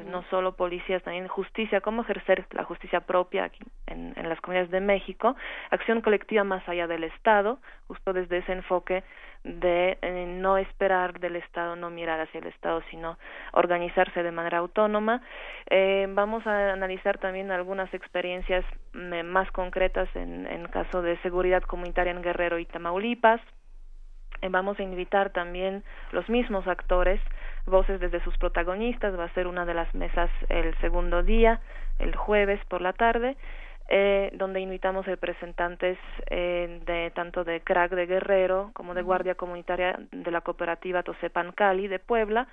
no 0.07 0.23
solo 0.31 0.57
policías, 0.57 1.03
también 1.03 1.29
justicia, 1.29 1.83
cómo 1.83 2.03
ejercer 2.03 2.47
la 2.53 2.65
justicia 2.65 3.01
propia 3.01 3.45
aquí 3.45 3.63
en, 3.87 4.15
en 4.17 4.31
las 4.31 4.41
comunidades 4.41 4.71
de 4.71 4.81
México, 4.81 5.37
acción 5.71 6.01
colectiva 6.01 6.43
más 6.43 6.67
allá 6.67 6.87
del 6.87 7.05
Estado, 7.05 7.59
justo 7.87 8.15
desde 8.15 8.39
ese 8.39 8.53
enfoque 8.53 9.05
de 9.45 9.99
eh, 10.01 10.27
no 10.27 10.57
esperar 10.57 11.21
del 11.21 11.37
Estado, 11.37 11.77
no 11.77 11.91
mirar 11.91 12.19
hacia 12.19 12.41
el 12.41 12.47
Estado, 12.47 12.83
sino 12.91 13.19
organizarse 13.53 14.23
de 14.23 14.33
manera 14.33 14.59
autónoma. 14.59 15.21
Eh, 15.69 16.07
vamos 16.09 16.47
a 16.47 16.73
analizar 16.73 17.19
también 17.19 17.51
algunas 17.51 17.93
experiencias 17.93 18.65
eh, 18.95 19.23
más 19.23 19.51
concretas 19.53 20.09
en, 20.17 20.47
en 20.47 20.67
caso 20.69 21.03
de 21.03 21.19
seguridad 21.19 21.63
comunitaria 21.63 22.13
en 22.13 22.23
Guerrero 22.23 22.59
y 22.59 22.65
Tamaulipas, 22.65 23.41
vamos 24.51 24.79
a 24.79 24.83
invitar 24.83 25.31
también 25.31 25.83
los 26.13 26.29
mismos 26.29 26.67
actores, 26.67 27.21
voces 27.67 28.01
desde 28.01 28.23
sus 28.23 28.37
protagonistas, 28.39 29.19
va 29.19 29.25
a 29.25 29.35
ser 29.35 29.47
una 29.47 29.65
de 29.65 29.75
las 29.75 29.95
mesas 29.95 30.31
el 30.49 30.77
segundo 30.79 31.23
día, 31.23 31.61
el 31.99 32.15
jueves 32.15 32.61
por 32.69 32.81
la 32.81 32.93
tarde, 32.93 33.37
eh, 33.89 34.31
donde 34.35 34.61
invitamos 34.61 35.05
representantes 35.05 35.99
eh, 36.31 36.81
de 36.87 37.11
tanto 37.15 37.45
de 37.45 37.61
CRAC 37.61 37.93
de 37.93 38.07
Guerrero 38.07 38.71
como 38.73 38.95
de 38.95 39.03
Guardia 39.03 39.35
Comunitaria 39.35 39.99
de 40.11 40.31
la 40.31 40.41
Cooperativa 40.41 41.03
Tosepan 41.03 41.53
Cali 41.53 41.89
de 41.89 41.99
Puebla, 41.99 42.49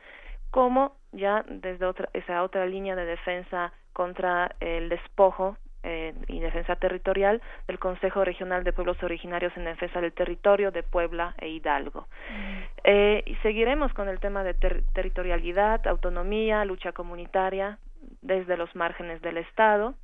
como 0.50 0.96
ya 1.14 1.46
desde 1.48 1.86
otra, 1.86 2.10
esa 2.14 2.44
otra 2.44 2.66
línea 2.66 2.96
de 2.98 3.06
defensa 3.06 3.72
contra 3.94 4.56
el 4.60 4.90
despojo 4.90 5.56
eh, 5.84 6.14
y 6.28 6.40
Defensa 6.40 6.76
Territorial 6.76 7.42
del 7.68 7.80
Consejo 7.80 8.24
Regional 8.24 8.64
de 8.64 8.74
Pueblos 8.74 9.02
Originarios 9.04 9.56
en 9.56 9.66
Defensa 9.66 10.02
del 10.02 10.14
Territorio 10.14 10.72
de 10.72 10.84
Puebla 10.84 11.36
e 11.40 11.50
Hidalgo. 11.50 12.08
Mm. 12.30 12.58
Eh, 12.84 13.24
y 13.26 13.36
seguiremos 13.38 13.94
con 13.94 14.10
el 14.10 14.20
tema 14.20 14.44
de 14.44 14.54
ter 14.54 14.84
territorialidad, 14.94 15.86
autonomía, 15.88 16.66
lucha 16.66 16.92
comunitaria 16.92 17.78
desde 18.22 18.58
los 18.58 18.76
márgenes 18.76 19.22
del 19.22 19.38
Estado, 19.38 19.96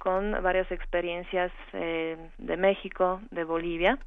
con 0.00 0.32
varias 0.42 0.70
experiencias 0.70 1.52
eh, 1.72 2.16
de 2.38 2.56
México, 2.56 3.20
de 3.30 3.44
Bolivia. 3.44 3.98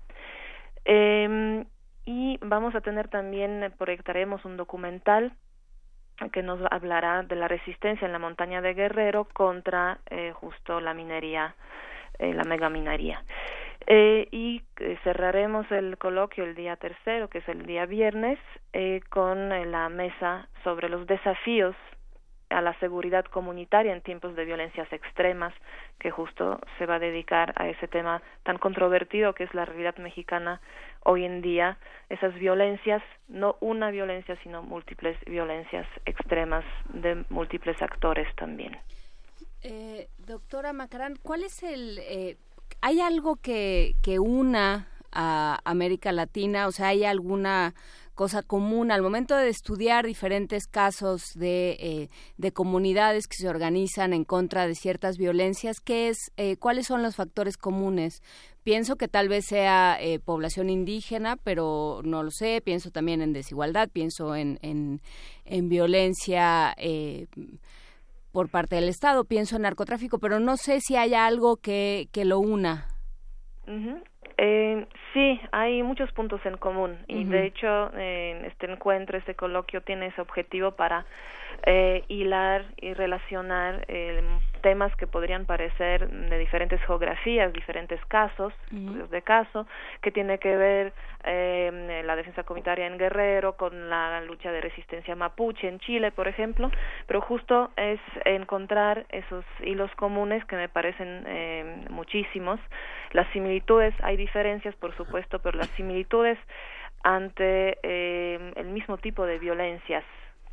Eh, 0.86 1.66
y 2.06 2.40
vamos 2.42 2.74
a 2.74 2.82
tener 2.82 3.10
también, 3.10 3.74
proyectaremos 3.78 4.46
un 4.46 4.56
documental 4.56 5.34
que 6.32 6.44
nos 6.44 6.60
hablará 6.72 7.24
de 7.24 7.36
la 7.36 7.48
resistencia 7.48 8.06
en 8.06 8.12
la 8.12 8.20
montaña 8.20 8.62
de 8.62 8.74
Guerrero 8.74 9.26
contra 9.34 10.00
eh, 10.10 10.34
justo 10.34 10.80
la 10.82 10.94
minería, 10.94 11.56
eh, 12.20 12.34
la 12.34 12.44
megaminería. 12.44 13.22
Eh, 13.86 14.28
y 14.32 14.62
eh, 14.80 14.98
cerraremos 15.04 15.72
el 15.72 15.98
coloquio 15.98 16.44
el 16.44 16.56
día 16.56 16.76
tercero, 16.76 17.30
que 17.30 17.38
es 17.38 17.48
el 17.48 17.66
día 17.66 17.86
viernes, 17.86 18.40
eh, 18.74 19.02
con 19.10 19.52
eh, 19.52 19.66
la 19.66 19.88
mesa 19.90 20.50
sobre 20.64 20.90
los 20.90 21.08
desafíos 21.08 21.76
a 22.50 22.62
la 22.62 22.78
seguridad 22.80 23.26
comunitaria 23.26 23.94
en 23.94 24.02
tiempos 24.02 24.36
de 24.36 24.46
violencias 24.46 24.92
extremas, 24.92 25.54
que 26.00 26.12
justo 26.12 26.60
se 26.78 26.86
va 26.86 26.96
a 26.96 27.00
dedicar 27.00 27.54
a 27.56 27.68
ese 27.68 27.88
tema 27.88 28.22
tan 28.44 28.58
controvertido 28.58 29.34
que 29.34 29.44
es 29.44 29.54
la 29.54 29.66
realidad 29.66 29.98
mexicana 29.98 30.62
hoy 31.04 31.26
en 31.26 31.42
día, 31.42 31.78
esas 32.10 32.34
violencias, 32.36 33.02
no 33.28 33.56
una 33.60 33.92
violencia, 33.92 34.38
sino 34.44 34.62
múltiples 34.62 35.18
violencias 35.26 35.88
extremas 36.06 36.66
de 36.94 37.26
múltiples 37.30 37.82
actores 37.82 38.28
también. 38.36 38.78
Eh, 39.64 40.08
doctora 40.18 40.74
Macarán, 40.74 41.16
¿cuál 41.22 41.44
es 41.44 41.64
el... 41.64 42.00
Eh, 42.00 42.38
¿Hay 42.82 43.02
algo 43.02 43.38
que, 43.38 43.96
que 44.04 44.20
una 44.20 44.88
a 45.12 45.60
América 45.66 46.12
Latina? 46.12 46.68
O 46.68 46.72
sea, 46.72 46.90
¿hay 46.90 47.06
alguna 47.06 47.74
cosa 48.18 48.42
común 48.42 48.92
al 48.92 49.04
momento 49.04 49.38
de 49.38 49.48
estudiar 49.48 50.06
diferentes 50.06 50.66
casos 50.66 51.34
de, 51.36 51.78
eh, 51.80 52.10
de 52.38 52.52
comunidades 52.52 53.28
que 53.28 53.38
se 53.38 53.48
organizan 53.48 54.12
en 54.12 54.26
contra 54.26 54.66
de 54.66 54.74
ciertas 54.74 55.18
violencias? 55.18 55.80
¿Qué 55.80 56.10
es, 56.10 56.32
eh, 56.36 56.58
¿Cuáles 56.58 56.88
son 56.88 57.04
los 57.04 57.16
factores 57.16 57.58
comunes? 57.58 58.24
Pienso 58.64 58.96
que 58.96 59.08
tal 59.08 59.30
vez 59.30 59.46
sea 59.46 59.98
eh, 60.02 60.20
población 60.20 60.72
indígena, 60.72 61.38
pero 61.38 62.02
no 62.04 62.24
lo 62.24 62.32
sé. 62.32 62.60
Pienso 62.66 62.90
también 62.90 63.22
en 63.22 63.34
desigualdad, 63.34 63.88
pienso 63.88 64.36
en, 64.36 64.58
en, 64.64 65.00
en 65.46 65.70
violencia 65.70 66.76
por 68.32 68.50
parte 68.50 68.76
del 68.76 68.90
Estado, 68.90 69.26
pienso 69.26 69.58
en 69.58 69.62
narcotráfico, 69.62 70.18
pero 70.18 70.40
no 70.40 70.58
sé 70.58 70.82
si 70.82 70.96
hay 70.96 71.14
algo 71.14 71.58
que, 71.58 72.10
que 72.12 72.26
lo 72.26 72.40
una. 72.40 72.88
Eh, 74.38 74.86
sí, 75.14 75.40
hay 75.52 75.82
muchos 75.84 76.12
puntos 76.12 76.46
en 76.46 76.58
común 76.58 76.98
y 77.08 77.24
de 77.24 77.46
hecho 77.46 77.92
eh, 77.96 78.44
este 78.46 78.72
encuentro, 78.72 79.18
este 79.18 79.36
coloquio 79.36 79.82
tiene 79.82 80.08
ese 80.08 80.22
objetivo 80.22 80.72
para 80.72 81.06
eh, 81.66 82.04
hilar 82.08 82.66
y 82.78 82.94
relacionar 82.94 83.86
eh, 83.88 84.22
temas 84.62 84.96
que 84.96 85.08
podrían 85.08 85.46
parecer 85.46 86.10
de 86.10 86.38
diferentes 86.38 86.82
geografías, 86.82 87.54
diferentes 87.54 88.04
casos, 88.06 88.54
de 88.72 89.22
caso, 89.22 89.66
que 90.02 90.12
tiene 90.12 90.40
que 90.40 90.56
ver 90.56 90.94
eh, 91.24 92.02
la 92.06 92.16
defensa 92.16 92.44
comunitaria 92.44 92.88
en 92.88 92.98
Guerrero 92.98 93.56
con 93.56 93.90
la 93.90 94.22
lucha 94.22 94.52
de 94.52 94.62
resistencia 94.62 95.16
mapuche 95.16 95.68
en 95.68 95.80
Chile, 95.80 96.12
por 96.12 96.28
ejemplo, 96.28 96.70
pero 97.06 97.22
justo 97.22 97.72
es 97.76 98.00
encontrar 98.26 99.06
esos 99.10 99.46
hilos 99.62 99.92
comunes 99.96 100.44
que 100.46 100.56
me 100.56 100.70
parecen 100.70 101.24
eh, 101.28 101.86
muchísimos. 101.90 102.60
Las 103.12 103.28
similitudes, 103.32 103.94
hay 104.04 104.17
diferencias, 104.18 104.76
por 104.76 104.96
supuesto, 104.98 105.40
pero 105.40 105.58
las 105.58 105.70
similitudes 105.70 106.38
ante 107.04 107.78
eh, 107.84 108.52
el 108.56 108.68
mismo 108.68 108.98
tipo 108.98 109.26
de 109.26 109.40
violencias 109.40 110.04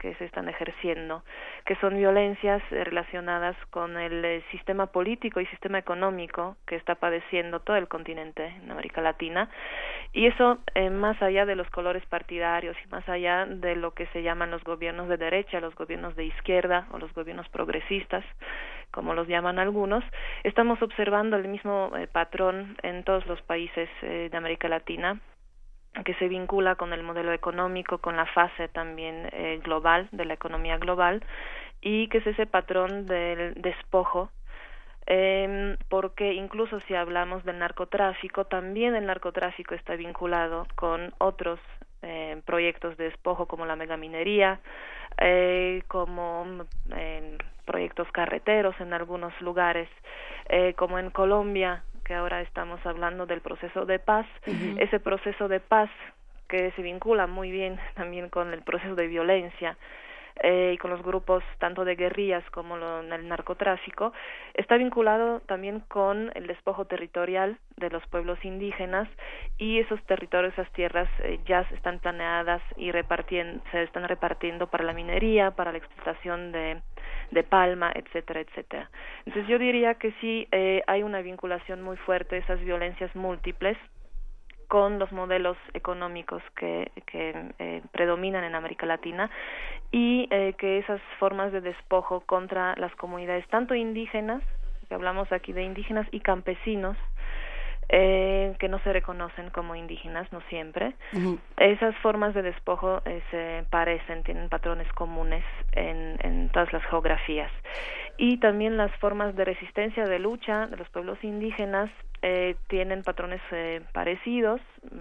que 0.05 0.15
se 0.17 0.27
están 0.27 0.51
ejerciendo, 0.51 1.23
que 1.65 1.77
son 1.77 1.97
violencias 1.97 2.63
eh, 2.71 2.85
relacionadas 2.85 3.57
con 3.71 3.97
el 3.97 4.23
eh, 4.23 4.45
sistema 4.51 4.87
político 4.89 5.41
y 5.41 5.47
sistema 5.47 5.79
económico 5.79 6.59
que 6.67 6.77
está 6.77 6.97
padeciendo 6.97 7.61
todo 7.61 7.77
el 7.77 7.89
continente 7.89 8.45
en 8.45 8.71
América 8.71 9.01
Latina. 9.01 9.49
Y 10.13 10.27
eso, 10.27 10.59
eh, 10.75 10.91
más 10.91 11.21
allá 11.23 11.47
de 11.47 11.57
los 11.57 11.71
colores 11.71 12.05
partidarios 12.05 12.77
y 12.85 12.89
más 12.89 13.09
allá 13.09 13.47
de 13.47 13.77
lo 13.77 13.95
que 13.95 14.07
se 14.09 14.23
llaman 14.23 14.51
los 14.51 14.63
gobiernos 14.63 15.09
de 15.09 15.17
derecha, 15.17 15.59
los 15.59 15.75
gobiernos 15.75 16.15
de 16.17 16.27
izquierda 16.27 16.87
o 16.93 16.99
los 16.99 17.13
gobiernos 17.15 17.49
progresistas, 17.49 18.25
como 18.91 19.15
los 19.15 19.27
llaman 19.27 19.59
algunos, 19.59 20.05
estamos 20.43 20.83
observando 20.83 21.37
el 21.37 21.49
mismo 21.49 21.91
patrón 22.13 22.77
en 22.83 23.05
todos 23.05 23.27
los 23.27 23.41
países 23.43 23.89
de 24.03 24.37
América 24.37 24.69
Latina 24.69 25.19
que 26.05 26.15
se 26.15 26.29
vincula 26.29 26.75
con 26.75 26.93
el 26.93 27.03
modelo 27.03 27.33
económico, 27.33 27.99
con 27.99 28.17
la 28.17 28.27
fase 28.27 28.69
también 28.69 29.29
eh, 29.33 29.61
global 29.63 30.09
de 30.13 30.25
la 30.25 30.35
economía 30.35 30.79
global 30.79 31.25
y 31.81 32.09
que 32.09 32.19
es 32.19 32.27
ese 32.27 32.47
patrón 32.47 33.07
del 33.07 33.55
despojo 33.55 34.31
eh, 35.07 35.77
porque 35.89 36.33
incluso 36.33 36.81
si 36.81 36.95
hablamos 36.95 37.45
del 37.45 37.59
narcotráfico, 37.59 38.47
también 38.47 38.95
el 38.95 39.07
narcotráfico 39.07 39.75
está 39.75 39.97
vinculado 39.97 40.67
con 40.77 41.13
otros 41.19 41.61
eh, 42.03 42.41
proyectos 42.47 42.97
de 42.97 43.05
despojo 43.05 43.47
como 43.47 43.67
la 43.67 43.77
megaminería, 43.77 44.61
eh, 45.19 45.83
como 45.89 46.65
eh, 46.97 47.37
proyectos 47.67 48.11
carreteros 48.13 48.75
en 48.81 48.95
algunos 48.95 49.39
lugares, 49.41 49.89
eh, 50.49 50.75
como 50.75 50.99
en 50.99 51.11
Colombia 51.11 51.83
que 52.05 52.15
ahora 52.15 52.41
estamos 52.43 52.85
hablando 52.87 53.27
del 53.27 53.41
proceso 53.41 53.87
de 53.87 53.99
paz, 53.99 54.27
ese 54.79 55.01
proceso 55.01 55.49
de 55.49 55.61
paz 55.61 55.91
que 56.49 56.71
se 56.73 56.83
vincula 56.83 57.27
muy 57.27 57.51
bien 57.51 57.79
también 57.95 58.29
con 58.29 58.53
el 58.53 58.63
proceso 58.63 58.95
de 58.95 59.07
violencia 59.07 59.77
eh, 60.43 60.73
y 60.75 60.79
con 60.79 60.91
los 60.91 61.03
grupos 61.03 61.45
tanto 61.59 61.85
de 61.85 61.95
guerrillas 61.95 62.45
como 62.51 62.77
lo, 62.77 63.01
el 63.01 63.29
narcotráfico, 63.29 64.13
está 64.55 64.77
vinculado 64.77 65.41
también 65.47 65.81
con 65.81 66.33
el 66.35 66.49
despojo 66.49 66.87
territorial 66.87 67.59
de 67.77 67.89
los 67.91 68.05
pueblos 68.09 68.45
indígenas 68.45 69.09
y 69.59 69.79
esos 69.79 70.03
territorios, 70.07 70.53
esas 70.55 70.71
tierras 70.73 71.09
eh, 71.21 71.39
ya 71.47 71.61
están 71.73 72.01
planeadas 72.01 72.63
y 72.77 72.91
repartiendo, 72.91 73.63
se 73.71 73.85
están 73.85 74.09
repartiendo 74.09 74.67
para 74.67 74.85
la 74.85 74.93
minería, 74.93 75.53
para 75.53 75.71
la 75.71 75.79
explotación 75.79 76.51
de, 76.51 76.83
de 77.31 77.43
palma, 77.43 77.93
etcétera, 77.95 78.41
etcétera. 78.41 78.91
Entonces 79.27 79.49
yo 79.49 79.59
diría 79.59 79.95
que 79.95 80.13
sí 80.21 80.47
eh, 80.53 80.83
hay 80.87 81.03
una 81.03 81.21
vinculación 81.23 81.83
muy 81.83 81.97
fuerte 81.99 82.37
de 82.37 82.43
esas 82.43 82.61
violencias 82.61 83.15
múltiples 83.15 83.77
con 84.69 84.99
los 84.99 85.13
modelos 85.13 85.57
económicos 85.75 86.43
que, 86.57 86.91
que 87.07 87.53
eh, 87.59 87.83
predominan 87.93 88.45
en 88.45 88.55
América 88.55 88.87
Latina 88.87 89.31
y 89.93 90.27
eh, 90.31 90.55
que 90.59 90.79
esas 90.79 91.01
formas 91.19 91.53
de 91.53 91.61
despojo 91.61 92.21
contra 92.23 92.75
las 92.77 92.95
comunidades, 92.97 93.47
tanto 93.49 93.75
indígenas, 93.75 94.43
que 94.89 94.95
hablamos 94.95 95.31
aquí 95.33 95.53
de 95.53 95.63
indígenas 95.63 96.07
y 96.11 96.21
campesinos, 96.21 96.97
eh, 97.89 98.55
que 98.59 98.69
no 98.69 98.79
se 98.81 98.93
reconocen 98.93 99.51
como 99.51 99.75
indígenas, 99.75 100.31
no 100.33 100.41
siempre. 100.49 100.95
Esas 101.57 101.97
formas 101.99 102.35
de 102.35 102.43
despojo 102.43 103.03
eh, 103.05 103.23
se 103.31 103.65
parecen, 103.71 104.23
tienen 104.23 104.49
patrones 104.49 104.91
comunes 104.93 105.45
en, 105.73 106.19
en 106.23 106.49
todas 106.51 106.73
las 106.73 106.85
geografías. 106.87 107.51
Y 108.17 108.39
también 108.39 108.77
las 108.77 108.93
formas 108.97 109.35
de 109.35 109.45
resistencia, 109.45 110.05
de 110.05 110.19
lucha 110.19 110.67
de 110.67 110.77
los 110.77 110.89
pueblos 110.91 111.19
indígenas 111.23 111.91
eh, 112.23 112.57
tienen 112.69 113.03
patrones 113.03 113.43
eh, 113.51 113.83
parecidos, 113.93 114.59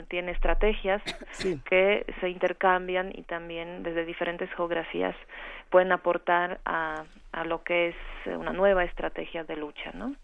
tienen 0.09 0.35
estrategias 0.35 1.01
que 1.69 2.05
se 2.19 2.29
intercambian 2.29 3.11
y 3.15 3.21
también 3.23 3.81
desde 3.83 4.03
diferentes 4.03 4.49
geografías 4.55 5.15
pueden 5.69 5.93
aportar 5.93 6.59
a, 6.65 7.05
a 7.31 7.45
lo 7.45 7.63
que 7.63 7.89
es 7.89 7.95
una 8.25 8.51
nueva 8.51 8.83
estrategia 8.83 9.45
de 9.45 9.55
lucha, 9.55 9.91
¿no? 9.93 10.15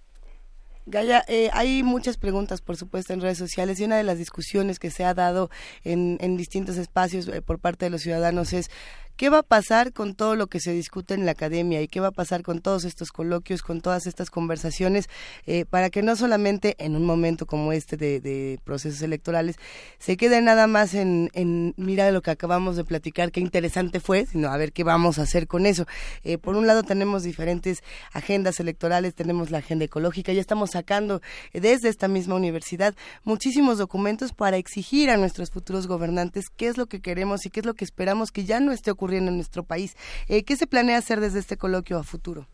Gaya, 0.85 1.23
eh, 1.27 1.49
hay 1.53 1.83
muchas 1.83 2.17
preguntas, 2.17 2.61
por 2.61 2.75
supuesto, 2.75 3.13
en 3.13 3.21
redes 3.21 3.37
sociales 3.37 3.79
y 3.79 3.83
una 3.83 3.97
de 3.97 4.03
las 4.03 4.17
discusiones 4.17 4.79
que 4.79 4.89
se 4.89 5.03
ha 5.03 5.13
dado 5.13 5.49
en, 5.83 6.17
en 6.19 6.35
distintos 6.35 6.77
espacios 6.77 7.27
eh, 7.27 7.41
por 7.41 7.59
parte 7.59 7.85
de 7.85 7.91
los 7.91 8.01
ciudadanos 8.01 8.53
es 8.53 8.71
¿Qué 9.19 9.27
va 9.27 9.39
a 9.39 9.43
pasar 9.43 9.91
con 9.91 10.15
todo 10.15 10.37
lo 10.37 10.47
que 10.47 10.61
se 10.61 10.71
discute 10.71 11.13
en 11.13 11.25
la 11.25 11.31
academia 11.31 11.81
y 11.81 11.89
qué 11.89 11.99
va 11.99 12.07
a 12.07 12.11
pasar 12.11 12.41
con 12.41 12.61
todos 12.61 12.85
estos 12.85 13.11
coloquios, 13.11 13.61
con 13.61 13.81
todas 13.81 14.07
estas 14.07 14.29
conversaciones, 14.29 15.09
eh, 15.45 15.65
para 15.65 15.89
que 15.89 16.01
no 16.01 16.15
solamente 16.15 16.77
en 16.79 16.95
un 16.95 17.05
momento 17.05 17.45
como 17.45 17.73
este 17.73 17.97
de, 17.97 18.59
procesos 18.63 19.01
electorales 19.01 19.57
se 19.97 20.15
quede 20.15 20.41
nada 20.41 20.67
más 20.67 20.93
en, 20.93 21.29
en 21.33 21.73
mira 21.75 22.09
lo 22.11 22.21
que 22.21 22.31
acabamos 22.31 22.77
de 22.77 22.85
platicar, 22.85 23.33
qué 23.33 23.41
interesante 23.41 23.99
fue, 23.99 24.25
sino 24.25 24.47
a 24.47 24.55
ver 24.55 24.71
qué 24.71 24.85
vamos 24.85 25.19
a 25.19 25.23
hacer 25.23 25.47
con 25.47 25.65
eso. 25.65 25.85
Eh, 26.23 26.37
por 26.37 26.55
un 26.55 26.65
lado 26.65 26.83
tenemos 26.83 27.23
diferentes 27.23 27.83
agendas 28.13 28.61
electorales, 28.61 29.15
tenemos 29.15 29.51
la 29.51 29.57
agenda 29.57 29.83
ecológica, 29.83 30.31
ya 30.31 30.39
estamos 30.39 30.69
sacando 30.69 31.21
desde 31.51 31.89
esta 31.89 32.07
misma 32.07 32.35
universidad 32.35 32.95
muchísimos 33.25 33.79
documentos 33.79 34.31
para 34.31 34.55
exigir 34.55 35.09
a 35.09 35.17
nuestros 35.17 35.51
futuros 35.51 35.87
gobernantes 35.87 36.49
qué 36.49 36.67
es 36.67 36.77
lo 36.77 36.85
que 36.85 37.01
queremos 37.01 37.45
y 37.45 37.49
qué 37.49 37.59
es 37.59 37.65
lo 37.65 37.73
que 37.73 37.83
esperamos 37.83 38.31
que 38.31 38.45
ya 38.45 38.61
no 38.61 38.71
esté 38.71 38.91
ocurriendo 38.91 39.08
en 39.17 39.35
nuestro 39.35 39.63
país. 39.63 39.95
Eh, 40.27 40.43
¿Qué 40.43 40.55
se 40.55 40.67
planea 40.67 40.97
hacer 40.97 41.19
desde 41.19 41.39
este 41.39 41.57
coloquio 41.57 41.97
a 41.97 42.03
futuro? 42.03 42.47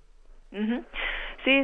Sí, 1.45 1.63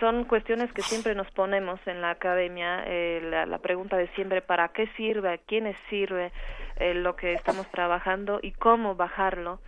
son 0.00 0.24
cuestiones 0.24 0.72
que 0.72 0.82
siempre 0.82 1.14
nos 1.14 1.30
ponemos 1.30 1.78
en 1.86 2.00
la 2.00 2.10
academia, 2.10 2.82
eh, 2.86 3.20
la, 3.46 3.58
pregunta 3.58 3.96
de 3.96 4.08
siempre, 4.08 4.42
¿para 4.42 4.70
qué 4.70 4.88
sirve? 4.96 5.32
¿A 5.32 5.38
quiénes 5.38 5.76
sirve 5.88 6.32
eh, 6.76 6.94
lo 6.94 7.14
que 7.14 7.34
estamos 7.34 7.70
trabajando 7.70 8.40
y 8.42 8.50
cómo 8.50 8.96
bajarlo? 8.96 9.60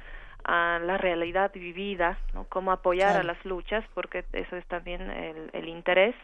A 0.44 0.78
la 0.82 0.98
realidad 0.98 1.50
vivida, 1.54 2.18
¿no? 2.34 2.44
cómo 2.48 2.72
apoyar 2.72 3.16
a 3.16 3.22
las 3.22 3.42
luchas, 3.44 3.84
porque 3.94 4.24
eso 4.32 4.56
es 4.56 4.66
también 4.66 5.02
el, 5.10 5.50
el, 5.52 5.68
interés 5.68 6.14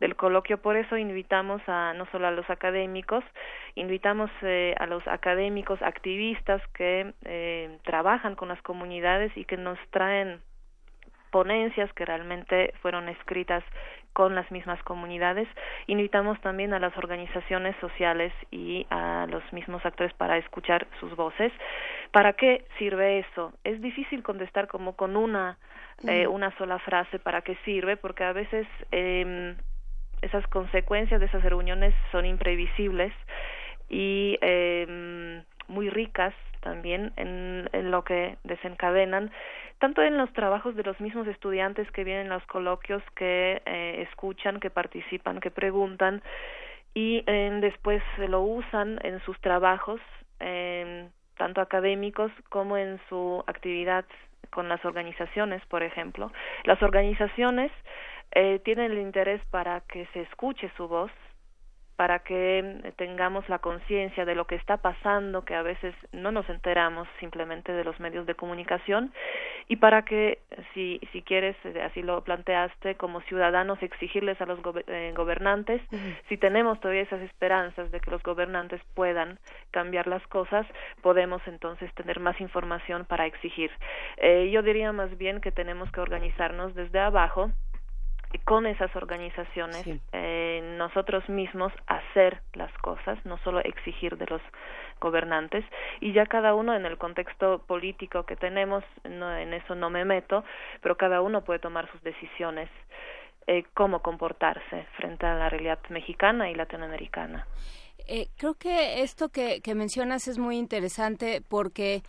del 0.00 0.16
coloquio. 0.16 0.58
Por 0.58 0.76
eso 0.76 0.96
invitamos 0.96 1.60
a 1.66 1.92
no 1.94 2.06
solo 2.12 2.26
a 2.26 2.30
los 2.30 2.48
académicos, 2.50 3.24
invitamos 3.74 4.30
eh, 4.42 4.74
a 4.78 4.86
los 4.86 5.06
académicos 5.08 5.80
activistas 5.82 6.62
que 6.74 7.12
eh, 7.24 7.78
trabajan 7.84 8.36
con 8.36 8.48
las 8.48 8.62
comunidades 8.62 9.36
y 9.36 9.44
que 9.44 9.56
nos 9.56 9.78
traen 9.90 10.40
ponencias 11.34 11.92
que 11.94 12.04
realmente 12.04 12.72
fueron 12.80 13.08
escritas 13.08 13.64
con 14.12 14.36
las 14.36 14.48
mismas 14.52 14.80
comunidades. 14.84 15.48
Invitamos 15.88 16.40
también 16.42 16.72
a 16.74 16.78
las 16.78 16.96
organizaciones 16.96 17.74
sociales 17.80 18.32
y 18.52 18.86
a 18.88 19.26
los 19.28 19.42
mismos 19.52 19.84
actores 19.84 20.14
para 20.14 20.38
escuchar 20.38 20.86
sus 21.00 21.16
voces. 21.16 21.50
¿Para 22.12 22.34
qué 22.34 22.64
sirve 22.78 23.18
eso? 23.18 23.52
Es 23.64 23.82
difícil 23.82 24.22
contestar 24.22 24.68
como 24.68 24.94
con 24.94 25.16
una 25.16 25.58
eh, 26.06 26.28
una 26.28 26.56
sola 26.56 26.78
frase 26.78 27.18
para 27.18 27.42
qué 27.42 27.56
sirve, 27.64 27.96
porque 27.96 28.22
a 28.22 28.32
veces 28.32 28.68
eh, 28.92 29.56
esas 30.22 30.46
consecuencias 30.46 31.18
de 31.18 31.26
esas 31.26 31.42
reuniones 31.42 31.94
son 32.12 32.26
imprevisibles 32.26 33.12
y 33.88 34.38
eh, 34.40 35.42
muy 35.66 35.90
ricas 35.90 36.34
también 36.60 37.12
en, 37.16 37.68
en 37.72 37.90
lo 37.90 38.04
que 38.04 38.36
desencadenan 38.44 39.32
tanto 39.78 40.02
en 40.02 40.16
los 40.16 40.32
trabajos 40.32 40.74
de 40.76 40.82
los 40.82 41.00
mismos 41.00 41.26
estudiantes 41.26 41.90
que 41.90 42.04
vienen 42.04 42.30
a 42.30 42.36
los 42.36 42.46
coloquios, 42.46 43.02
que 43.16 43.62
eh, 43.66 44.06
escuchan, 44.08 44.60
que 44.60 44.70
participan, 44.70 45.40
que 45.40 45.50
preguntan 45.50 46.22
y 46.94 47.24
eh, 47.26 47.58
después 47.60 48.02
lo 48.18 48.40
usan 48.42 49.00
en 49.02 49.20
sus 49.20 49.38
trabajos 49.40 50.00
em, 50.38 51.10
tanto 51.36 51.60
académicos 51.60 52.30
como 52.48 52.76
en 52.76 53.00
su 53.08 53.42
actividad 53.46 54.04
con 54.50 54.68
las 54.68 54.84
organizaciones, 54.84 55.64
por 55.66 55.82
ejemplo. 55.82 56.30
Las 56.62 56.80
organizaciones 56.82 57.72
eh, 58.30 58.60
tienen 58.64 58.92
el 58.92 58.98
interés 58.98 59.40
para 59.50 59.80
que 59.80 60.06
se 60.12 60.22
escuche 60.22 60.70
su 60.76 60.86
voz, 60.86 61.10
para 61.96 62.20
que 62.20 62.58
eh, 62.58 62.92
tengamos 62.96 63.48
la 63.48 63.60
conciencia 63.60 64.24
de 64.24 64.34
lo 64.34 64.46
que 64.46 64.56
está 64.56 64.78
pasando, 64.78 65.44
que 65.44 65.54
a 65.54 65.62
veces 65.62 65.94
no 66.12 66.32
nos 66.32 66.48
enteramos 66.48 67.06
simplemente 67.20 67.72
de 67.72 67.84
los 67.84 67.98
medios 68.00 68.26
de 68.26 68.34
comunicación, 68.34 69.12
y 69.68 69.76
para 69.76 70.04
que, 70.04 70.40
si, 70.72 71.00
si 71.12 71.22
quieres, 71.22 71.56
eh, 71.64 71.82
así 71.82 72.02
lo 72.02 72.22
planteaste, 72.22 72.96
como 72.96 73.20
ciudadanos 73.22 73.82
exigirles 73.82 74.40
a 74.40 74.46
los 74.46 74.58
eh, 74.88 75.12
gobernantes, 75.14 75.80
si 76.28 76.36
tenemos 76.36 76.80
todavía 76.80 77.02
esas 77.02 77.22
esperanzas 77.22 77.90
de 77.90 78.00
que 78.00 78.10
los 78.10 78.22
gobernantes 78.22 78.80
puedan 78.94 79.38
cambiar 79.70 80.06
las 80.06 80.26
cosas, 80.26 80.66
podemos 81.02 81.40
entonces 81.46 81.92
tener 81.94 82.20
más 82.20 82.40
información 82.40 83.04
para 83.04 83.26
exigir. 83.26 83.70
yo 84.50 84.62
diría 84.62 84.92
más 84.92 85.16
bien 85.16 85.40
que 85.40 85.52
tenemos 85.52 85.90
que 85.92 86.00
organizarnos 86.00 86.74
desde 86.74 86.98
abajo, 86.98 87.50
con 88.38 88.66
esas 88.66 88.94
organizaciones 88.96 89.86
eh, 90.12 90.74
nosotros 90.78 91.28
mismos 91.28 91.72
hacer 91.86 92.40
las 92.54 92.72
cosas, 92.78 93.18
no 93.24 93.38
solo 93.38 93.60
exigir 93.60 94.16
de 94.16 94.26
los 94.26 94.42
gobernantes 95.00 95.64
y 96.00 96.12
ya 96.12 96.26
cada 96.26 96.54
uno 96.54 96.74
en 96.74 96.86
el 96.86 96.98
contexto 96.98 97.58
político 97.66 98.24
que 98.24 98.36
tenemos, 98.36 98.84
no, 99.04 99.36
en 99.36 99.52
eso 99.54 99.74
no 99.74 99.90
me 99.90 100.04
meto, 100.04 100.44
pero 100.82 100.96
cada 100.96 101.20
uno 101.20 101.42
puede 101.44 101.58
tomar 101.58 101.90
sus 101.90 102.02
decisiones 102.02 102.68
eh, 103.46 103.64
cómo 103.74 104.00
comportarse 104.00 104.86
frente 104.96 105.26
a 105.26 105.34
la 105.34 105.50
realidad 105.50 105.78
mexicana 105.90 106.50
y 106.50 106.54
latinoamericana. 106.54 107.46
Eh, 108.06 108.28
creo 108.36 108.54
que 108.54 109.02
esto 109.02 109.28
que, 109.28 109.60
que 109.60 109.74
mencionas 109.74 110.28
es 110.28 110.38
muy 110.38 110.56
interesante 110.56 111.42
porque 111.48 112.02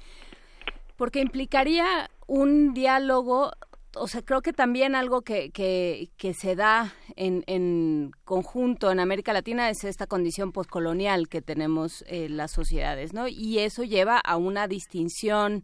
porque 0.98 1.20
implicaría 1.20 2.10
un 2.28 2.74
diálogo 2.74 3.52
o 3.96 4.08
sea, 4.08 4.22
creo 4.22 4.42
que 4.42 4.54
también 4.54 4.96
algo 4.96 5.22
que, 5.22 5.52
que, 5.52 6.34
se 6.34 6.56
da 6.56 6.94
en, 7.16 7.44
en, 7.48 8.12
conjunto 8.24 8.92
en 8.92 9.00
América 9.00 9.34
Latina 9.34 9.70
es 9.70 9.84
esta 9.84 10.08
condición 10.08 10.52
postcolonial 10.52 11.28
que 11.28 11.42
tenemos 11.42 12.04
eh, 12.08 12.30
las 12.30 12.52
sociedades, 12.52 13.14
¿no? 13.14 13.28
Y 13.28 13.60
eso 13.60 13.84
lleva 13.84 14.18
a 14.18 14.38
una 14.38 14.68
distinción 14.68 15.64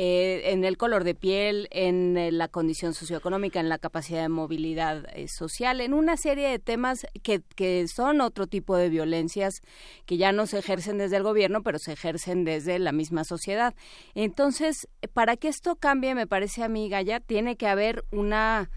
eh, 0.00 0.52
en 0.52 0.64
el 0.64 0.76
color 0.76 1.02
de 1.02 1.16
piel, 1.16 1.66
en 1.72 2.16
eh, 2.16 2.30
la 2.30 2.46
condición 2.46 2.94
socioeconómica, 2.94 3.58
en 3.58 3.68
la 3.68 3.78
capacidad 3.78 4.22
de 4.22 4.28
movilidad 4.28 5.04
eh, 5.12 5.26
social, 5.26 5.80
en 5.80 5.92
una 5.92 6.16
serie 6.16 6.46
de 6.46 6.60
temas 6.60 7.04
que, 7.24 7.42
que 7.56 7.88
son 7.88 8.20
otro 8.20 8.46
tipo 8.46 8.76
de 8.76 8.90
violencias 8.90 9.60
que 10.06 10.16
ya 10.16 10.30
no 10.30 10.46
se 10.46 10.60
ejercen 10.60 10.98
desde 10.98 11.16
el 11.16 11.24
gobierno, 11.24 11.64
pero 11.64 11.80
se 11.80 11.94
ejercen 11.94 12.44
desde 12.44 12.78
la 12.78 12.92
misma 12.92 13.24
sociedad. 13.24 13.74
Entonces, 14.14 14.86
para 15.14 15.36
que 15.36 15.48
esto 15.48 15.74
cambie, 15.74 16.14
me 16.14 16.28
parece 16.28 16.62
a 16.62 16.68
mí, 16.68 16.88
Gaya, 16.88 17.18
tiene 17.18 17.56
que 17.56 17.66
haber 17.66 18.04
una 18.12 18.70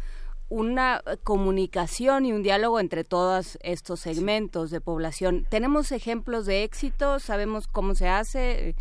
una 0.50 1.02
comunicación 1.24 2.26
y 2.26 2.34
un 2.34 2.44
diálogo 2.44 2.82
entre 2.82 3.06
todos 3.06 3.58
estos 3.62 4.02
segmentos 4.02 4.70
de 4.70 4.82
población. 4.82 5.48
¿Tenemos 5.50 5.94
ejemplos 5.94 6.46
de 6.46 6.64
éxito? 6.64 7.20
¿Sabemos 7.20 7.68
cómo 7.68 7.96
se 7.96 8.10
hace? 8.10 8.76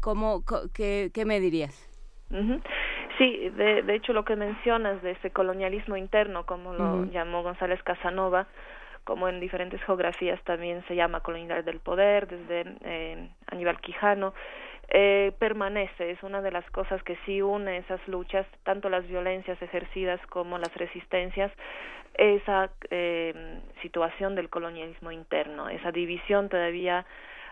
¿Cómo, 0.00 0.42
qué, 0.74 1.10
qué 1.14 1.24
me 1.24 1.40
dirías? 1.40 1.86
Sí, 3.18 3.50
de, 3.50 3.82
de 3.82 3.94
hecho 3.94 4.12
lo 4.12 4.24
que 4.24 4.36
mencionas 4.36 5.02
de 5.02 5.12
ese 5.12 5.30
colonialismo 5.30 5.96
interno, 5.96 6.46
como 6.46 6.72
lo 6.72 7.04
llamó 7.06 7.42
González 7.42 7.82
Casanova, 7.82 8.46
como 9.04 9.28
en 9.28 9.40
diferentes 9.40 9.82
geografías 9.82 10.40
también 10.44 10.84
se 10.86 10.94
llama 10.94 11.20
colonial 11.20 11.64
del 11.64 11.80
poder, 11.80 12.28
desde 12.28 12.76
eh, 12.84 13.28
Aníbal 13.48 13.80
Quijano, 13.80 14.34
eh, 14.88 15.32
permanece, 15.38 16.10
es 16.10 16.22
una 16.22 16.42
de 16.42 16.50
las 16.50 16.68
cosas 16.70 17.02
que 17.02 17.16
sí 17.24 17.42
une 17.42 17.78
esas 17.78 18.06
luchas, 18.08 18.46
tanto 18.64 18.88
las 18.88 19.06
violencias 19.06 19.60
ejercidas 19.62 20.20
como 20.28 20.58
las 20.58 20.74
resistencias, 20.74 21.52
esa 22.14 22.70
eh, 22.90 23.60
situación 23.82 24.34
del 24.34 24.48
colonialismo 24.48 25.12
interno, 25.12 25.68
esa 25.68 25.92
división 25.92 26.48
todavía 26.48 27.06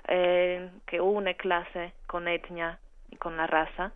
eh, 0.09 0.71
que 0.87 1.01
une 1.01 1.37
clase 1.37 1.93
con 2.07 2.29
etnia 2.29 2.79
y 3.11 3.17
con 3.17 3.37
la 3.37 3.47
raza. 3.47 3.93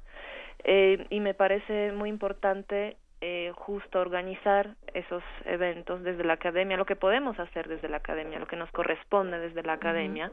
Eh, 0.65 1.07
y 1.11 1.21
me 1.21 1.35
parece 1.35 1.93
muy 1.93 2.09
importante 2.09 2.97
eh, 3.21 3.53
justo 3.55 4.01
organizar 4.01 4.75
esos 4.95 5.23
eventos 5.45 6.03
desde 6.03 6.25
la 6.25 6.35
academia, 6.35 6.77
lo 6.77 6.87
que 6.87 6.97
podemos 6.97 7.39
hacer 7.39 7.69
desde 7.69 7.89
la 7.89 7.99
academia, 7.99 8.39
lo 8.39 8.47
que 8.47 8.57
nos 8.57 8.71
corresponde 8.71 9.39
desde 9.39 9.63
la 9.63 9.75
academia, 9.75 10.31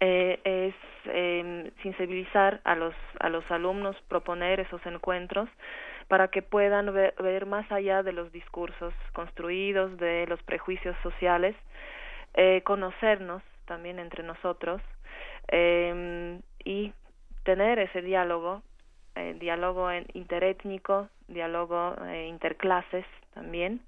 eh, 0.00 0.40
es 0.44 0.74
eh, 1.06 1.70
sensibilizar 1.82 2.60
a 2.64 2.74
los, 2.74 2.94
a 3.20 3.28
los 3.28 3.48
alumnos, 3.50 3.96
proponer 4.08 4.60
esos 4.60 4.84
encuentros 4.84 5.48
para 6.08 6.28
que 6.28 6.42
puedan 6.42 6.92
ver, 6.92 7.14
ver 7.18 7.46
más 7.46 7.70
allá 7.70 8.02
de 8.02 8.12
los 8.12 8.32
discursos 8.32 8.92
construidos, 9.12 9.96
de 9.98 10.26
los 10.26 10.42
prejuicios 10.42 10.96
sociales, 11.02 11.54
eh, 12.34 12.62
conocernos 12.64 13.42
también 13.66 13.98
entre 13.98 14.22
nosotros 14.22 14.80
eh, 15.48 16.40
y 16.64 16.92
tener 17.44 17.78
ese 17.78 18.02
diálogo, 18.02 18.62
eh, 19.14 19.36
diálogo 19.38 19.88
interétnico, 20.14 21.08
diálogo 21.28 21.96
eh, 22.06 22.26
interclases 22.28 23.04
también. 23.34 23.80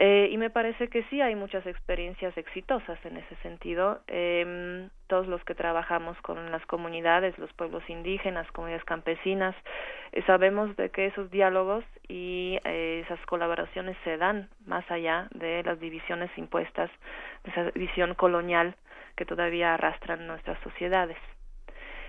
Eh, 0.00 0.28
y 0.30 0.36
me 0.36 0.48
parece 0.48 0.86
que 0.86 1.02
sí 1.04 1.20
hay 1.20 1.34
muchas 1.34 1.66
experiencias 1.66 2.36
exitosas 2.38 3.04
en 3.04 3.16
ese 3.16 3.34
sentido. 3.42 4.00
Eh, 4.06 4.88
todos 5.08 5.26
los 5.26 5.42
que 5.42 5.56
trabajamos 5.56 6.16
con 6.20 6.52
las 6.52 6.64
comunidades, 6.66 7.36
los 7.36 7.52
pueblos 7.54 7.82
indígenas, 7.88 8.46
comunidades 8.52 8.84
campesinas, 8.84 9.56
sabemos 10.26 10.76
de 10.76 10.90
que 10.90 11.06
esos 11.06 11.30
diálogos 11.30 11.84
y 12.06 12.60
esas 12.64 13.18
colaboraciones 13.26 13.96
se 14.04 14.18
dan 14.18 14.48
más 14.66 14.88
allá 14.90 15.28
de 15.32 15.62
las 15.64 15.80
divisiones 15.80 16.30
impuestas, 16.36 16.90
de 17.44 17.50
esa 17.50 17.70
visión 17.72 18.14
colonial 18.14 18.76
que 19.18 19.26
todavía 19.26 19.74
arrastran 19.74 20.28
nuestras 20.28 20.60
sociedades. 20.60 21.18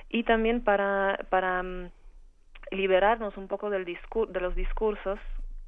Y 0.09 0.23
también 0.23 0.63
para, 0.63 1.17
para 1.31 1.61
um, 1.61 1.89
liberarnos 2.69 3.35
un 3.35 3.47
poco 3.47 3.71
del 3.71 3.83
discur 3.83 4.29
de 4.29 4.39
los 4.39 4.53
discursos 4.53 5.19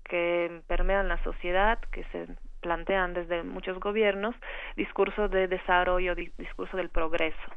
que 0.03 0.61
permean 0.67 1.07
la 1.07 1.17
sociedad, 1.23 1.79
que 1.91 2.03
se 2.11 2.27
plantean 2.61 3.15
desde 3.15 3.41
muchos 3.41 3.79
gobiernos, 3.79 4.35
discurso 4.75 5.29
de 5.29 5.47
desarrollo, 5.47 6.13
discurso 6.13 6.77
del 6.77 6.89
progreso. 6.89 7.49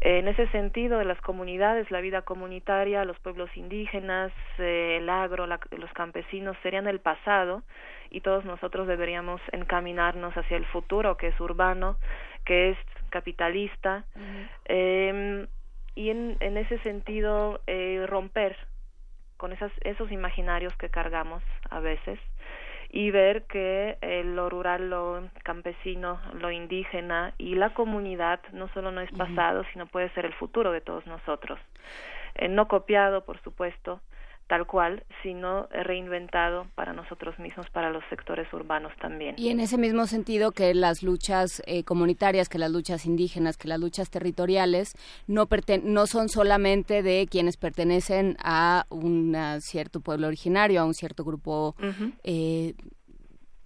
En 0.00 0.26
ese 0.26 0.48
sentido, 0.48 1.04
las 1.04 1.20
comunidades, 1.20 1.90
la 1.90 2.00
vida 2.00 2.22
comunitaria, 2.22 3.04
los 3.04 3.18
pueblos 3.20 3.50
indígenas, 3.56 4.32
eh, 4.58 4.98
el 5.00 5.08
agro, 5.10 5.46
la, 5.46 5.60
los 5.70 5.92
campesinos 5.92 6.56
serían 6.62 6.88
el 6.88 6.98
pasado 6.98 7.62
y 8.10 8.20
todos 8.22 8.44
nosotros 8.44 8.88
deberíamos 8.88 9.40
encaminarnos 9.52 10.34
hacia 10.34 10.56
el 10.56 10.66
futuro, 10.66 11.16
que 11.16 11.28
es 11.28 11.40
urbano, 11.40 11.98
que 12.44 12.70
es 12.70 12.78
capitalista, 13.12 14.04
eh, 14.64 15.46
y 15.94 16.10
en, 16.10 16.36
en 16.40 16.56
ese 16.56 16.78
sentido 16.78 17.60
eh, 17.66 18.04
romper 18.08 18.56
con 19.36 19.52
esas, 19.52 19.70
esos 19.82 20.10
imaginarios 20.10 20.74
que 20.76 20.88
cargamos 20.88 21.42
a 21.70 21.80
veces 21.80 22.18
y 22.90 23.10
ver 23.10 23.44
que 23.44 23.96
eh, 24.02 24.22
lo 24.22 24.50
rural, 24.50 24.90
lo 24.90 25.28
campesino, 25.42 26.20
lo 26.34 26.50
indígena 26.50 27.32
y 27.38 27.54
la 27.54 27.72
comunidad 27.72 28.40
no 28.52 28.68
solo 28.68 28.90
no 28.92 29.00
es 29.00 29.10
pasado, 29.12 29.64
sino 29.72 29.86
puede 29.86 30.10
ser 30.10 30.26
el 30.26 30.34
futuro 30.34 30.72
de 30.72 30.82
todos 30.82 31.06
nosotros. 31.06 31.58
Eh, 32.34 32.48
no 32.48 32.68
copiado, 32.68 33.24
por 33.24 33.40
supuesto, 33.42 34.00
tal 34.46 34.66
cual, 34.66 35.04
sino 35.22 35.66
reinventado 35.70 36.66
para 36.74 36.92
nosotros 36.92 37.38
mismos, 37.38 37.68
para 37.70 37.90
los 37.90 38.02
sectores 38.10 38.52
urbanos 38.52 38.92
también. 39.00 39.34
Y 39.38 39.48
en 39.48 39.60
ese 39.60 39.78
mismo 39.78 40.06
sentido 40.06 40.52
que 40.52 40.74
las 40.74 41.02
luchas 41.02 41.62
eh, 41.66 41.84
comunitarias, 41.84 42.48
que 42.48 42.58
las 42.58 42.70
luchas 42.70 43.06
indígenas, 43.06 43.56
que 43.56 43.68
las 43.68 43.80
luchas 43.80 44.10
territoriales 44.10 44.94
no, 45.26 45.48
no 45.84 46.06
son 46.06 46.28
solamente 46.28 47.02
de 47.02 47.26
quienes 47.30 47.56
pertenecen 47.56 48.36
a 48.42 48.86
un 48.90 49.36
cierto 49.60 50.00
pueblo 50.00 50.26
originario, 50.26 50.80
a 50.80 50.84
un 50.84 50.94
cierto 50.94 51.24
grupo 51.24 51.74
eh, 52.22 52.74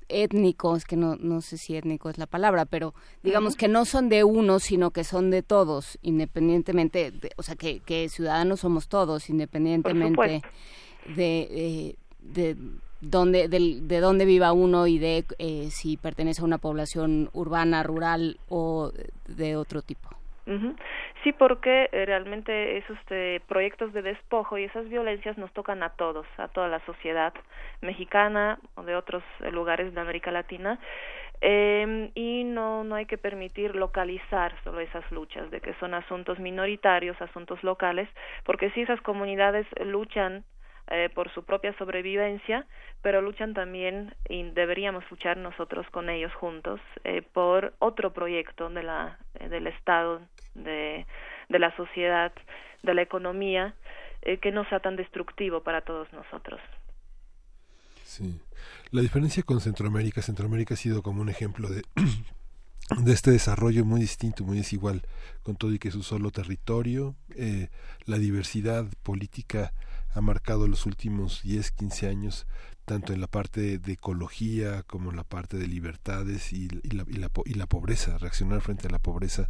étnicos, 0.09 0.85
que 0.85 0.97
no, 0.97 1.17
no 1.17 1.41
sé 1.41 1.59
si 1.59 1.77
étnico 1.77 2.09
es 2.11 2.19
la 2.19 2.27
palabra, 2.27 2.65
pero 2.65 2.95
digamos 3.23 3.57
que 3.57 3.69
no 3.69 3.85
son 3.85 4.09
de 4.09 4.25
uno, 4.25 4.59
sino 4.61 4.91
que 4.91 5.05
son 5.05 5.31
de 5.31 5.43
todos, 5.43 5.99
independientemente, 6.03 7.13
o 7.37 7.43
sea, 7.43 7.57
que, 7.57 7.81
que 7.81 8.09
ciudadanos 8.09 8.61
somos 8.61 8.89
todos, 8.89 9.29
independientemente 9.31 10.43
de, 11.15 11.97
de, 12.21 12.57
dónde, 13.01 13.49
de, 13.49 13.81
de, 13.83 14.01
dónde 14.01 14.25
viva 14.25 14.53
uno 14.53 14.87
y 14.87 14.99
de 14.99 15.25
eh, 15.39 15.69
si 15.71 15.97
pertenece 15.97 16.43
a 16.43 16.45
una 16.45 16.59
población 16.59 17.31
urbana, 17.33 17.83
rural 17.83 18.39
o 18.49 18.93
de 19.29 19.57
otro 19.57 19.83
tipo. 19.83 20.11
Sí, 21.25 21.33
porque 21.33 21.89
eh, 21.91 22.07
realmente 22.07 22.77
esos 22.79 22.97
eh, 23.11 23.41
proyectos 23.49 23.93
de 23.93 24.03
despojo 24.03 24.59
y 24.59 24.65
esas 24.65 24.89
violencias 24.89 25.37
nos 25.37 25.53
tocan 25.53 25.83
a 25.83 25.91
todos, 25.91 26.27
a 26.37 26.47
toda 26.49 26.69
la 26.69 26.79
sociedad 26.87 27.35
mexicana 27.81 28.61
o 28.77 28.85
de 28.85 28.95
otros 28.95 29.25
lugares 29.51 29.93
de 29.93 30.01
América 30.01 30.31
Latina. 30.31 30.79
Eh, 31.41 32.11
y 32.15 32.45
no, 32.45 32.85
no 32.85 32.95
hay 32.95 33.07
que 33.07 33.19
permitir 33.19 33.75
localizar 33.75 34.55
solo 34.63 34.81
esas 34.81 35.11
luchas, 35.11 35.51
de 35.51 35.61
que 35.61 35.75
son 35.75 35.95
asuntos 35.95 36.39
minoritarios, 36.39 37.21
asuntos 37.21 37.63
locales, 37.63 38.09
porque 38.45 38.71
si 38.71 38.83
esas 38.83 39.01
comunidades 39.01 39.67
luchan 39.85 40.45
eh, 40.89 41.11
por 41.13 41.29
su 41.35 41.43
propia 41.45 41.77
sobrevivencia, 41.79 42.65
pero 43.03 43.21
luchan 43.21 43.55
también 43.55 44.15
y 44.29 44.45
deberíamos 44.51 45.03
luchar 45.11 45.37
nosotros 45.37 45.85
con 45.91 46.09
ellos 46.09 46.33
juntos 46.35 46.81
eh, 47.03 47.23
por 47.33 47.75
otro 47.81 48.13
proyecto 48.13 48.69
de 48.71 48.85
la, 48.85 49.19
eh, 49.35 49.49
del 49.49 49.67
Estado, 49.67 50.21
de, 50.57 51.07
de 51.49 51.59
la 51.59 51.75
sociedad, 51.77 52.33
de 52.83 52.95
la 52.95 53.03
economía, 53.03 53.75
eh, 54.23 54.39
que 54.39 54.53
no 54.53 54.69
sea 54.69 54.81
tan 54.81 54.97
destructivo 54.97 55.63
para 55.63 55.83
todos 55.83 56.13
nosotros. 56.13 56.61
Sí. 58.05 58.41
La 58.91 59.03
diferencia 59.03 59.43
con 59.43 59.61
Centroamérica, 59.61 60.23
Centroamérica 60.23 60.75
ha 60.75 60.77
sido 60.77 61.03
como 61.03 61.21
un 61.21 61.29
ejemplo 61.29 61.69
de 61.69 61.83
de 63.03 63.13
este 63.13 63.33
desarrollo 63.33 63.85
muy 63.85 64.01
distinto, 64.01 64.45
muy 64.45 64.59
desigual, 64.59 65.03
con 65.43 65.57
todo 65.57 65.73
y 65.73 65.79
que 65.79 65.89
es 65.89 65.95
un 65.95 66.05
solo 66.05 66.31
territorio, 66.31 67.17
eh, 67.35 67.69
la 68.05 68.19
diversidad 68.19 68.87
política 69.03 69.73
ha 70.15 70.21
marcado 70.21 70.69
los 70.69 70.87
últimos 70.87 71.43
10, 71.43 71.73
15 71.73 72.09
años, 72.09 72.47
tanto 72.87 73.13
en 73.13 73.21
la 73.21 73.27
parte 73.27 73.79
de 73.79 73.93
ecología 73.93 74.83
como 74.87 75.11
en 75.11 75.17
la 75.17 75.25
parte 75.25 75.57
de 75.59 75.67
libertades 75.67 76.53
y, 76.53 76.69
y, 76.83 76.91
la, 76.91 77.05
y, 77.09 77.15
la, 77.15 77.29
y 77.45 77.55
la, 77.55 77.67
pobreza, 77.67 78.17
reaccionar 78.19 78.61
frente 78.61 78.87
a 78.87 78.91
la 78.91 79.01
pobreza 79.01 79.49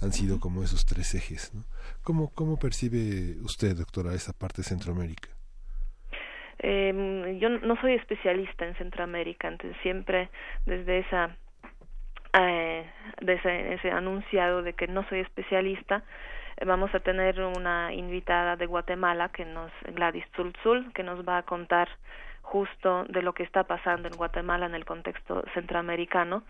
han 0.00 0.12
sido 0.12 0.40
como 0.40 0.62
esos 0.64 0.86
tres 0.86 1.14
ejes. 1.14 1.54
¿no? 1.54 1.64
¿Cómo, 2.02 2.32
¿Cómo 2.34 2.58
percibe 2.58 3.36
usted, 3.42 3.76
doctora, 3.76 4.14
esa 4.14 4.32
parte 4.32 4.62
de 4.62 4.68
Centroamérica? 4.68 5.28
Eh, 6.62 7.38
yo 7.40 7.48
no 7.48 7.80
soy 7.80 7.94
especialista 7.94 8.66
en 8.66 8.74
Centroamérica, 8.76 9.48
entonces 9.48 9.80
siempre 9.82 10.28
desde 10.66 10.98
esa 10.98 11.36
eh, 12.38 12.86
de 13.20 13.32
ese, 13.34 13.74
ese, 13.74 13.90
anunciado 13.90 14.62
de 14.62 14.74
que 14.74 14.86
no 14.86 15.06
soy 15.08 15.20
especialista 15.20 16.04
eh, 16.58 16.64
vamos 16.64 16.94
a 16.94 17.00
tener 17.00 17.40
una 17.40 17.92
invitada 17.92 18.56
de 18.56 18.66
Guatemala 18.66 19.30
que 19.30 19.44
nos 19.44 19.72
Gladys 19.94 20.24
Zulzul 20.36 20.92
que 20.92 21.02
nos 21.02 21.26
va 21.26 21.38
a 21.38 21.42
contar 21.42 21.88
justo 22.42 23.04
de 23.08 23.22
lo 23.22 23.32
que 23.32 23.42
está 23.42 23.64
pasando 23.64 24.08
en 24.08 24.16
Guatemala 24.16 24.66
en 24.66 24.74
el 24.74 24.84
contexto 24.84 25.44
centroamericano, 25.54 26.42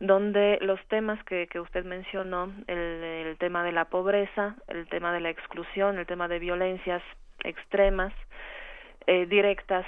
donde 0.00 0.58
los 0.60 0.80
temas 0.88 1.22
que, 1.24 1.46
que 1.46 1.60
usted 1.60 1.84
mencionó, 1.84 2.52
el, 2.66 3.36
tema 3.38 3.64
de 3.64 3.72
la 3.72 3.86
pobreza, 3.86 4.56
el 4.68 4.86
tema 4.88 5.12
de 5.12 5.20
la 5.20 5.30
exclusión, 5.30 5.98
el 5.98 6.06
tema 6.06 6.28
de 6.28 6.38
violencias 6.38 7.02
extremas, 7.42 8.12
eh, 9.06 9.26
directas 9.26 9.86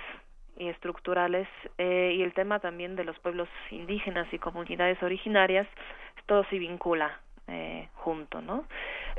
y 0.59 0.69
estructurales 0.69 1.49
eh, 1.79 2.15
y 2.17 2.23
el 2.23 2.33
tema 2.35 2.59
también 2.59 2.97
de 2.97 3.05
los 3.05 3.19
pueblos 3.21 3.49
indígenas 3.71 4.27
y 4.33 4.39
comunidades 4.39 5.03
originarias 5.03 5.67
todo 6.27 6.45
se 6.51 6.59
vincula 6.59 7.21
eh, 7.49 7.89
junto 7.95 8.41
no 8.41 8.65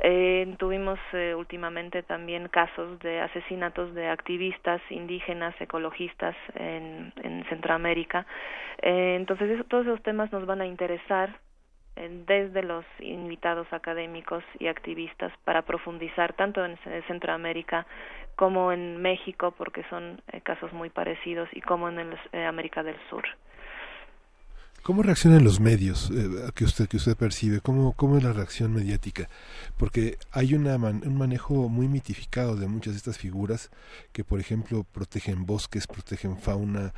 eh, 0.02 0.54
tuvimos 0.58 0.98
eh, 1.12 1.34
últimamente 1.34 2.02
también 2.02 2.48
casos 2.48 2.98
de 3.00 3.20
asesinatos 3.20 3.94
de 3.94 4.08
activistas 4.08 4.80
indígenas 4.90 5.54
ecologistas 5.60 6.36
en, 6.54 7.12
en 7.22 7.44
Centroamérica 7.48 8.26
eh, 8.82 9.16
entonces 9.16 9.50
eso, 9.50 9.64
todos 9.64 9.86
esos 9.86 10.02
temas 10.02 10.30
nos 10.32 10.46
van 10.46 10.60
a 10.60 10.66
interesar 10.66 11.38
desde 12.26 12.62
los 12.62 12.84
invitados 13.00 13.66
académicos 13.72 14.44
y 14.60 14.68
activistas 14.68 15.32
para 15.42 15.62
profundizar 15.62 16.32
tanto 16.34 16.64
en 16.64 16.78
Centroamérica 17.08 17.86
como 18.38 18.70
en 18.70 19.02
México, 19.02 19.52
porque 19.58 19.82
son 19.90 20.22
eh, 20.30 20.40
casos 20.42 20.72
muy 20.72 20.90
parecidos, 20.90 21.48
y 21.52 21.60
como 21.60 21.88
en 21.88 21.98
el, 21.98 22.18
eh, 22.32 22.44
América 22.44 22.84
del 22.84 22.94
Sur. 23.10 23.24
¿Cómo 24.82 25.02
reaccionan 25.02 25.44
los 25.44 25.60
medios 25.60 26.10
eh, 26.10 26.50
que 26.54 26.64
usted 26.64 26.88
que 26.88 26.96
usted 26.96 27.14
percibe? 27.14 27.60
¿Cómo, 27.60 27.92
¿Cómo 27.92 28.16
es 28.16 28.22
la 28.22 28.32
reacción 28.32 28.72
mediática? 28.72 29.28
Porque 29.76 30.16
hay 30.30 30.54
una 30.54 30.78
man, 30.78 31.02
un 31.04 31.18
manejo 31.18 31.68
muy 31.68 31.88
mitificado 31.88 32.56
de 32.56 32.68
muchas 32.68 32.94
de 32.94 32.98
estas 32.98 33.18
figuras 33.18 33.70
que, 34.12 34.24
por 34.24 34.40
ejemplo, 34.40 34.84
protegen 34.84 35.44
bosques, 35.44 35.86
protegen 35.86 36.38
fauna, 36.38 36.94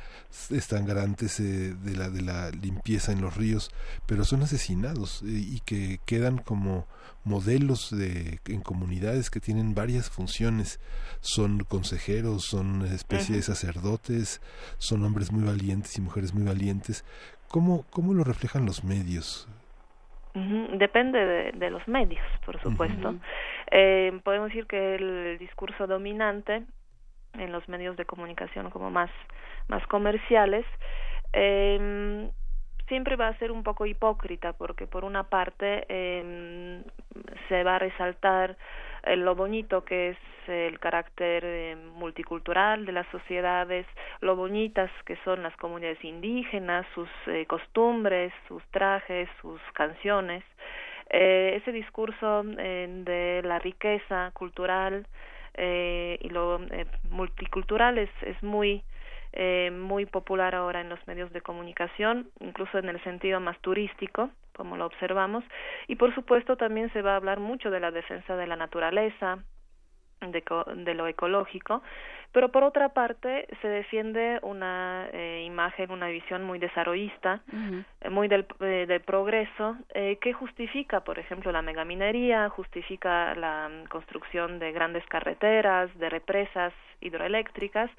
están 0.51 0.85
garantes 0.85 1.39
eh, 1.41 1.75
de, 1.83 1.95
la, 1.97 2.09
de 2.09 2.21
la 2.21 2.51
limpieza 2.51 3.11
en 3.11 3.21
los 3.21 3.35
ríos, 3.35 3.71
pero 4.05 4.23
son 4.23 4.43
asesinados 4.43 5.21
eh, 5.23 5.27
y 5.27 5.59
que 5.65 5.99
quedan 6.05 6.37
como 6.37 6.87
modelos 7.23 7.89
de, 7.91 8.39
en 8.45 8.61
comunidades 8.61 9.29
que 9.29 9.41
tienen 9.41 9.75
varias 9.75 10.09
funciones. 10.09 10.79
Son 11.19 11.59
consejeros, 11.65 12.45
son 12.45 12.85
especie 12.85 13.35
de 13.35 13.41
sacerdotes, 13.41 14.39
son 14.77 15.03
hombres 15.03 15.31
muy 15.31 15.43
valientes 15.43 15.97
y 15.97 16.01
mujeres 16.01 16.33
muy 16.33 16.43
valientes 16.43 17.03
¿Cómo, 17.51 17.85
cómo 17.91 18.13
lo 18.13 18.23
reflejan 18.23 18.65
los 18.65 18.83
medios? 18.83 19.47
Uh 20.33 20.39
-huh. 20.39 20.77
Depende 20.77 21.19
de, 21.19 21.51
de, 21.51 21.69
los 21.69 21.85
medios, 21.87 22.25
por 22.45 22.61
supuesto. 22.61 23.09
Uh 23.09 23.13
-huh. 23.13 23.19
eh, 23.71 24.19
podemos 24.23 24.47
decir 24.49 24.65
que 24.67 24.95
el 24.95 25.37
discurso 25.37 25.87
dominante 25.87 26.63
en 27.33 27.51
los 27.51 27.67
medios 27.67 27.97
de 27.97 28.05
comunicación 28.05 28.69
como 28.69 28.89
más, 28.89 29.09
más 29.67 29.85
comerciales 29.87 30.65
eh, 31.33 32.29
siempre 32.87 33.15
va 33.15 33.29
a 33.29 33.37
ser 33.37 33.51
un 33.51 33.63
poco 33.63 33.85
hipócrita 33.85 34.53
porque 34.53 34.85
por 34.85 35.05
una 35.05 35.23
parte 35.23 35.85
eh, 35.87 36.83
se 37.47 37.63
va 37.63 37.75
a 37.75 37.79
resaltar 37.79 38.57
eh, 39.03 39.15
lo 39.15 39.35
bonito 39.35 39.83
que 39.83 40.09
es 40.09 40.17
el 40.47 40.79
carácter 40.79 41.43
eh, 41.45 41.75
multicultural 41.95 42.85
de 42.85 42.91
las 42.91 43.07
sociedades, 43.07 43.85
lo 44.21 44.35
bonitas 44.35 44.89
que 45.05 45.15
son 45.23 45.43
las 45.43 45.55
comunidades 45.57 46.03
indígenas, 46.03 46.85
sus 46.93 47.09
eh, 47.27 47.45
costumbres, 47.45 48.33
sus 48.47 48.63
trajes, 48.71 49.29
sus 49.41 49.61
canciones. 49.73 50.43
Eh, 51.09 51.59
ese 51.61 51.71
discurso 51.71 52.43
eh, 52.57 52.87
de 53.05 53.41
la 53.47 53.59
riqueza 53.59 54.31
cultural 54.33 55.05
y 55.57 56.29
lo 56.29 56.61
multicultural 57.09 57.97
es, 57.97 58.09
es 58.21 58.41
muy 58.41 58.81
eh, 59.33 59.71
muy 59.71 60.05
popular 60.05 60.55
ahora 60.55 60.81
en 60.81 60.89
los 60.89 61.05
medios 61.07 61.31
de 61.31 61.41
comunicación, 61.41 62.29
incluso 62.39 62.77
en 62.77 62.89
el 62.89 63.01
sentido 63.03 63.39
más 63.39 63.57
turístico, 63.59 64.29
como 64.53 64.77
lo 64.77 64.85
observamos, 64.85 65.43
y 65.87 65.95
por 65.95 66.13
supuesto 66.13 66.57
también 66.57 66.91
se 66.93 67.01
va 67.01 67.13
a 67.13 67.15
hablar 67.15 67.39
mucho 67.39 67.71
de 67.71 67.79
la 67.79 67.91
defensa 67.91 68.35
de 68.35 68.47
la 68.47 68.55
naturaleza, 68.55 69.39
de, 70.21 70.43
de 70.83 70.93
lo 70.93 71.07
ecológico, 71.07 71.81
pero 72.31 72.49
por 72.49 72.63
otra 72.63 72.89
parte 72.89 73.47
se 73.61 73.67
defiende 73.67 74.39
una 74.41 75.07
eh, 75.11 75.43
imagen, 75.45 75.91
una 75.91 76.07
visión 76.07 76.43
muy 76.43 76.59
desarrollista, 76.59 77.41
uh 77.51 77.55
-huh. 77.55 78.09
muy 78.09 78.27
del, 78.27 78.45
eh, 78.61 78.85
del 78.87 79.01
progreso, 79.01 79.77
eh, 79.93 80.17
que 80.21 80.31
justifica, 80.31 81.01
por 81.01 81.19
ejemplo, 81.19 81.51
la 81.51 81.61
megaminería, 81.61 82.49
justifica 82.49 83.35
la 83.35 83.67
um, 83.67 83.85
construcción 83.87 84.59
de 84.59 84.71
grandes 84.71 85.05
carreteras, 85.07 85.89
de 85.97 86.09
represas 86.09 86.73
hidroeléctricas, 87.01 87.89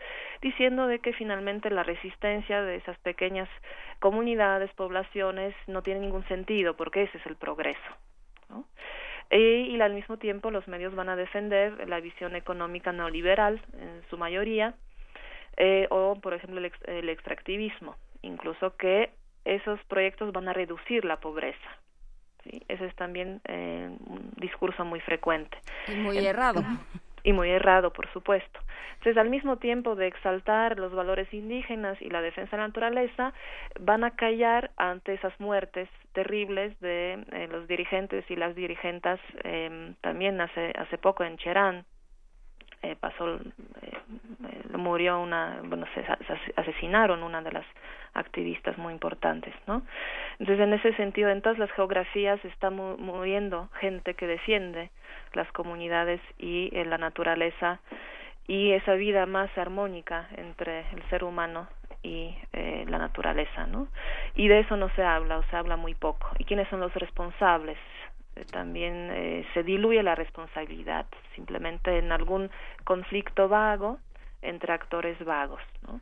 diciendo 0.40 0.86
de 0.86 1.00
que 1.00 1.12
finalmente 1.12 1.70
la 1.70 1.82
resistencia 1.82 2.62
de 2.62 2.76
esas 2.76 2.98
pequeñas 2.98 3.48
comunidades, 4.00 4.72
poblaciones, 4.74 5.54
no 5.66 5.82
tiene 5.82 6.00
ningún 6.00 6.26
sentido, 6.28 6.76
porque 6.76 7.02
ese 7.02 7.18
es 7.18 7.26
el 7.26 7.36
progreso. 7.36 7.80
¿no? 8.48 8.64
y 9.32 9.80
al 9.80 9.94
mismo 9.94 10.18
tiempo 10.18 10.50
los 10.50 10.68
medios 10.68 10.94
van 10.94 11.08
a 11.08 11.16
defender 11.16 11.88
la 11.88 12.00
visión 12.00 12.36
económica 12.36 12.92
neoliberal 12.92 13.62
en 13.78 14.02
su 14.10 14.18
mayoría 14.18 14.74
eh, 15.56 15.86
o 15.90 16.16
por 16.20 16.34
ejemplo 16.34 16.58
el, 16.58 16.66
ex, 16.66 16.78
el, 16.86 17.08
extractivismo 17.08 17.96
incluso 18.20 18.76
que 18.76 19.10
esos 19.44 19.82
proyectos 19.84 20.32
van 20.32 20.48
a 20.48 20.52
reducir 20.52 21.04
la 21.04 21.18
pobreza 21.18 21.78
¿sí? 22.44 22.62
ese 22.68 22.86
es 22.86 22.94
también 22.94 23.40
eh, 23.48 23.90
un 24.06 24.32
discurso 24.36 24.84
muy 24.84 25.00
frecuente 25.00 25.56
y 25.88 25.92
muy 25.92 26.18
errado 26.18 26.62
y 27.24 27.32
muy 27.32 27.50
errado, 27.50 27.92
por 27.92 28.10
supuesto. 28.12 28.60
Entonces, 28.94 29.16
al 29.16 29.30
mismo 29.30 29.56
tiempo 29.56 29.96
de 29.96 30.06
exaltar 30.06 30.78
los 30.78 30.92
valores 30.92 31.32
indígenas 31.32 32.00
y 32.00 32.08
la 32.08 32.22
defensa 32.22 32.56
de 32.56 32.62
la 32.62 32.68
naturaleza, 32.68 33.32
van 33.80 34.04
a 34.04 34.12
callar 34.12 34.70
ante 34.76 35.14
esas 35.14 35.38
muertes 35.40 35.88
terribles 36.12 36.78
de 36.80 37.24
eh, 37.32 37.48
los 37.50 37.66
dirigentes 37.66 38.24
y 38.30 38.36
las 38.36 38.54
dirigentas. 38.54 39.18
Eh, 39.44 39.94
también 40.00 40.40
hace 40.40 40.72
hace 40.78 40.98
poco 40.98 41.24
en 41.24 41.36
Cherán 41.38 41.84
eh, 42.82 42.96
pasó, 42.98 43.38
murió 44.76 45.20
una, 45.20 45.60
bueno, 45.64 45.86
se, 45.94 46.02
se 46.04 46.52
asesinaron 46.56 47.22
una 47.22 47.42
de 47.42 47.52
las 47.52 47.66
activistas 48.14 48.76
muy 48.78 48.92
importantes, 48.92 49.54
¿no? 49.66 49.82
Entonces, 50.38 50.64
en 50.64 50.72
ese 50.74 50.94
sentido, 50.94 51.30
en 51.30 51.40
todas 51.40 51.58
las 51.58 51.70
geografías 51.72 52.44
está 52.44 52.70
mu 52.70 52.96
muriendo 52.98 53.68
gente 53.80 54.14
que 54.14 54.26
defiende 54.26 54.90
las 55.34 55.50
comunidades 55.52 56.20
y 56.38 56.70
eh, 56.72 56.84
la 56.84 56.98
naturaleza 56.98 57.80
y 58.46 58.72
esa 58.72 58.94
vida 58.94 59.24
más 59.26 59.56
armónica 59.56 60.28
entre 60.36 60.80
el 60.92 61.02
ser 61.08 61.24
humano 61.24 61.68
y 62.02 62.36
eh, 62.52 62.84
la 62.88 62.98
naturaleza, 62.98 63.66
¿no? 63.66 63.86
Y 64.34 64.48
de 64.48 64.60
eso 64.60 64.76
no 64.76 64.88
se 64.90 65.02
habla 65.02 65.38
o 65.38 65.44
se 65.44 65.56
habla 65.56 65.76
muy 65.76 65.94
poco. 65.94 66.28
¿Y 66.38 66.44
quiénes 66.44 66.68
son 66.68 66.80
los 66.80 66.92
responsables? 66.94 67.78
Eh, 68.36 68.44
también 68.50 69.10
eh, 69.12 69.46
se 69.52 69.62
diluye 69.62 70.02
la 70.02 70.14
responsabilidad, 70.14 71.06
simplemente 71.34 71.98
en 71.98 72.12
algún 72.12 72.50
conflicto 72.84 73.48
vago 73.48 73.98
entre 74.40 74.72
actores 74.72 75.22
vagos, 75.24 75.62
¿no? 75.86 76.00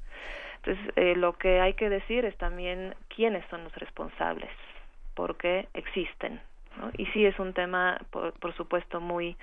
Entonces, 0.56 0.92
eh, 0.96 1.16
lo 1.16 1.32
que 1.38 1.60
hay 1.60 1.74
que 1.74 1.88
decir 1.88 2.24
es 2.24 2.36
también 2.36 2.94
quiénes 3.08 3.44
son 3.48 3.64
los 3.64 3.74
responsables, 3.76 4.50
porque 5.14 5.68
existen. 5.74 6.40
Y 6.96 7.06
sí 7.06 7.26
es 7.26 7.38
un 7.38 7.52
tema, 7.52 7.98
por, 8.10 8.32
por 8.34 8.54
supuesto, 8.54 9.00
muy 9.00 9.36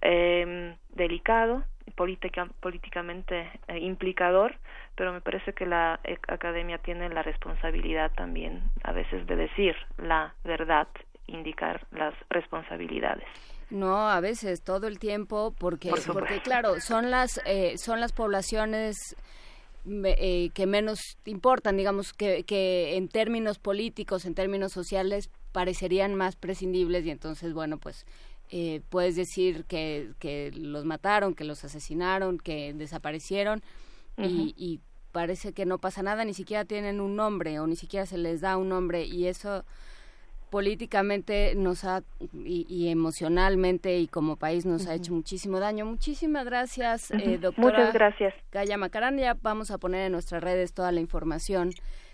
eh, 0.00 0.74
delicado, 0.90 1.64
política, 1.96 2.48
políticamente 2.60 3.50
implicador, 3.68 4.56
pero 4.94 5.12
me 5.12 5.20
parece 5.20 5.52
que 5.52 5.66
la 5.66 6.00
academia 6.28 6.78
tiene 6.78 7.08
la 7.10 7.22
responsabilidad 7.22 8.12
también 8.12 8.62
a 8.82 8.92
veces 8.92 9.26
de 9.26 9.36
decir 9.36 9.76
la 9.98 10.34
verdad, 10.44 10.88
indicar 11.26 11.86
las 11.90 12.14
responsabilidades. 12.30 13.24
No, 13.70 14.08
a 14.08 14.20
veces 14.20 14.62
todo 14.62 14.86
el 14.86 14.98
tiempo, 14.98 15.54
porque 15.58 15.90
porque 16.06 16.40
claro 16.42 16.80
son 16.80 17.10
las 17.10 17.40
eh, 17.46 17.78
son 17.78 18.00
las 18.00 18.12
poblaciones 18.12 19.16
eh, 19.86 20.50
que 20.54 20.66
menos 20.66 21.18
importan, 21.24 21.76
digamos 21.76 22.12
que, 22.12 22.44
que 22.44 22.96
en 22.96 23.08
términos 23.08 23.58
políticos, 23.58 24.24
en 24.26 24.34
términos 24.34 24.72
sociales 24.72 25.30
parecerían 25.52 26.14
más 26.14 26.36
prescindibles 26.36 27.04
y 27.06 27.10
entonces 27.10 27.52
bueno 27.52 27.78
pues 27.78 28.06
eh, 28.50 28.82
puedes 28.90 29.16
decir 29.16 29.64
que, 29.64 30.12
que 30.18 30.52
los 30.54 30.84
mataron, 30.84 31.34
que 31.34 31.44
los 31.44 31.64
asesinaron, 31.64 32.38
que 32.38 32.74
desaparecieron 32.74 33.62
y, 34.16 34.54
y 34.56 34.80
parece 35.10 35.52
que 35.52 35.66
no 35.66 35.78
pasa 35.78 36.02
nada, 36.02 36.24
ni 36.24 36.34
siquiera 36.34 36.64
tienen 36.64 37.00
un 37.00 37.16
nombre 37.16 37.58
o 37.58 37.66
ni 37.66 37.76
siquiera 37.76 38.06
se 38.06 38.18
les 38.18 38.40
da 38.40 38.56
un 38.56 38.68
nombre 38.68 39.04
y 39.04 39.26
eso 39.26 39.64
políticamente 40.54 41.56
nos 41.56 41.84
ha 41.84 42.02
y, 42.44 42.88
emocionalmente 42.88 43.98
y 43.98 44.06
como 44.06 44.36
país 44.36 44.64
nos 44.64 44.86
ha 44.86 44.94
hecho 44.94 45.12
muchísimo 45.12 45.58
daño. 45.58 45.84
Muchísimas 45.84 46.44
gracias, 46.44 47.10
eh, 47.10 47.38
doctora. 47.38 47.76
Muchas 47.76 47.92
gracias. 47.92 48.34
Gaya 48.52 48.78
Macarán. 48.78 49.18
Ya 49.18 49.34
vamos 49.42 49.72
a 49.72 49.78
poner 49.78 50.06
en 50.06 50.12
nuestras 50.12 50.44
redes 50.44 50.72
toda 50.72 50.92
la 50.92 51.00
información 51.00 51.70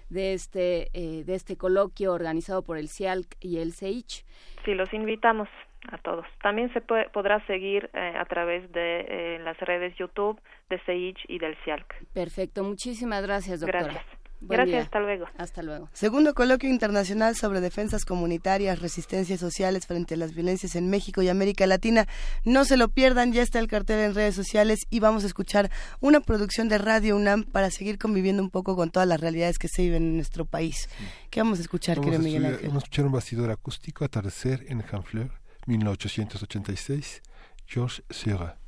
de 0.09 0.33
este 0.33 0.89
eh, 0.95 1.23
de 1.25 1.35
este 1.35 1.59
coloquio 1.59 2.15
organizado 2.15 2.63
por 2.63 2.79
el 2.79 2.89
CIALC 2.89 3.27
y 3.43 3.59
el 3.59 3.75
CEICH. 3.75 4.25
Sí, 4.65 4.73
los 4.73 4.91
invitamos 4.95 5.51
a 5.93 5.99
todos. 5.99 6.25
También 6.43 6.73
se 6.73 6.81
puede, 6.81 7.11
podrá 7.11 7.45
seguir 7.47 7.91
eh, 7.93 8.15
a 8.17 8.25
través 8.25 8.73
de 8.73 9.01
eh, 9.01 9.39
las 9.41 9.59
redes 9.59 9.95
YouTube 9.99 10.41
de 10.71 10.79
CEICH 10.87 11.27
y 11.29 11.39
del 11.41 11.57
CIALC. 11.63 12.07
Perfecto. 12.15 12.65
Muchísimas 12.65 13.23
gracias, 13.23 13.61
doctora. 13.61 13.85
Gracias. 13.85 14.20
Gracias, 14.41 14.85
hasta 14.85 15.01
luego. 15.01 15.27
Hasta 15.37 15.63
luego. 15.63 15.89
Segundo 15.93 16.35
coloquio 16.35 16.71
internacional 16.71 17.37
sobre 17.37 17.61
defensas 17.61 18.05
comunitarias, 18.05 18.81
resistencias 18.81 19.39
sociales 19.39 19.87
frente 19.87 20.15
a 20.15 20.17
las 20.17 20.35
violencias 20.35 20.77
en 20.77 20.89
México 20.89 21.23
y 21.23 21.29
América 21.29 21.67
Latina. 21.67 22.07
No 22.45 22.65
se 22.65 22.77
lo 22.77 22.89
pierdan, 22.89 23.33
ya 23.33 23.43
está 23.43 23.59
el 23.59 23.69
cartel 23.69 23.99
en 24.01 24.15
redes 24.15 24.35
sociales 24.35 24.81
y 24.89 25.01
vamos 25.01 25.25
a 25.25 25.27
escuchar 25.27 25.71
una 26.01 26.21
producción 26.21 26.69
de 26.69 26.79
Radio 26.79 27.17
UNAM 27.17 27.45
para 27.45 27.71
seguir 27.71 27.99
conviviendo 27.99 28.43
un 28.43 28.51
poco 28.51 28.77
con 28.77 28.91
todas 28.91 29.09
las 29.09 29.21
realidades 29.21 29.59
que 29.59 29.69
se 29.69 29.83
viven 29.83 30.03
en 30.05 30.17
nuestro 30.17 30.45
país. 30.47 30.89
¿Qué 31.29 31.41
vamos 31.41 31.59
a 31.59 31.63
escuchar, 31.63 31.97
vamos 31.97 32.07
querido 32.07 32.23
a 32.23 32.25
Miguel 32.25 32.47
Ángel? 32.47 32.69
Vamos 32.69 32.83
a 32.83 32.87
escuchar 32.87 33.07
un 33.07 33.13
bastidor 33.13 33.51
acústico, 33.51 34.05
Atardecer 34.05 34.65
en 34.69 34.83
Hanfleur, 34.91 35.33
1886, 35.67 37.23
Georges 37.67 38.03
Seurat. 38.09 38.60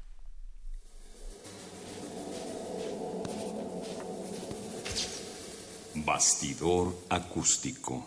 Bastidor 5.94 6.94
acústico. 7.10 8.06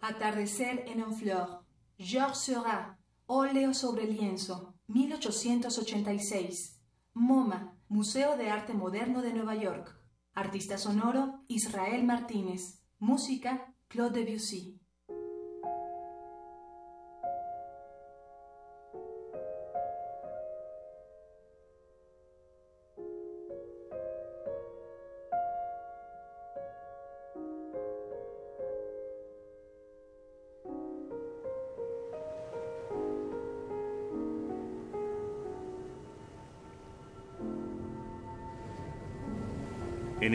Atardecer 0.00 0.84
en 0.86 1.02
Honfleur. 1.02 1.64
Georges 1.98 2.38
Seurat. 2.38 2.96
Óleo 3.26 3.74
sobre 3.74 4.06
lienzo. 4.06 4.74
1886. 4.86 6.80
MoMA. 7.14 7.76
Museo 7.88 8.36
de 8.36 8.50
Arte 8.50 8.72
Moderno 8.72 9.20
de 9.20 9.32
Nueva 9.32 9.56
York. 9.56 10.00
Artista 10.34 10.78
sonoro. 10.78 11.42
Israel 11.48 12.04
Martínez. 12.04 12.84
Música. 13.00 13.74
Claude 13.88 14.24
Debussy. 14.24 14.78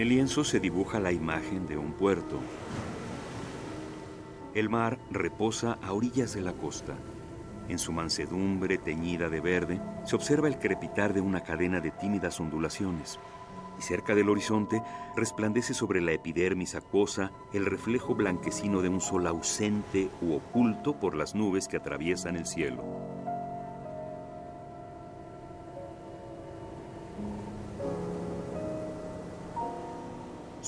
El 0.03 0.09
lienzo 0.09 0.43
se 0.43 0.59
dibuja 0.59 0.99
la 0.99 1.13
imagen 1.13 1.65
de 1.65 1.77
un 1.77 1.93
puerto. 1.93 2.41
El 4.53 4.67
mar 4.67 4.99
reposa 5.09 5.79
a 5.81 5.93
orillas 5.93 6.33
de 6.33 6.41
la 6.41 6.51
costa. 6.51 6.97
En 7.69 7.79
su 7.79 7.93
mansedumbre 7.93 8.77
teñida 8.77 9.29
de 9.29 9.39
verde 9.39 9.79
se 10.03 10.17
observa 10.17 10.49
el 10.49 10.59
crepitar 10.59 11.13
de 11.13 11.21
una 11.21 11.39
cadena 11.39 11.79
de 11.79 11.91
tímidas 11.91 12.41
ondulaciones. 12.41 13.17
Y 13.79 13.81
cerca 13.81 14.13
del 14.13 14.27
horizonte 14.27 14.83
resplandece 15.15 15.73
sobre 15.73 16.01
la 16.01 16.11
epidermis 16.11 16.75
acuosa 16.75 17.31
el 17.53 17.65
reflejo 17.65 18.13
blanquecino 18.13 18.81
de 18.81 18.89
un 18.89 18.99
sol 18.99 19.25
ausente 19.25 20.09
u 20.21 20.33
oculto 20.33 20.99
por 20.99 21.15
las 21.15 21.33
nubes 21.33 21.69
que 21.69 21.77
atraviesan 21.77 22.35
el 22.35 22.45
cielo. 22.45 23.02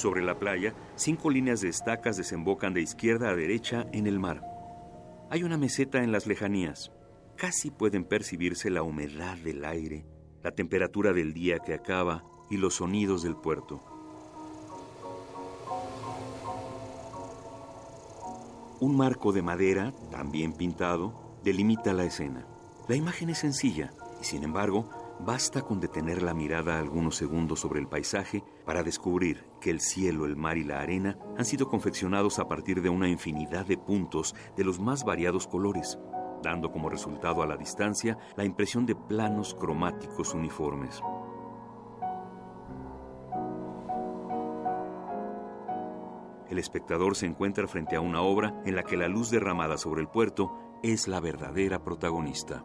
Sobre 0.06 0.22
la 0.22 0.38
playa, 0.38 0.76
cinco 0.94 1.32
líneas 1.32 1.62
de 1.62 1.70
estacas 1.70 2.16
desembocan 2.16 2.76
de 2.76 2.82
izquierda 2.84 3.32
a 3.32 3.36
derecha 3.36 3.88
en 3.92 4.06
el 4.06 4.20
mar. 4.20 4.44
Hay 5.32 5.42
una 5.42 5.58
meseta 5.58 6.04
en 6.04 6.12
las 6.12 6.28
lejanías. 6.28 6.92
Casi 7.36 7.72
pueden 7.72 8.06
percibirse 8.06 8.70
la 8.70 8.84
humedad 8.84 9.36
del 9.40 9.66
aire, 9.66 10.06
la 10.44 10.52
temperatura 10.52 11.12
del 11.12 11.34
día 11.34 11.58
que 11.58 11.74
acaba 11.74 12.24
y 12.52 12.58
los 12.58 12.76
sonidos 12.76 13.24
del 13.24 13.36
puerto. 13.36 13.82
Un 18.80 18.96
marco 18.96 19.32
de 19.32 19.42
madera, 19.42 19.92
también 20.12 20.54
pintado, 20.54 21.40
delimita 21.44 21.94
la 21.94 22.06
escena. 22.06 22.46
La 22.88 22.96
imagen 22.96 23.32
es 23.32 23.40
sencilla 23.40 23.92
y, 24.22 24.24
sin 24.24 24.44
embargo, 24.44 24.88
basta 25.20 25.62
con 25.62 25.80
detener 25.80 26.22
la 26.22 26.34
mirada 26.34 26.80
algunos 26.80 27.16
segundos 27.16 27.60
sobre 27.60 27.80
el 27.80 27.88
paisaje 27.88 28.44
para 28.66 28.84
descubrir 28.84 29.46
que 29.62 29.70
el 29.70 29.80
cielo, 29.80 30.26
el 30.26 30.36
mar 30.36 30.58
y 30.58 30.64
la 30.64 30.82
arena 30.82 31.18
han 31.38 31.46
sido 31.46 31.68
confeccionados 31.68 32.40
a 32.40 32.48
partir 32.48 32.82
de 32.82 32.90
una 32.90 33.08
infinidad 33.08 33.66
de 33.66 33.78
puntos 33.78 34.36
de 34.56 34.64
los 34.64 34.80
más 34.80 35.04
variados 35.04 35.48
colores, 35.48 36.00
dando 36.44 36.72
como 36.72 36.90
resultado 36.90 37.42
a 37.42 37.48
la 37.48 37.58
distancia 37.58 38.18
la 38.36 38.46
impresión 38.46 38.86
de 38.86 38.96
planos 38.96 39.56
cromáticos 39.56 40.34
uniformes. 40.34 41.02
El 46.50 46.60
espectador 46.60 47.16
se 47.16 47.26
encuentra 47.26 47.68
frente 47.68 47.96
a 47.96 48.02
una 48.02 48.22
obra 48.22 48.62
en 48.66 48.76
la 48.76 48.84
que 48.84 48.98
la 48.98 49.08
luz 49.08 49.32
derramada 49.32 49.78
sobre 49.78 50.02
el 50.02 50.08
puerto 50.08 50.58
es 50.84 51.08
la 51.08 51.20
verdadera 51.20 51.84
protagonista. 51.84 52.64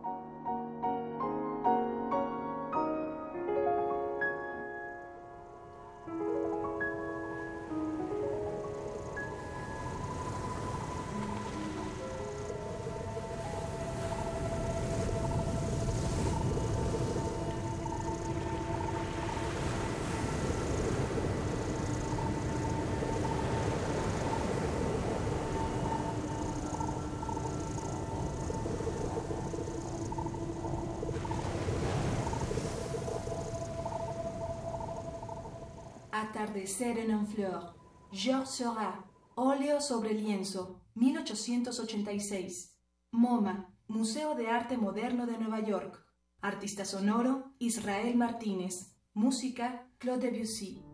Atardecer 36.60 36.98
en 36.98 37.14
Honfleur. 37.14 37.74
Georges 38.12 38.50
Seurat. 38.50 39.06
Óleo 39.34 39.80
sobre 39.80 40.12
lienzo. 40.12 40.82
1886. 40.94 42.76
MoMA. 43.12 43.74
Museo 43.88 44.34
de 44.34 44.48
Arte 44.48 44.76
Moderno 44.76 45.24
de 45.24 45.38
Nueva 45.38 45.60
York. 45.60 46.04
Artista 46.42 46.84
sonoro. 46.84 47.54
Israel 47.58 48.14
Martínez. 48.14 48.94
Música. 49.14 49.88
Claude 49.96 50.30
Debussy. 50.30 50.84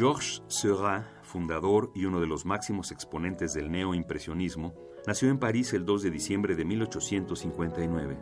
Georges 0.00 0.42
Seurat, 0.48 1.04
fundador 1.22 1.92
y 1.94 2.06
uno 2.06 2.22
de 2.22 2.26
los 2.26 2.46
máximos 2.46 2.90
exponentes 2.90 3.52
del 3.52 3.70
neoimpresionismo, 3.70 4.72
nació 5.06 5.28
en 5.28 5.38
París 5.38 5.74
el 5.74 5.84
2 5.84 6.04
de 6.04 6.10
diciembre 6.10 6.56
de 6.56 6.64
1859. 6.64 8.18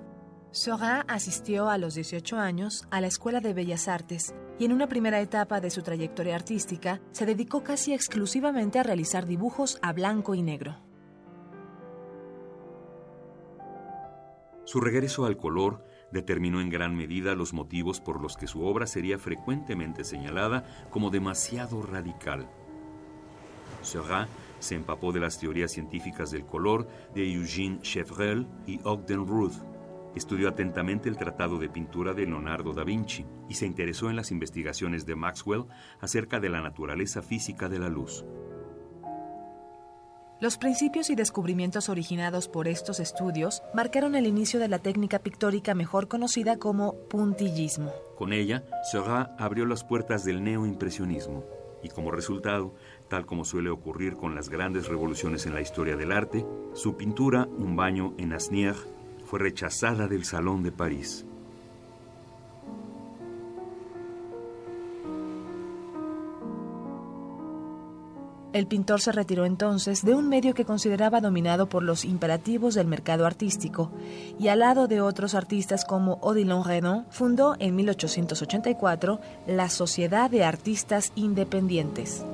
Seurat 0.50 1.08
asistió 1.08 1.70
a 1.70 1.78
los 1.78 1.94
18 1.94 2.36
años 2.36 2.88
a 2.90 3.00
la 3.00 3.06
Escuela 3.06 3.38
de 3.38 3.54
Bellas 3.54 3.86
Artes 3.86 4.34
y 4.58 4.64
en 4.64 4.72
una 4.72 4.88
primera 4.88 5.20
etapa 5.20 5.60
de 5.60 5.70
su 5.70 5.82
trayectoria 5.82 6.34
artística 6.34 7.00
se 7.12 7.26
dedicó 7.26 7.62
casi 7.62 7.94
exclusivamente 7.94 8.80
a 8.80 8.82
realizar 8.82 9.24
dibujos 9.24 9.78
a 9.80 9.92
blanco 9.92 10.34
y 10.34 10.42
negro. 10.42 10.78
Su 14.64 14.80
regreso 14.80 15.26
al 15.26 15.36
color 15.36 15.84
determinó 16.12 16.60
en 16.60 16.70
gran 16.70 16.96
medida 16.96 17.34
los 17.34 17.52
motivos 17.52 18.00
por 18.00 18.20
los 18.20 18.36
que 18.36 18.46
su 18.46 18.62
obra 18.62 18.86
sería 18.86 19.18
frecuentemente 19.18 20.04
señalada 20.04 20.64
como 20.90 21.10
demasiado 21.10 21.82
radical. 21.82 22.48
Seurat 23.82 24.28
se 24.58 24.74
empapó 24.74 25.12
de 25.12 25.20
las 25.20 25.38
teorías 25.38 25.72
científicas 25.72 26.30
del 26.30 26.44
color 26.44 26.88
de 27.14 27.32
Eugène 27.32 27.80
Chevreul 27.80 28.46
y 28.66 28.80
Ogden 28.82 29.26
Ruth. 29.26 29.54
Estudió 30.16 30.48
atentamente 30.48 31.08
el 31.08 31.16
tratado 31.16 31.58
de 31.58 31.68
pintura 31.68 32.12
de 32.12 32.26
Leonardo 32.26 32.72
da 32.72 32.82
Vinci 32.82 33.24
y 33.48 33.54
se 33.54 33.66
interesó 33.66 34.10
en 34.10 34.16
las 34.16 34.32
investigaciones 34.32 35.06
de 35.06 35.14
Maxwell 35.14 35.66
acerca 36.00 36.40
de 36.40 36.48
la 36.48 36.60
naturaleza 36.60 37.22
física 37.22 37.68
de 37.68 37.78
la 37.78 37.88
luz. 37.88 38.24
Los 40.40 40.56
principios 40.56 41.10
y 41.10 41.16
descubrimientos 41.16 41.88
originados 41.88 42.46
por 42.46 42.68
estos 42.68 43.00
estudios 43.00 43.62
marcaron 43.74 44.14
el 44.14 44.24
inicio 44.24 44.60
de 44.60 44.68
la 44.68 44.78
técnica 44.78 45.18
pictórica 45.18 45.74
mejor 45.74 46.06
conocida 46.06 46.58
como 46.58 46.94
puntillismo. 47.08 47.92
Con 48.16 48.32
ella, 48.32 48.62
Seurat 48.88 49.32
abrió 49.40 49.66
las 49.66 49.82
puertas 49.82 50.24
del 50.24 50.44
neoimpresionismo 50.44 51.44
y 51.82 51.88
como 51.88 52.12
resultado, 52.12 52.72
tal 53.08 53.26
como 53.26 53.44
suele 53.44 53.70
ocurrir 53.70 54.14
con 54.14 54.36
las 54.36 54.48
grandes 54.48 54.86
revoluciones 54.86 55.44
en 55.46 55.54
la 55.54 55.60
historia 55.60 55.96
del 55.96 56.12
arte, 56.12 56.46
su 56.72 56.96
pintura 56.96 57.48
Un 57.58 57.74
baño 57.74 58.14
en 58.16 58.32
Asnières 58.32 58.86
fue 59.24 59.40
rechazada 59.40 60.06
del 60.06 60.24
Salón 60.24 60.62
de 60.62 60.70
París. 60.70 61.26
El 68.54 68.66
pintor 68.66 69.02
se 69.02 69.12
retiró 69.12 69.44
entonces 69.44 70.02
de 70.02 70.14
un 70.14 70.28
medio 70.28 70.54
que 70.54 70.64
consideraba 70.64 71.20
dominado 71.20 71.68
por 71.68 71.82
los 71.82 72.06
imperativos 72.06 72.74
del 72.74 72.86
mercado 72.86 73.26
artístico 73.26 73.90
y 74.38 74.48
al 74.48 74.60
lado 74.60 74.88
de 74.88 75.02
otros 75.02 75.34
artistas 75.34 75.84
como 75.84 76.14
Odilon 76.22 76.64
Redon 76.64 77.04
fundó 77.10 77.56
en 77.58 77.76
1884 77.76 79.20
la 79.46 79.68
Sociedad 79.68 80.30
de 80.30 80.44
Artistas 80.44 81.12
Independientes. 81.14 82.24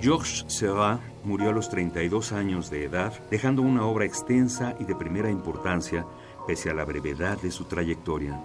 Georges 0.00 0.44
Seurat 0.48 1.00
murió 1.24 1.50
a 1.50 1.52
los 1.52 1.70
32 1.70 2.32
años 2.32 2.70
de 2.70 2.84
edad, 2.84 3.12
dejando 3.30 3.62
una 3.62 3.86
obra 3.86 4.04
extensa 4.04 4.74
y 4.78 4.84
de 4.84 4.94
primera 4.94 5.30
importancia 5.30 6.04
pese 6.46 6.70
a 6.70 6.74
la 6.74 6.84
brevedad 6.84 7.38
de 7.40 7.50
su 7.50 7.64
trayectoria. 7.64 8.40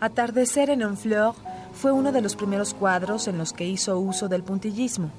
Atardecer 0.00 0.70
en 0.70 0.82
Honfleur 0.82 1.34
fue 1.72 1.92
uno 1.92 2.12
de 2.12 2.20
los 2.20 2.36
primeros 2.36 2.74
cuadros 2.74 3.28
en 3.28 3.38
los 3.38 3.52
que 3.52 3.66
hizo 3.66 3.98
uso 3.98 4.28
del 4.28 4.42
puntillismo. 4.42 5.10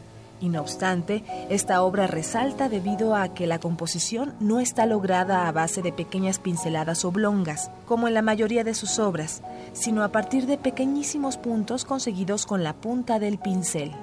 Y 0.42 0.50
no 0.50 0.62
obstante, 0.62 1.24
esta 1.50 1.82
obra 1.82 2.08
resalta 2.08 2.68
debido 2.68 3.16
a 3.16 3.34
que 3.34 3.48
la 3.48 3.60
composición 3.60 4.34
no 4.42 4.60
está 4.60 4.86
lograda 4.86 5.48
a 5.48 5.52
base 5.54 5.82
de 5.82 5.94
pequeñas 5.94 6.40
pinceladas 6.40 7.06
oblongas, 7.06 7.72
como 7.86 8.08
en 8.08 8.14
la 8.14 8.22
mayoría 8.22 8.66
de 8.66 8.74
sus 8.74 9.00
obras, 9.00 9.42
sino 9.72 10.04
a 10.04 10.10
partir 10.10 10.46
de 10.46 10.58
pequeñísimos 10.58 11.38
puntos 11.38 11.86
conseguidos 11.86 12.46
con 12.46 12.64
la 12.64 12.74
punta 12.74 13.18
del 13.18 13.38
pincel. 13.38 13.94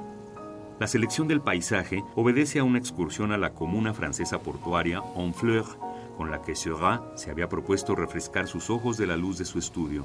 La 0.81 0.87
selección 0.89 1.29
del 1.29 1.43
paisaje 1.43 2.03
obedece 2.17 2.59
a 2.59 2.65
una 2.65 2.79
excursión 2.79 3.31
a 3.31 3.39
la 3.39 3.51
comuna 3.51 3.95
francesa 3.95 4.41
portuaria 4.41 5.01
Honfleur, 5.01 5.67
con 6.17 6.31
la 6.31 6.43
que 6.43 6.55
Seurat 6.55 7.17
se 7.17 7.31
había 7.31 7.49
propuesto 7.49 7.95
refrescar 7.95 8.47
sus 8.47 8.71
ojos 8.71 8.97
de 8.97 9.07
la 9.07 9.17
luz 9.17 9.39
de 9.39 9.45
su 9.45 9.59
estudio. 9.59 10.05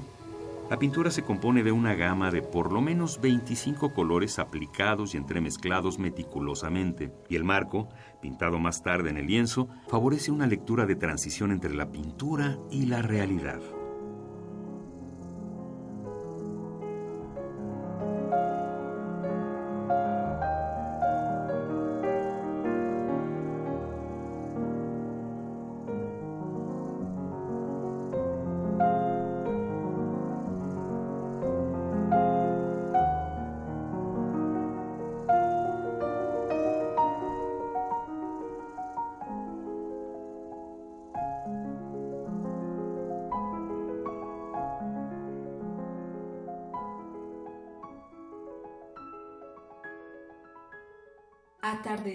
La 0.70 0.78
pintura 0.78 1.10
se 1.10 1.22
compone 1.22 1.62
de 1.62 1.72
una 1.72 1.94
gama 1.94 2.30
de 2.30 2.42
por 2.42 2.72
lo 2.72 2.82
menos 2.82 3.20
25 3.22 3.94
colores 3.94 4.38
aplicados 4.38 5.14
y 5.14 5.16
entremezclados 5.16 5.98
meticulosamente, 5.98 7.10
y 7.30 7.36
el 7.36 7.44
marco, 7.44 7.88
pintado 8.20 8.58
más 8.58 8.82
tarde 8.82 9.08
en 9.08 9.16
el 9.16 9.26
lienzo, 9.26 9.68
favorece 9.88 10.30
una 10.30 10.46
lectura 10.46 10.84
de 10.84 10.96
transición 10.96 11.52
entre 11.52 11.74
la 11.74 11.90
pintura 11.90 12.58
y 12.70 12.84
la 12.84 13.00
realidad. 13.00 13.60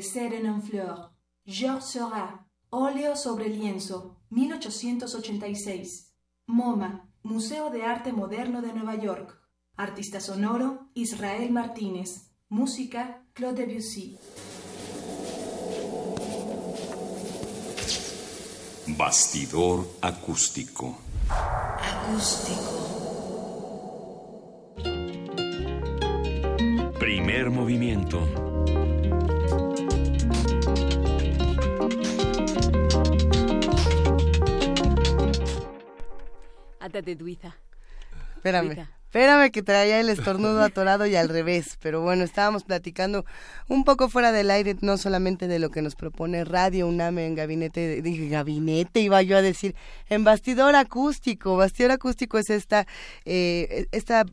Atardecer 0.04 0.34
en 0.34 0.48
Honfleur. 0.48 1.12
Georges 1.46 1.92
Seurat. 1.92 2.42
Óleo 2.70 3.16
sobre 3.16 3.48
lienzo. 3.48 4.18
1886. 4.32 6.14
MoMA. 6.46 7.10
Museo 7.24 7.70
de 7.70 7.84
Arte 7.84 8.12
Moderno 8.12 8.62
de 8.62 8.74
Nueva 8.74 8.96
York. 8.96 9.40
Artista 9.78 10.20
sonoro. 10.20 10.90
Israel 10.94 11.52
Martínez. 11.52 12.34
Música. 12.50 13.24
Claude 13.32 13.66
Debussy. 13.66 14.18
Bastidor 18.88 19.88
acústico. 20.02 20.98
Acústico. 21.80 22.92
Primer 27.00 27.50
movimiento. 27.52 28.53
Ándate, 36.94 37.16
Duiza. 37.16 37.56
Espérame. 38.36 38.68
Duiza. 38.68 38.90
Espérame 39.06 39.52
que 39.52 39.64
traía 39.64 40.00
el 40.00 40.10
estornudo 40.10 40.62
atorado 40.62 41.08
y 41.08 41.16
al 41.16 41.28
revés, 41.30 41.78
pero 41.82 42.02
bueno, 42.02 42.24
estábamos 42.24 42.64
platicando 42.64 43.26
un 43.68 43.84
poco 43.84 44.10
fuera 44.10 44.32
del 44.32 44.52
aire, 44.52 44.76
no 44.82 44.98
solamente 44.98 45.48
de 45.48 45.58
lo 45.58 45.70
que 45.70 45.82
nos 45.82 45.96
propone 45.96 46.44
Radio 46.46 46.88
UNAM 46.88 47.18
en 47.20 47.36
gabinete, 47.36 48.02
dije 48.04 48.28
gabinete, 48.28 49.00
iba 49.00 49.22
yo 49.24 49.38
a 49.38 49.42
decir, 49.42 49.76
en 50.08 50.24
bastidor 50.24 50.76
acústico. 50.76 51.58
Bastidor 51.58 51.92
acústico 51.92 52.38
es 52.38 52.52
esta, 52.52 52.86
eh, 53.26 53.88
esta 53.92 54.26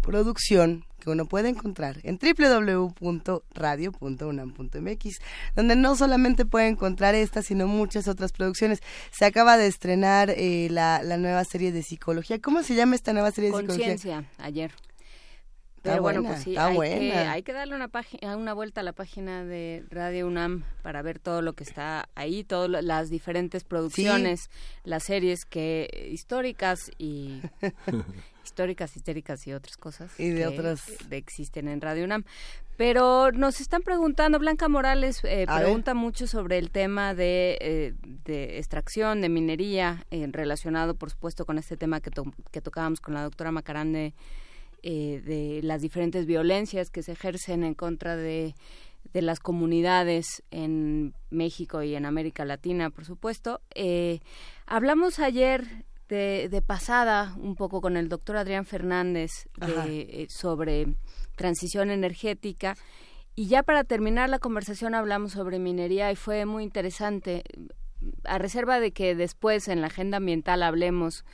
producción 0.00 0.84
que 1.04 1.10
uno 1.10 1.26
puede 1.26 1.50
encontrar 1.50 1.98
en 2.02 2.18
www.radio.unam.mx, 2.18 5.18
donde 5.54 5.76
no 5.76 5.94
solamente 5.96 6.46
puede 6.46 6.68
encontrar 6.68 7.14
esta, 7.14 7.42
sino 7.42 7.66
muchas 7.68 8.08
otras 8.08 8.32
producciones. 8.32 8.80
Se 9.12 9.26
acaba 9.26 9.58
de 9.58 9.66
estrenar 9.66 10.30
eh, 10.30 10.68
la, 10.70 11.02
la 11.02 11.18
nueva 11.18 11.44
serie 11.44 11.72
de 11.72 11.82
psicología. 11.82 12.40
¿Cómo 12.40 12.62
se 12.62 12.74
llama 12.74 12.94
esta 12.94 13.12
nueva 13.12 13.30
serie 13.30 13.50
de 13.50 13.56
psicología? 13.58 13.86
Conciencia, 13.88 14.24
ayer. 14.38 14.72
Está 15.76 15.90
Pero 15.92 16.02
bueno, 16.02 16.22
buena, 16.22 16.34
pues 16.36 16.44
sí, 16.44 16.50
está 16.52 16.66
hay, 16.68 16.72
Que, 16.72 16.76
buena. 16.76 17.32
hay 17.32 17.42
que 17.42 17.52
darle 17.52 17.76
una, 17.76 17.88
página, 17.88 18.36
una 18.38 18.54
vuelta 18.54 18.80
a 18.80 18.84
la 18.84 18.94
página 18.94 19.44
de 19.44 19.84
Radio 19.90 20.26
UNAM 20.26 20.64
para 20.82 21.02
ver 21.02 21.18
todo 21.18 21.42
lo 21.42 21.52
que 21.52 21.62
está 21.62 22.08
ahí, 22.14 22.42
todas 22.42 22.82
las 22.82 23.10
diferentes 23.10 23.64
producciones, 23.64 24.48
las 24.84 25.02
series 25.02 25.44
que 25.44 26.08
históricas 26.10 26.90
y 26.96 27.42
históricas, 28.44 28.96
histéricas 28.96 29.46
y 29.46 29.52
otras 29.52 29.76
cosas 29.76 30.12
Y 30.18 30.30
de 30.30 30.40
que 30.40 30.46
otras- 30.46 30.84
existen 31.10 31.68
en 31.68 31.80
Radio 31.80 32.04
UNAM. 32.04 32.24
Pero 32.76 33.30
nos 33.32 33.60
están 33.60 33.82
preguntando, 33.82 34.38
Blanca 34.38 34.68
Morales 34.68 35.22
eh, 35.24 35.46
ver. 35.46 35.48
pregunta 35.48 35.94
mucho 35.94 36.26
sobre 36.26 36.58
el 36.58 36.70
tema 36.70 37.14
de, 37.14 37.56
eh, 37.60 37.94
de 38.24 38.58
extracción, 38.58 39.20
de 39.20 39.28
minería, 39.28 40.04
eh, 40.10 40.26
relacionado 40.30 40.94
por 40.96 41.10
supuesto 41.10 41.46
con 41.46 41.58
este 41.58 41.76
tema 41.76 42.00
que, 42.00 42.10
to- 42.10 42.32
que 42.50 42.60
tocábamos 42.60 43.00
con 43.00 43.14
la 43.14 43.22
doctora 43.22 43.52
Macarán 43.52 43.92
de, 43.92 44.12
eh, 44.82 45.22
de 45.24 45.60
las 45.62 45.82
diferentes 45.82 46.26
violencias 46.26 46.90
que 46.90 47.02
se 47.02 47.12
ejercen 47.12 47.64
en 47.64 47.74
contra 47.74 48.16
de 48.16 48.54
de 49.12 49.20
las 49.20 49.38
comunidades 49.38 50.42
en 50.50 51.12
México 51.28 51.82
y 51.82 51.94
en 51.94 52.06
América 52.06 52.46
Latina, 52.46 52.88
por 52.88 53.04
supuesto. 53.04 53.60
Eh, 53.74 54.20
hablamos 54.66 55.18
ayer 55.18 55.84
de, 56.08 56.62
pasada 56.66 57.34
un 57.38 57.56
poco 57.56 57.80
con 57.80 57.96
el 57.96 58.08
doctor 58.08 58.36
Adrián 58.36 58.66
Fernández 58.66 59.30
eh, 59.60 60.26
sobre 60.28 60.94
transición 61.36 61.90
energética. 61.90 62.76
Y 63.34 63.48
ya 63.48 63.62
para 63.62 63.84
terminar 63.84 64.28
la 64.28 64.38
conversación 64.38 64.94
hablamos 64.94 65.32
sobre 65.32 65.58
minería 65.58 66.12
y 66.12 66.16
fue 66.16 66.46
muy 66.46 66.62
interesante, 66.62 67.42
a 68.24 68.38
reserva 68.38 68.80
de 68.80 68.92
que 68.92 69.14
después 69.14 69.68
en 69.68 69.80
la 69.80 69.88
agenda 69.88 70.18
ambiental 70.18 70.62
hablemos 70.62 71.24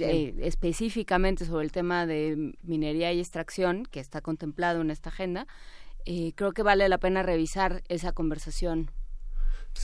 eh, 0.00 0.34
específicamente 0.40 1.44
sobre 1.44 1.64
el 1.64 1.70
tema 1.70 2.06
de 2.06 2.54
minería 2.62 3.12
y 3.12 3.20
extracción 3.20 3.84
que 3.84 4.00
está 4.00 4.20
contemplado 4.20 4.80
en 4.80 4.90
esta 4.90 5.10
agenda, 5.10 5.46
eh, 6.04 6.32
creo 6.34 6.52
que 6.52 6.62
vale 6.62 6.88
la 6.88 6.98
pena 6.98 7.22
revisar 7.22 7.84
esa 7.88 8.12
conversación 8.12 8.90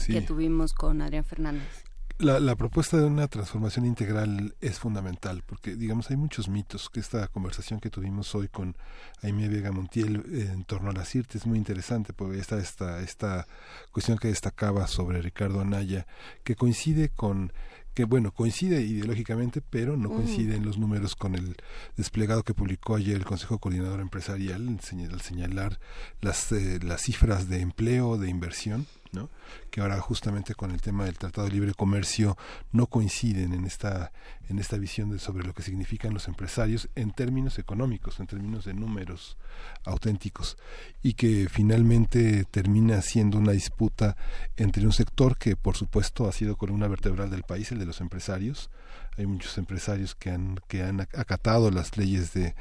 que 0.07 0.21
tuvimos 0.21 0.73
con 0.73 1.01
Adrián 1.01 1.23
Fernández. 1.23 1.83
La, 2.19 2.55
propuesta 2.55 2.97
de 2.97 3.05
una 3.05 3.27
transformación 3.27 3.85
integral 3.85 4.55
es 4.61 4.79
fundamental, 4.79 5.43
porque 5.45 5.75
digamos 5.75 6.09
hay 6.09 6.15
muchos 6.15 6.47
mitos, 6.47 6.89
que 6.89 6.99
esta 6.99 7.27
conversación 7.27 7.79
que 7.79 7.89
tuvimos 7.89 8.33
hoy 8.35 8.47
con 8.47 8.77
Aimee 9.23 9.49
Vega 9.49 9.71
Montiel 9.71 10.23
eh, 10.31 10.49
en 10.53 10.63
torno 10.63 10.91
a 10.91 10.93
la 10.93 11.05
CIRT 11.05 11.35
es 11.35 11.45
muy 11.45 11.57
interesante, 11.57 12.13
porque 12.13 12.39
está 12.39 12.59
esta, 12.59 13.01
esta 13.01 13.47
cuestión 13.91 14.19
que 14.19 14.29
destacaba 14.29 14.87
sobre 14.87 15.21
Ricardo 15.21 15.59
Anaya, 15.59 16.05
que 16.43 16.55
coincide 16.55 17.09
con 17.09 17.51
que 17.93 18.05
bueno, 18.05 18.31
coincide 18.31 18.81
ideológicamente, 18.81 19.61
pero 19.61 19.97
no 19.97 20.09
coincide 20.09 20.55
en 20.55 20.65
los 20.65 20.77
números 20.77 21.15
con 21.15 21.35
el 21.35 21.55
desplegado 21.95 22.43
que 22.43 22.55
publicó 22.55 22.95
ayer 22.95 23.15
el 23.15 23.25
Consejo 23.25 23.59
Coordinador 23.59 23.99
Empresarial 23.99 24.67
al 24.67 25.21
señalar 25.21 25.79
las, 26.21 26.51
eh, 26.51 26.79
las 26.81 27.01
cifras 27.01 27.49
de 27.49 27.59
empleo, 27.59 28.17
de 28.17 28.29
inversión, 28.29 28.87
¿no? 29.13 29.29
que 29.69 29.81
ahora 29.81 29.99
justamente 29.99 30.55
con 30.55 30.71
el 30.71 30.81
tema 30.81 31.05
del 31.05 31.17
Tratado 31.17 31.47
de 31.47 31.53
Libre 31.53 31.73
Comercio 31.73 32.37
no 32.71 32.87
coinciden 32.87 33.53
en 33.53 33.65
esta 33.65 34.11
en 34.49 34.59
esta 34.59 34.77
visión 34.77 35.09
de 35.09 35.19
sobre 35.19 35.45
lo 35.45 35.53
que 35.53 35.63
significan 35.63 36.13
los 36.13 36.27
empresarios 36.27 36.89
en 36.95 37.11
términos 37.11 37.59
económicos, 37.59 38.19
en 38.19 38.27
términos 38.27 38.65
de 38.65 38.73
números 38.73 39.37
auténticos 39.85 40.57
y 41.01 41.13
que 41.13 41.47
finalmente 41.49 42.43
termina 42.45 43.01
siendo 43.01 43.37
una 43.37 43.53
disputa 43.53 44.17
entre 44.57 44.85
un 44.85 44.91
sector 44.91 45.37
que 45.37 45.55
por 45.55 45.77
supuesto 45.77 46.27
ha 46.27 46.31
sido 46.31 46.57
columna 46.57 46.87
vertebral 46.87 47.29
del 47.29 47.43
país, 47.43 47.71
el 47.71 47.79
de 47.79 47.85
los 47.85 48.01
empresarios. 48.01 48.69
Hay 49.17 49.25
muchos 49.25 49.57
empresarios 49.57 50.15
que 50.15 50.31
han 50.31 50.59
que 50.67 50.83
han 50.83 51.01
acatado 51.01 51.71
las 51.71 51.97
leyes 51.97 52.33
de 52.33 52.55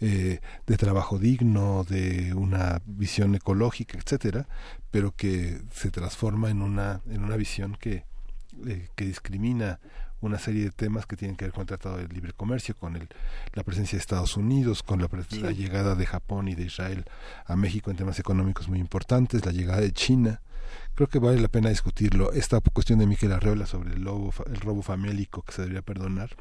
eh, 0.00 0.40
de 0.66 0.76
trabajo 0.76 1.18
digno, 1.18 1.84
de 1.84 2.34
una 2.34 2.82
visión 2.84 3.34
ecológica, 3.34 3.98
etcétera, 3.98 4.46
pero 4.90 5.14
que 5.14 5.62
se 5.72 5.90
transforma 5.90 6.50
en 6.50 6.62
una 6.62 7.00
en 7.08 7.24
una 7.24 7.36
visión 7.36 7.76
que 7.78 8.04
eh, 8.66 8.88
que 8.94 9.06
discrimina 9.06 9.80
una 10.24 10.38
serie 10.38 10.64
de 10.64 10.70
temas 10.70 11.06
que 11.06 11.16
tienen 11.16 11.36
que 11.36 11.44
ver 11.44 11.52
con 11.52 11.62
el 11.62 11.66
Tratado 11.66 11.98
de 11.98 12.08
Libre 12.08 12.32
Comercio, 12.32 12.76
con 12.76 12.96
el, 12.96 13.08
la 13.52 13.62
presencia 13.62 13.96
de 13.96 14.00
Estados 14.00 14.36
Unidos, 14.36 14.82
con 14.82 15.00
la, 15.00 15.08
la, 15.40 15.50
llegada 15.50 15.94
de 15.94 16.06
Japón 16.06 16.48
y 16.48 16.54
de 16.54 16.64
Israel 16.64 17.04
a 17.44 17.56
México 17.56 17.90
en 17.90 17.96
temas 17.96 18.18
económicos 18.18 18.68
muy 18.68 18.78
importantes, 18.78 19.44
la 19.44 19.52
llegada 19.52 19.80
de 19.80 19.92
China. 19.92 20.40
Creo 20.94 21.08
que 21.08 21.18
vale 21.18 21.40
la 21.40 21.48
pena 21.48 21.70
discutirlo. 21.70 22.32
Esta 22.32 22.60
cuestión 22.60 22.98
de 22.98 23.06
Miquel 23.06 23.32
Arreola 23.32 23.66
sobre 23.66 23.94
el, 23.94 24.02
lobo, 24.02 24.32
el 24.46 24.60
robo 24.60 24.82
famélico 24.82 25.42
que 25.42 25.52
se 25.52 25.62
debería 25.62 25.82
perdonar, 25.82 26.36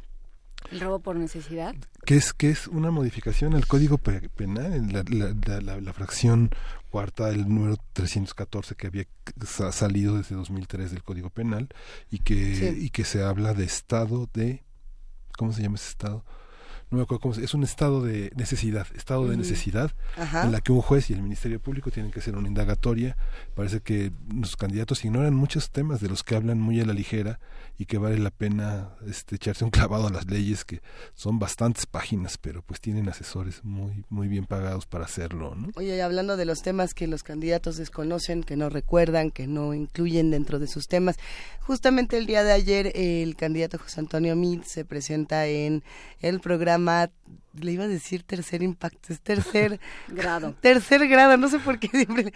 ¿El 0.71 0.79
robo 0.79 0.99
por 0.99 1.15
necesidad? 1.15 1.75
Que 2.05 2.15
es, 2.15 2.33
que 2.33 2.49
es 2.49 2.67
una 2.67 2.91
modificación 2.91 3.53
al 3.53 3.67
Código 3.67 3.97
Penal, 3.97 4.73
en 4.73 4.93
la, 4.93 5.81
la, 5.81 5.93
fracción 5.93 6.49
cuarta, 6.89 7.29
el 7.29 7.47
número 7.47 7.77
314 7.93 8.75
que 8.75 8.87
había 8.87 9.05
salido 9.71 10.17
desde 10.17 10.35
2003 10.35 10.91
del 10.91 11.03
Código 11.03 11.29
Penal 11.29 11.69
y 12.09 12.19
que, 12.19 12.75
y 12.77 12.89
que 12.89 13.03
se 13.03 13.23
habla 13.23 13.53
de 13.53 13.65
estado 13.65 14.29
de... 14.33 14.63
¿Cómo 15.37 15.51
se 15.51 15.63
llama 15.63 15.75
ese 15.75 15.89
estado? 15.89 16.23
No 16.93 16.97
me 16.97 17.03
acuerdo 17.03 17.21
cómo 17.21 17.33
es, 17.33 17.53
un 17.55 17.63
estado 17.63 18.03
de 18.03 18.31
necesidad, 18.35 18.85
estado 18.95 19.27
de 19.27 19.35
necesidad, 19.35 19.91
en 20.43 20.51
la 20.51 20.61
que 20.61 20.71
un 20.71 20.81
juez 20.81 21.09
y 21.09 21.13
el 21.13 21.23
Ministerio 21.23 21.59
Público 21.59 21.89
tienen 21.89 22.11
que 22.11 22.19
hacer 22.19 22.35
una 22.35 22.47
indagatoria. 22.47 23.17
Parece 23.55 23.79
que 23.79 24.11
los 24.31 24.55
candidatos 24.55 25.03
ignoran 25.03 25.33
muchos 25.33 25.71
temas 25.71 26.01
de 26.01 26.09
los 26.09 26.23
que 26.23 26.35
hablan 26.35 26.59
muy 26.59 26.79
a 26.79 26.85
la 26.85 26.93
ligera 26.93 27.39
y 27.79 27.85
que 27.85 27.97
vale 27.97 28.19
la 28.19 28.29
pena 28.29 28.89
este, 29.07 29.37
echarse 29.37 29.63
un 29.65 29.71
clavado 29.71 30.05
a 30.05 30.11
las 30.11 30.27
leyes, 30.27 30.65
que 30.65 30.81
son 31.15 31.39
bastantes 31.39 31.87
páginas, 31.87 32.37
pero 32.37 32.61
pues 32.61 32.79
tienen 32.79 33.09
asesores 33.09 33.63
muy, 33.63 34.05
muy 34.09 34.27
bien 34.27 34.45
pagados 34.45 34.85
para 34.85 35.05
hacerlo. 35.05 35.55
¿no? 35.55 35.69
Oye, 35.75 35.99
hablando 35.99 36.37
de 36.37 36.45
los 36.45 36.61
temas 36.61 36.93
que 36.93 37.07
los 37.07 37.23
candidatos 37.23 37.77
desconocen, 37.77 38.43
que 38.43 38.55
no 38.55 38.69
recuerdan, 38.69 39.31
que 39.31 39.47
no 39.47 39.73
incluyen 39.73 40.29
dentro 40.29 40.59
de 40.59 40.67
sus 40.67 40.87
temas, 40.87 41.17
justamente 41.59 42.17
el 42.17 42.27
día 42.27 42.43
de 42.43 42.51
ayer 42.51 42.91
el 42.93 43.35
candidato 43.35 43.79
José 43.79 43.99
Antonio 43.99 44.35
Mit 44.35 44.63
se 44.65 44.85
presenta 44.85 45.47
en 45.47 45.83
el 46.19 46.39
programa 46.39 46.82
le 46.85 47.71
iba 47.71 47.83
a 47.83 47.87
decir 47.87 48.23
tercer 48.23 48.63
impacto, 48.63 49.13
es 49.13 49.21
tercer 49.21 49.79
grado. 50.07 50.55
Tercer 50.61 51.07
grado, 51.07 51.37
no 51.37 51.49
sé 51.49 51.59
por 51.59 51.79
qué 51.79 51.87
siempre 51.87 52.33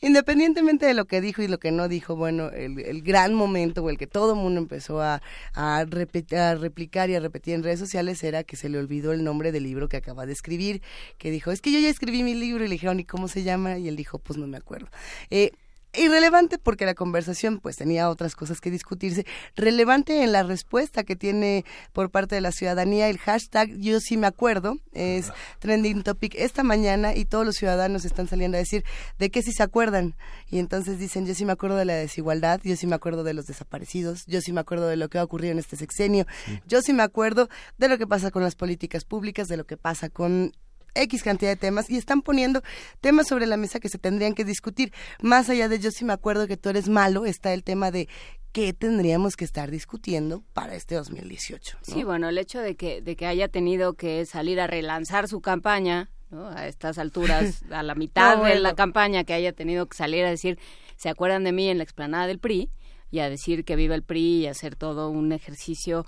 independientemente 0.00 0.86
de 0.86 0.94
lo 0.94 1.06
que 1.06 1.20
dijo 1.20 1.42
y 1.42 1.48
lo 1.48 1.58
que 1.58 1.70
no 1.70 1.88
dijo, 1.88 2.16
bueno, 2.16 2.50
el, 2.50 3.02
gran 3.02 3.34
momento 3.34 3.82
o 3.82 3.90
el 3.90 3.98
que 3.98 4.06
todo 4.06 4.32
el 4.32 4.38
mundo 4.38 4.60
empezó 4.60 5.00
a, 5.00 5.22
a, 5.54 5.78
a, 5.78 5.84
replicar 5.84 7.10
y 7.10 7.14
a 7.14 7.20
repetir 7.20 7.54
en 7.54 7.62
redes 7.62 7.78
sociales 7.78 8.22
era 8.24 8.44
que 8.44 8.56
se 8.56 8.68
le 8.68 8.78
olvidó 8.78 9.12
el 9.12 9.24
nombre 9.24 9.52
del 9.52 9.64
libro 9.64 9.88
que 9.88 9.96
acaba 9.96 10.26
de 10.26 10.32
escribir, 10.32 10.82
que 11.18 11.30
dijo, 11.30 11.50
es 11.50 11.60
que 11.60 11.72
yo 11.72 11.78
ya 11.78 11.88
escribí 11.88 12.22
mi 12.22 12.34
libro 12.34 12.64
y 12.64 12.68
le 12.68 12.74
dijeron, 12.74 13.00
¿y 13.00 13.04
cómo 13.04 13.28
se 13.28 13.42
llama? 13.42 13.78
Y 13.78 13.88
él 13.88 13.96
dijo, 13.96 14.18
pues 14.18 14.38
no 14.38 14.46
me 14.46 14.56
acuerdo. 14.56 14.88
Eh, 15.30 15.52
irrelevante 15.98 16.58
porque 16.58 16.86
la 16.86 16.94
conversación 16.94 17.60
pues 17.60 17.76
tenía 17.76 18.08
otras 18.08 18.34
cosas 18.34 18.60
que 18.60 18.70
discutirse, 18.70 19.26
relevante 19.54 20.22
en 20.22 20.32
la 20.32 20.42
respuesta 20.42 21.04
que 21.04 21.16
tiene 21.16 21.64
por 21.92 22.10
parte 22.10 22.34
de 22.34 22.40
la 22.40 22.52
ciudadanía 22.52 23.08
el 23.08 23.18
hashtag 23.18 23.70
yo 23.78 24.00
sí 24.00 24.16
me 24.16 24.26
acuerdo, 24.26 24.78
es 24.92 25.32
trending 25.58 26.02
topic 26.02 26.34
esta 26.36 26.62
mañana 26.62 27.14
y 27.14 27.24
todos 27.24 27.44
los 27.44 27.56
ciudadanos 27.56 28.04
están 28.04 28.28
saliendo 28.28 28.56
a 28.56 28.60
decir 28.60 28.84
de 29.18 29.30
qué 29.30 29.42
sí 29.42 29.52
se 29.52 29.62
acuerdan 29.62 30.14
y 30.50 30.58
entonces 30.58 30.98
dicen 30.98 31.26
yo 31.26 31.34
sí 31.34 31.44
me 31.44 31.52
acuerdo 31.52 31.76
de 31.76 31.84
la 31.84 31.94
desigualdad, 31.94 32.60
yo 32.62 32.76
sí 32.76 32.86
me 32.86 32.94
acuerdo 32.94 33.24
de 33.24 33.34
los 33.34 33.46
desaparecidos, 33.46 34.24
yo 34.26 34.40
sí 34.40 34.52
me 34.52 34.60
acuerdo 34.60 34.88
de 34.88 34.96
lo 34.96 35.08
que 35.08 35.18
ha 35.18 35.24
ocurrido 35.24 35.52
en 35.52 35.58
este 35.58 35.76
sexenio, 35.76 36.26
yo 36.66 36.82
sí 36.82 36.92
me 36.92 37.02
acuerdo 37.02 37.48
de 37.78 37.88
lo 37.88 37.98
que 37.98 38.06
pasa 38.06 38.30
con 38.30 38.42
las 38.42 38.54
políticas 38.54 39.04
públicas, 39.04 39.48
de 39.48 39.56
lo 39.56 39.64
que 39.64 39.76
pasa 39.76 40.08
con 40.08 40.52
X 40.96 41.22
cantidad 41.22 41.50
de 41.50 41.56
temas 41.56 41.90
y 41.90 41.96
están 41.96 42.22
poniendo 42.22 42.62
temas 43.00 43.28
sobre 43.28 43.46
la 43.46 43.56
mesa 43.56 43.80
que 43.80 43.88
se 43.88 43.98
tendrían 43.98 44.34
que 44.34 44.44
discutir. 44.44 44.92
Más 45.20 45.48
allá 45.48 45.68
de 45.68 45.78
yo 45.78 45.90
sí 45.90 46.04
me 46.04 46.12
acuerdo 46.12 46.46
que 46.46 46.56
tú 46.56 46.68
eres 46.68 46.88
malo, 46.88 47.26
está 47.26 47.52
el 47.52 47.62
tema 47.62 47.90
de 47.90 48.08
qué 48.52 48.72
tendríamos 48.72 49.36
que 49.36 49.44
estar 49.44 49.70
discutiendo 49.70 50.42
para 50.52 50.74
este 50.74 50.94
2018. 50.94 51.78
Sí, 51.82 52.04
bueno, 52.04 52.28
el 52.28 52.38
hecho 52.38 52.60
de 52.60 52.74
que, 52.74 53.02
de 53.02 53.14
que 53.14 53.26
haya 53.26 53.48
tenido 53.48 53.94
que 53.94 54.24
salir 54.24 54.60
a 54.60 54.66
relanzar 54.66 55.28
su 55.28 55.40
campaña 55.40 56.10
a 56.32 56.66
estas 56.66 56.98
alturas, 56.98 57.62
a 57.70 57.82
la 57.82 57.94
mitad 57.94 58.42
de 58.42 58.58
la 58.58 58.74
campaña, 58.74 59.24
que 59.24 59.34
haya 59.34 59.52
tenido 59.52 59.86
que 59.86 59.96
salir 59.96 60.24
a 60.24 60.30
decir, 60.30 60.58
¿se 60.96 61.08
acuerdan 61.08 61.44
de 61.44 61.52
mí 61.52 61.68
en 61.68 61.78
la 61.78 61.84
explanada 61.84 62.26
del 62.26 62.38
PRI? 62.38 62.70
y 63.10 63.20
a 63.20 63.30
decir 63.30 63.64
que 63.64 63.76
viva 63.76 63.94
el 63.94 64.02
PRI 64.02 64.40
y 64.40 64.46
hacer 64.46 64.76
todo 64.76 65.10
un 65.10 65.32
ejercicio 65.32 66.06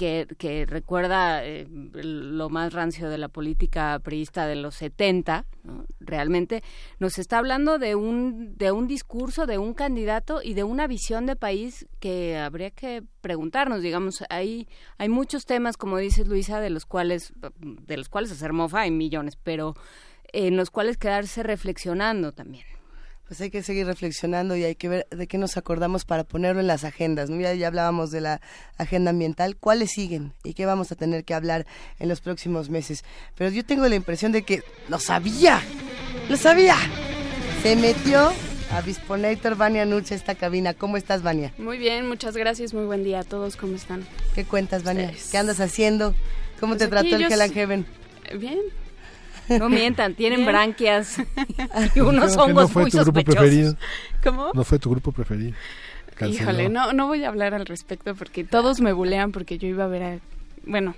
que, 0.00 0.64
recuerda 0.66 1.44
eh, 1.44 1.66
lo 1.68 2.48
más 2.48 2.72
rancio 2.72 3.10
de 3.10 3.18
la 3.18 3.28
política 3.28 3.98
priista 4.02 4.46
de 4.46 4.56
los 4.56 4.74
70, 4.76 5.44
realmente 6.00 6.62
nos 6.98 7.18
está 7.18 7.36
hablando 7.36 7.78
de 7.78 7.94
un, 7.94 8.56
de 8.56 8.72
un 8.72 8.86
discurso, 8.86 9.44
de 9.44 9.58
un 9.58 9.74
candidato 9.74 10.40
y 10.42 10.54
de 10.54 10.64
una 10.64 10.86
visión 10.86 11.26
de 11.26 11.36
país 11.36 11.86
que 11.98 12.38
habría 12.38 12.70
que 12.70 13.02
preguntarnos, 13.20 13.82
digamos, 13.82 14.24
hay, 14.30 14.68
hay 14.96 15.10
muchos 15.10 15.44
temas, 15.44 15.76
como 15.76 15.98
dices 15.98 16.26
Luisa, 16.26 16.60
de 16.60 16.70
los 16.70 16.86
cuales, 16.86 17.34
de 17.58 17.96
los 17.98 18.08
cuales 18.08 18.32
hacer 18.32 18.54
mofa 18.54 18.80
hay 18.80 18.90
millones, 18.90 19.36
pero 19.36 19.74
en 20.32 20.56
los 20.56 20.70
cuales 20.70 20.96
quedarse 20.96 21.42
reflexionando 21.42 22.32
también 22.32 22.64
pues 23.30 23.40
hay 23.42 23.50
que 23.50 23.62
seguir 23.62 23.86
reflexionando 23.86 24.56
y 24.56 24.64
hay 24.64 24.74
que 24.74 24.88
ver 24.88 25.06
de 25.08 25.28
qué 25.28 25.38
nos 25.38 25.56
acordamos 25.56 26.04
para 26.04 26.24
ponerlo 26.24 26.60
en 26.60 26.66
las 26.66 26.82
agendas. 26.82 27.30
Ya, 27.30 27.54
ya 27.54 27.68
hablábamos 27.68 28.10
de 28.10 28.20
la 28.20 28.40
agenda 28.76 29.10
ambiental, 29.10 29.56
cuáles 29.56 29.92
siguen 29.92 30.32
y 30.42 30.54
qué 30.54 30.66
vamos 30.66 30.90
a 30.90 30.96
tener 30.96 31.22
que 31.22 31.32
hablar 31.32 31.64
en 32.00 32.08
los 32.08 32.20
próximos 32.20 32.70
meses. 32.70 33.04
Pero 33.36 33.50
yo 33.50 33.64
tengo 33.64 33.86
la 33.86 33.94
impresión 33.94 34.32
de 34.32 34.42
que 34.42 34.64
lo 34.88 34.98
sabía, 34.98 35.62
lo 36.28 36.36
sabía. 36.36 36.74
Se 37.62 37.76
metió 37.76 38.32
a 38.72 38.80
Visponator 38.80 39.54
Vania 39.54 39.84
Nucha 39.84 40.16
esta 40.16 40.34
cabina. 40.34 40.74
¿Cómo 40.74 40.96
estás, 40.96 41.22
Vania? 41.22 41.54
Muy 41.56 41.78
bien, 41.78 42.08
muchas 42.08 42.36
gracias. 42.36 42.74
Muy 42.74 42.86
buen 42.86 43.04
día 43.04 43.20
a 43.20 43.24
todos. 43.24 43.54
¿Cómo 43.54 43.76
están? 43.76 44.04
¿Qué 44.34 44.44
cuentas, 44.44 44.82
Vania? 44.82 45.14
¿Qué 45.30 45.38
andas 45.38 45.60
haciendo? 45.60 46.16
¿Cómo 46.58 46.76
te 46.76 46.88
pues 46.88 47.02
trató 47.02 47.14
el 47.14 47.30
Hell 47.30 47.52
Heaven? 47.52 47.86
Bien, 48.40 48.58
no 49.48 49.68
mientan, 49.68 50.14
tienen 50.14 50.44
branquias 50.44 51.16
y 51.94 52.00
unos 52.00 52.36
hongos 52.36 52.62
no 52.64 52.68
fue 52.68 52.82
muy 52.82 52.90
tu 52.90 52.98
grupo 52.98 53.22
preferido. 53.22 53.76
¿Cómo? 54.22 54.50
No 54.54 54.64
fue 54.64 54.78
tu 54.78 54.90
grupo 54.90 55.12
preferido. 55.12 55.52
Híjole, 56.26 56.68
no, 56.68 56.92
no 56.92 57.06
voy 57.06 57.24
a 57.24 57.28
hablar 57.28 57.54
al 57.54 57.66
respecto 57.66 58.14
porque 58.14 58.44
todos 58.44 58.80
me 58.80 58.92
bulean 58.92 59.32
porque 59.32 59.58
yo 59.58 59.68
iba 59.68 59.84
a 59.84 59.88
ver 59.88 60.02
a... 60.02 60.18
Bueno, 60.64 60.94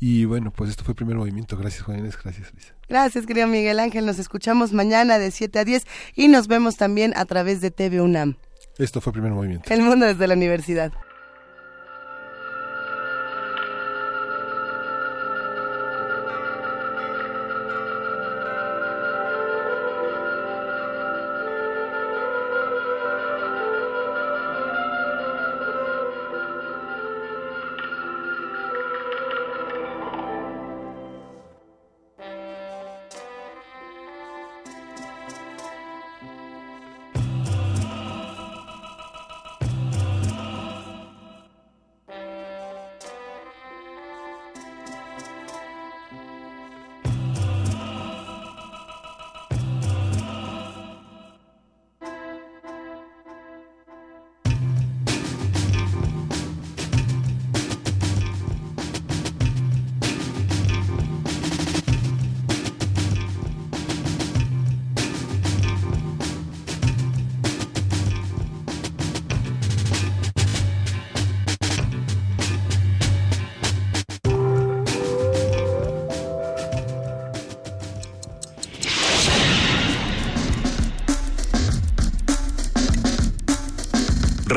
Y 0.00 0.24
bueno, 0.26 0.50
pues 0.50 0.70
esto 0.70 0.84
fue 0.84 0.92
el 0.92 0.96
primer 0.96 1.16
movimiento. 1.16 1.56
Gracias, 1.56 1.82
Juan 1.82 2.00
Inés. 2.00 2.18
Gracias, 2.22 2.52
Luisa. 2.52 2.73
Gracias, 2.88 3.26
querido 3.26 3.46
Miguel 3.46 3.80
Ángel. 3.80 4.06
Nos 4.06 4.18
escuchamos 4.18 4.72
mañana 4.72 5.18
de 5.18 5.30
7 5.30 5.58
a 5.58 5.64
10 5.64 5.86
y 6.14 6.28
nos 6.28 6.48
vemos 6.48 6.76
también 6.76 7.12
a 7.16 7.24
través 7.24 7.60
de 7.60 7.70
TV 7.70 8.00
UNAM. 8.00 8.36
Esto 8.78 9.00
fue 9.00 9.12
primer 9.12 9.32
movimiento. 9.32 9.72
El 9.72 9.82
mundo 9.82 10.06
desde 10.06 10.26
la 10.26 10.34
universidad. 10.34 10.92